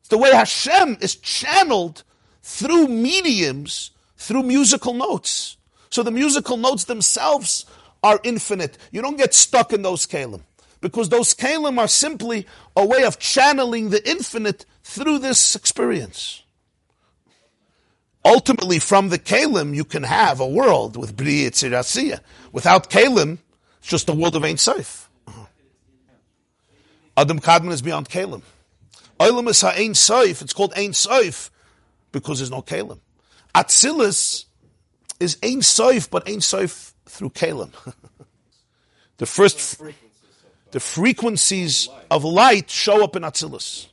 It's 0.00 0.08
the 0.10 0.18
way 0.18 0.32
Hashem 0.32 0.98
is 1.00 1.16
channeled 1.16 2.04
through 2.42 2.88
mediums, 2.88 3.92
through 4.18 4.42
musical 4.42 4.92
notes. 4.92 5.56
So 5.88 6.02
the 6.02 6.10
musical 6.10 6.58
notes 6.58 6.84
themselves 6.84 7.64
are 8.02 8.20
infinite. 8.22 8.76
You 8.92 9.00
don't 9.00 9.16
get 9.16 9.32
stuck 9.32 9.72
in 9.72 9.80
those 9.80 10.06
kalim 10.06 10.42
because 10.82 11.08
those 11.08 11.32
kalim 11.32 11.78
are 11.78 11.88
simply 11.88 12.46
a 12.76 12.84
way 12.84 13.02
of 13.04 13.18
channeling 13.18 13.88
the 13.88 14.06
infinite 14.06 14.66
through 14.84 15.20
this 15.20 15.56
experience. 15.56 16.42
Ultimately, 18.26 18.78
from 18.78 19.08
the 19.08 19.18
kalim, 19.18 19.74
you 19.74 19.84
can 19.84 20.02
have 20.02 20.38
a 20.38 20.46
world 20.46 20.98
with 20.98 21.16
Bri 21.16 21.44
Yitzirasiya. 21.44 22.20
Without 22.52 22.90
kalim, 22.90 23.38
it's 23.78 23.88
just 23.88 24.10
a 24.10 24.12
world 24.12 24.36
of 24.36 24.44
Ein 24.44 24.58
Sof. 24.58 25.05
Adam 27.16 27.40
Kadmon 27.40 27.72
is 27.72 27.82
beyond 27.82 28.08
kalim. 28.08 28.42
Olam 29.18 29.48
is 29.48 29.64
Ein 29.64 29.94
Sof. 29.94 30.42
It's 30.42 30.52
called 30.52 30.72
Ein 30.76 30.92
Sof 30.92 31.50
because 32.12 32.38
there's 32.38 32.50
no 32.50 32.62
kalim. 32.62 32.98
Atzilus 33.54 34.44
is 35.18 35.38
Ein 35.42 35.62
Sof, 35.62 36.10
but 36.10 36.28
Ein 36.28 36.40
Sof 36.40 36.94
through 37.06 37.30
kalim. 37.30 37.70
the 39.16 39.26
first 39.26 39.80
the 40.72 40.80
frequencies 40.80 41.88
of 42.10 42.24
light 42.24 42.70
show 42.70 43.02
up 43.02 43.16
in 43.16 43.22
Atzilus. 43.22 43.86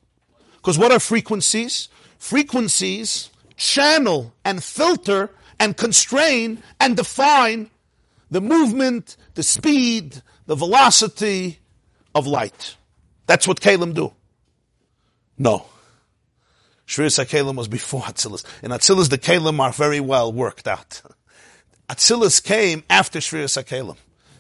Because 0.58 0.78
what 0.78 0.92
are 0.92 1.00
frequencies? 1.00 1.90
Frequencies 2.18 3.30
channel 3.56 4.34
and 4.44 4.64
filter 4.64 5.30
and 5.60 5.78
constrain 5.78 6.62
and 6.80 6.98
define 6.98 7.70
the 8.32 8.42
movement, 8.42 9.16
the 9.36 9.44
speed, 9.44 10.22
the 10.46 10.56
velocity 10.56 11.60
of 12.16 12.28
light. 12.28 12.76
That's 13.26 13.48
what 13.48 13.62
Kalim 13.62 13.94
do. 13.94 14.14
No. 15.38 15.66
Shviris 16.88 17.24
HaKalim 17.24 17.56
was 17.56 17.68
before 17.68 18.02
Atzilus. 18.02 18.44
In 18.62 18.72
Atzilus, 18.72 19.10
the 19.10 19.18
Kalim 19.18 19.60
are 19.60 19.72
very 19.72 20.00
well 20.00 20.32
worked 20.32 20.68
out. 20.68 21.02
Atzilus 21.90 22.44
came 22.44 22.84
after 22.90 23.20
Shviris 23.20 23.62
HaKalim. 23.62 23.98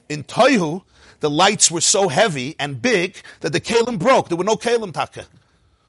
In 0.10 0.24
Toihu, 0.24 0.84
the 1.24 1.30
lights 1.30 1.72
were 1.72 1.80
so 1.80 2.10
heavy 2.10 2.54
and 2.60 2.82
big 2.82 3.16
that 3.40 3.54
the 3.54 3.62
kalim 3.62 3.98
broke. 3.98 4.28
There 4.28 4.38
were 4.38 4.44
no 4.44 4.58
kalim 4.58 4.94
taka. 4.94 5.26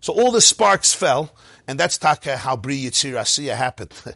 So 0.00 0.12
all 0.12 0.30
the 0.30 0.40
sparks 0.40 0.94
fell, 0.94 1.34
and 1.66 1.76
that's 1.78 1.98
taka 1.98 2.36
how 2.36 2.56
Bri 2.56 2.80
Yitzir 2.84 3.52
happened. 3.56 3.92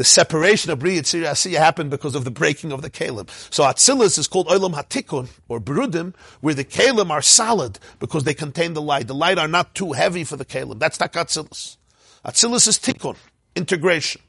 the 0.00 0.04
separation 0.04 0.70
of 0.70 0.78
Bri 0.78 0.96
Asiya 0.96 1.58
happened 1.58 1.90
because 1.90 2.14
of 2.14 2.24
the 2.24 2.30
breaking 2.30 2.72
of 2.72 2.80
the 2.80 2.88
kalim. 2.88 3.28
So 3.52 3.64
Atzilus 3.64 4.18
is 4.18 4.26
called 4.26 4.46
Olam 4.46 4.72
Hatikun, 4.72 5.28
or 5.46 5.60
Berudim, 5.60 6.14
where 6.40 6.54
the 6.54 6.64
kalim 6.64 7.10
are 7.10 7.20
solid 7.20 7.78
because 7.98 8.24
they 8.24 8.32
contain 8.32 8.72
the 8.72 8.80
light. 8.80 9.08
The 9.08 9.14
light 9.14 9.36
are 9.36 9.46
not 9.46 9.74
too 9.74 9.92
heavy 9.92 10.24
for 10.24 10.38
the 10.38 10.46
kalim. 10.46 10.78
That's 10.78 10.96
taka 10.96 11.26
Atzilus. 11.26 11.76
Is 12.24 12.78
Tikun, 12.78 13.18
integration. 13.54 14.22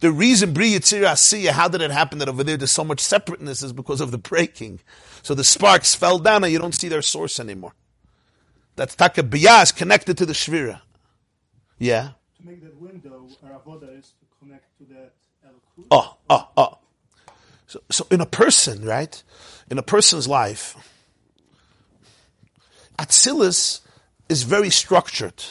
The 0.00 0.12
reason 0.12 0.52
Bri 0.52 0.72
Yitzirahsiya, 0.72 1.52
how 1.52 1.68
did 1.68 1.80
it 1.80 1.90
happen 1.90 2.18
that 2.18 2.28
over 2.28 2.44
there 2.44 2.58
there's 2.58 2.70
so 2.70 2.84
much 2.84 3.00
separateness 3.00 3.62
is 3.62 3.72
because 3.72 4.02
of 4.02 4.10
the 4.10 4.18
breaking. 4.18 4.80
So 5.22 5.34
the 5.34 5.42
sparks 5.42 5.94
fell 5.94 6.18
down 6.18 6.44
and 6.44 6.52
you 6.52 6.58
don't 6.58 6.74
see 6.74 6.88
their 6.88 7.00
source 7.00 7.40
anymore. 7.40 7.72
That's 8.76 8.94
Taka 8.94 9.26
is 9.62 9.72
connected 9.72 10.18
to 10.18 10.26
the 10.26 10.34
Shvira. 10.34 10.82
Yeah? 11.78 12.10
To 12.40 12.46
make 12.46 12.62
that 12.62 12.76
window, 12.80 13.28
Aravoda 13.44 13.98
is 13.98 14.12
to 14.20 14.26
connect 14.38 14.78
to 14.78 14.84
that. 14.94 15.12
Oh, 15.90 16.16
oh, 16.30 16.48
oh. 16.56 16.78
So, 17.66 17.80
so 17.90 18.06
in 18.10 18.20
a 18.20 18.26
person, 18.26 18.84
right? 18.84 19.22
In 19.70 19.78
a 19.78 19.82
person's 19.82 20.26
life, 20.26 20.76
Atzilus 22.98 23.80
is 24.28 24.42
very 24.42 24.70
structured 24.70 25.44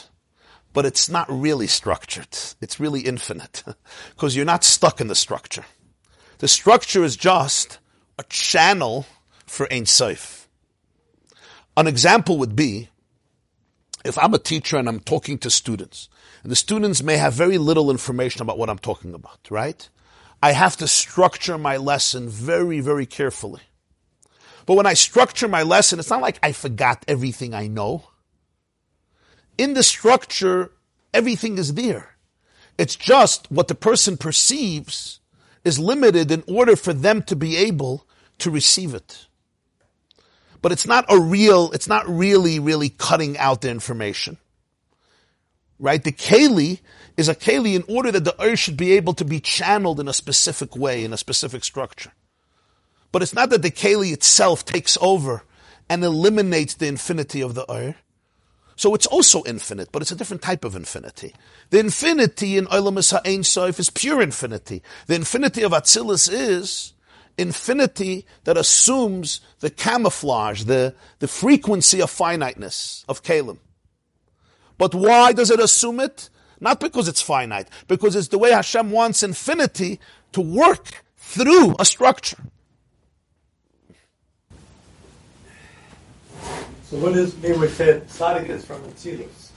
but 0.78 0.86
it's 0.86 1.08
not 1.08 1.26
really 1.28 1.66
structured. 1.66 2.28
It's 2.60 2.78
really 2.78 3.00
infinite 3.00 3.64
because 4.10 4.36
you're 4.36 4.44
not 4.44 4.62
stuck 4.62 5.00
in 5.00 5.08
the 5.08 5.16
structure. 5.16 5.64
The 6.38 6.46
structure 6.46 7.02
is 7.02 7.16
just 7.16 7.78
a 8.16 8.22
channel 8.22 9.06
for 9.44 9.66
Ein 9.72 9.86
Sof. 9.86 10.48
An 11.76 11.88
example 11.88 12.38
would 12.38 12.54
be 12.54 12.90
if 14.04 14.16
I'm 14.18 14.34
a 14.34 14.38
teacher 14.38 14.76
and 14.76 14.88
I'm 14.88 15.00
talking 15.00 15.38
to 15.38 15.50
students, 15.50 16.08
and 16.42 16.52
the 16.52 16.56
students 16.56 17.02
may 17.02 17.16
have 17.16 17.34
very 17.34 17.58
little 17.58 17.90
information 17.90 18.42
about 18.42 18.58
what 18.58 18.70
I'm 18.70 18.78
talking 18.78 19.14
about, 19.14 19.40
right? 19.50 19.88
I 20.42 20.52
have 20.52 20.76
to 20.78 20.88
structure 20.88 21.58
my 21.58 21.76
lesson 21.76 22.28
very, 22.28 22.80
very 22.80 23.06
carefully. 23.06 23.62
But 24.66 24.74
when 24.74 24.86
I 24.86 24.94
structure 24.94 25.48
my 25.48 25.62
lesson, 25.62 25.98
it's 25.98 26.10
not 26.10 26.20
like 26.20 26.38
I 26.42 26.52
forgot 26.52 27.04
everything 27.08 27.54
I 27.54 27.66
know 27.66 28.04
in 29.58 29.74
the 29.74 29.82
structure, 29.82 30.70
everything 31.12 31.58
is 31.58 31.74
there. 31.74 32.16
It's 32.78 32.94
just 32.94 33.50
what 33.50 33.66
the 33.66 33.74
person 33.74 34.16
perceives 34.16 35.18
is 35.64 35.80
limited 35.80 36.30
in 36.30 36.44
order 36.46 36.76
for 36.76 36.94
them 36.94 37.22
to 37.24 37.34
be 37.34 37.56
able 37.56 38.06
to 38.38 38.50
receive 38.50 38.94
it. 38.94 39.26
But 40.62 40.70
it's 40.70 40.86
not 40.86 41.04
a 41.08 41.20
real, 41.20 41.72
it's 41.72 41.88
not 41.88 42.08
really, 42.08 42.60
really 42.60 42.88
cutting 42.88 43.36
out 43.36 43.60
the 43.60 43.70
information. 43.70 44.38
Right? 45.78 46.02
The 46.02 46.12
Keli 46.12 46.80
is 47.16 47.28
a 47.28 47.34
Keli 47.34 47.74
in 47.74 47.84
order 47.88 48.10
that 48.12 48.24
the 48.24 48.40
Ur 48.42 48.56
should 48.56 48.76
be 48.76 48.92
able 48.92 49.14
to 49.14 49.24
be 49.24 49.40
channeled 49.40 50.00
in 50.00 50.08
a 50.08 50.12
specific 50.12 50.76
way, 50.76 51.04
in 51.04 51.12
a 51.12 51.16
specific 51.16 51.64
structure. 51.64 52.12
But 53.12 53.22
it's 53.22 53.34
not 53.34 53.50
that 53.50 53.62
the 53.62 53.70
Keli 53.70 54.12
itself 54.12 54.64
takes 54.64 54.98
over 55.00 55.44
and 55.88 56.04
eliminates 56.04 56.74
the 56.74 56.86
infinity 56.86 57.40
of 57.40 57.54
the 57.54 57.70
Ur. 57.70 57.94
So 58.76 58.94
it's 58.94 59.06
also 59.06 59.42
infinite, 59.44 59.90
but 59.90 60.02
it's 60.02 60.12
a 60.12 60.16
different 60.16 60.42
type 60.42 60.64
of 60.64 60.76
infinity. 60.76 61.34
The 61.70 61.80
infinity 61.80 62.56
in 62.56 62.66
Olam 62.66 62.96
Ha'Ein 63.10 63.42
Sof 63.42 63.80
is 63.80 63.90
pure 63.90 64.22
infinity. 64.22 64.82
The 65.06 65.16
infinity 65.16 65.62
of 65.62 65.72
Atzilus 65.72 66.30
is 66.32 66.92
infinity 67.36 68.24
that 68.44 68.56
assumes 68.56 69.40
the 69.60 69.70
camouflage, 69.70 70.64
the, 70.64 70.94
the 71.18 71.26
frequency 71.26 72.00
of 72.00 72.10
finiteness 72.10 73.04
of 73.08 73.24
Kalim. 73.24 73.58
But 74.78 74.94
why 74.94 75.32
does 75.32 75.50
it 75.50 75.60
assume 75.60 76.00
it? 76.00 76.30
Not 76.60 76.80
because 76.80 77.08
it's 77.08 77.20
finite, 77.20 77.68
because 77.86 78.16
it's 78.16 78.28
the 78.28 78.38
way 78.38 78.50
Hashem 78.52 78.90
wants 78.90 79.22
infinity 79.22 80.00
to 80.32 80.40
work 80.40 81.04
through 81.16 81.76
a 81.78 81.84
structure. 81.84 82.38
So 86.84 86.96
what 86.96 87.12
does 87.12 87.34
it 87.34 87.42
mean 87.42 87.60
we 87.60 87.68
said 87.68 88.08
tzaddik 88.08 88.48
is 88.48 88.64
from 88.64 88.80
Atzilus? 88.82 89.50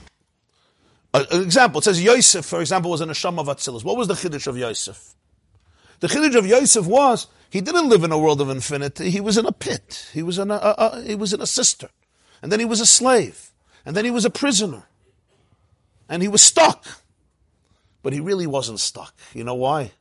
An 1.14 1.42
example, 1.42 1.78
it 1.78 1.84
says 1.84 2.02
Yosef, 2.02 2.44
for 2.44 2.60
example, 2.60 2.90
was 2.90 3.00
an 3.00 3.08
Asham 3.08 3.38
of 3.38 3.46
Atzilus. 3.46 3.84
What 3.84 3.96
was 3.96 4.08
the 4.08 4.14
Chiddush 4.14 4.46
of 4.46 4.56
Yosef? 4.56 5.14
The 6.00 6.08
Chiddush 6.08 6.36
of 6.36 6.46
Yosef 6.46 6.86
was, 6.86 7.26
he 7.48 7.60
didn't 7.60 7.88
live 7.88 8.04
in 8.04 8.12
a 8.12 8.18
world 8.18 8.40
of 8.40 8.50
infinity, 8.50 9.10
he 9.10 9.20
was 9.20 9.38
in 9.38 9.46
a 9.46 9.52
pit. 9.52 10.10
He 10.12 10.22
was 10.22 10.38
in 10.38 10.50
a, 10.50 10.54
a, 10.54 10.74
a 10.78 11.02
he 11.02 11.14
was 11.14 11.32
in 11.32 11.40
a 11.40 11.46
cistern. 11.46 11.90
And 12.42 12.50
then 12.50 12.60
he 12.60 12.66
was 12.66 12.80
a 12.80 12.86
slave. 12.86 13.52
And 13.84 13.96
then 13.96 14.04
he 14.04 14.10
was 14.10 14.24
a 14.24 14.30
prisoner. 14.30 14.84
And 16.08 16.22
he 16.22 16.28
was 16.28 16.42
stuck. 16.42 16.86
But 18.02 18.12
he 18.12 18.20
really 18.20 18.46
wasn't 18.46 18.80
stuck. 18.80 19.14
You 19.32 19.44
know 19.44 19.54
why? 19.54 19.92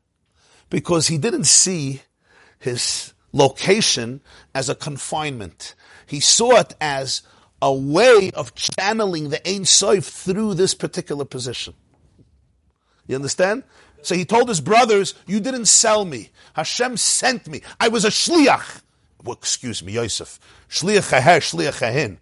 Because 0.70 1.08
he 1.08 1.18
didn't 1.18 1.46
see 1.46 2.02
his 2.60 3.14
location 3.32 4.22
as 4.54 4.70
a 4.70 4.76
confinement. 4.76 5.76
He 6.08 6.20
saw 6.20 6.58
it 6.60 6.74
as 6.82 7.22
a 7.62 7.74
way 7.74 8.32
of 8.34 8.56
channeling 8.56 9.30
the 9.30 9.48
Ein 9.48 9.66
Sof 9.66 10.06
through 10.06 10.56
this 10.56 10.74
particular 10.74 11.26
position. 11.26 11.74
You 13.08 13.16
understand? 13.16 13.64
So 14.02 14.16
he 14.16 14.26
told 14.26 14.50
his 14.50 14.62
brothers, 14.62 15.14
you 15.28 15.40
didn't 15.40 15.66
sell 15.66 16.06
me. 16.06 16.32
Hashem 16.54 16.98
sent 16.98 17.48
me. 17.48 17.62
I 17.80 17.88
was 17.88 18.04
a 18.04 18.10
shliach. 18.10 18.82
Well, 19.24 19.36
excuse 19.36 19.84
me, 19.84 19.94
Yosef. 19.94 20.40
Shliach 20.70 21.12
haher, 21.12 21.40
shliach 21.40 21.80
hahin. 21.80 22.18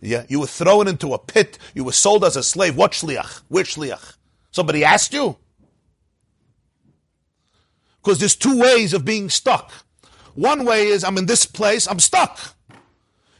Yeah, 0.00 0.24
you 0.28 0.40
were 0.40 0.46
thrown 0.46 0.88
into 0.88 1.14
a 1.14 1.18
pit. 1.18 1.58
You 1.74 1.84
were 1.84 1.92
sold 1.92 2.24
as 2.24 2.36
a 2.36 2.42
slave. 2.42 2.76
What 2.76 2.92
shliach? 2.92 3.42
Which 3.48 3.76
shliach? 3.76 4.16
Somebody 4.50 4.84
asked 4.84 5.12
you? 5.12 5.36
Because 8.02 8.18
there's 8.18 8.36
two 8.36 8.58
ways 8.58 8.92
of 8.92 9.04
being 9.04 9.28
stuck. 9.28 9.72
One 10.34 10.64
way 10.64 10.86
is 10.88 11.02
I'm 11.02 11.18
in 11.18 11.26
this 11.26 11.46
place, 11.46 11.88
I'm 11.88 11.98
stuck. 11.98 12.54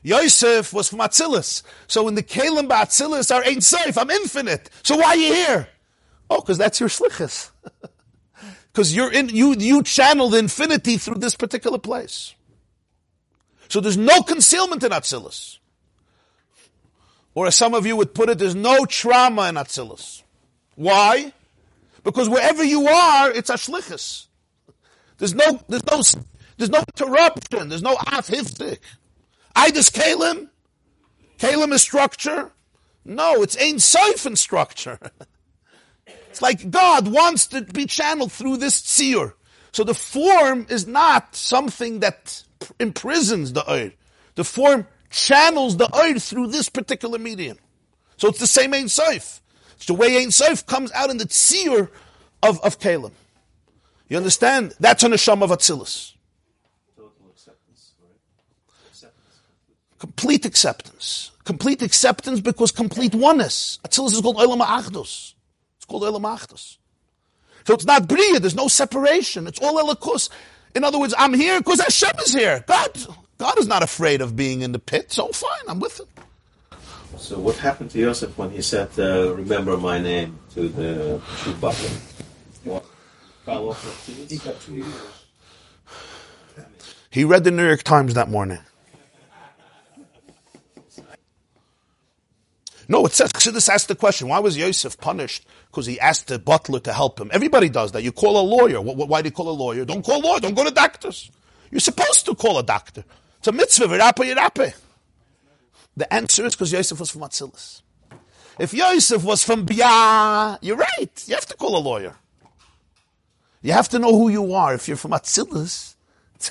Yosef 0.02 0.72
was 0.72 0.88
from 0.88 1.00
Atzilus. 1.00 1.62
So 1.88 2.08
in 2.08 2.14
the 2.14 2.22
Kalim 2.22 2.68
Ba'atzilus 2.68 3.34
are 3.34 3.44
Ein 3.44 3.60
Sof. 3.60 3.98
I'm 3.98 4.10
infinite. 4.10 4.70
So 4.82 4.96
why 4.96 5.04
are 5.04 5.16
you 5.16 5.34
here? 5.34 5.68
Oh, 6.30 6.40
because 6.40 6.58
that's 6.58 6.80
your 6.80 6.88
shlichus. 6.88 7.50
Because 8.72 8.94
you're 8.94 9.10
in, 9.10 9.30
you, 9.30 9.54
you 9.54 9.82
channel 9.82 10.28
the 10.28 10.36
infinity 10.36 10.98
through 10.98 11.14
this 11.14 11.34
particular 11.34 11.78
place. 11.78 12.34
So 13.70 13.80
there's 13.80 13.96
no 13.96 14.20
concealment 14.20 14.84
in 14.84 14.90
Atzilus. 14.90 15.60
Or 17.36 17.46
as 17.46 17.54
some 17.54 17.74
of 17.74 17.84
you 17.84 17.96
would 17.96 18.14
put 18.14 18.30
it, 18.30 18.38
there's 18.38 18.54
no 18.54 18.86
trauma 18.86 19.50
in 19.50 19.56
Atzilus. 19.56 20.22
Why? 20.74 21.34
Because 22.02 22.30
wherever 22.30 22.64
you 22.64 22.88
are, 22.88 23.30
it's 23.30 23.50
ashlichus. 23.50 24.26
There's 25.18 25.34
no, 25.34 25.60
there's 25.68 25.84
no, 25.84 26.02
there's 26.56 26.70
no 26.70 26.78
interruption. 26.78 27.68
There's 27.68 27.82
no 27.82 27.94
afhiftik. 27.94 28.78
I 29.54 29.70
just 29.70 29.94
Kalim. 29.94 30.48
Kalim 31.38 31.72
is 31.72 31.82
structure. 31.82 32.52
No, 33.04 33.42
it's 33.42 33.54
Seif 33.56 34.26
in 34.26 34.34
structure. 34.34 34.98
it's 36.06 36.40
like 36.40 36.70
God 36.70 37.06
wants 37.06 37.48
to 37.48 37.60
be 37.60 37.84
channeled 37.84 38.32
through 38.32 38.56
this 38.56 38.80
tzir. 38.80 39.34
So 39.72 39.84
the 39.84 39.94
form 39.94 40.66
is 40.70 40.86
not 40.86 41.36
something 41.36 42.00
that 42.00 42.44
imprisons 42.80 43.52
the 43.52 43.60
Eir. 43.62 43.92
The 44.36 44.44
form 44.44 44.86
channels 45.16 45.76
the 45.76 45.86
Eir 45.86 46.22
through 46.22 46.48
this 46.48 46.68
particular 46.68 47.18
medium. 47.18 47.58
So 48.16 48.28
it's 48.28 48.38
the 48.38 48.46
same 48.46 48.74
Ein 48.74 48.86
Seif. 48.86 49.40
It's 49.76 49.86
the 49.86 49.94
way 49.94 50.16
Ein 50.18 50.28
Seif 50.28 50.66
comes 50.66 50.92
out 50.92 51.10
in 51.10 51.18
the 51.18 51.26
tzir 51.26 51.88
of, 52.42 52.60
of 52.62 52.78
Kalim. 52.78 53.12
You 54.08 54.16
understand? 54.16 54.74
That's 54.78 55.02
an 55.02 55.12
Neshama 55.12 55.50
of. 55.50 56.12
Complete 59.98 60.44
acceptance. 60.44 61.30
Complete 61.44 61.82
acceptance 61.82 62.40
because 62.40 62.70
complete 62.70 63.14
oneness. 63.14 63.78
Atzilus 63.84 64.12
is 64.12 64.20
called 64.20 64.36
Olam 64.36 64.60
Achdus. 64.60 65.34
It's 65.76 65.86
called 65.86 66.02
Olam 66.02 66.22
Achdus. 66.22 66.76
So 67.66 67.74
it's 67.74 67.84
not 67.84 68.06
Bria, 68.06 68.38
there's 68.38 68.54
no 68.54 68.68
separation. 68.68 69.46
It's 69.46 69.58
all 69.60 69.82
Elikus. 69.82 70.28
In 70.74 70.84
other 70.84 70.98
words, 70.98 71.14
I'm 71.18 71.32
here 71.32 71.58
because 71.58 71.80
Hashem 71.80 72.12
is 72.24 72.34
here. 72.34 72.62
God, 72.66 72.90
God 73.38 73.58
is 73.58 73.66
not 73.66 73.82
afraid 73.82 74.20
of 74.22 74.34
being 74.36 74.62
in 74.62 74.72
the 74.72 74.78
pit, 74.78 75.12
so 75.12 75.28
fine, 75.28 75.50
I'm 75.68 75.80
with 75.80 76.00
him. 76.00 76.06
So 77.18 77.38
what 77.38 77.56
happened 77.56 77.90
to 77.92 77.98
Yosef 77.98 78.36
when 78.36 78.50
he 78.50 78.62
said, 78.62 78.88
uh, 78.98 79.34
"Remember 79.34 79.76
my 79.76 79.98
name" 79.98 80.38
to 80.54 80.68
the 80.68 81.20
to 81.44 81.52
butler? 81.54 81.90
What? 82.64 82.84
Fell 83.44 83.70
off 83.70 83.84
of 83.84 84.06
two? 84.06 84.34
He 84.34 84.38
got 84.38 84.60
two 84.60 84.74
years. 84.74 84.86
He 87.10 87.24
read 87.24 87.44
the 87.44 87.50
New 87.50 87.66
York 87.66 87.82
Times 87.82 88.14
that 88.14 88.28
morning. 88.28 88.58
No, 92.88 93.04
it 93.04 93.12
says, 93.12 93.32
Chassidus 93.32 93.68
asked 93.68 93.88
the 93.88 93.96
question, 93.96 94.28
why 94.28 94.38
was 94.38 94.56
Yosef 94.56 94.96
punished? 94.98 95.44
Because 95.70 95.86
he 95.86 95.98
asked 95.98 96.28
the 96.28 96.38
butler 96.38 96.78
to 96.80 96.92
help 96.92 97.20
him. 97.20 97.30
Everybody 97.32 97.68
does 97.68 97.92
that. 97.92 98.02
You 98.04 98.12
call 98.12 98.38
a 98.38 98.46
lawyer. 98.46 98.80
Wh- 98.80 98.94
wh- 98.94 99.08
Why 99.08 99.22
do 99.22 99.26
you 99.26 99.32
call 99.32 99.48
a 99.48 99.50
lawyer? 99.50 99.84
Don't 99.84 100.04
call 100.04 100.20
a 100.20 100.24
lawyer. 100.24 100.40
Don't 100.40 100.54
go 100.54 100.62
to 100.62 100.70
doctors. 100.70 101.30
You're 101.72 101.80
supposed 101.80 102.26
to 102.26 102.34
call 102.36 102.58
a 102.58 102.62
doctor. 102.62 103.02
It's 103.46 103.54
a 103.54 103.56
mitzvah. 103.56 103.86
V'rapa 103.86 104.24
yirape. 104.24 104.74
The 105.96 106.12
answer 106.12 106.44
is 106.46 106.56
because 106.56 106.72
Yosef 106.72 106.98
was 106.98 107.12
from 107.12 107.22
Atzilus. 107.22 107.82
If 108.58 108.74
Yosef 108.74 109.22
was 109.22 109.44
from 109.44 109.64
Bia, 109.64 110.58
you're 110.62 110.76
right. 110.76 111.24
You 111.26 111.36
have 111.36 111.46
to 111.46 111.54
call 111.54 111.76
a 111.76 111.78
lawyer. 111.78 112.16
You 113.62 113.72
have 113.72 113.88
to 113.90 114.00
know 114.00 114.18
who 114.18 114.30
you 114.30 114.52
are. 114.52 114.74
If 114.74 114.88
you're 114.88 114.96
from 114.96 115.12
Atzilus, 115.12 115.94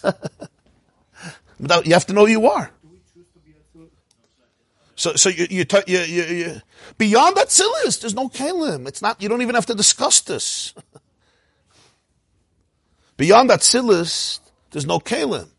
you 1.86 1.94
have 1.94 2.06
to 2.06 2.14
know 2.14 2.28
who 2.28 2.32
you 2.32 2.48
are. 2.48 2.72
So, 4.96 5.16
so 5.16 5.28
you, 5.28 5.48
you, 5.50 5.66
you, 5.88 6.00
you, 6.00 6.24
you 6.24 6.62
beyond 6.98 7.36
that 7.36 7.48
Atzilus, 7.48 8.00
there's 8.00 8.14
no 8.14 8.30
kalim. 8.30 8.88
It's 8.88 9.02
not. 9.02 9.22
You 9.22 9.28
don't 9.28 9.42
even 9.42 9.56
have 9.56 9.66
to 9.66 9.76
discuss 9.76 10.22
this. 10.22 10.74
beyond 13.18 13.50
that 13.50 13.60
Atzilus, 13.60 14.40
there's 14.72 14.86
no 14.86 15.00
kalim. 15.00 15.50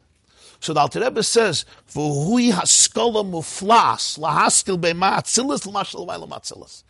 So 0.60 0.72
the 0.72 0.80
Alter 0.80 1.00
Rebbe 1.00 1.22
says, 1.22 1.64
"V'hui 1.92 2.52
haskala 2.52 3.24
muflas 3.24 4.18
lahaskil 4.18 4.80
be'ma 4.80 5.16
l'mashal 5.16 6.06
v'aylam 6.06 6.82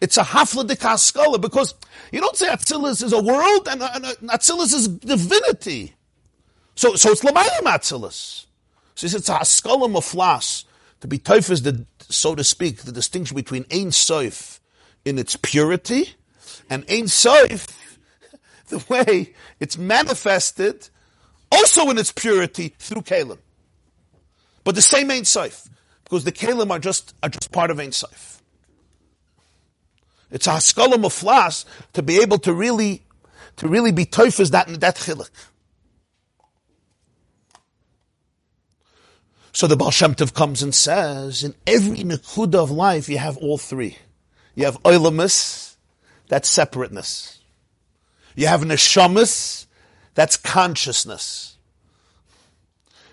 It's 0.00 0.16
a 0.16 0.22
hafladik 0.22 0.78
haskala 0.78 1.40
because 1.40 1.74
you 2.12 2.20
don't 2.20 2.36
say 2.36 2.48
Atzilus 2.48 3.02
is 3.02 3.12
a 3.12 3.22
world 3.22 3.68
and, 3.68 3.82
and, 3.82 4.04
and 4.04 4.30
Atzilus 4.30 4.74
is 4.74 4.88
divinity. 4.88 5.94
So, 6.74 6.96
so 6.96 7.12
it's 7.12 7.22
lamaylam 7.22 7.62
Atzilus. 7.62 8.46
So 8.94 9.06
it's 9.06 9.28
a 9.28 9.34
haskala 9.34 9.90
muflas 9.90 10.64
to 11.04 11.08
be 11.08 11.18
toif 11.18 11.50
is 11.50 11.60
the, 11.60 11.84
so 11.98 12.34
to 12.34 12.42
speak, 12.42 12.78
the 12.78 12.90
distinction 12.90 13.34
between 13.34 13.66
Ein 13.70 13.88
Soif 13.90 14.60
in 15.04 15.18
its 15.18 15.36
purity 15.36 16.14
and 16.70 16.82
Ein 16.90 17.08
Soif, 17.08 17.68
the 18.68 18.82
way 18.88 19.34
it's 19.60 19.76
manifested 19.76 20.88
also 21.54 21.90
in 21.90 21.98
its 21.98 22.12
purity 22.12 22.74
through 22.78 23.02
Kalim. 23.02 23.38
But 24.64 24.74
the 24.74 24.82
same 24.82 25.10
Ein 25.10 25.22
Soif, 25.22 25.68
because 26.04 26.24
the 26.24 26.32
Kalim 26.32 26.70
are 26.70 26.78
just, 26.78 27.14
are 27.22 27.28
just 27.28 27.52
part 27.52 27.70
of 27.70 27.78
Ein 27.78 27.90
Soif. 27.90 28.40
It's 30.30 30.46
a 30.46 30.52
haskalah 30.52 30.96
muflas 30.96 31.64
to 31.92 32.02
be 32.02 32.20
able 32.20 32.38
to 32.38 32.52
really, 32.52 33.04
to 33.56 33.68
really 33.68 33.92
be 33.92 34.04
toifas 34.04 34.50
that, 34.50 34.66
that 34.80 34.96
chiluk. 34.96 35.30
So 39.52 39.68
the 39.68 39.76
Baal 39.76 39.92
Shem 39.92 40.16
Tov 40.16 40.34
comes 40.34 40.64
and 40.64 40.74
says, 40.74 41.44
in 41.44 41.54
every 41.64 41.98
nekuda 41.98 42.56
of 42.56 42.72
life, 42.72 43.08
you 43.08 43.18
have 43.18 43.36
all 43.36 43.58
three. 43.58 43.98
You 44.56 44.64
have 44.64 44.82
oilamus, 44.82 45.76
that's 46.26 46.48
separateness. 46.48 47.38
You 48.34 48.48
have 48.48 48.62
neshamas, 48.62 49.66
that's 50.14 50.36
consciousness. 50.36 51.56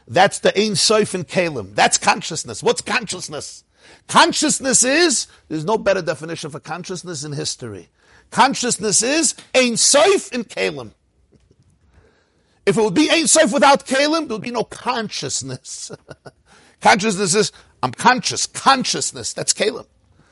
That's 0.08 0.40
the 0.40 0.50
Ein 0.58 0.74
Soif 0.74 1.16
in 1.16 1.24
Kalim. 1.24 1.74
That's 1.74 1.98
consciousness. 1.98 2.62
What's 2.62 2.82
consciousness? 2.82 3.64
Consciousness 4.08 4.84
is, 4.84 5.28
there's 5.48 5.66
no 5.66 5.78
better 5.78 6.02
definition 6.02 6.50
for 6.50 6.60
consciousness 6.60 7.24
in 7.24 7.32
history. 7.32 7.90
Consciousness 8.30 9.02
is 9.02 9.36
Ein 9.56 9.74
Soif 9.74 10.32
in 10.32 10.44
Kalim. 10.44 10.92
If 12.66 12.78
it 12.78 12.82
would 12.82 12.94
be 12.94 13.10
Ein 13.10 13.28
Sof 13.28 13.54
without 13.54 13.86
Kalim, 13.86 14.28
there 14.28 14.36
would 14.36 14.42
be 14.42 14.52
no 14.52 14.64
consciousness. 14.64 15.92
consciousness 16.82 17.34
is, 17.34 17.52
I'm 17.82 17.92
conscious. 17.92 18.46
Consciousness, 18.46 19.34
that's 19.34 19.54
Kalim. 19.54 19.86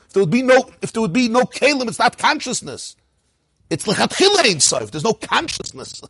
If 0.06 0.12
there 0.12 0.22
would 0.22 0.30
be 0.30 0.42
no, 0.42 0.70
if 0.82 0.92
there 0.92 1.02
would 1.02 1.12
be 1.12 1.28
no 1.28 1.42
Kalim, 1.42 1.88
it's 1.88 1.98
not 1.98 2.18
consciousness. 2.18 2.96
It's 3.68 3.86
Lechatchila 3.86 4.44
Ein 4.44 4.60
Sof. 4.60 4.90
There's 4.90 5.04
no 5.04 5.14
consciousness. 5.14 6.02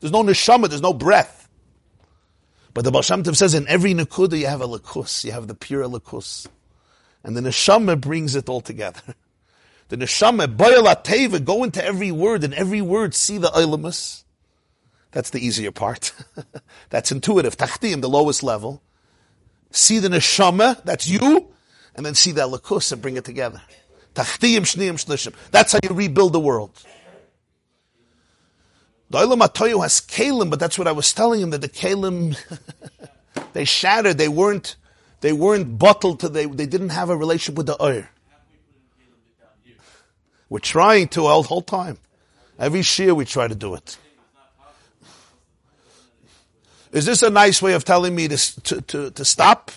There's 0.00 0.12
no 0.12 0.22
neshama, 0.22 0.68
there's 0.68 0.82
no 0.82 0.92
breath. 0.92 1.48
But 2.74 2.84
the 2.84 2.90
Baal 2.90 3.02
Tov 3.02 3.36
says 3.36 3.54
in 3.54 3.66
every 3.66 3.94
nekuda 3.94 4.38
you 4.38 4.46
have 4.46 4.60
a 4.60 4.68
lakus, 4.68 5.24
you 5.24 5.32
have 5.32 5.48
the 5.48 5.54
pure 5.54 5.84
lakus. 5.84 6.46
And 7.24 7.36
the 7.36 7.40
neshama 7.40 8.00
brings 8.00 8.36
it 8.36 8.48
all 8.48 8.60
together. 8.60 9.02
The 9.88 9.96
neshama, 9.96 10.54
boyal 10.54 10.84
ateva, 10.84 11.42
go 11.42 11.64
into 11.64 11.82
every 11.82 12.12
word, 12.12 12.44
and 12.44 12.52
every 12.52 12.82
word 12.82 13.14
see 13.14 13.38
the 13.38 13.48
ilamus. 13.48 14.22
That's 15.12 15.30
the 15.30 15.44
easier 15.44 15.72
part. 15.72 16.12
that's 16.90 17.10
intuitive. 17.10 17.56
Tachtim, 17.56 18.02
the 18.02 18.08
lowest 18.08 18.42
level. 18.42 18.82
See 19.70 19.98
the 19.98 20.08
neshama, 20.08 20.84
that's 20.84 21.08
you, 21.08 21.48
and 21.94 22.04
then 22.04 22.14
see 22.14 22.32
that 22.32 22.48
lakus 22.48 22.92
and 22.92 23.00
bring 23.00 23.16
it 23.16 23.24
together. 23.24 23.62
Tachtim, 24.14 24.60
shniyim, 24.60 25.02
shlishim. 25.02 25.34
That's 25.52 25.72
how 25.72 25.80
you 25.82 25.94
rebuild 25.94 26.34
the 26.34 26.40
world. 26.40 26.84
The 29.10 29.18
Olam 29.18 29.40
Atoyu 29.40 29.82
has 29.82 30.00
kalim, 30.00 30.50
but 30.50 30.60
that's 30.60 30.78
what 30.78 30.86
I 30.86 30.92
was 30.92 31.12
telling 31.12 31.40
him 31.40 31.50
that 31.50 31.60
the 31.60 31.68
kalim 31.68 32.36
they 33.52 33.64
shattered. 33.64 34.18
They 34.18 34.28
weren't 34.28 34.76
they 35.20 35.32
weren't 35.32 35.78
bottled 35.78 36.20
to 36.20 36.28
they 36.28 36.46
they 36.46 36.66
didn't 36.66 36.90
have 36.90 37.10
a 37.10 37.16
relationship 37.16 37.56
with 37.56 37.66
the 37.66 37.82
oir. 37.82 38.10
We're 40.50 40.58
trying 40.60 41.08
to 41.08 41.24
all 41.26 41.42
the 41.42 41.48
whole 41.48 41.62
time. 41.62 41.98
Every 42.58 42.82
year 42.96 43.14
we 43.14 43.24
try 43.24 43.48
to 43.48 43.54
do 43.54 43.74
it. 43.74 43.96
Is 46.90 47.04
this 47.04 47.22
a 47.22 47.30
nice 47.30 47.60
way 47.60 47.74
of 47.74 47.84
telling 47.84 48.14
me 48.14 48.28
to 48.28 48.62
to 48.62 48.80
to, 48.82 49.10
to 49.10 49.24
stop? 49.24 49.70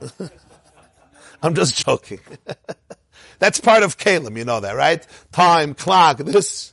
I'm 1.42 1.54
just 1.54 1.84
joking. 1.84 2.20
That's 3.38 3.60
part 3.60 3.82
of 3.82 3.98
Kalim, 3.98 4.36
you 4.36 4.44
know 4.44 4.60
that, 4.60 4.74
right? 4.76 5.06
Time, 5.32 5.74
clock, 5.74 6.18
this. 6.18 6.72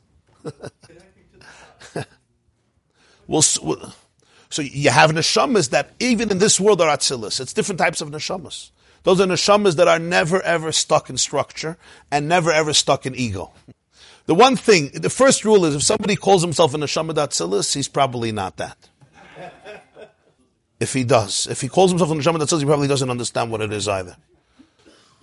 We'll, 3.33 3.93
so 4.49 4.61
you 4.61 4.91
have 4.91 5.11
neshamas 5.11 5.71
that 5.71 5.91
even 5.99 6.29
in 6.29 6.37
this 6.37 6.59
world 6.59 6.79
are 6.81 6.95
atzilus. 6.95 7.39
It's 7.39 7.53
different 7.53 7.79
types 7.79 8.01
of 8.01 8.09
neshamas. 8.09 8.69
Those 9.03 9.19
are 9.19 9.25
neshamas 9.25 9.75
that 9.77 9.87
are 9.87 9.99
never 9.99 10.41
ever 10.43 10.71
stuck 10.71 11.09
in 11.09 11.17
structure 11.17 11.77
and 12.11 12.27
never 12.27 12.51
ever 12.51 12.73
stuck 12.73 13.05
in 13.05 13.15
ego. 13.15 13.51
The 14.25 14.35
one 14.35 14.55
thing, 14.55 14.91
the 14.93 15.09
first 15.09 15.43
rule 15.43 15.65
is 15.65 15.75
if 15.75 15.83
somebody 15.83 16.15
calls 16.15 16.41
himself 16.41 16.73
a 16.73 16.77
neshama 16.77 17.13
atzilus, 17.13 17.73
he's 17.73 17.87
probably 17.87 18.31
not 18.31 18.57
that. 18.57 18.77
If 20.79 20.93
he 20.93 21.03
does, 21.03 21.47
if 21.47 21.61
he 21.61 21.67
calls 21.67 21.91
himself 21.91 22.11
a 22.11 22.13
neshama 22.13 22.37
atzilus, 22.37 22.59
he 22.59 22.65
probably 22.65 22.87
doesn't 22.87 23.09
understand 23.09 23.51
what 23.51 23.61
it 23.61 23.73
is 23.73 23.87
either. 23.87 24.15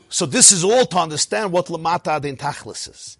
So 0.08 0.26
this 0.26 0.50
is 0.50 0.64
all 0.64 0.84
to 0.86 0.98
understand 0.98 1.52
what 1.52 1.66
lamata 1.66 2.16
adin 2.16 2.36
tachlis 2.36 2.90
is. 2.90 3.16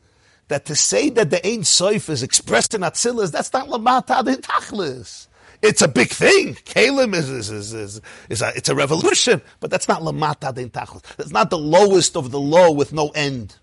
That 0.51 0.65
to 0.65 0.75
say 0.75 1.11
that 1.11 1.31
the 1.31 1.47
Ein 1.47 1.61
Soif 1.61 2.11
is 2.11 2.25
expressed 2.25 2.75
in 2.75 2.81
Atzilus, 2.81 3.31
that's 3.31 3.53
not 3.53 3.69
lamata 3.69 4.19
adin 4.19 4.39
tachlis. 4.39 5.29
It's 5.63 5.81
a 5.81 5.87
big 5.87 6.09
thing. 6.09 6.57
Kalim 6.57 7.15
is, 7.15 7.31
is, 7.31 7.51
is, 7.51 7.73
is, 7.73 8.01
is 8.29 8.43
a, 8.43 8.53
it's 8.57 8.69
a 8.69 8.75
revolution, 8.75 9.43
but 9.61 9.71
that's 9.71 9.87
not 9.87 10.03
lamata 10.03 10.49
adin 10.49 10.71
tachlis. 10.71 11.05
That's 11.15 11.31
not 11.31 11.51
the 11.51 11.59
lowest 11.59 12.17
of 12.17 12.33
the 12.33 12.41
low 12.41 12.73
with 12.73 12.93
no 12.93 13.11
end. 13.11 13.59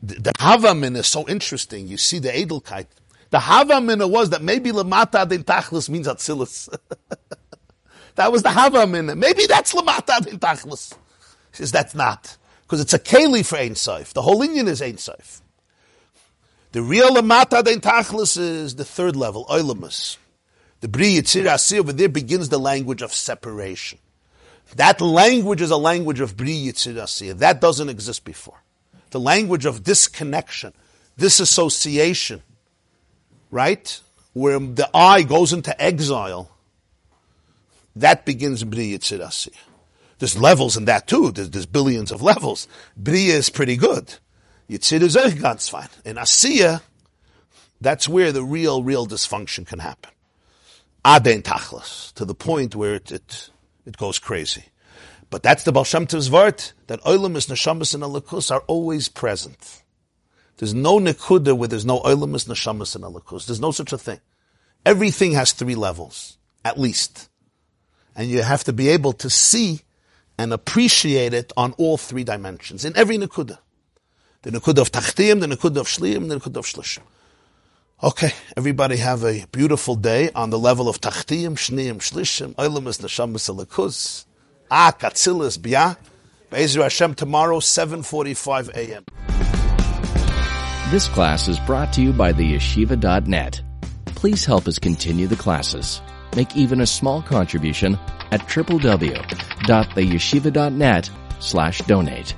The, 0.00 0.20
the 0.20 0.32
Havamin 0.38 0.96
is 0.96 1.08
so 1.08 1.26
interesting. 1.26 1.88
You 1.88 1.96
see 1.96 2.20
the 2.20 2.28
Edelkeit. 2.28 2.86
The 3.30 3.38
Havamin 3.38 4.08
was 4.08 4.30
that 4.30 4.40
maybe 4.40 4.70
lamata 4.70 5.22
adin 5.22 5.42
tachlis 5.42 5.88
means 5.88 6.06
Atzilus. 6.06 6.68
that 8.14 8.30
was 8.30 8.44
the 8.44 8.50
Havamin. 8.50 9.18
Maybe 9.18 9.46
that's 9.46 9.74
lamata 9.74 10.18
adin 10.18 10.38
tachlis. 10.38 10.94
Says 11.50 11.72
that's 11.72 11.96
not. 11.96 12.36
Because 12.62 12.80
it's 12.80 12.94
a 12.94 13.00
keli 13.00 13.44
for 13.44 13.56
Ein 13.56 13.74
Sof. 13.74 14.14
The 14.14 14.22
whole 14.22 14.42
inyan 14.42 14.68
is 14.68 14.80
Ein 14.80 14.98
Sof. 14.98 15.41
The 16.72 16.82
real 16.82 17.10
Lamata 17.10 17.62
Dein 17.62 17.80
Tachlis 17.80 18.38
is 18.38 18.76
the 18.76 18.84
third 18.84 19.14
level, 19.14 19.44
Oilamus. 19.46 20.16
The 20.80 20.88
Bri 20.88 21.16
Yitzir 21.16 21.52
Asir 21.52 21.80
over 21.80 21.92
there 21.92 22.08
begins 22.08 22.48
the 22.48 22.58
language 22.58 23.02
of 23.02 23.12
separation. 23.12 23.98
That 24.76 25.02
language 25.02 25.60
is 25.60 25.70
a 25.70 25.76
language 25.76 26.20
of 26.20 26.34
Bri 26.34 26.66
Yitzir 26.66 26.96
Asir. 27.00 27.34
That 27.34 27.60
doesn't 27.60 27.90
exist 27.90 28.24
before. 28.24 28.62
The 29.10 29.20
language 29.20 29.66
of 29.66 29.84
disconnection, 29.84 30.72
disassociation, 31.18 32.42
right? 33.50 34.00
Where 34.32 34.58
the 34.58 34.88
eye 34.94 35.24
goes 35.24 35.52
into 35.52 35.80
exile. 35.80 36.50
That 37.94 38.24
begins 38.24 38.64
Bri 38.64 38.98
Yitzir 38.98 39.20
Asir. 39.20 39.52
There's 40.18 40.38
levels 40.38 40.78
in 40.78 40.86
that 40.86 41.06
too. 41.06 41.32
There's, 41.32 41.50
there's 41.50 41.66
billions 41.66 42.10
of 42.10 42.22
levels. 42.22 42.66
Bria 42.96 43.34
is 43.34 43.50
pretty 43.50 43.76
good. 43.76 44.14
Yitzir 44.72 45.02
is 45.02 45.16
ganz 45.34 45.68
fine. 45.68 45.88
In 46.04 46.16
Asiya, 46.16 46.80
that's 47.80 48.08
where 48.08 48.32
the 48.32 48.42
real, 48.42 48.82
real 48.82 49.06
dysfunction 49.06 49.66
can 49.66 49.80
happen. 49.80 50.10
Aden 51.06 51.42
tachlas, 51.42 52.12
to 52.14 52.24
the 52.24 52.34
point 52.34 52.74
where 52.74 52.94
it, 52.94 53.12
it, 53.12 53.50
it 53.84 53.96
goes 53.96 54.18
crazy. 54.18 54.64
But 55.30 55.42
that's 55.42 55.64
the 55.64 55.72
Baal 55.72 55.84
Shem 55.84 56.06
vart, 56.06 56.72
that 56.86 57.00
oilam 57.02 57.36
is 57.36 57.48
neshamas 57.48 57.94
and 57.94 58.02
alakus 58.02 58.50
are 58.50 58.60
always 58.66 59.08
present. 59.08 59.82
There's 60.58 60.74
no 60.74 60.98
nekuda 60.98 61.56
where 61.56 61.68
there's 61.68 61.84
no 61.84 62.00
oilam 62.00 62.34
is 62.34 62.44
neshamas 62.44 62.94
and 62.94 63.04
alakus. 63.04 63.46
There's 63.46 63.60
no 63.60 63.72
such 63.72 63.92
a 63.92 63.98
thing. 63.98 64.20
Everything 64.86 65.32
has 65.32 65.52
three 65.52 65.74
levels, 65.74 66.38
at 66.64 66.78
least. 66.78 67.28
And 68.14 68.28
you 68.28 68.42
have 68.42 68.64
to 68.64 68.72
be 68.72 68.88
able 68.90 69.12
to 69.14 69.28
see 69.30 69.80
and 70.38 70.52
appreciate 70.52 71.34
it 71.34 71.52
on 71.56 71.72
all 71.74 71.96
three 71.96 72.24
dimensions, 72.24 72.84
in 72.84 72.96
every 72.96 73.18
Nakuda. 73.18 73.58
The 74.42 74.50
Nakuda 74.50 74.78
of 74.78 74.90
Tachtim, 74.90 75.40
the 75.40 75.46
Nakuda 75.46 75.76
of 75.78 75.86
Shliim, 75.86 76.28
the 76.28 76.40
Nakuda 76.40 76.56
of 76.56 76.66
Shlishim. 76.66 77.02
Okay, 78.02 78.32
everybody 78.56 78.96
have 78.96 79.22
a 79.22 79.46
beautiful 79.52 79.94
day 79.94 80.30
on 80.34 80.50
the 80.50 80.58
level 80.58 80.88
of 80.88 81.00
Tachtim, 81.00 81.52
Shniim, 81.52 81.98
Shlishim, 81.98 82.52
Oilamas, 82.56 83.00
Neshamas, 83.00 83.48
Alakuz, 83.48 84.24
Ah, 84.68 84.92
Katzilas, 84.98 85.62
Bia. 85.62 85.96
Be'ezer 86.50 86.82
Hashem 86.82 87.14
tomorrow, 87.14 87.60
7.45 87.60 88.70
a.m. 88.70 89.04
This 90.90 91.06
class 91.08 91.46
is 91.46 91.60
brought 91.60 91.92
to 91.92 92.02
you 92.02 92.12
by 92.12 92.32
the 92.32 92.54
yeshiva.net. 92.54 93.62
Please 94.06 94.44
help 94.44 94.66
us 94.66 94.80
continue 94.80 95.28
the 95.28 95.36
classes. 95.36 96.02
Make 96.34 96.56
even 96.56 96.80
a 96.80 96.86
small 96.86 97.22
contribution 97.22 97.96
at 98.32 98.40
www.theyeshiva.net 98.48 101.10
slash 101.38 101.78
donate. 101.82 102.34